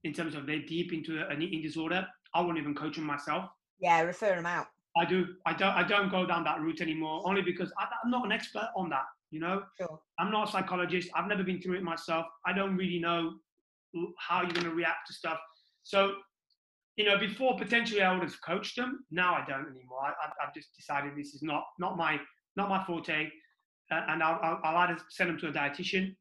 in 0.05 0.13
terms 0.13 0.35
of 0.35 0.45
they're 0.47 0.61
deep 0.67 0.93
into 0.93 1.27
an 1.29 1.41
eating 1.41 1.63
disorder, 1.63 2.07
I 2.35 2.43
wouldn't 2.43 2.59
even 2.59 2.75
coach 2.75 2.97
them 2.97 3.07
myself. 3.07 3.49
yeah 3.81 4.03
refer 4.03 4.35
them 4.37 4.45
out 4.47 4.67
I 4.97 5.05
do. 5.05 5.27
I 5.47 5.53
don't. 5.53 5.75
I 5.75 5.83
don't 5.83 6.11
go 6.11 6.25
down 6.25 6.45
that 6.45 6.61
route 6.61 6.81
anymore. 6.81 7.23
Only 7.25 7.43
because 7.43 7.73
I, 7.79 7.87
I'm 8.05 8.11
not 8.11 8.25
an 8.25 8.33
expert 8.33 8.69
on 8.77 8.89
that. 8.91 9.05
You 9.31 9.41
know, 9.41 9.63
sure 9.77 9.99
I'm 10.19 10.31
not 10.31 10.49
a 10.49 10.53
psychologist. 10.53 11.09
I've 11.15 11.27
never 11.27 11.43
been 11.43 11.61
through 11.61 11.77
it 11.79 11.83
myself. 11.83 12.27
I 12.47 12.53
don't 12.53 12.77
really 12.77 13.01
know 13.01 13.35
how 14.19 14.43
you're 14.43 14.53
going 14.53 14.65
to 14.65 14.75
react 14.75 15.07
to 15.09 15.13
stuff. 15.13 15.39
So, 15.83 16.15
you 16.97 17.05
know, 17.05 17.19
before 17.19 17.57
potentially 17.57 18.03
I 18.03 18.13
would 18.13 18.23
have 18.23 18.41
coached 18.43 18.77
them. 18.77 19.05
Now 19.11 19.35
I 19.35 19.45
don't 19.49 19.67
anymore. 19.67 20.01
I, 20.05 20.11
I've, 20.25 20.33
I've 20.43 20.55
just 20.55 20.75
decided 20.77 21.13
this 21.17 21.35
is 21.35 21.43
not 21.43 21.65
not 21.79 21.97
my 21.97 22.21
not 22.57 22.69
my 22.69 22.85
forte, 22.85 23.29
uh, 23.91 24.01
and 24.09 24.23
I'll, 24.23 24.39
I'll, 24.43 24.61
I'll 24.63 24.77
either 24.77 24.99
send 25.11 25.31
them 25.31 25.39
to 25.39 25.49
a 25.49 25.53
dietitian 25.53 26.15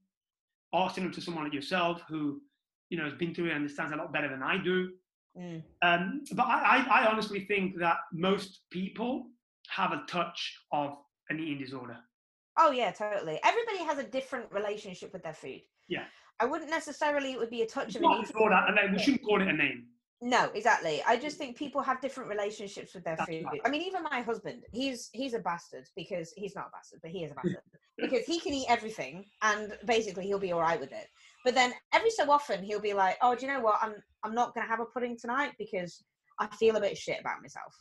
or 0.71 0.89
send 0.89 1.05
them 1.05 1.13
to 1.13 1.21
someone 1.21 1.43
like 1.43 1.53
yourself 1.53 2.01
who, 2.09 2.41
you 2.89 2.97
know, 2.97 3.03
has 3.03 3.13
been 3.13 3.35
through 3.35 3.45
it 3.45 3.49
and 3.49 3.57
understands 3.57 3.93
a 3.93 3.95
lot 3.95 4.11
better 4.11 4.27
than 4.27 4.41
I 4.41 4.57
do. 4.57 4.89
Mm. 5.37 5.63
Um, 5.81 6.21
but 6.33 6.43
I, 6.43 6.85
I, 6.89 7.01
I 7.01 7.11
honestly 7.11 7.45
think 7.45 7.77
that 7.79 7.97
most 8.11 8.61
people 8.69 9.27
have 9.69 9.91
a 9.91 10.03
touch 10.07 10.59
of 10.71 10.97
an 11.29 11.39
eating 11.39 11.59
disorder. 11.59 11.97
Oh 12.57 12.71
yeah, 12.71 12.91
totally. 12.91 13.39
Everybody 13.43 13.79
has 13.79 13.97
a 13.97 14.03
different 14.03 14.51
relationship 14.51 15.11
with 15.11 15.23
their 15.23 15.33
food. 15.33 15.61
Yeah. 15.87 16.03
I 16.39 16.45
wouldn't 16.45 16.69
necessarily 16.69 17.31
it 17.31 17.39
would 17.39 17.49
be 17.49 17.61
a 17.61 17.65
touch 17.65 17.87
It's 17.87 17.95
of 17.95 18.03
an 18.03 18.11
eating 18.11 18.21
disorder, 18.23 18.63
and 18.67 18.77
then 18.77 18.91
we 18.91 18.99
shouldn't 18.99 19.23
call 19.23 19.41
it 19.41 19.47
a 19.47 19.53
name. 19.53 19.85
No, 20.25 20.49
exactly. 20.55 21.03
I 21.05 21.17
just 21.17 21.35
mm. 21.35 21.39
think 21.39 21.57
people 21.57 21.81
have 21.81 21.99
different 21.99 22.29
relationships 22.29 22.93
with 22.93 23.03
their 23.03 23.17
That's 23.17 23.29
food. 23.29 23.43
right. 23.43 23.59
I 23.65 23.69
mean, 23.69 23.81
even 23.81 24.03
my 24.03 24.21
husband, 24.21 24.63
he's 24.71 25.09
he's 25.11 25.33
a 25.33 25.39
bastard 25.39 25.89
because 25.97 26.31
he's 26.37 26.55
not 26.55 26.67
a 26.67 26.71
bastard, 26.71 27.01
but 27.01 27.11
he 27.11 27.25
is 27.25 27.31
a 27.31 27.35
bastard 27.35 27.61
because 27.97 28.25
he 28.25 28.39
can 28.39 28.53
eat 28.53 28.67
everything 28.69 29.25
and 29.41 29.77
basically 29.85 30.25
he'll 30.25 30.39
be 30.39 30.53
all 30.53 30.61
right 30.61 30.79
with 30.79 30.93
it. 30.93 31.07
But 31.43 31.55
then 31.55 31.73
every 31.93 32.09
so 32.09 32.31
often 32.31 32.63
he'll 32.63 32.79
be 32.79 32.93
like, 32.93 33.17
"Oh, 33.21 33.35
do 33.35 33.45
you 33.45 33.51
know 33.51 33.59
what? 33.59 33.79
I'm 33.81 33.95
I'm 34.23 34.33
not 34.33 34.55
going 34.55 34.65
to 34.65 34.71
have 34.71 34.79
a 34.79 34.85
pudding 34.85 35.17
tonight 35.19 35.51
because 35.59 36.01
I 36.39 36.47
feel 36.55 36.77
a 36.77 36.81
bit 36.81 36.97
shit 36.97 37.19
about 37.19 37.41
myself. 37.41 37.75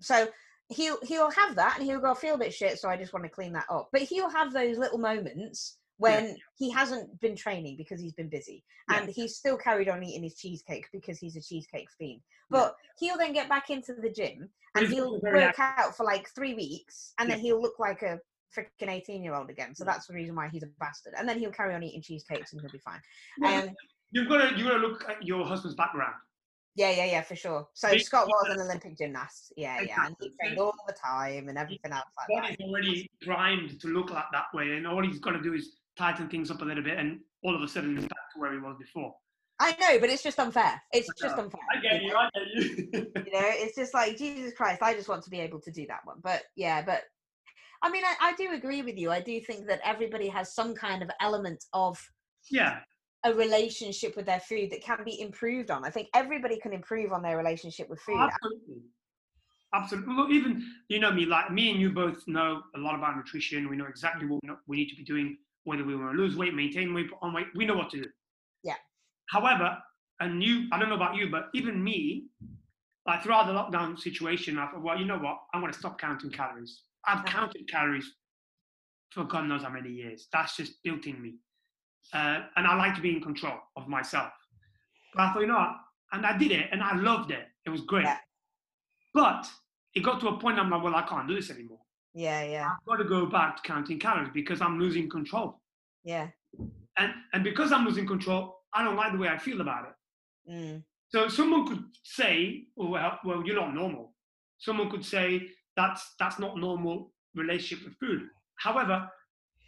So 0.00 0.28
he'll 0.70 0.98
he'll 1.02 1.30
have 1.30 1.54
that 1.54 1.78
and 1.78 1.86
he'll 1.86 2.00
go, 2.00 2.10
I 2.10 2.14
feel 2.14 2.34
a 2.34 2.38
bit 2.38 2.52
shit, 2.52 2.80
so 2.80 2.88
I 2.88 2.96
just 2.96 3.12
want 3.12 3.24
to 3.24 3.30
clean 3.30 3.52
that 3.52 3.66
up. 3.70 3.90
But 3.92 4.02
he'll 4.02 4.30
have 4.30 4.52
those 4.52 4.76
little 4.76 4.98
moments 4.98 5.78
when 6.00 6.28
yeah. 6.28 6.34
he 6.56 6.70
hasn't 6.70 7.20
been 7.20 7.36
training 7.36 7.76
because 7.76 8.00
he's 8.00 8.14
been 8.14 8.30
busy 8.30 8.64
and 8.88 9.06
yeah. 9.06 9.12
he's 9.14 9.36
still 9.36 9.58
carried 9.58 9.86
on 9.86 10.02
eating 10.02 10.22
his 10.22 10.34
cheesecake 10.34 10.86
because 10.92 11.18
he's 11.18 11.36
a 11.36 11.40
cheesecake 11.42 11.88
fiend 11.98 12.20
but 12.48 12.74
yeah. 13.00 13.08
he'll 13.08 13.18
then 13.18 13.34
get 13.34 13.50
back 13.50 13.68
into 13.68 13.92
the 13.92 14.08
gym 14.08 14.48
and 14.74 14.86
he's 14.86 14.94
he'll 14.94 15.20
work 15.20 15.56
happy. 15.56 15.82
out 15.82 15.94
for 15.94 16.04
like 16.04 16.26
three 16.34 16.54
weeks 16.54 17.12
and 17.18 17.30
then 17.30 17.38
he'll 17.38 17.60
look 17.60 17.78
like 17.78 18.00
a 18.00 18.18
freaking 18.56 18.88
18 18.88 19.22
year 19.22 19.34
old 19.34 19.50
again 19.50 19.74
so 19.74 19.84
that's 19.84 20.06
the 20.06 20.14
reason 20.14 20.34
why 20.34 20.48
he's 20.48 20.62
a 20.62 20.68
bastard 20.80 21.12
and 21.18 21.28
then 21.28 21.38
he'll 21.38 21.52
carry 21.52 21.74
on 21.74 21.82
eating 21.82 22.00
cheesecakes 22.00 22.52
and 22.52 22.62
he'll 22.62 22.70
be 22.70 22.78
fine 22.78 23.00
um, 23.44 23.68
you've 24.10 24.28
got 24.28 24.48
to 24.48 24.56
you've 24.56 24.66
got 24.66 24.78
to 24.78 24.86
look 24.86 25.06
at 25.06 25.22
your 25.22 25.44
husband's 25.44 25.76
background 25.76 26.14
yeah, 26.76 26.92
yeah, 26.92 27.04
yeah, 27.04 27.22
for 27.22 27.34
sure. 27.34 27.68
So 27.74 27.96
Scott 27.98 28.28
was 28.28 28.54
an 28.54 28.60
Olympic 28.60 28.96
gymnast. 28.96 29.52
Yeah, 29.56 29.80
yeah, 29.80 30.06
and 30.06 30.16
he 30.20 30.30
trained 30.40 30.58
all 30.58 30.72
the 30.86 30.94
time 30.94 31.48
and 31.48 31.58
everything 31.58 31.92
else 31.92 32.04
like 32.16 32.42
Body's 32.42 32.56
already 32.60 33.10
primed 33.22 33.80
to 33.80 33.88
look 33.88 34.10
like 34.10 34.26
that 34.32 34.46
way, 34.54 34.76
and 34.76 34.86
all 34.86 35.02
he's 35.02 35.18
got 35.18 35.32
to 35.32 35.42
do 35.42 35.52
is 35.52 35.79
tighten 36.00 36.28
things 36.28 36.50
up 36.50 36.62
a 36.62 36.64
little 36.64 36.82
bit, 36.82 36.98
and 36.98 37.20
all 37.44 37.54
of 37.54 37.60
a 37.60 37.68
sudden 37.68 37.94
he's 37.94 38.06
back 38.06 38.32
to 38.32 38.40
where 38.40 38.52
he 38.52 38.58
was 38.58 38.76
before. 38.78 39.14
I 39.60 39.76
know, 39.78 40.00
but 40.00 40.08
it's 40.08 40.22
just 40.22 40.38
unfair. 40.38 40.80
It's 40.90 41.08
just 41.20 41.36
uh, 41.36 41.42
unfair. 41.42 41.60
I 41.70 41.80
get 41.82 42.02
you. 42.02 42.14
I 42.16 42.28
get 42.34 42.64
you. 42.64 43.12
you 43.26 43.32
know, 43.32 43.46
it's 43.62 43.76
just 43.76 43.92
like 43.92 44.16
Jesus 44.16 44.54
Christ. 44.54 44.82
I 44.82 44.94
just 44.94 45.08
want 45.08 45.22
to 45.24 45.30
be 45.30 45.40
able 45.40 45.60
to 45.60 45.70
do 45.70 45.86
that 45.88 46.00
one. 46.04 46.16
But 46.22 46.44
yeah, 46.56 46.80
but 46.80 47.02
I 47.82 47.90
mean, 47.90 48.02
I, 48.04 48.14
I 48.28 48.32
do 48.36 48.54
agree 48.54 48.80
with 48.80 48.96
you. 48.96 49.10
I 49.10 49.20
do 49.20 49.38
think 49.40 49.66
that 49.66 49.80
everybody 49.84 50.28
has 50.28 50.54
some 50.54 50.74
kind 50.74 51.02
of 51.02 51.10
element 51.20 51.62
of 51.74 52.02
yeah 52.50 52.78
a 53.26 53.34
relationship 53.34 54.16
with 54.16 54.24
their 54.24 54.40
food 54.40 54.70
that 54.70 54.82
can 54.82 55.04
be 55.04 55.20
improved 55.20 55.70
on. 55.70 55.84
I 55.84 55.90
think 55.90 56.08
everybody 56.14 56.58
can 56.58 56.72
improve 56.72 57.12
on 57.12 57.22
their 57.22 57.36
relationship 57.36 57.90
with 57.90 58.00
food. 58.00 58.16
Absolutely. 58.18 58.82
Absolutely. 59.74 60.14
Well, 60.14 60.32
even 60.32 60.64
you 60.88 61.00
know 61.00 61.12
me, 61.12 61.26
like 61.26 61.52
me 61.52 61.70
and 61.70 61.78
you 61.78 61.90
both 61.90 62.26
know 62.26 62.62
a 62.74 62.78
lot 62.78 62.94
about 62.94 63.14
nutrition. 63.14 63.68
We 63.68 63.76
know 63.76 63.84
exactly 63.84 64.26
what 64.26 64.40
we 64.66 64.78
need 64.78 64.88
to 64.88 64.96
be 64.96 65.04
doing 65.04 65.36
whether 65.64 65.84
we 65.84 65.96
want 65.96 66.16
to 66.16 66.22
lose 66.22 66.36
weight, 66.36 66.54
maintain 66.54 66.94
weight, 66.94 67.08
on 67.22 67.32
weight, 67.32 67.46
we 67.54 67.66
know 67.66 67.74
what 67.74 67.90
to 67.90 68.02
do. 68.02 68.08
Yeah. 68.64 68.74
However, 69.30 69.76
and 70.20 70.42
you, 70.42 70.66
I 70.72 70.78
don't 70.78 70.88
know 70.88 70.96
about 70.96 71.16
you, 71.16 71.30
but 71.30 71.48
even 71.54 71.82
me, 71.82 72.26
like 73.06 73.22
throughout 73.22 73.46
the 73.46 73.52
lockdown 73.52 73.98
situation, 73.98 74.58
I 74.58 74.66
thought, 74.66 74.82
well, 74.82 74.98
you 74.98 75.06
know 75.06 75.18
what? 75.18 75.38
I'm 75.54 75.60
going 75.60 75.72
to 75.72 75.78
stop 75.78 75.98
counting 75.98 76.30
calories. 76.30 76.82
I've 77.06 77.24
counted 77.24 77.68
calories 77.68 78.12
for 79.10 79.24
God 79.24 79.46
knows 79.46 79.62
how 79.62 79.70
many 79.70 79.90
years. 79.90 80.28
That's 80.32 80.56
just 80.56 80.74
built 80.84 81.06
in 81.06 81.20
me. 81.20 81.34
Uh, 82.14 82.40
and 82.56 82.66
I 82.66 82.76
like 82.76 82.94
to 82.94 83.00
be 83.00 83.14
in 83.14 83.22
control 83.22 83.54
of 83.76 83.88
myself. 83.88 84.32
But 85.14 85.22
I 85.22 85.32
thought, 85.32 85.40
you 85.40 85.46
know 85.46 85.54
what? 85.54 85.76
And 86.12 86.26
I 86.26 86.36
did 86.36 86.52
it 86.52 86.66
and 86.72 86.82
I 86.82 86.96
loved 86.96 87.30
it. 87.30 87.46
It 87.66 87.70
was 87.70 87.82
great. 87.82 88.04
Yeah. 88.04 88.16
But 89.14 89.46
it 89.94 90.00
got 90.00 90.20
to 90.20 90.28
a 90.28 90.38
point 90.38 90.58
I'm 90.58 90.70
like, 90.70 90.82
well, 90.82 90.94
I 90.94 91.02
can't 91.02 91.28
do 91.28 91.34
this 91.34 91.50
anymore. 91.50 91.79
Yeah, 92.14 92.42
yeah. 92.42 92.68
I've 92.70 92.84
got 92.86 92.96
to 92.96 93.08
go 93.08 93.26
back 93.26 93.56
to 93.56 93.62
counting 93.62 93.98
calories 93.98 94.30
because 94.34 94.60
I'm 94.60 94.78
losing 94.78 95.08
control. 95.08 95.60
Yeah. 96.04 96.28
And 96.96 97.12
and 97.32 97.44
because 97.44 97.72
I'm 97.72 97.84
losing 97.84 98.06
control, 98.06 98.56
I 98.74 98.84
don't 98.84 98.96
like 98.96 99.12
the 99.12 99.18
way 99.18 99.28
I 99.28 99.38
feel 99.38 99.60
about 99.60 99.84
it. 99.88 100.52
Mm. 100.52 100.82
So 101.10 101.28
someone 101.28 101.66
could 101.66 101.84
say, 102.04 102.64
well, 102.76 103.18
well, 103.24 103.42
you're 103.44 103.56
not 103.56 103.74
normal. 103.74 104.12
Someone 104.58 104.90
could 104.90 105.04
say 105.04 105.48
that's 105.76 106.14
that's 106.18 106.38
not 106.38 106.56
normal 106.56 107.12
relationship 107.34 107.86
with 107.86 107.96
food. 107.98 108.28
However, 108.56 109.08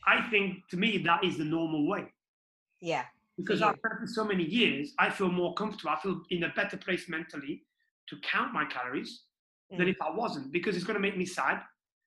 I 0.07 0.29
think 0.31 0.69
to 0.71 0.77
me 0.77 0.99
that 0.99 1.25
is 1.25 1.39
the 1.39 1.45
normal 1.45 1.89
way. 1.89 2.13
Yeah. 2.81 3.05
Because 3.37 3.63
I've 3.63 3.81
done 3.83 3.99
for 4.01 4.07
so 4.07 4.25
many 4.25 4.45
years, 4.45 4.93
I 4.99 5.09
feel 5.09 5.31
more 5.31 5.55
comfortable. 5.55 5.91
I 5.91 6.01
feel 6.01 6.21
in 6.31 6.45
a 6.45 6.51
better 6.51 6.77
place 6.77 7.09
mentally 7.09 7.63
to 8.09 8.17
count 8.23 8.53
my 8.53 8.65
calories 8.67 9.23
mm. 9.73 9.79
than 9.79 9.89
if 9.89 9.97
I 10.03 10.11
wasn't, 10.11 10.53
because 10.53 10.77
it's 10.77 10.85
going 10.85 10.97
to 10.97 11.01
make 11.01 11.17
me 11.17 11.25
sad. 11.25 11.61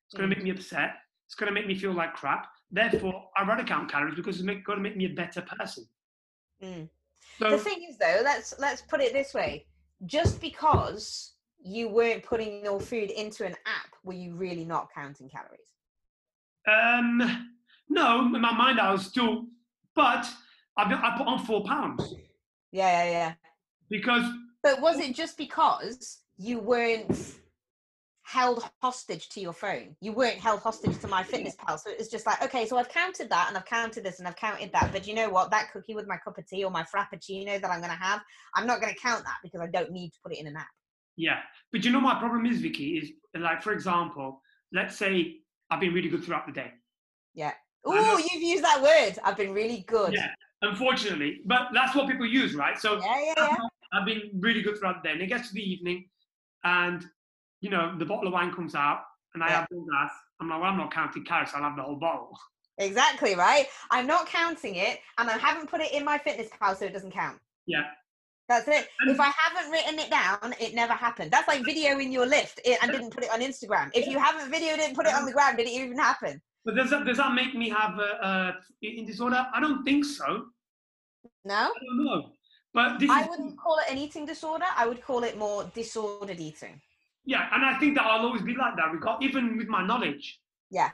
It's 0.05 0.15
going 0.15 0.29
to 0.29 0.35
make 0.35 0.43
me 0.43 0.51
upset. 0.51 0.95
It's 1.25 1.35
going 1.35 1.47
to 1.47 1.53
make 1.53 1.67
me 1.67 1.75
feel 1.75 1.93
like 1.93 2.13
crap. 2.13 2.47
Therefore, 2.71 3.29
I 3.35 3.43
rather 3.43 3.63
count 3.63 3.91
calories 3.91 4.15
because 4.15 4.39
it's 4.39 4.45
going 4.45 4.77
to 4.77 4.83
make 4.83 4.97
me 4.97 5.05
a 5.05 5.09
better 5.09 5.41
person. 5.41 5.87
Mm. 6.63 6.89
So, 7.39 7.49
the 7.49 7.57
thing 7.57 7.85
is, 7.89 7.97
though, 7.97 8.21
let's 8.23 8.53
let's 8.59 8.81
put 8.83 9.01
it 9.01 9.13
this 9.13 9.33
way: 9.33 9.65
just 10.05 10.39
because 10.39 11.33
you 11.63 11.89
weren't 11.89 12.23
putting 12.23 12.63
your 12.63 12.79
food 12.79 13.09
into 13.09 13.45
an 13.45 13.53
app, 13.65 13.93
were 14.03 14.13
you 14.13 14.35
really 14.35 14.65
not 14.65 14.89
counting 14.93 15.29
calories? 15.29 15.73
Um, 16.67 17.47
no. 17.89 18.21
In 18.21 18.41
my 18.41 18.53
mind, 18.53 18.79
I 18.79 18.91
was 18.91 19.05
still, 19.05 19.45
but 19.95 20.27
I, 20.77 20.83
I 20.83 21.17
put 21.17 21.27
on 21.27 21.43
four 21.45 21.63
pounds. 21.63 22.13
Yeah, 22.71 23.03
yeah, 23.03 23.11
yeah. 23.11 23.33
Because. 23.89 24.23
But 24.61 24.81
was 24.81 24.99
it 24.99 25.15
just 25.15 25.37
because 25.37 26.19
you 26.37 26.59
weren't 26.59 27.35
held 28.25 28.67
hostage 28.81 29.29
to 29.29 29.39
your 29.39 29.53
phone. 29.53 29.95
You 30.01 30.11
weren't 30.11 30.39
held 30.39 30.59
hostage 30.59 30.97
to 30.99 31.07
MyFitnessPal. 31.07 31.79
So 31.79 31.91
it's 31.91 32.09
just 32.09 32.25
like, 32.25 32.41
okay, 32.43 32.65
so 32.65 32.75
I've 32.77 32.89
counted 32.89 33.29
that 33.29 33.47
and 33.47 33.55
I've 33.55 33.65
counted 33.65 34.03
this 34.03 34.17
and 34.17 34.27
I've 34.27 34.35
counted 34.35 34.71
that. 34.73 34.91
But 34.91 35.05
you 35.07 35.13
know 35.13 35.29
what? 35.29 35.51
That 35.51 35.71
cookie 35.71 35.93
with 35.93 36.07
my 36.07 36.17
cup 36.17 36.39
of 36.39 36.47
tea 36.47 36.63
or 36.63 36.71
my 36.71 36.83
frappuccino 36.83 37.61
that 37.61 37.69
I'm 37.69 37.79
going 37.79 37.91
to 37.91 38.03
have, 38.03 38.21
I'm 38.55 38.65
not 38.65 38.81
going 38.81 38.91
to 38.91 38.99
count 38.99 39.23
that 39.25 39.37
because 39.43 39.61
I 39.61 39.67
don't 39.67 39.91
need 39.91 40.09
to 40.09 40.17
put 40.23 40.33
it 40.33 40.39
in 40.39 40.47
an 40.47 40.57
app. 40.57 40.67
Yeah. 41.15 41.37
But 41.71 41.85
you 41.85 41.91
know, 41.91 42.01
my 42.01 42.17
problem 42.19 42.47
is, 42.47 42.61
Vicky, 42.61 42.97
is 42.97 43.11
like, 43.39 43.61
for 43.61 43.73
example, 43.73 44.41
let's 44.73 44.97
say 44.97 45.37
I've 45.69 45.79
been 45.79 45.93
really 45.93 46.09
good 46.09 46.23
throughout 46.23 46.47
the 46.47 46.53
day. 46.53 46.71
Yeah. 47.35 47.53
Oh, 47.85 48.17
you've 48.17 48.41
used 48.41 48.63
that 48.63 48.81
word. 48.81 49.19
I've 49.23 49.37
been 49.37 49.53
really 49.53 49.85
good. 49.87 50.13
Yeah. 50.13 50.29
Unfortunately, 50.63 51.41
but 51.45 51.67
that's 51.75 51.95
what 51.95 52.09
people 52.09 52.25
use, 52.25 52.55
right? 52.55 52.79
So 52.79 52.99
yeah, 52.99 53.21
yeah, 53.21 53.33
yeah. 53.37 53.57
I've 53.93 54.05
been 54.05 54.31
really 54.39 54.63
good 54.63 54.79
throughout 54.79 55.03
the 55.03 55.09
day. 55.09 55.13
And 55.13 55.21
it 55.21 55.27
gets 55.27 55.49
to 55.49 55.53
the 55.53 55.61
evening 55.61 56.09
and 56.63 57.05
you 57.65 57.71
know, 57.71 57.97
the 57.97 58.05
bottle 58.05 58.27
of 58.27 58.33
wine 58.33 58.53
comes 58.53 58.75
out 58.75 59.01
and 59.33 59.43
I 59.43 59.47
yeah. 59.47 59.53
have 59.61 59.67
one 59.71 59.87
glass. 59.87 60.11
I'm 60.39 60.49
like, 60.49 60.61
well, 60.61 60.69
I'm 60.69 60.77
not 60.77 60.93
counting 60.93 61.25
carrots. 61.25 61.53
I'll 61.55 61.63
have 61.63 61.75
the 61.75 61.81
whole 61.81 61.95
bottle. 61.95 62.37
Exactly 62.77 63.33
right. 63.33 63.65
I'm 63.89 64.05
not 64.05 64.27
counting 64.27 64.75
it, 64.75 64.99
and 65.17 65.29
I 65.29 65.37
haven't 65.37 65.67
put 65.67 65.81
it 65.81 65.91
in 65.91 66.05
MyFitnessPal, 66.05 66.77
so 66.77 66.85
it 66.85 66.93
doesn't 66.93 67.11
count. 67.11 67.39
Yeah. 67.65 67.85
That's 68.47 68.67
it. 68.67 68.87
And 68.99 69.09
if 69.09 69.19
I 69.19 69.31
haven't 69.35 69.71
written 69.71 69.97
it 69.97 70.11
down, 70.11 70.53
it 70.59 70.75
never 70.75 70.93
happened. 70.93 71.31
That's 71.31 71.47
like 71.47 71.61
videoing 71.61 72.11
your 72.11 72.27
lift 72.27 72.61
and 72.63 72.91
didn't 72.91 73.09
put 73.09 73.23
it 73.23 73.31
on 73.33 73.41
Instagram. 73.41 73.89
If 73.95 74.05
you 74.05 74.19
haven't 74.19 74.53
videoed 74.53 74.77
it 74.77 74.87
and 74.89 74.95
put 74.95 75.07
it 75.07 75.15
on 75.15 75.25
the 75.25 75.31
ground, 75.31 75.57
did 75.57 75.65
it 75.65 75.71
even 75.71 75.97
happen? 75.97 76.39
But 76.63 76.75
does 76.75 76.91
that 76.91 77.05
does 77.05 77.17
that 77.17 77.33
make 77.33 77.55
me 77.55 77.69
have 77.69 77.97
a, 77.97 78.11
a 78.21 78.53
eating 78.83 79.07
disorder? 79.07 79.47
I 79.51 79.59
don't 79.59 79.83
think 79.83 80.05
so. 80.05 80.45
No. 81.43 81.55
I 81.55 81.71
don't 81.87 82.05
know. 82.05 82.29
But 82.75 83.01
I 83.09 83.23
is... 83.23 83.29
wouldn't 83.29 83.57
call 83.57 83.79
it 83.79 83.91
an 83.91 83.97
eating 83.97 84.27
disorder. 84.27 84.65
I 84.75 84.85
would 84.85 85.01
call 85.01 85.23
it 85.23 85.39
more 85.39 85.63
disordered 85.73 86.39
eating. 86.39 86.79
Yeah, 87.25 87.47
and 87.51 87.65
I 87.65 87.77
think 87.79 87.95
that 87.95 88.05
I'll 88.05 88.25
always 88.25 88.43
be 88.43 88.55
like 88.55 88.75
that. 88.75 88.91
Because 88.91 89.17
even 89.21 89.57
with 89.57 89.67
my 89.67 89.85
knowledge. 89.85 90.39
Yeah. 90.69 90.91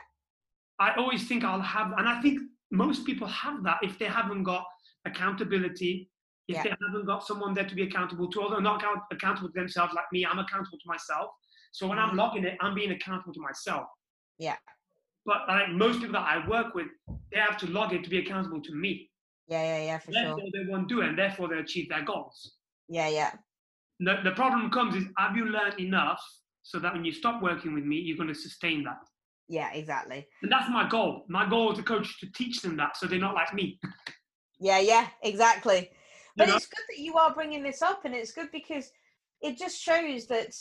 I 0.79 0.95
always 0.95 1.27
think 1.27 1.43
I'll 1.43 1.61
have, 1.61 1.91
and 1.97 2.07
I 2.07 2.21
think 2.21 2.39
most 2.71 3.05
people 3.05 3.27
have 3.27 3.63
that 3.63 3.77
if 3.83 3.99
they 3.99 4.05
haven't 4.05 4.43
got 4.43 4.65
accountability, 5.05 6.09
if 6.47 6.55
yeah. 6.55 6.63
they 6.63 6.73
haven't 6.87 7.05
got 7.05 7.25
someone 7.25 7.53
there 7.53 7.67
to 7.67 7.75
be 7.75 7.83
accountable 7.83 8.29
to, 8.31 8.41
although 8.41 8.59
not 8.59 8.81
account- 8.81 9.03
accountable 9.11 9.49
to 9.49 9.53
themselves 9.53 9.93
like 9.93 10.05
me, 10.11 10.25
I'm 10.25 10.39
accountable 10.39 10.77
to 10.77 10.87
myself. 10.87 11.29
So 11.71 11.87
when 11.87 11.97
mm-hmm. 11.97 12.11
I'm 12.11 12.17
logging 12.17 12.45
it, 12.45 12.57
I'm 12.61 12.73
being 12.73 12.91
accountable 12.91 13.33
to 13.33 13.39
myself. 13.39 13.87
Yeah. 14.37 14.55
But 15.25 15.41
like 15.47 15.69
most 15.69 15.99
people 15.99 16.13
that 16.13 16.27
I 16.27 16.47
work 16.47 16.73
with, 16.73 16.87
they 17.31 17.39
have 17.39 17.57
to 17.57 17.67
log 17.67 17.93
it 17.93 18.03
to 18.03 18.09
be 18.09 18.17
accountable 18.17 18.61
to 18.61 18.73
me. 18.73 19.09
Yeah, 19.47 19.63
yeah, 19.63 19.83
yeah, 19.83 19.97
for 19.99 20.11
therefore 20.11 20.39
sure. 20.39 20.49
they 20.53 20.71
won't 20.71 20.87
do 20.87 21.01
it, 21.01 21.09
and 21.09 21.17
therefore 21.17 21.47
they 21.49 21.57
achieve 21.57 21.89
their 21.89 22.03
goals. 22.03 22.53
Yeah, 22.87 23.09
yeah 23.09 23.31
the, 24.01 24.17
the 24.23 24.31
problem 24.31 24.69
comes 24.71 24.95
is 24.95 25.03
have 25.17 25.35
you 25.35 25.45
learned 25.45 25.79
enough 25.79 26.21
so 26.63 26.79
that 26.79 26.93
when 26.93 27.05
you 27.05 27.11
stop 27.11 27.41
working 27.41 27.73
with 27.73 27.83
me, 27.83 27.97
you're 27.97 28.17
going 28.17 28.29
to 28.29 28.35
sustain 28.35 28.83
that? 28.83 28.97
Yeah, 29.47 29.71
exactly. 29.73 30.27
And 30.41 30.51
that's 30.51 30.69
my 30.69 30.87
goal. 30.87 31.25
My 31.27 31.47
goal 31.47 31.71
as 31.71 31.79
a 31.79 31.83
coach 31.83 32.19
to 32.19 32.31
teach 32.33 32.61
them 32.61 32.77
that 32.77 32.97
so 32.97 33.05
they're 33.05 33.19
not 33.19 33.35
like 33.35 33.53
me. 33.53 33.79
Yeah, 34.59 34.79
yeah, 34.79 35.07
exactly. 35.23 35.91
But 36.37 36.47
you 36.47 36.51
know? 36.51 36.57
it's 36.57 36.67
good 36.67 36.83
that 36.89 36.99
you 36.99 37.17
are 37.17 37.33
bringing 37.33 37.63
this 37.63 37.81
up, 37.81 38.05
and 38.05 38.13
it's 38.13 38.31
good 38.31 38.49
because 38.51 38.89
it 39.41 39.57
just 39.57 39.81
shows 39.81 40.27
that 40.27 40.53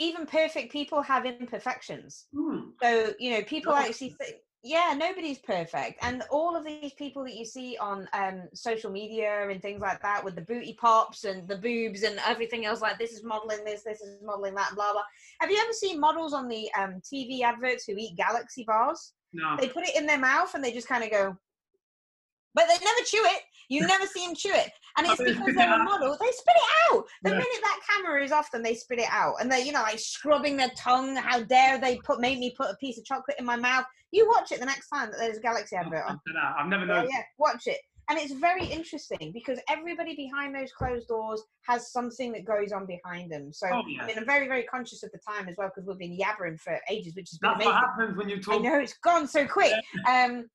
even 0.00 0.26
perfect 0.26 0.72
people 0.72 1.00
have 1.02 1.24
imperfections. 1.24 2.26
Mm. 2.34 2.72
So, 2.82 3.14
you 3.18 3.30
know, 3.30 3.42
people 3.42 3.72
actually 3.72 4.16
think, 4.20 4.36
yeah 4.64 4.94
nobody's 4.96 5.38
perfect 5.38 5.98
and 6.02 6.22
all 6.30 6.56
of 6.56 6.64
these 6.64 6.94
people 6.94 7.22
that 7.22 7.34
you 7.34 7.44
see 7.44 7.76
on 7.78 8.08
um, 8.14 8.48
social 8.54 8.90
media 8.90 9.46
and 9.50 9.60
things 9.60 9.80
like 9.80 10.00
that 10.00 10.24
with 10.24 10.34
the 10.34 10.40
booty 10.40 10.72
pops 10.80 11.24
and 11.24 11.46
the 11.46 11.58
boobs 11.58 12.02
and 12.02 12.18
everything 12.26 12.64
else 12.64 12.80
like 12.80 12.98
this 12.98 13.12
is 13.12 13.22
modeling 13.22 13.62
this 13.62 13.82
this 13.82 14.00
is 14.00 14.16
modeling 14.24 14.54
that 14.54 14.72
blah 14.74 14.92
blah. 14.92 15.02
Have 15.40 15.50
you 15.50 15.58
ever 15.62 15.72
seen 15.74 16.00
models 16.00 16.32
on 16.32 16.48
the 16.48 16.70
um, 16.78 17.02
tv 17.02 17.42
adverts 17.42 17.84
who 17.84 17.94
eat 17.98 18.16
galaxy 18.16 18.64
bars? 18.64 19.12
No. 19.34 19.56
They 19.60 19.68
put 19.68 19.86
it 19.86 19.96
in 19.96 20.06
their 20.06 20.18
mouth 20.18 20.54
and 20.54 20.64
they 20.64 20.72
just 20.72 20.88
kind 20.88 21.04
of 21.04 21.10
go 21.10 21.36
but 22.54 22.66
they 22.68 22.84
never 22.84 23.04
chew 23.04 23.22
it. 23.24 23.42
You 23.68 23.86
never 23.86 24.06
see 24.06 24.26
them 24.26 24.34
chew 24.34 24.52
it, 24.52 24.70
and 24.96 25.06
it's 25.06 25.22
because 25.22 25.54
they're 25.56 25.74
a 25.80 25.82
model. 25.84 26.16
They 26.20 26.30
spit 26.30 26.54
it 26.56 26.92
out 26.92 27.04
the 27.22 27.30
yeah. 27.30 27.36
minute 27.36 27.60
that 27.62 27.80
camera 27.88 28.22
is 28.24 28.32
off. 28.32 28.50
Then 28.52 28.62
they 28.62 28.74
spit 28.74 28.98
it 28.98 29.08
out, 29.10 29.34
and 29.40 29.50
they're 29.50 29.60
you 29.60 29.72
know 29.72 29.82
like 29.82 29.98
scrubbing 29.98 30.56
their 30.56 30.70
tongue. 30.76 31.16
How 31.16 31.42
dare 31.42 31.80
they 31.80 31.98
put 31.98 32.20
make 32.20 32.38
me 32.38 32.54
put 32.56 32.70
a 32.70 32.76
piece 32.76 32.98
of 32.98 33.04
chocolate 33.04 33.36
in 33.38 33.44
my 33.44 33.56
mouth? 33.56 33.84
You 34.12 34.28
watch 34.28 34.52
it 34.52 34.60
the 34.60 34.66
next 34.66 34.88
time 34.88 35.10
that 35.10 35.18
there's 35.18 35.38
a 35.38 35.40
Galaxy 35.40 35.76
advert 35.76 36.04
on. 36.06 36.20
I've 36.58 36.68
never 36.68 36.86
known. 36.86 37.04
Yeah, 37.04 37.16
yeah, 37.16 37.22
watch 37.38 37.66
it. 37.66 37.78
and 38.08 38.18
it's 38.18 38.32
very 38.34 38.66
interesting 38.66 39.32
because 39.32 39.58
everybody 39.68 40.14
behind 40.14 40.54
those 40.54 40.70
closed 40.72 41.08
doors 41.08 41.42
has 41.62 41.90
something 41.90 42.32
that 42.32 42.44
goes 42.44 42.70
on 42.70 42.86
behind 42.86 43.32
them. 43.32 43.52
So 43.52 43.66
Oh, 43.72 43.82
yeah. 43.88 44.02
I 44.02 44.06
mean, 44.06 44.18
I'm 44.18 44.26
very, 44.26 44.46
very 44.46 44.64
conscious 44.64 45.02
of 45.02 45.10
the 45.12 45.18
time 45.26 45.48
as 45.48 45.56
well 45.56 45.70
because 45.74 45.88
we've 45.88 45.98
been 45.98 46.16
yabbering 46.16 46.60
for 46.60 46.78
ages, 46.90 47.14
which 47.16 47.30
has 47.30 47.38
been 47.38 47.50
That's 47.50 47.64
amazing. 47.64 47.72
what 47.72 47.84
happens 47.84 48.16
when 48.18 48.28
you 48.28 48.40
talk. 48.42 48.54
I 48.54 48.58
know 48.58 48.78
it's 48.78 48.98
gone 48.98 49.26
so 49.26 49.46
quick. 49.46 49.72
Um, 50.08 50.46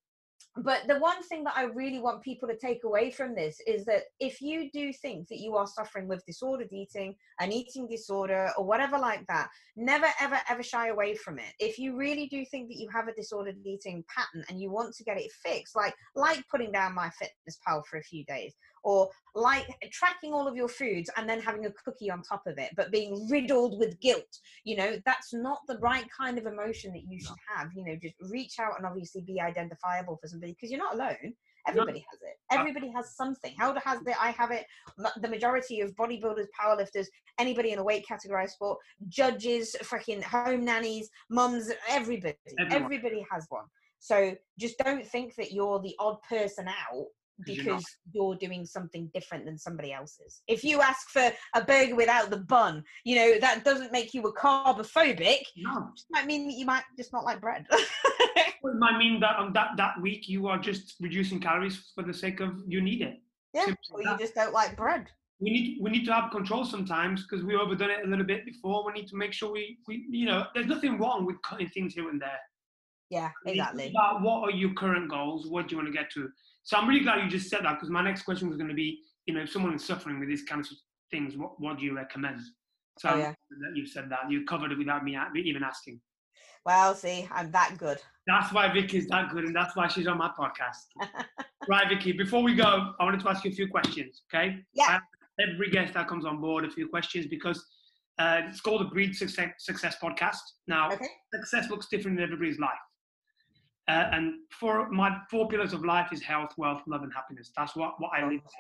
but 0.58 0.88
the 0.88 1.00
one 1.00 1.22
thing 1.24 1.44
that 1.44 1.54
I 1.56 1.64
really 1.64 2.00
want 2.00 2.24
people 2.24 2.48
to 2.50 2.58
take 2.58 2.84
away 2.84 3.12
from 3.12 3.36
this 3.36 3.62
is 3.68 3.86
that 3.86 4.04
if 4.20 4.42
you 4.42 4.70
do 4.72 4.92
think 4.92 5.28
that 5.28 5.40
you 5.40 5.56
are 5.56 5.68
suffering 5.68 6.08
with 6.08 6.26
disordered 6.26 6.72
eating, 6.72 7.16
an 7.40 7.52
eating 7.52 7.88
disorder, 7.88 8.50
or 8.58 8.66
whatever 8.66 8.98
like 8.98 9.26
that, 9.28 9.50
never, 9.76 10.08
ever, 10.20 10.40
ever 10.50 10.64
shy 10.64 10.88
away 10.88 11.16
from 11.16 11.40
it. 11.40 11.54
If 11.60 11.78
you 11.78 11.96
really 11.96 12.28
do 12.28 12.44
think 12.46 12.68
that 12.70 12.78
you 12.78 12.90
have 12.90 13.08
a 13.08 13.14
disordered 13.14 13.58
eating 13.64 14.04
pattern 14.14 14.44
and 14.50 14.60
you 14.60 14.72
want 14.72 14.96
to 14.96 15.04
get 15.04 15.20
it 15.20 15.32
fixed, 15.44 15.76
like 15.76 15.94
like 16.16 16.44
putting 16.50 16.72
down 16.72 16.96
MyFitnessPal 16.96 17.86
for 17.86 17.98
a 17.98 18.04
few 18.04 18.26
days, 18.26 18.56
or 18.84 19.10
like 19.36 19.68
tracking 19.92 20.34
all 20.34 20.48
of 20.48 20.56
your 20.56 20.68
foods 20.68 21.10
and 21.18 21.30
then 21.30 21.40
having 21.40 21.66
a 21.66 21.72
cookie 21.72 22.10
on 22.10 22.22
top 22.22 22.44
of 22.48 22.58
it, 22.58 22.72
but 22.76 22.92
being 22.92 23.28
riddled 23.30 23.80
with 23.80 24.00
guilt, 24.00 24.40
you 24.64 24.76
know, 24.76 24.98
that's 25.06 25.34
not 25.34 25.60
the 25.68 25.78
right 25.80 26.06
kind 26.16 26.38
of 26.38 26.46
emotion 26.46 26.92
that 26.94 27.04
you 27.08 27.20
should 27.20 27.36
have. 27.56 27.70
You 27.76 27.86
know, 27.86 27.96
just 28.02 28.16
reach 28.30 28.60
out 28.60 28.78
and 28.78 28.86
obviously 28.86 29.22
be 29.22 29.40
identifiable 29.40 30.18
for 30.22 30.28
somebody 30.28 30.54
because 30.54 30.72
you're 30.72 30.80
not 30.80 30.96
alone. 30.96 31.34
Everybody 31.68 32.00
has 32.10 32.20
it. 32.22 32.38
Uh 32.52 32.60
everybody 32.60 32.92
has 32.96 33.16
something. 33.16 33.54
Helder 33.58 33.82
has 33.84 34.00
it. 34.06 34.16
I 34.20 34.32
have 34.32 34.52
it. 34.52 34.66
The 35.22 35.28
majority 35.28 35.82
of 35.82 35.92
bodybuilders, 35.96 36.48
powerlifters, 36.60 37.08
anybody 37.38 37.72
in 37.72 37.80
a 37.80 37.84
weight 37.84 38.06
categorized 38.10 38.52
sport, 38.52 38.80
judges, 39.08 39.76
freaking 39.84 40.24
home 40.24 40.66
nannies, 40.66 41.10
mums, 41.30 41.72
everybody. 41.88 42.36
Everyone. 42.58 42.84
Everybody 42.84 43.26
has 43.32 43.46
one. 43.50 43.66
So 44.00 44.36
just 44.58 44.78
don't 44.78 45.06
think 45.06 45.36
that 45.36 45.52
you're 45.52 45.80
the 45.80 45.96
odd 46.00 46.18
person 46.28 46.68
out 46.68 47.06
'Cause 47.46 47.56
you're 47.56 47.80
you're 48.14 48.36
doing 48.36 48.66
something 48.66 49.10
different 49.14 49.46
than 49.46 49.58
somebody 49.58 49.94
else's. 49.94 50.42
If 50.48 50.64
you 50.64 50.82
ask 50.82 51.10
for 51.10 51.32
a 51.56 51.64
burger 51.64 51.96
without 51.96 52.30
the 52.30 52.38
bun, 52.38 52.84
you 53.06 53.16
know, 53.16 53.40
that 53.40 53.64
doesn't 53.64 53.92
make 53.92 54.14
you 54.14 54.22
a 54.24 54.34
carbophobic. 54.34 55.42
No, 55.58 55.92
It 55.96 56.04
might 56.12 56.26
mean 56.26 56.48
that 56.48 56.54
you 56.56 56.66
might 56.66 56.84
just 56.98 57.14
not 57.14 57.24
like 57.24 57.40
bread. 57.42 57.66
it 57.72 58.56
might 58.78 58.98
mean 58.98 59.20
that 59.22 59.38
on 59.38 59.54
that 59.54 59.78
that 59.78 60.00
week 60.02 60.28
you 60.28 60.48
are 60.48 60.58
just 60.58 60.96
reducing 61.00 61.40
calories 61.40 61.92
for 61.96 62.04
the 62.04 62.14
sake 62.14 62.40
of 62.40 62.62
you 62.68 62.82
need 62.82 63.02
it. 63.02 63.22
yeah, 63.54 63.66
Simple 63.66 63.84
or 63.94 64.00
as 64.02 64.04
you 64.06 64.12
that. 64.12 64.20
just 64.20 64.36
don't 64.36 64.54
like 64.54 64.76
bread. 64.76 65.08
we 65.40 65.50
need 65.52 65.78
we 65.82 65.90
need 65.90 66.06
to 66.06 66.14
have 66.14 66.32
control 66.32 66.66
sometimes 66.66 67.24
because 67.26 67.46
we 67.46 67.56
overdone 67.56 67.90
it 67.92 68.06
a 68.06 68.10
little 68.10 68.26
bit 68.26 68.46
before. 68.46 68.86
We 68.86 68.92
need 68.94 69.08
to 69.08 69.16
make 69.16 69.32
sure 69.34 69.52
we, 69.52 69.78
we 69.88 70.06
you 70.10 70.26
know 70.26 70.46
there's 70.54 70.68
nothing 70.68 70.98
wrong 71.00 71.26
with 71.26 71.42
cutting 71.44 71.70
things 71.70 71.94
here 71.94 72.10
and 72.10 72.22
there. 72.22 72.40
Yeah, 73.10 73.32
We 73.44 73.54
need 73.54 73.58
to 73.58 73.62
exactly. 73.64 73.88
About 73.90 74.22
what 74.22 74.44
are 74.44 74.52
your 74.52 74.74
current 74.74 75.10
goals? 75.10 75.48
What 75.48 75.68
do 75.68 75.72
you 75.76 75.78
want 75.82 75.88
to 75.94 75.98
get 76.00 76.12
to? 76.12 76.30
So 76.64 76.78
I'm 76.78 76.88
really 76.88 77.02
glad 77.04 77.24
you 77.24 77.30
just 77.30 77.50
said 77.50 77.62
that 77.64 77.76
because 77.76 77.90
my 77.90 78.04
next 78.04 78.24
question 78.24 78.48
was 78.48 78.58
going 78.58 78.70
to 78.70 78.76
be, 78.76 79.00
you 79.26 79.34
know, 79.34 79.42
if 79.42 79.52
someone 79.52 79.74
is 79.74 79.84
suffering 79.86 80.20
with 80.20 80.30
these 80.30 80.44
kinds 80.44 80.72
of 80.72 80.78
things, 81.12 81.36
what 81.38 81.60
what 81.60 81.80
do 81.80 81.86
you 81.86 81.96
recommend? 81.96 82.42
So 83.00 83.10
Oh, 83.10 83.18
yeah. 83.18 83.32
that 83.32 83.72
you 83.76 83.86
said 83.86 84.10
that 84.10 84.30
you 84.30 84.44
covered 84.46 84.72
it 84.72 84.78
without 84.78 85.04
me 85.04 85.18
even 85.46 85.64
asking. 85.64 86.02
Well, 86.66 86.94
see, 86.94 87.28
I'm 87.32 87.52
that 87.52 87.78
good. 87.78 88.00
That's 88.28 88.52
why 88.54 88.72
Vicky's 88.72 89.08
that 89.08 89.32
good, 89.32 89.46
and 89.46 89.56
that's 89.56 89.76
why 89.76 89.88
she's 89.88 90.08
on 90.08 90.18
my 90.18 90.30
podcast. 90.38 90.86
right, 91.70 91.88
Vicky. 91.88 92.12
Before 92.12 92.44
we 92.44 92.54
go, 92.54 92.94
I 93.00 93.04
wanted 93.04 93.22
to 93.22 93.30
ask 93.30 93.44
you 93.46 93.52
a 93.52 93.54
few 93.54 93.68
questions. 93.70 94.24
Okay? 94.34 94.58
Yeah. 94.74 95.00
Every 95.40 95.70
guest 95.70 95.94
that 95.94 96.08
comes 96.10 96.26
on 96.26 96.42
board 96.42 96.66
a 96.66 96.70
few 96.70 96.88
questions 96.90 97.28
because 97.28 97.66
uh, 98.20 98.42
it's 98.50 98.60
called 98.60 98.82
the 98.82 98.86
Breed 98.94 99.16
Success, 99.16 99.52
Success 99.60 99.96
Podcast. 100.04 100.36
Now, 100.68 100.92
Okay. 100.92 101.08
success 101.34 101.70
looks 101.70 101.88
different 101.90 102.18
in 102.20 102.24
everybody's 102.26 102.60
life. 102.60 102.78
Uh, 103.90 104.08
and 104.14 104.34
for 104.52 104.88
my 104.90 105.18
four 105.32 105.48
pillars 105.48 105.74
of 105.74 105.84
life 105.84 106.14
is 106.14 106.22
health, 106.22 106.52
wealth, 106.58 106.84
love, 106.86 107.02
and 107.02 107.12
happiness. 107.12 107.52
That's 107.58 107.76
what, 107.76 108.00
what 108.00 108.12
I 108.14 108.24
live 108.24 108.44
by. 108.44 108.52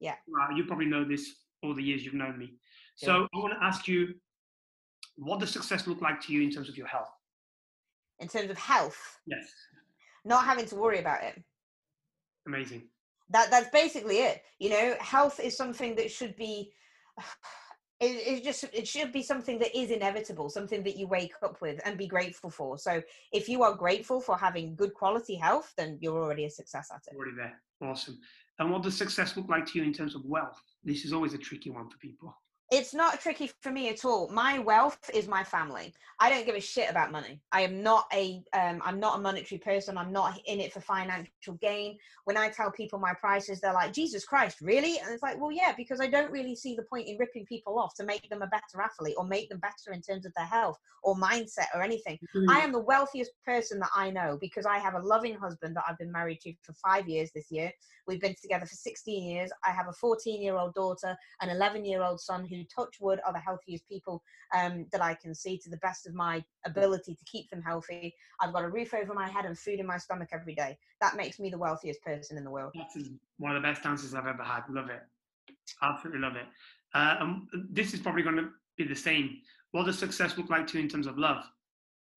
Yeah. 0.00 0.14
Wow, 0.26 0.48
you 0.56 0.64
probably 0.64 0.86
know 0.86 1.04
this 1.04 1.36
all 1.62 1.72
the 1.72 1.82
years 1.82 2.04
you've 2.04 2.14
known 2.14 2.36
me. 2.36 2.54
So 2.96 3.28
I 3.32 3.38
want 3.38 3.54
to 3.54 3.64
ask 3.64 3.86
you, 3.86 4.14
what 5.16 5.38
does 5.38 5.50
success 5.50 5.86
look 5.86 6.02
like 6.02 6.20
to 6.22 6.32
you 6.32 6.42
in 6.42 6.50
terms 6.50 6.68
of 6.68 6.76
your 6.76 6.88
health? 6.88 7.10
In 8.18 8.26
terms 8.28 8.50
of 8.50 8.58
health, 8.58 8.98
Yes. 9.26 9.46
not 10.24 10.44
having 10.44 10.66
to 10.66 10.74
worry 10.74 10.98
about 10.98 11.22
it. 11.22 11.40
Amazing. 12.46 12.88
That 13.30 13.50
that's 13.50 13.70
basically 13.70 14.18
it. 14.18 14.42
You 14.58 14.70
know, 14.70 14.94
health 15.00 15.38
is 15.38 15.56
something 15.56 15.94
that 15.96 16.10
should 16.10 16.36
be. 16.36 16.72
It, 17.98 18.04
it 18.04 18.44
just 18.44 18.64
it 18.74 18.86
should 18.86 19.10
be 19.10 19.22
something 19.22 19.58
that 19.58 19.76
is 19.76 19.90
inevitable, 19.90 20.50
something 20.50 20.82
that 20.82 20.96
you 20.96 21.06
wake 21.06 21.32
up 21.42 21.62
with 21.62 21.80
and 21.86 21.96
be 21.96 22.06
grateful 22.06 22.50
for. 22.50 22.76
So 22.76 23.02
if 23.32 23.48
you 23.48 23.62
are 23.62 23.74
grateful 23.74 24.20
for 24.20 24.36
having 24.36 24.74
good 24.74 24.92
quality 24.92 25.34
health, 25.34 25.72
then 25.78 25.98
you're 26.00 26.22
already 26.22 26.44
a 26.44 26.50
success 26.50 26.90
at 26.92 27.00
it. 27.06 27.16
Already 27.16 27.36
there. 27.36 27.62
Awesome. 27.80 28.18
And 28.58 28.70
what 28.70 28.82
does 28.82 28.96
success 28.96 29.36
look 29.36 29.48
like 29.48 29.66
to 29.66 29.78
you 29.78 29.84
in 29.84 29.92
terms 29.92 30.14
of 30.14 30.24
wealth? 30.24 30.60
This 30.84 31.04
is 31.04 31.12
always 31.12 31.34
a 31.34 31.38
tricky 31.38 31.70
one 31.70 31.88
for 31.88 31.98
people. 31.98 32.34
It's 32.72 32.92
not 32.92 33.20
tricky 33.20 33.50
for 33.60 33.70
me 33.70 33.88
at 33.90 34.04
all. 34.04 34.28
My 34.28 34.58
wealth 34.58 35.08
is 35.14 35.28
my 35.28 35.44
family. 35.44 35.94
I 36.18 36.30
don't 36.30 36.46
give 36.46 36.56
a 36.56 36.60
shit 36.60 36.90
about 36.90 37.12
money. 37.12 37.40
I 37.52 37.60
am 37.60 37.80
not 37.82 38.06
a 38.12 38.42
um, 38.54 38.82
I'm 38.84 38.98
not 38.98 39.18
a 39.18 39.22
monetary 39.22 39.58
person. 39.58 39.96
I'm 39.96 40.12
not 40.12 40.40
in 40.46 40.60
it 40.60 40.72
for 40.72 40.80
financial 40.80 41.54
gain. 41.60 41.96
When 42.24 42.36
I 42.36 42.48
tell 42.48 42.72
people 42.72 42.98
my 42.98 43.14
prices, 43.20 43.60
they're 43.60 43.72
like, 43.72 43.92
Jesus 43.92 44.24
Christ, 44.24 44.60
really? 44.60 44.98
And 44.98 45.10
it's 45.12 45.22
like, 45.22 45.40
well, 45.40 45.52
yeah, 45.52 45.74
because 45.76 46.00
I 46.00 46.08
don't 46.08 46.32
really 46.32 46.56
see 46.56 46.74
the 46.74 46.84
point 46.84 47.06
in 47.06 47.18
ripping 47.18 47.46
people 47.46 47.78
off 47.78 47.94
to 47.96 48.04
make 48.04 48.28
them 48.30 48.42
a 48.42 48.48
better 48.48 48.82
athlete 48.82 49.14
or 49.16 49.26
make 49.26 49.48
them 49.48 49.60
better 49.60 49.92
in 49.92 50.02
terms 50.02 50.26
of 50.26 50.32
their 50.34 50.46
health 50.46 50.78
or 51.02 51.14
mindset 51.14 51.66
or 51.74 51.82
anything. 51.82 52.18
I 52.48 52.60
am 52.60 52.72
the 52.72 52.80
wealthiest 52.80 53.30
person 53.44 53.78
that 53.78 53.90
I 53.94 54.10
know 54.10 54.38
because 54.40 54.66
I 54.66 54.78
have 54.78 54.94
a 54.94 55.00
loving 55.00 55.36
husband 55.36 55.76
that 55.76 55.84
I've 55.88 55.98
been 55.98 56.10
married 56.10 56.40
to 56.40 56.52
for 56.62 56.72
five 56.72 57.08
years 57.08 57.30
this 57.32 57.46
year. 57.50 57.70
We've 58.06 58.20
been 58.20 58.34
together 58.40 58.66
for 58.66 58.74
16 58.74 59.24
years. 59.24 59.50
I 59.64 59.70
have 59.70 59.88
a 59.88 59.92
14 59.92 60.42
year 60.42 60.56
old 60.56 60.74
daughter, 60.74 61.16
an 61.40 61.50
11 61.50 61.84
year 61.84 62.02
old 62.02 62.20
son 62.20 62.46
who, 62.46 62.55
touch 62.64 62.96
wood, 63.00 63.20
are 63.26 63.32
the 63.32 63.38
healthiest 63.38 63.88
people 63.88 64.22
um, 64.54 64.86
that 64.92 65.02
I 65.02 65.14
can 65.14 65.34
see 65.34 65.58
to 65.58 65.70
the 65.70 65.76
best 65.78 66.06
of 66.06 66.14
my 66.14 66.44
ability 66.64 67.14
to 67.14 67.24
keep 67.24 67.50
them 67.50 67.62
healthy. 67.62 68.14
I've 68.40 68.52
got 68.52 68.64
a 68.64 68.68
roof 68.68 68.94
over 68.94 69.14
my 69.14 69.28
head 69.28 69.44
and 69.44 69.58
food 69.58 69.80
in 69.80 69.86
my 69.86 69.98
stomach 69.98 70.28
every 70.32 70.54
day. 70.54 70.78
That 71.00 71.16
makes 71.16 71.38
me 71.38 71.50
the 71.50 71.58
wealthiest 71.58 72.02
person 72.02 72.36
in 72.36 72.44
the 72.44 72.50
world. 72.50 72.72
That's 72.74 72.96
one 73.38 73.54
of 73.54 73.62
the 73.62 73.66
best 73.66 73.84
answers 73.84 74.14
I've 74.14 74.26
ever 74.26 74.42
had. 74.42 74.62
Love 74.70 74.90
it. 74.90 75.02
Absolutely 75.82 76.20
love 76.20 76.36
it. 76.36 76.46
Uh, 76.94 77.16
um, 77.20 77.48
this 77.70 77.92
is 77.92 78.00
probably 78.00 78.22
going 78.22 78.36
to 78.36 78.48
be 78.76 78.84
the 78.84 78.94
same. 78.96 79.38
What 79.72 79.86
does 79.86 79.98
success 79.98 80.38
look 80.38 80.48
like 80.48 80.66
to 80.68 80.78
you 80.78 80.84
in 80.84 80.88
terms 80.88 81.06
of 81.06 81.18
love? 81.18 81.44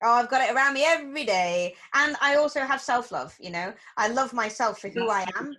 Oh, 0.02 0.12
I've 0.12 0.30
got 0.30 0.48
it 0.48 0.54
around 0.54 0.74
me 0.74 0.84
every 0.84 1.24
day. 1.24 1.74
And 1.94 2.16
I 2.22 2.36
also 2.36 2.60
have 2.60 2.80
self 2.80 3.12
love, 3.12 3.36
you 3.38 3.50
know. 3.50 3.74
I 3.96 4.08
love 4.08 4.32
myself 4.32 4.80
for 4.80 4.88
who 4.88 5.10
I 5.10 5.26
am. 5.38 5.56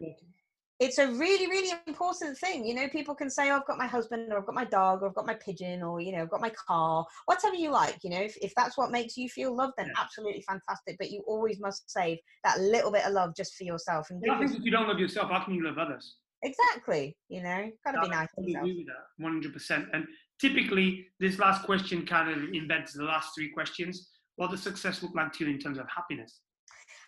It's 0.81 0.97
a 0.97 1.07
really 1.07 1.47
really 1.47 1.71
important 1.85 2.35
thing 2.37 2.65
you 2.65 2.73
know 2.73 2.87
people 2.89 3.13
can 3.13 3.29
say 3.29 3.51
oh, 3.51 3.57
i've 3.57 3.67
got 3.67 3.77
my 3.77 3.85
husband 3.85 4.33
or 4.33 4.39
i've 4.39 4.45
got 4.47 4.55
my 4.55 4.65
dog 4.65 5.03
or 5.03 5.07
i've 5.07 5.13
got 5.13 5.27
my 5.27 5.35
pigeon 5.35 5.83
or 5.83 6.01
you 6.01 6.11
know 6.11 6.23
i've 6.23 6.29
got 6.29 6.41
my 6.41 6.51
car 6.67 7.05
whatever 7.25 7.55
you 7.55 7.69
like 7.69 7.97
you 8.03 8.09
know 8.09 8.19
if, 8.19 8.35
if 8.41 8.51
that's 8.55 8.77
what 8.77 8.91
makes 8.91 9.15
you 9.15 9.29
feel 9.29 9.55
loved 9.55 9.73
then 9.77 9.87
Yeah. 9.87 10.01
absolutely 10.01 10.43
fantastic 10.47 10.97
but 10.99 11.11
you 11.11 11.23
always 11.27 11.59
must 11.59 11.89
save 11.89 12.17
that 12.43 12.59
little 12.59 12.91
bit 12.91 13.05
of 13.05 13.13
love 13.13 13.35
just 13.35 13.53
for 13.55 13.63
yourself 13.63 14.09
and 14.09 14.21
Well, 14.21 14.35
I 14.35 14.39
think 14.39 14.57
if 14.57 14.65
you 14.65 14.71
don't 14.71 14.87
love 14.87 14.99
yourself, 14.99 15.29
how 15.29 15.43
can 15.43 15.53
you 15.53 15.63
love 15.63 15.77
others? 15.77 16.17
exactly 16.43 17.15
you 17.29 17.43
know 17.43 17.69
gotta 17.85 17.99
be 18.01 18.09
nice 18.09 18.27
yourself 18.35 18.63
agree 18.63 18.77
with 18.79 18.87
that, 18.87 19.05
one 19.23 19.33
hundred 19.33 19.53
percent. 19.53 19.85
And 19.93 20.07
typically, 20.39 21.05
this 21.19 21.37
last 21.37 21.63
question 21.63 22.03
kind 22.05 22.31
of 22.31 22.37
embeds 22.49 22.93
the 22.93 23.03
last 23.03 23.35
three 23.35 23.49
questions. 23.49 24.09
What 24.37 24.49
does 24.49 24.63
success 24.63 25.03
look 25.03 25.13
like 25.13 25.31
to 25.33 25.45
you 25.45 25.51
in 25.51 25.59
terms 25.59 25.77
of 25.77 25.85
happiness? 25.87 26.39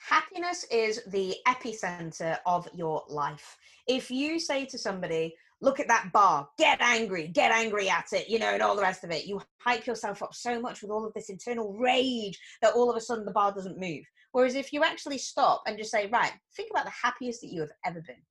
Happiness 0.08 0.66
is 0.72 1.02
the 1.08 1.36
epicenter 1.48 2.38
of 2.46 2.68
your 2.74 3.04
life 3.10 3.58
if 3.88 4.12
you 4.12 4.40
say 4.40 4.66
to 4.66 4.78
somebody 4.78 5.34
look 5.62 5.80
at 5.80 5.88
that 5.88 6.12
bar 6.12 6.48
get 6.58 6.82
angry 6.82 7.28
get 7.30 7.52
angry 7.52 7.90
at 7.90 8.12
it 8.12 8.28
you 8.28 8.38
know 8.38 8.48
and 8.54 8.62
all 8.62 8.76
the 8.76 8.82
rest 8.82 9.04
of 9.04 9.12
it 9.12 9.26
you 9.26 9.42
hype 9.60 9.86
yourself 9.86 10.22
up 10.22 10.34
so 10.34 10.60
much 10.60 10.82
with 10.82 10.92
all 10.92 11.06
of 11.06 11.14
this 11.14 11.30
internal 11.30 11.74
rage 11.78 12.38
that 12.62 12.74
all 12.74 12.90
of 12.90 12.98
a 12.98 13.02
sudden 13.02 13.24
the 13.26 13.32
bar 13.32 13.54
doesn't 13.54 13.80
move 13.80 14.04
whereas 14.34 14.56
if 14.56 14.74
you 14.74 14.84
actually 14.84 15.18
stop 15.18 15.64
and 15.68 15.78
just 15.78 15.92
say 15.92 16.08
right 16.08 16.34
think 16.56 16.70
about 16.72 16.86
the 16.86 16.92
happiest 16.92 17.42
that 17.42 17.52
you 17.52 17.62
have 17.62 17.72
ever 17.86 18.02
been 18.02 18.22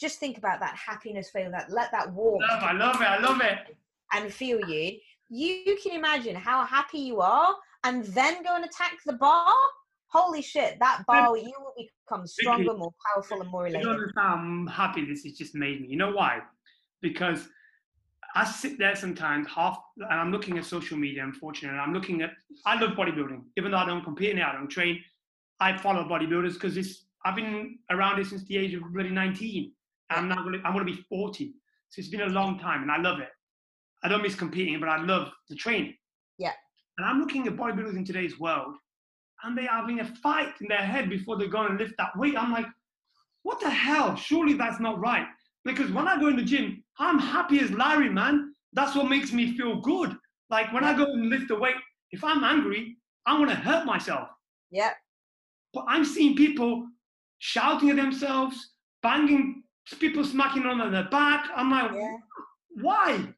just 0.00 0.18
think 0.18 0.36
about 0.38 0.58
that 0.60 0.74
happiness 0.74 1.30
feeling 1.30 1.52
that 1.52 1.70
let 1.70 1.92
that 1.92 2.12
Love, 2.14 2.62
I 2.62 2.72
love 2.72 3.00
it. 3.00 3.06
I 3.06 3.18
love 3.20 3.40
it. 3.40 3.76
and 4.12 4.32
feel 4.32 4.58
you 4.68 4.98
you 5.28 5.78
can 5.80 5.92
imagine 5.92 6.34
how 6.34 6.64
happy 6.64 6.98
you 6.98 7.20
are 7.20 7.54
and 7.84 8.04
then 8.06 8.42
go 8.42 8.56
and 8.56 8.64
attack 8.64 8.94
the 9.06 9.12
bar 9.12 9.54
holy 10.10 10.42
shit 10.42 10.78
that 10.80 11.04
bar 11.06 11.36
you 11.36 11.52
will 11.58 11.74
become 11.76 12.26
stronger 12.26 12.74
more 12.74 12.92
powerful 13.06 13.40
and 13.40 13.50
more 13.50 13.66
You 13.66 13.74
elated 13.74 13.88
understand 13.88 14.68
how 14.68 14.86
happy 14.86 15.04
this 15.04 15.22
has 15.24 15.34
just 15.34 15.54
made 15.54 15.80
me. 15.80 15.88
You 15.88 15.96
know 15.96 16.12
why? 16.12 16.40
Because 17.00 17.48
I 18.34 18.44
sit 18.44 18.78
there 18.78 18.94
sometimes 18.94 19.48
half, 19.48 19.78
and 19.96 20.20
I'm 20.20 20.30
looking 20.30 20.56
at 20.58 20.64
social 20.64 20.96
media. 20.96 21.24
Unfortunately, 21.24 21.70
and 21.70 21.80
I'm 21.80 21.92
looking 21.92 22.22
at. 22.22 22.30
I 22.64 22.78
love 22.80 22.96
bodybuilding, 22.96 23.42
even 23.56 23.72
though 23.72 23.78
I 23.78 23.86
don't 23.86 24.04
compete 24.04 24.30
in 24.30 24.38
it. 24.38 24.44
I 24.44 24.52
don't 24.52 24.68
train. 24.68 25.02
I 25.58 25.76
follow 25.76 26.04
bodybuilders 26.04 26.54
because 26.54 26.76
it's. 26.76 27.06
I've 27.24 27.36
been 27.36 27.78
around 27.90 28.18
it 28.18 28.26
since 28.28 28.44
the 28.44 28.56
age 28.56 28.72
of 28.74 28.82
really 28.90 29.10
19. 29.10 29.72
I'm 30.10 30.28
now 30.28 30.42
going 30.42 30.60
to. 30.60 30.66
I'm 30.66 30.72
going 30.72 30.86
to 30.86 30.92
be 30.92 31.04
40. 31.08 31.54
So 31.88 31.98
it's 31.98 32.08
been 32.08 32.22
a 32.22 32.26
long 32.26 32.58
time, 32.58 32.82
and 32.82 32.90
I 32.90 32.98
love 32.98 33.18
it. 33.18 33.30
I 34.02 34.08
don't 34.08 34.22
miss 34.22 34.34
competing, 34.34 34.78
but 34.80 34.88
I 34.88 35.02
love 35.02 35.32
the 35.48 35.56
training. 35.56 35.94
Yeah. 36.38 36.52
And 36.98 37.06
I'm 37.06 37.18
looking 37.18 37.46
at 37.48 37.56
bodybuilders 37.56 37.96
in 37.96 38.04
today's 38.04 38.38
world, 38.38 38.76
and 39.44 39.56
they're 39.56 39.68
having 39.68 40.00
a 40.00 40.04
fight 40.22 40.54
in 40.60 40.68
their 40.68 40.78
head 40.78 41.08
before 41.08 41.36
they 41.36 41.46
go 41.46 41.66
and 41.66 41.78
lift 41.78 41.94
that 41.98 42.16
weight. 42.16 42.36
I'm 42.36 42.52
like, 42.52 42.66
what 43.42 43.60
the 43.60 43.70
hell? 43.70 44.16
Surely 44.16 44.54
that's 44.54 44.80
not 44.80 45.00
right. 45.00 45.26
Because 45.64 45.90
when 45.90 46.08
I 46.08 46.18
go 46.18 46.28
in 46.28 46.36
the 46.36 46.42
gym, 46.42 46.82
I'm 46.98 47.18
happy 47.18 47.60
as 47.60 47.70
Larry, 47.70 48.08
man. 48.10 48.54
That's 48.72 48.94
what 48.94 49.08
makes 49.08 49.32
me 49.32 49.56
feel 49.56 49.80
good. 49.80 50.16
Like 50.50 50.72
when 50.72 50.84
I 50.84 50.96
go 50.96 51.04
and 51.04 51.28
lift 51.28 51.48
the 51.48 51.58
weight, 51.58 51.74
if 52.10 52.22
I'm 52.24 52.44
angry, 52.44 52.96
I'm 53.26 53.40
gonna 53.40 53.54
hurt 53.54 53.84
myself. 53.86 54.28
Yeah. 54.70 54.92
But 55.72 55.84
I'm 55.88 56.04
seeing 56.04 56.36
people 56.36 56.86
shouting 57.38 57.90
at 57.90 57.96
themselves, 57.96 58.70
banging, 59.02 59.62
people 59.98 60.24
smacking 60.24 60.66
on 60.66 60.90
their 60.92 61.08
back. 61.08 61.48
I'm 61.54 61.70
like, 61.70 61.92
Yeah. 61.92 62.16
why? 62.82 63.34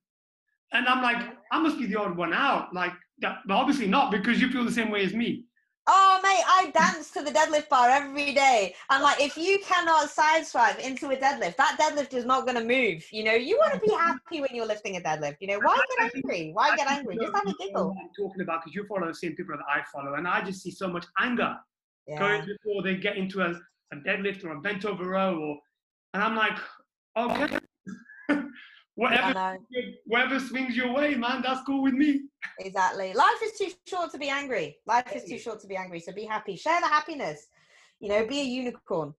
And 0.72 0.86
I'm 0.88 1.03
like, 1.03 1.22
I 1.53 1.61
must 1.61 1.78
be 1.78 1.86
the 1.86 1.96
odd 2.00 2.16
one 2.16 2.32
out. 2.32 2.74
Like, 2.74 2.92
that, 3.18 3.38
but 3.46 3.55
obviously 3.55 3.86
not 3.86 4.11
because 4.11 4.40
you 4.40 4.50
feel 4.50 4.64
the 4.64 4.72
same 4.72 4.90
way 4.90 5.05
as 5.05 5.12
me. 5.12 5.44
Oh 5.88 6.20
mate, 6.22 6.44
I 6.46 6.70
dance 6.70 7.10
to 7.10 7.22
the 7.22 7.30
deadlift 7.32 7.68
bar 7.68 7.90
every 7.90 8.32
day. 8.32 8.74
And 8.90 9.02
like 9.02 9.20
if 9.20 9.36
you 9.36 9.58
cannot 9.64 10.08
side 10.10 10.46
swipe 10.46 10.78
into 10.78 11.10
a 11.10 11.16
deadlift, 11.16 11.56
that 11.56 11.76
deadlift 11.80 12.14
is 12.14 12.24
not 12.24 12.46
gonna 12.46 12.62
move. 12.64 13.04
You 13.10 13.24
know, 13.24 13.32
you 13.32 13.56
want 13.56 13.74
to 13.74 13.80
be 13.80 13.92
happy 13.92 14.40
when 14.40 14.50
you're 14.54 14.66
lifting 14.66 14.96
a 14.96 15.00
deadlift. 15.00 15.38
You 15.40 15.48
know, 15.48 15.58
why 15.58 15.80
get 15.98 16.12
angry? 16.14 16.50
Why 16.52 16.76
get 16.76 16.88
angry? 16.88 17.16
Just 17.16 17.34
have 17.34 17.46
a 17.46 17.54
giggle. 17.58 17.96
I'm 18.00 18.10
talking 18.16 18.42
about 18.42 18.60
because 18.62 18.76
you 18.76 18.86
follow 18.86 19.08
the 19.08 19.14
same 19.14 19.34
people 19.34 19.56
that 19.56 19.64
I 19.68 19.82
follow, 19.92 20.14
and 20.14 20.28
I 20.28 20.42
just 20.44 20.62
see 20.62 20.70
so 20.70 20.88
much 20.88 21.04
anger 21.18 21.56
Yeah. 22.06 22.18
going 22.20 22.46
before 22.46 22.82
they 22.84 22.96
get 22.96 23.16
into 23.16 23.40
a, 23.40 23.50
a 23.92 23.96
deadlift 23.96 24.44
or 24.44 24.52
a 24.52 24.60
bent 24.60 24.84
over 24.84 25.04
row, 25.04 25.36
or, 25.36 25.58
and 26.14 26.22
I'm 26.22 26.36
like, 26.36 26.58
okay, 27.16 27.58
whatever, 28.95 29.59
whatever 30.07 30.38
swings 30.40 30.76
your 30.76 30.93
way, 30.93 31.14
man, 31.14 31.43
that's 31.43 31.62
cool 31.64 31.82
with 31.82 31.95
me. 31.95 32.22
Exactly. 32.59 33.12
Life 33.14 33.43
is 33.43 33.59
too 33.59 33.70
short 33.86 34.11
to 34.12 34.18
be 34.18 34.28
angry. 34.28 34.76
Life 34.86 35.14
is 35.14 35.24
too 35.24 35.38
short 35.38 35.61
to 35.61 35.66
be 35.66 35.76
angry. 35.76 36.01
So 36.01 36.12
be 36.12 36.24
happy. 36.24 36.57
Share 36.57 36.80
the 36.80 36.88
happiness. 36.88 37.47
You 38.01 38.09
know, 38.09 38.26
be 38.26 38.40
a 38.40 38.45
unicorn. 38.45 39.14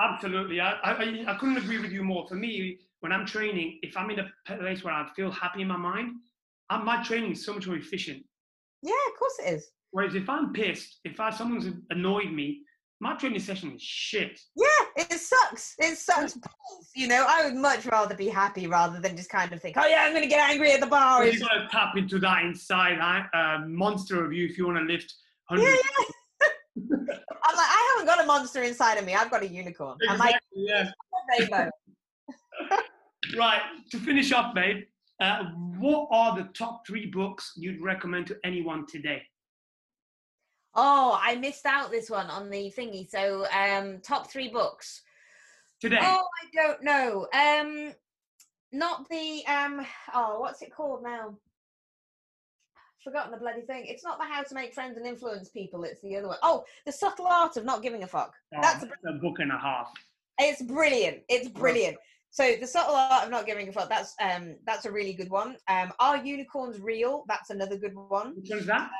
Absolutely, 0.00 0.60
I, 0.60 0.72
I, 0.82 1.24
I 1.28 1.34
couldn't 1.38 1.56
agree 1.56 1.78
with 1.78 1.90
you 1.90 2.02
more. 2.02 2.26
For 2.28 2.34
me, 2.34 2.78
when 3.00 3.12
I'm 3.12 3.24
training, 3.24 3.78
if 3.82 3.96
I'm 3.96 4.10
in 4.10 4.18
a 4.18 4.30
place 4.46 4.84
where 4.84 4.92
I 4.92 5.08
feel 5.14 5.30
happy 5.30 5.62
in 5.62 5.68
my 5.68 5.76
mind, 5.76 6.16
i 6.68 6.76
my 6.82 7.02
training 7.02 7.32
is 7.32 7.44
so 7.44 7.54
much 7.54 7.66
more 7.66 7.76
efficient. 7.76 8.22
Yeah, 8.82 8.92
of 9.10 9.18
course 9.18 9.34
it 9.44 9.54
is. 9.54 9.70
Whereas 9.92 10.14
if 10.14 10.28
I'm 10.28 10.52
pissed, 10.52 11.00
if 11.04 11.18
I, 11.20 11.30
someone's 11.30 11.68
annoyed 11.90 12.32
me, 12.32 12.62
my 13.00 13.14
training 13.14 13.40
session 13.40 13.72
is 13.72 13.82
shit. 13.82 14.40
Yeah, 14.56 14.66
it 14.96 15.12
sucks. 15.12 15.74
It 15.78 15.98
sucks 15.98 16.34
balls. 16.34 16.90
You 16.94 17.08
know, 17.08 17.26
I 17.28 17.44
would 17.44 17.54
much 17.56 17.84
rather 17.86 18.14
be 18.14 18.28
happy 18.28 18.66
rather 18.66 19.00
than 19.00 19.16
just 19.16 19.28
kind 19.28 19.52
of 19.52 19.60
think, 19.60 19.76
oh 19.78 19.86
yeah, 19.86 20.04
I'm 20.06 20.14
gonna 20.14 20.26
get 20.26 20.48
angry 20.48 20.72
at 20.72 20.80
the 20.80 20.86
bar. 20.86 21.20
Well, 21.20 21.32
you 21.32 21.40
got 21.40 21.52
to 21.54 21.68
tap 21.70 21.96
into 21.96 22.18
that 22.20 22.44
inside 22.44 22.98
uh, 23.34 23.66
monster 23.66 24.24
of 24.24 24.32
you 24.32 24.46
if 24.46 24.56
you 24.56 24.66
want 24.66 24.78
to 24.78 24.84
lift 24.84 25.12
Yeah, 25.50 25.56
100. 25.56 25.78
yeah. 25.78 26.04
I'm 27.48 27.56
like, 27.56 27.66
I 27.68 27.92
haven't 27.94 28.06
got 28.06 28.22
a 28.22 28.26
monster 28.26 28.62
inside 28.62 28.96
of 28.98 29.04
me. 29.04 29.14
I've 29.14 29.30
got 29.30 29.42
a 29.42 29.48
unicorn. 29.48 29.98
I'm 30.08 30.18
like 30.18 30.34
Exactly, 30.54 30.92
a 31.50 31.56
rainbow. 31.58 31.70
Right, 33.36 33.60
to 33.90 33.98
finish 33.98 34.32
off, 34.32 34.54
babe, 34.54 34.84
uh, 35.20 35.44
what 35.78 36.06
are 36.12 36.36
the 36.36 36.44
top 36.56 36.86
three 36.86 37.06
books 37.06 37.52
you'd 37.56 37.82
recommend 37.82 38.28
to 38.28 38.36
anyone 38.44 38.86
today? 38.86 39.20
Oh, 40.76 41.18
I 41.20 41.36
missed 41.36 41.64
out 41.64 41.90
this 41.90 42.10
one 42.10 42.26
on 42.26 42.50
the 42.50 42.72
thingy. 42.76 43.08
So, 43.08 43.46
um, 43.50 44.00
top 44.02 44.30
three 44.30 44.48
books. 44.48 45.02
Today. 45.80 45.98
Oh, 46.00 46.26
I 46.42 46.54
don't 46.54 46.82
know. 46.82 47.26
Um, 47.32 47.92
not 48.72 49.08
the 49.08 49.42
um. 49.46 49.86
Oh, 50.14 50.40
what's 50.40 50.62
it 50.62 50.74
called 50.74 51.02
now? 51.02 51.34
Forgotten 53.02 53.30
the 53.30 53.38
bloody 53.38 53.62
thing. 53.62 53.84
It's 53.86 54.04
not 54.04 54.18
the 54.18 54.24
How 54.24 54.42
to 54.42 54.54
Make 54.54 54.74
Friends 54.74 54.96
and 54.96 55.06
Influence 55.06 55.48
People. 55.48 55.84
It's 55.84 56.00
the 56.02 56.16
other 56.16 56.28
one. 56.28 56.38
Oh, 56.42 56.64
the 56.84 56.92
Subtle 56.92 57.26
Art 57.26 57.56
of 57.56 57.64
Not 57.64 57.82
Giving 57.82 58.02
a 58.02 58.06
Fuck. 58.06 58.34
Oh, 58.54 58.58
that's 58.60 58.84
a, 58.84 59.08
a 59.08 59.12
book 59.14 59.38
and 59.38 59.52
a 59.52 59.58
half. 59.58 59.92
it's 60.38 60.62
brilliant. 60.62 61.18
It's 61.28 61.48
brilliant. 61.48 61.96
So 62.30 62.56
the 62.60 62.66
Subtle 62.66 62.96
Art 62.96 63.24
of 63.24 63.30
Not 63.30 63.46
Giving 63.46 63.68
a 63.68 63.72
Fuck. 63.72 63.88
That's 63.88 64.14
um. 64.20 64.56
That's 64.66 64.84
a 64.84 64.90
really 64.90 65.14
good 65.14 65.30
one. 65.30 65.56
Um, 65.68 65.92
Are 66.00 66.18
Unicorns 66.18 66.80
Real? 66.80 67.24
That's 67.28 67.50
another 67.50 67.76
good 67.76 67.94
one. 67.94 68.34
Which 68.36 68.50
one's 68.50 68.66
that? 68.66 68.90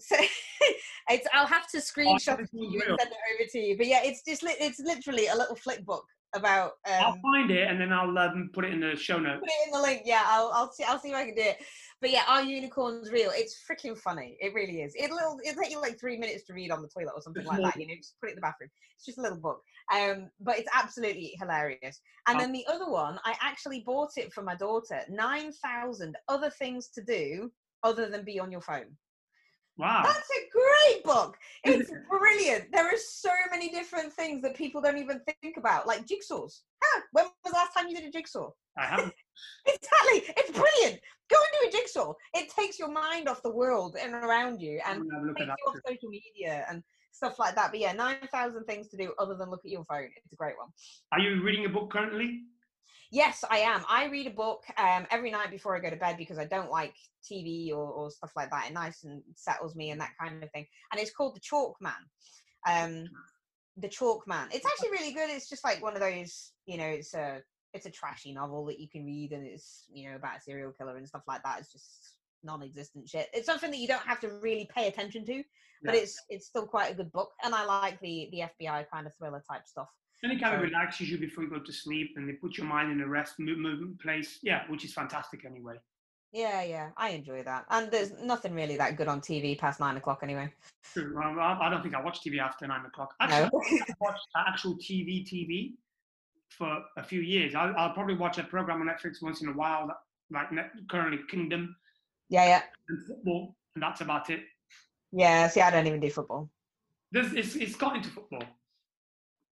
So 0.00 0.16
it's 1.10 1.26
I'll 1.32 1.46
have 1.46 1.68
to 1.70 1.78
screenshot 1.78 2.40
it 2.40 2.48
you 2.52 2.80
Real. 2.80 2.90
and 2.90 3.00
send 3.00 3.12
it 3.12 3.18
over 3.34 3.48
to 3.50 3.58
you. 3.58 3.76
But 3.76 3.86
yeah, 3.86 4.00
it's 4.04 4.22
just 4.22 4.42
li- 4.42 4.56
it's 4.60 4.80
literally 4.80 5.26
a 5.28 5.34
little 5.36 5.56
flip 5.56 5.84
book 5.84 6.04
about 6.34 6.72
I'll 6.86 7.12
um, 7.12 7.20
find 7.22 7.50
it 7.50 7.66
and 7.68 7.80
then 7.80 7.92
I'll 7.92 8.16
um, 8.18 8.50
put 8.52 8.64
it 8.64 8.72
in 8.72 8.80
the 8.80 8.94
show 8.96 9.18
notes. 9.18 9.40
put 9.40 9.48
it 9.48 9.66
in 9.66 9.72
the 9.72 9.80
link. 9.80 10.02
Yeah, 10.04 10.24
I'll 10.26 10.50
I'll 10.54 10.70
see 10.72 10.84
I'll 10.84 10.98
see 10.98 11.08
if 11.10 11.14
I 11.14 11.24
can 11.24 11.34
do 11.34 11.42
it. 11.42 11.58
But 12.00 12.10
yeah, 12.10 12.24
are 12.28 12.42
unicorns 12.42 13.10
real? 13.10 13.30
It's 13.34 13.56
freaking 13.68 13.96
funny. 13.96 14.36
It 14.40 14.54
really 14.54 14.82
is. 14.82 14.94
It'll 14.98 15.38
it'll 15.44 15.62
take 15.62 15.72
you 15.72 15.80
like 15.80 15.98
three 15.98 16.18
minutes 16.18 16.44
to 16.44 16.52
read 16.54 16.70
on 16.70 16.82
the 16.82 16.88
toilet 16.88 17.12
or 17.14 17.22
something 17.22 17.42
It's 17.42 17.48
like 17.48 17.62
that. 17.62 17.80
You 17.80 17.88
know, 17.88 17.94
just 17.96 18.14
put 18.20 18.28
it 18.28 18.32
in 18.32 18.36
the 18.36 18.42
bathroom. 18.42 18.70
It's 18.96 19.06
just 19.06 19.18
a 19.18 19.22
little 19.22 19.38
book. 19.38 19.62
Um, 19.92 20.28
but 20.40 20.58
it's 20.58 20.68
absolutely 20.74 21.34
hilarious. 21.40 22.00
And 22.26 22.36
Oh. 22.36 22.40
then 22.40 22.52
the 22.52 22.66
other 22.68 22.90
one, 22.90 23.18
I 23.24 23.34
actually 23.40 23.80
bought 23.86 24.10
it 24.16 24.32
for 24.32 24.42
my 24.42 24.54
daughter. 24.54 25.00
Nine 25.08 25.52
thousand 25.64 26.14
other 26.28 26.50
things 26.50 26.88
to 26.88 27.02
do 27.02 27.50
other 27.82 28.10
than 28.10 28.24
be 28.24 28.38
on 28.38 28.52
your 28.52 28.60
phone. 28.60 28.96
Wow. 29.78 30.02
That's 30.04 30.28
a 30.30 30.42
great 30.50 31.04
book. 31.04 31.36
It's 31.64 31.90
brilliant. 32.10 32.72
There 32.72 32.84
are 32.84 32.98
so 32.98 33.30
many 33.50 33.70
different 33.70 34.12
things 34.12 34.42
that 34.42 34.56
people 34.56 34.80
don't 34.80 34.98
even 34.98 35.20
think 35.20 35.56
about, 35.56 35.86
like 35.86 36.04
jigsaws. 36.04 36.60
Ah, 36.82 37.02
when 37.12 37.24
was 37.26 37.32
the 37.44 37.52
last 37.52 37.74
time 37.74 37.88
you 37.88 37.94
did 37.94 38.04
a 38.04 38.10
jigsaw? 38.10 38.50
I 38.76 38.86
haven't. 38.86 39.14
Exactly. 39.66 40.34
It's 40.36 40.50
brilliant. 40.50 41.00
Go 41.30 41.36
and 41.36 41.62
do 41.62 41.68
a 41.68 41.80
jigsaw. 41.80 42.12
It 42.34 42.50
takes 42.50 42.76
your 42.76 42.90
mind 42.90 43.28
off 43.28 43.40
the 43.42 43.54
world 43.54 43.96
and 44.00 44.12
around 44.12 44.60
you 44.60 44.80
and 44.84 45.02
gonna 45.02 45.14
have 45.14 45.22
a 45.22 45.26
look 45.26 45.40
at 45.40 45.46
takes 45.46 45.56
you 45.64 45.70
off 45.70 45.76
social 45.86 46.08
media 46.08 46.66
and 46.68 46.82
stuff 47.12 47.38
like 47.38 47.54
that. 47.54 47.70
But 47.70 47.78
yeah, 47.78 47.92
9,000 47.92 48.64
things 48.64 48.88
to 48.88 48.96
do 48.96 49.14
other 49.18 49.36
than 49.36 49.48
look 49.48 49.64
at 49.64 49.70
your 49.70 49.84
phone. 49.84 50.08
It's 50.16 50.32
a 50.32 50.36
great 50.36 50.58
one. 50.58 50.70
Are 51.12 51.20
you 51.20 51.40
reading 51.44 51.66
a 51.66 51.68
book 51.68 51.92
currently? 51.92 52.46
Yes, 53.10 53.44
I 53.50 53.58
am. 53.58 53.84
I 53.88 54.06
read 54.06 54.26
a 54.26 54.30
book 54.30 54.64
um, 54.76 55.06
every 55.10 55.30
night 55.30 55.50
before 55.50 55.76
I 55.76 55.80
go 55.80 55.90
to 55.90 55.96
bed 55.96 56.16
because 56.18 56.38
I 56.38 56.44
don't 56.44 56.70
like 56.70 56.94
TV 57.24 57.70
or, 57.70 57.86
or 57.86 58.10
stuff 58.10 58.32
like 58.36 58.50
that. 58.50 58.66
It 58.68 58.74
nice 58.74 59.04
and 59.04 59.22
settles 59.34 59.74
me 59.74 59.90
and 59.90 60.00
that 60.00 60.12
kind 60.20 60.42
of 60.42 60.50
thing. 60.52 60.66
And 60.92 61.00
it's 61.00 61.10
called 61.12 61.34
The 61.36 61.40
Chalk 61.40 61.76
Man. 61.80 61.92
Um, 62.66 63.08
the 63.76 63.88
Chalk 63.88 64.26
Man. 64.26 64.48
It's 64.52 64.66
actually 64.66 64.90
really 64.90 65.12
good. 65.12 65.30
It's 65.30 65.48
just 65.48 65.64
like 65.64 65.82
one 65.82 65.94
of 65.94 66.00
those, 66.00 66.52
you 66.66 66.76
know, 66.78 66.86
it's 66.86 67.14
a 67.14 67.40
it's 67.74 67.86
a 67.86 67.90
trashy 67.90 68.32
novel 68.32 68.64
that 68.66 68.80
you 68.80 68.88
can 68.88 69.04
read 69.04 69.32
and 69.32 69.46
it's 69.46 69.84
you 69.92 70.08
know 70.08 70.16
about 70.16 70.38
a 70.38 70.40
serial 70.40 70.72
killer 70.72 70.96
and 70.96 71.08
stuff 71.08 71.22
like 71.26 71.42
that. 71.44 71.60
It's 71.60 71.72
just 71.72 72.16
non-existent 72.42 73.08
shit. 73.08 73.28
It's 73.32 73.46
something 73.46 73.70
that 73.70 73.78
you 73.78 73.88
don't 73.88 74.06
have 74.06 74.20
to 74.20 74.28
really 74.40 74.68
pay 74.74 74.88
attention 74.88 75.24
to, 75.26 75.42
but 75.84 75.94
Yeah. 75.94 76.00
it's 76.02 76.16
it's 76.28 76.46
still 76.46 76.66
quite 76.66 76.92
a 76.92 76.94
good 76.94 77.12
book. 77.12 77.30
And 77.42 77.54
I 77.54 77.64
like 77.64 78.00
the 78.00 78.28
the 78.32 78.42
FBI 78.64 78.86
kind 78.92 79.06
of 79.06 79.14
thriller 79.16 79.42
type 79.50 79.66
stuff. 79.66 79.88
And 80.22 80.32
it 80.32 80.40
kind 80.40 80.54
of 80.54 80.62
relaxes 80.62 81.08
you 81.10 81.18
before 81.18 81.44
you 81.44 81.50
go 81.50 81.60
to 81.60 81.72
sleep 81.72 82.10
and 82.16 82.28
they 82.28 82.32
put 82.32 82.56
your 82.56 82.66
mind 82.66 82.90
in 82.90 83.00
a 83.00 83.06
rest 83.06 83.38
movement 83.38 84.00
place. 84.00 84.38
Yeah, 84.42 84.62
which 84.68 84.84
is 84.84 84.92
fantastic 84.92 85.44
anyway. 85.44 85.76
Yeah, 86.32 86.62
yeah, 86.62 86.90
I 86.96 87.10
enjoy 87.10 87.42
that. 87.44 87.64
And 87.70 87.90
there's 87.90 88.12
nothing 88.22 88.52
really 88.52 88.76
that 88.76 88.96
good 88.96 89.08
on 89.08 89.20
TV 89.20 89.56
past 89.56 89.80
nine 89.80 89.96
o'clock 89.96 90.20
anyway. 90.22 90.52
True. 90.92 91.14
Well, 91.16 91.38
I 91.40 91.70
don't 91.70 91.82
think 91.82 91.94
I 91.94 92.02
watch 92.02 92.20
TV 92.20 92.38
after 92.38 92.66
nine 92.66 92.84
o'clock. 92.84 93.14
No. 93.20 93.26
Actually, 93.26 93.80
I 93.80 93.94
watched 94.00 94.26
actual 94.36 94.74
TV 94.76 95.24
TV 95.24 95.74
for 96.50 96.82
a 96.96 97.02
few 97.02 97.20
years. 97.20 97.54
I'll, 97.54 97.72
I'll 97.76 97.94
probably 97.94 98.16
watch 98.16 98.38
a 98.38 98.44
program 98.44 98.82
on 98.82 98.88
Netflix 98.88 99.22
once 99.22 99.40
in 99.40 99.48
a 99.48 99.52
while, 99.52 99.88
like 100.30 100.48
currently 100.90 101.20
Kingdom 101.30 101.76
yeah, 102.28 102.44
yeah, 102.44 102.62
and 102.88 103.06
football, 103.06 103.56
and 103.74 103.82
that's 103.82 104.00
about 104.02 104.28
it. 104.30 104.40
yeah. 105.12 105.48
See, 105.48 105.60
I 105.60 105.70
don't 105.70 105.86
even 105.86 106.00
do 106.00 106.10
football. 106.10 106.50
There's, 107.10 107.32
it's, 107.32 107.56
it's 107.56 107.74
got 107.74 107.96
into 107.96 108.10
football. 108.10 108.42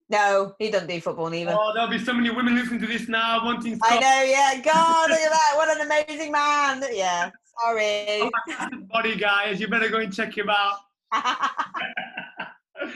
No, 0.09 0.53
he 0.59 0.69
doesn't 0.69 0.87
do 0.87 0.99
football 0.99 1.29
neither. 1.29 1.55
Oh, 1.57 1.71
there'll 1.73 1.89
be 1.89 1.97
so 1.97 2.13
many 2.13 2.29
women 2.29 2.55
listening 2.55 2.81
to 2.81 2.87
this 2.87 3.07
now 3.07 3.43
wanting 3.45 3.79
I 3.83 3.99
know, 3.99 4.23
yeah. 4.23 4.61
God, 4.61 5.09
look 5.09 5.19
at 5.19 5.31
that. 5.31 5.53
What 5.55 5.75
an 5.75 5.85
amazing 5.85 6.31
man. 6.31 6.83
Yeah, 6.91 7.31
sorry. 7.61 8.29
Fantastic 8.47 8.87
body, 8.89 9.15
guys. 9.15 9.59
You 9.59 9.67
better 9.67 9.89
go 9.89 9.99
and 9.99 10.13
check 10.13 10.37
him 10.37 10.49
out. 10.49 10.77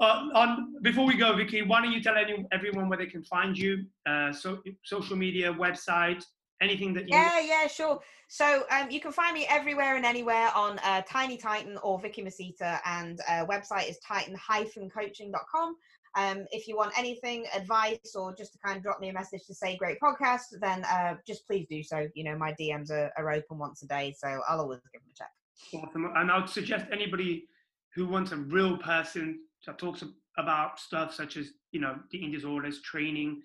Uh, 0.00 0.30
on 0.34 0.74
before 0.80 1.06
we 1.06 1.14
go, 1.14 1.36
Vicky, 1.36 1.60
why 1.60 1.82
don't 1.82 1.92
you 1.92 2.02
tell 2.02 2.16
any, 2.16 2.46
everyone 2.52 2.88
where 2.88 2.96
they 2.96 3.04
can 3.04 3.22
find 3.22 3.56
you? 3.56 3.84
Uh, 4.06 4.32
so 4.32 4.62
social 4.82 5.14
media, 5.14 5.52
website, 5.52 6.24
anything 6.62 6.94
that 6.94 7.02
you. 7.02 7.14
yeah, 7.14 7.38
yeah, 7.38 7.66
sure. 7.66 8.00
So 8.28 8.62
um, 8.70 8.90
you 8.90 9.00
can 9.00 9.12
find 9.12 9.34
me 9.34 9.46
everywhere 9.50 9.96
and 9.96 10.06
anywhere 10.06 10.50
on 10.54 10.78
uh, 10.84 11.02
Tiny 11.02 11.36
Titan 11.36 11.76
or 11.82 11.98
Vicky 11.98 12.22
Masita, 12.22 12.80
and 12.86 13.20
uh, 13.28 13.44
website 13.44 13.90
is 13.90 13.98
titan-coaching.com. 13.98 15.76
Um, 16.16 16.46
if 16.50 16.66
you 16.66 16.76
want 16.76 16.92
anything, 16.98 17.46
advice, 17.54 18.14
or 18.16 18.34
just 18.34 18.52
to 18.54 18.58
kind 18.58 18.76
of 18.76 18.82
drop 18.82 19.00
me 19.00 19.10
a 19.10 19.12
message 19.12 19.46
to 19.46 19.54
say 19.54 19.76
great 19.76 19.98
podcast, 20.00 20.58
then 20.60 20.84
uh, 20.84 21.14
just 21.26 21.46
please 21.46 21.66
do 21.70 21.82
so. 21.82 22.08
You 22.14 22.24
know, 22.24 22.36
my 22.36 22.52
DMs 22.52 22.90
are, 22.90 23.12
are 23.16 23.30
open 23.30 23.58
once 23.58 23.82
a 23.82 23.86
day, 23.86 24.14
so 24.18 24.40
I'll 24.48 24.60
always 24.60 24.80
give 24.92 25.02
them 25.02 25.10
a 25.12 25.16
check. 25.16 25.30
Awesome. 25.72 26.10
And 26.16 26.30
I 26.30 26.38
would 26.38 26.48
suggest 26.48 26.86
anybody 26.92 27.46
who 27.94 28.06
wants 28.06 28.32
a 28.32 28.36
real 28.36 28.76
person 28.76 29.40
that 29.66 29.78
talks 29.78 30.02
about 30.38 30.80
stuff 30.80 31.14
such 31.14 31.36
as, 31.36 31.50
you 31.72 31.80
know, 31.80 31.96
the 32.10 32.18
eating 32.18 32.32
disorders, 32.32 32.80
training 32.80 33.42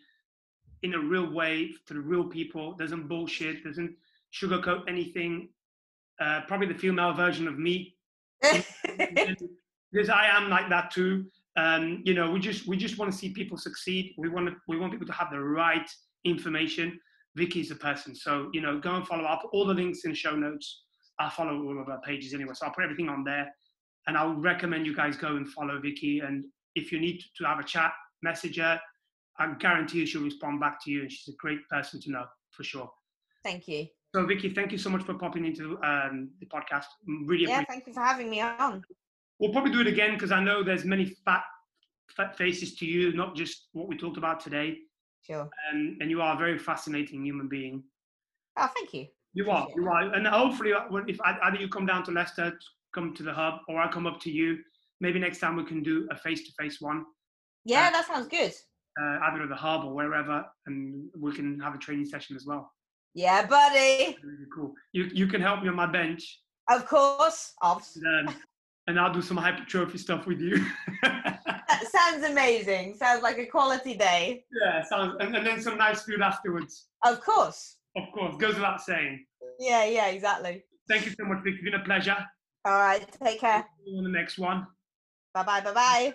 in 0.83 0.93
a 0.93 0.99
real 0.99 1.31
way 1.31 1.71
to 1.87 1.93
the 1.93 1.99
real 1.99 2.23
people, 2.23 2.73
doesn't 2.73 3.07
bullshit, 3.07 3.63
doesn't 3.63 3.95
sugarcoat 4.33 4.83
anything. 4.87 5.49
Uh, 6.19 6.41
probably 6.47 6.67
the 6.67 6.73
female 6.73 7.13
version 7.13 7.47
of 7.47 7.59
me, 7.59 7.95
because 8.41 10.09
I 10.09 10.27
am 10.27 10.49
like 10.49 10.69
that 10.69 10.91
too. 10.91 11.25
Um, 11.57 12.01
you 12.03 12.13
know, 12.13 12.29
we 12.31 12.39
just 12.39 12.67
we 12.67 12.77
just 12.77 12.97
want 12.97 13.11
to 13.11 13.17
see 13.17 13.29
people 13.29 13.57
succeed. 13.57 14.13
We 14.17 14.29
want 14.29 14.47
to, 14.47 14.55
we 14.67 14.77
want 14.77 14.91
people 14.91 15.07
to 15.07 15.13
have 15.13 15.29
the 15.31 15.39
right 15.39 15.89
information. 16.25 16.99
Vicky's 17.35 17.71
a 17.71 17.75
person, 17.75 18.15
so 18.15 18.49
you 18.53 18.61
know, 18.61 18.79
go 18.79 18.95
and 18.95 19.07
follow 19.07 19.23
up. 19.23 19.41
All 19.53 19.65
the 19.65 19.73
links 19.73 20.03
in 20.05 20.11
the 20.11 20.15
show 20.15 20.35
notes. 20.35 20.83
I 21.19 21.29
follow 21.29 21.63
all 21.63 21.81
of 21.81 21.87
our 21.87 22.01
pages 22.01 22.33
anyway, 22.33 22.51
so 22.55 22.65
I'll 22.65 22.73
put 22.73 22.83
everything 22.83 23.07
on 23.07 23.23
there. 23.23 23.49
And 24.07 24.17
I'll 24.17 24.35
recommend 24.35 24.85
you 24.85 24.93
guys 24.93 25.15
go 25.15 25.37
and 25.37 25.47
follow 25.47 25.79
Vicky. 25.79 26.19
And 26.19 26.43
if 26.75 26.91
you 26.91 26.99
need 26.99 27.21
to 27.37 27.45
have 27.45 27.59
a 27.59 27.63
chat, 27.63 27.93
message 28.21 28.57
her. 28.57 28.79
I 29.39 29.53
guarantee 29.59 29.99
you 29.99 30.05
she'll 30.05 30.23
respond 30.23 30.59
back 30.59 30.83
to 30.83 30.91
you, 30.91 31.01
and 31.01 31.11
she's 31.11 31.33
a 31.33 31.37
great 31.37 31.59
person 31.69 32.01
to 32.01 32.11
know 32.11 32.25
for 32.51 32.63
sure. 32.63 32.89
Thank 33.43 33.67
you. 33.67 33.87
So, 34.13 34.25
Vicky, 34.25 34.53
thank 34.53 34.71
you 34.71 34.77
so 34.77 34.89
much 34.89 35.03
for 35.03 35.13
popping 35.13 35.45
into 35.45 35.77
um, 35.83 36.29
the 36.39 36.45
podcast. 36.45 36.85
Really, 37.25 37.43
yeah, 37.43 37.63
thank 37.67 37.85
you 37.85 37.93
for 37.93 38.01
having 38.01 38.29
me 38.29 38.41
on. 38.41 38.83
We'll 39.39 39.51
probably 39.51 39.71
do 39.71 39.81
it 39.81 39.87
again 39.87 40.13
because 40.13 40.31
I 40.31 40.41
know 40.41 40.63
there's 40.63 40.85
many 40.85 41.05
fat, 41.25 41.43
fat 42.15 42.37
faces 42.37 42.75
to 42.75 42.85
you, 42.85 43.13
not 43.13 43.35
just 43.35 43.67
what 43.73 43.87
we 43.87 43.97
talked 43.97 44.17
about 44.17 44.39
today. 44.39 44.77
Sure. 45.21 45.49
Um, 45.71 45.97
and 45.99 46.09
you 46.09 46.21
are 46.21 46.35
a 46.35 46.37
very 46.37 46.57
fascinating 46.57 47.25
human 47.25 47.47
being. 47.47 47.83
Oh, 48.57 48.69
thank 48.75 48.93
you. 48.93 49.07
You 49.33 49.51
are, 49.51 49.67
you 49.75 49.85
are, 49.89 50.13
and 50.13 50.25
hopefully, 50.25 50.71
uh, 50.71 50.85
if 51.07 51.19
either 51.21 51.57
you 51.57 51.67
come 51.67 51.85
down 51.85 52.05
to 52.05 52.11
Leicester, 52.11 52.57
come 52.93 53.13
to 53.15 53.23
the 53.23 53.33
hub, 53.33 53.55
or 53.67 53.81
I 53.81 53.91
come 53.91 54.07
up 54.07 54.21
to 54.21 54.31
you, 54.31 54.59
maybe 55.01 55.19
next 55.19 55.39
time 55.39 55.57
we 55.57 55.65
can 55.65 55.83
do 55.83 56.07
a 56.09 56.15
face-to-face 56.15 56.79
one. 56.79 57.03
Yeah, 57.65 57.87
uh, 57.87 57.91
that 57.91 58.07
sounds 58.07 58.27
good. 58.27 58.53
Uh, 58.97 59.19
either 59.23 59.43
at 59.43 59.49
the 59.49 59.55
hub 59.55 59.83
or 59.83 59.93
wherever, 59.93 60.45
and 60.67 61.09
we 61.19 61.33
can 61.33 61.59
have 61.59 61.75
a 61.75 61.77
training 61.77 62.05
session 62.05 62.37
as 62.37 62.45
well. 62.45 62.71
Yeah, 63.13 63.45
buddy. 63.45 64.17
Really 64.23 64.45
cool. 64.55 64.73
You 64.93 65.09
you 65.13 65.27
can 65.27 65.41
help 65.41 65.63
me 65.63 65.67
on 65.67 65.75
my 65.75 65.85
bench. 65.85 66.39
Of 66.69 66.85
course. 66.85 67.53
Of. 67.61 67.85
And, 67.95 68.29
um, 68.29 68.35
and 68.87 68.99
I'll 68.99 69.13
do 69.13 69.21
some 69.21 69.37
hypertrophy 69.37 69.97
stuff 69.97 70.27
with 70.27 70.39
you. 70.39 70.65
sounds 71.91 72.23
amazing. 72.23 72.95
Sounds 72.95 73.23
like 73.23 73.37
a 73.37 73.45
quality 73.45 73.95
day. 73.95 74.45
Yeah, 74.61 74.83
sounds, 74.83 75.15
and, 75.19 75.35
and 75.35 75.45
then 75.45 75.61
some 75.61 75.77
nice 75.77 76.03
food 76.03 76.21
afterwards. 76.21 76.87
Of 77.03 77.21
course. 77.21 77.77
Of 77.95 78.03
course, 78.13 78.35
goes 78.37 78.55
without 78.55 78.81
saying. 78.81 79.25
Yeah, 79.59 79.85
yeah, 79.85 80.07
exactly. 80.07 80.63
Thank 80.87 81.05
you 81.05 81.11
so 81.11 81.25
much, 81.25 81.43
Vic. 81.43 81.55
It's 81.55 81.63
been 81.63 81.79
a 81.79 81.83
pleasure. 81.83 82.17
All 82.65 82.73
right, 82.73 83.05
take 83.23 83.39
care. 83.39 83.65
See 83.83 83.91
you 83.91 83.97
On 83.97 84.03
the 84.03 84.09
next 84.09 84.37
one. 84.37 84.67
Bye 85.33 85.43
bye, 85.43 85.61
bye 85.61 85.73
bye. 85.73 86.13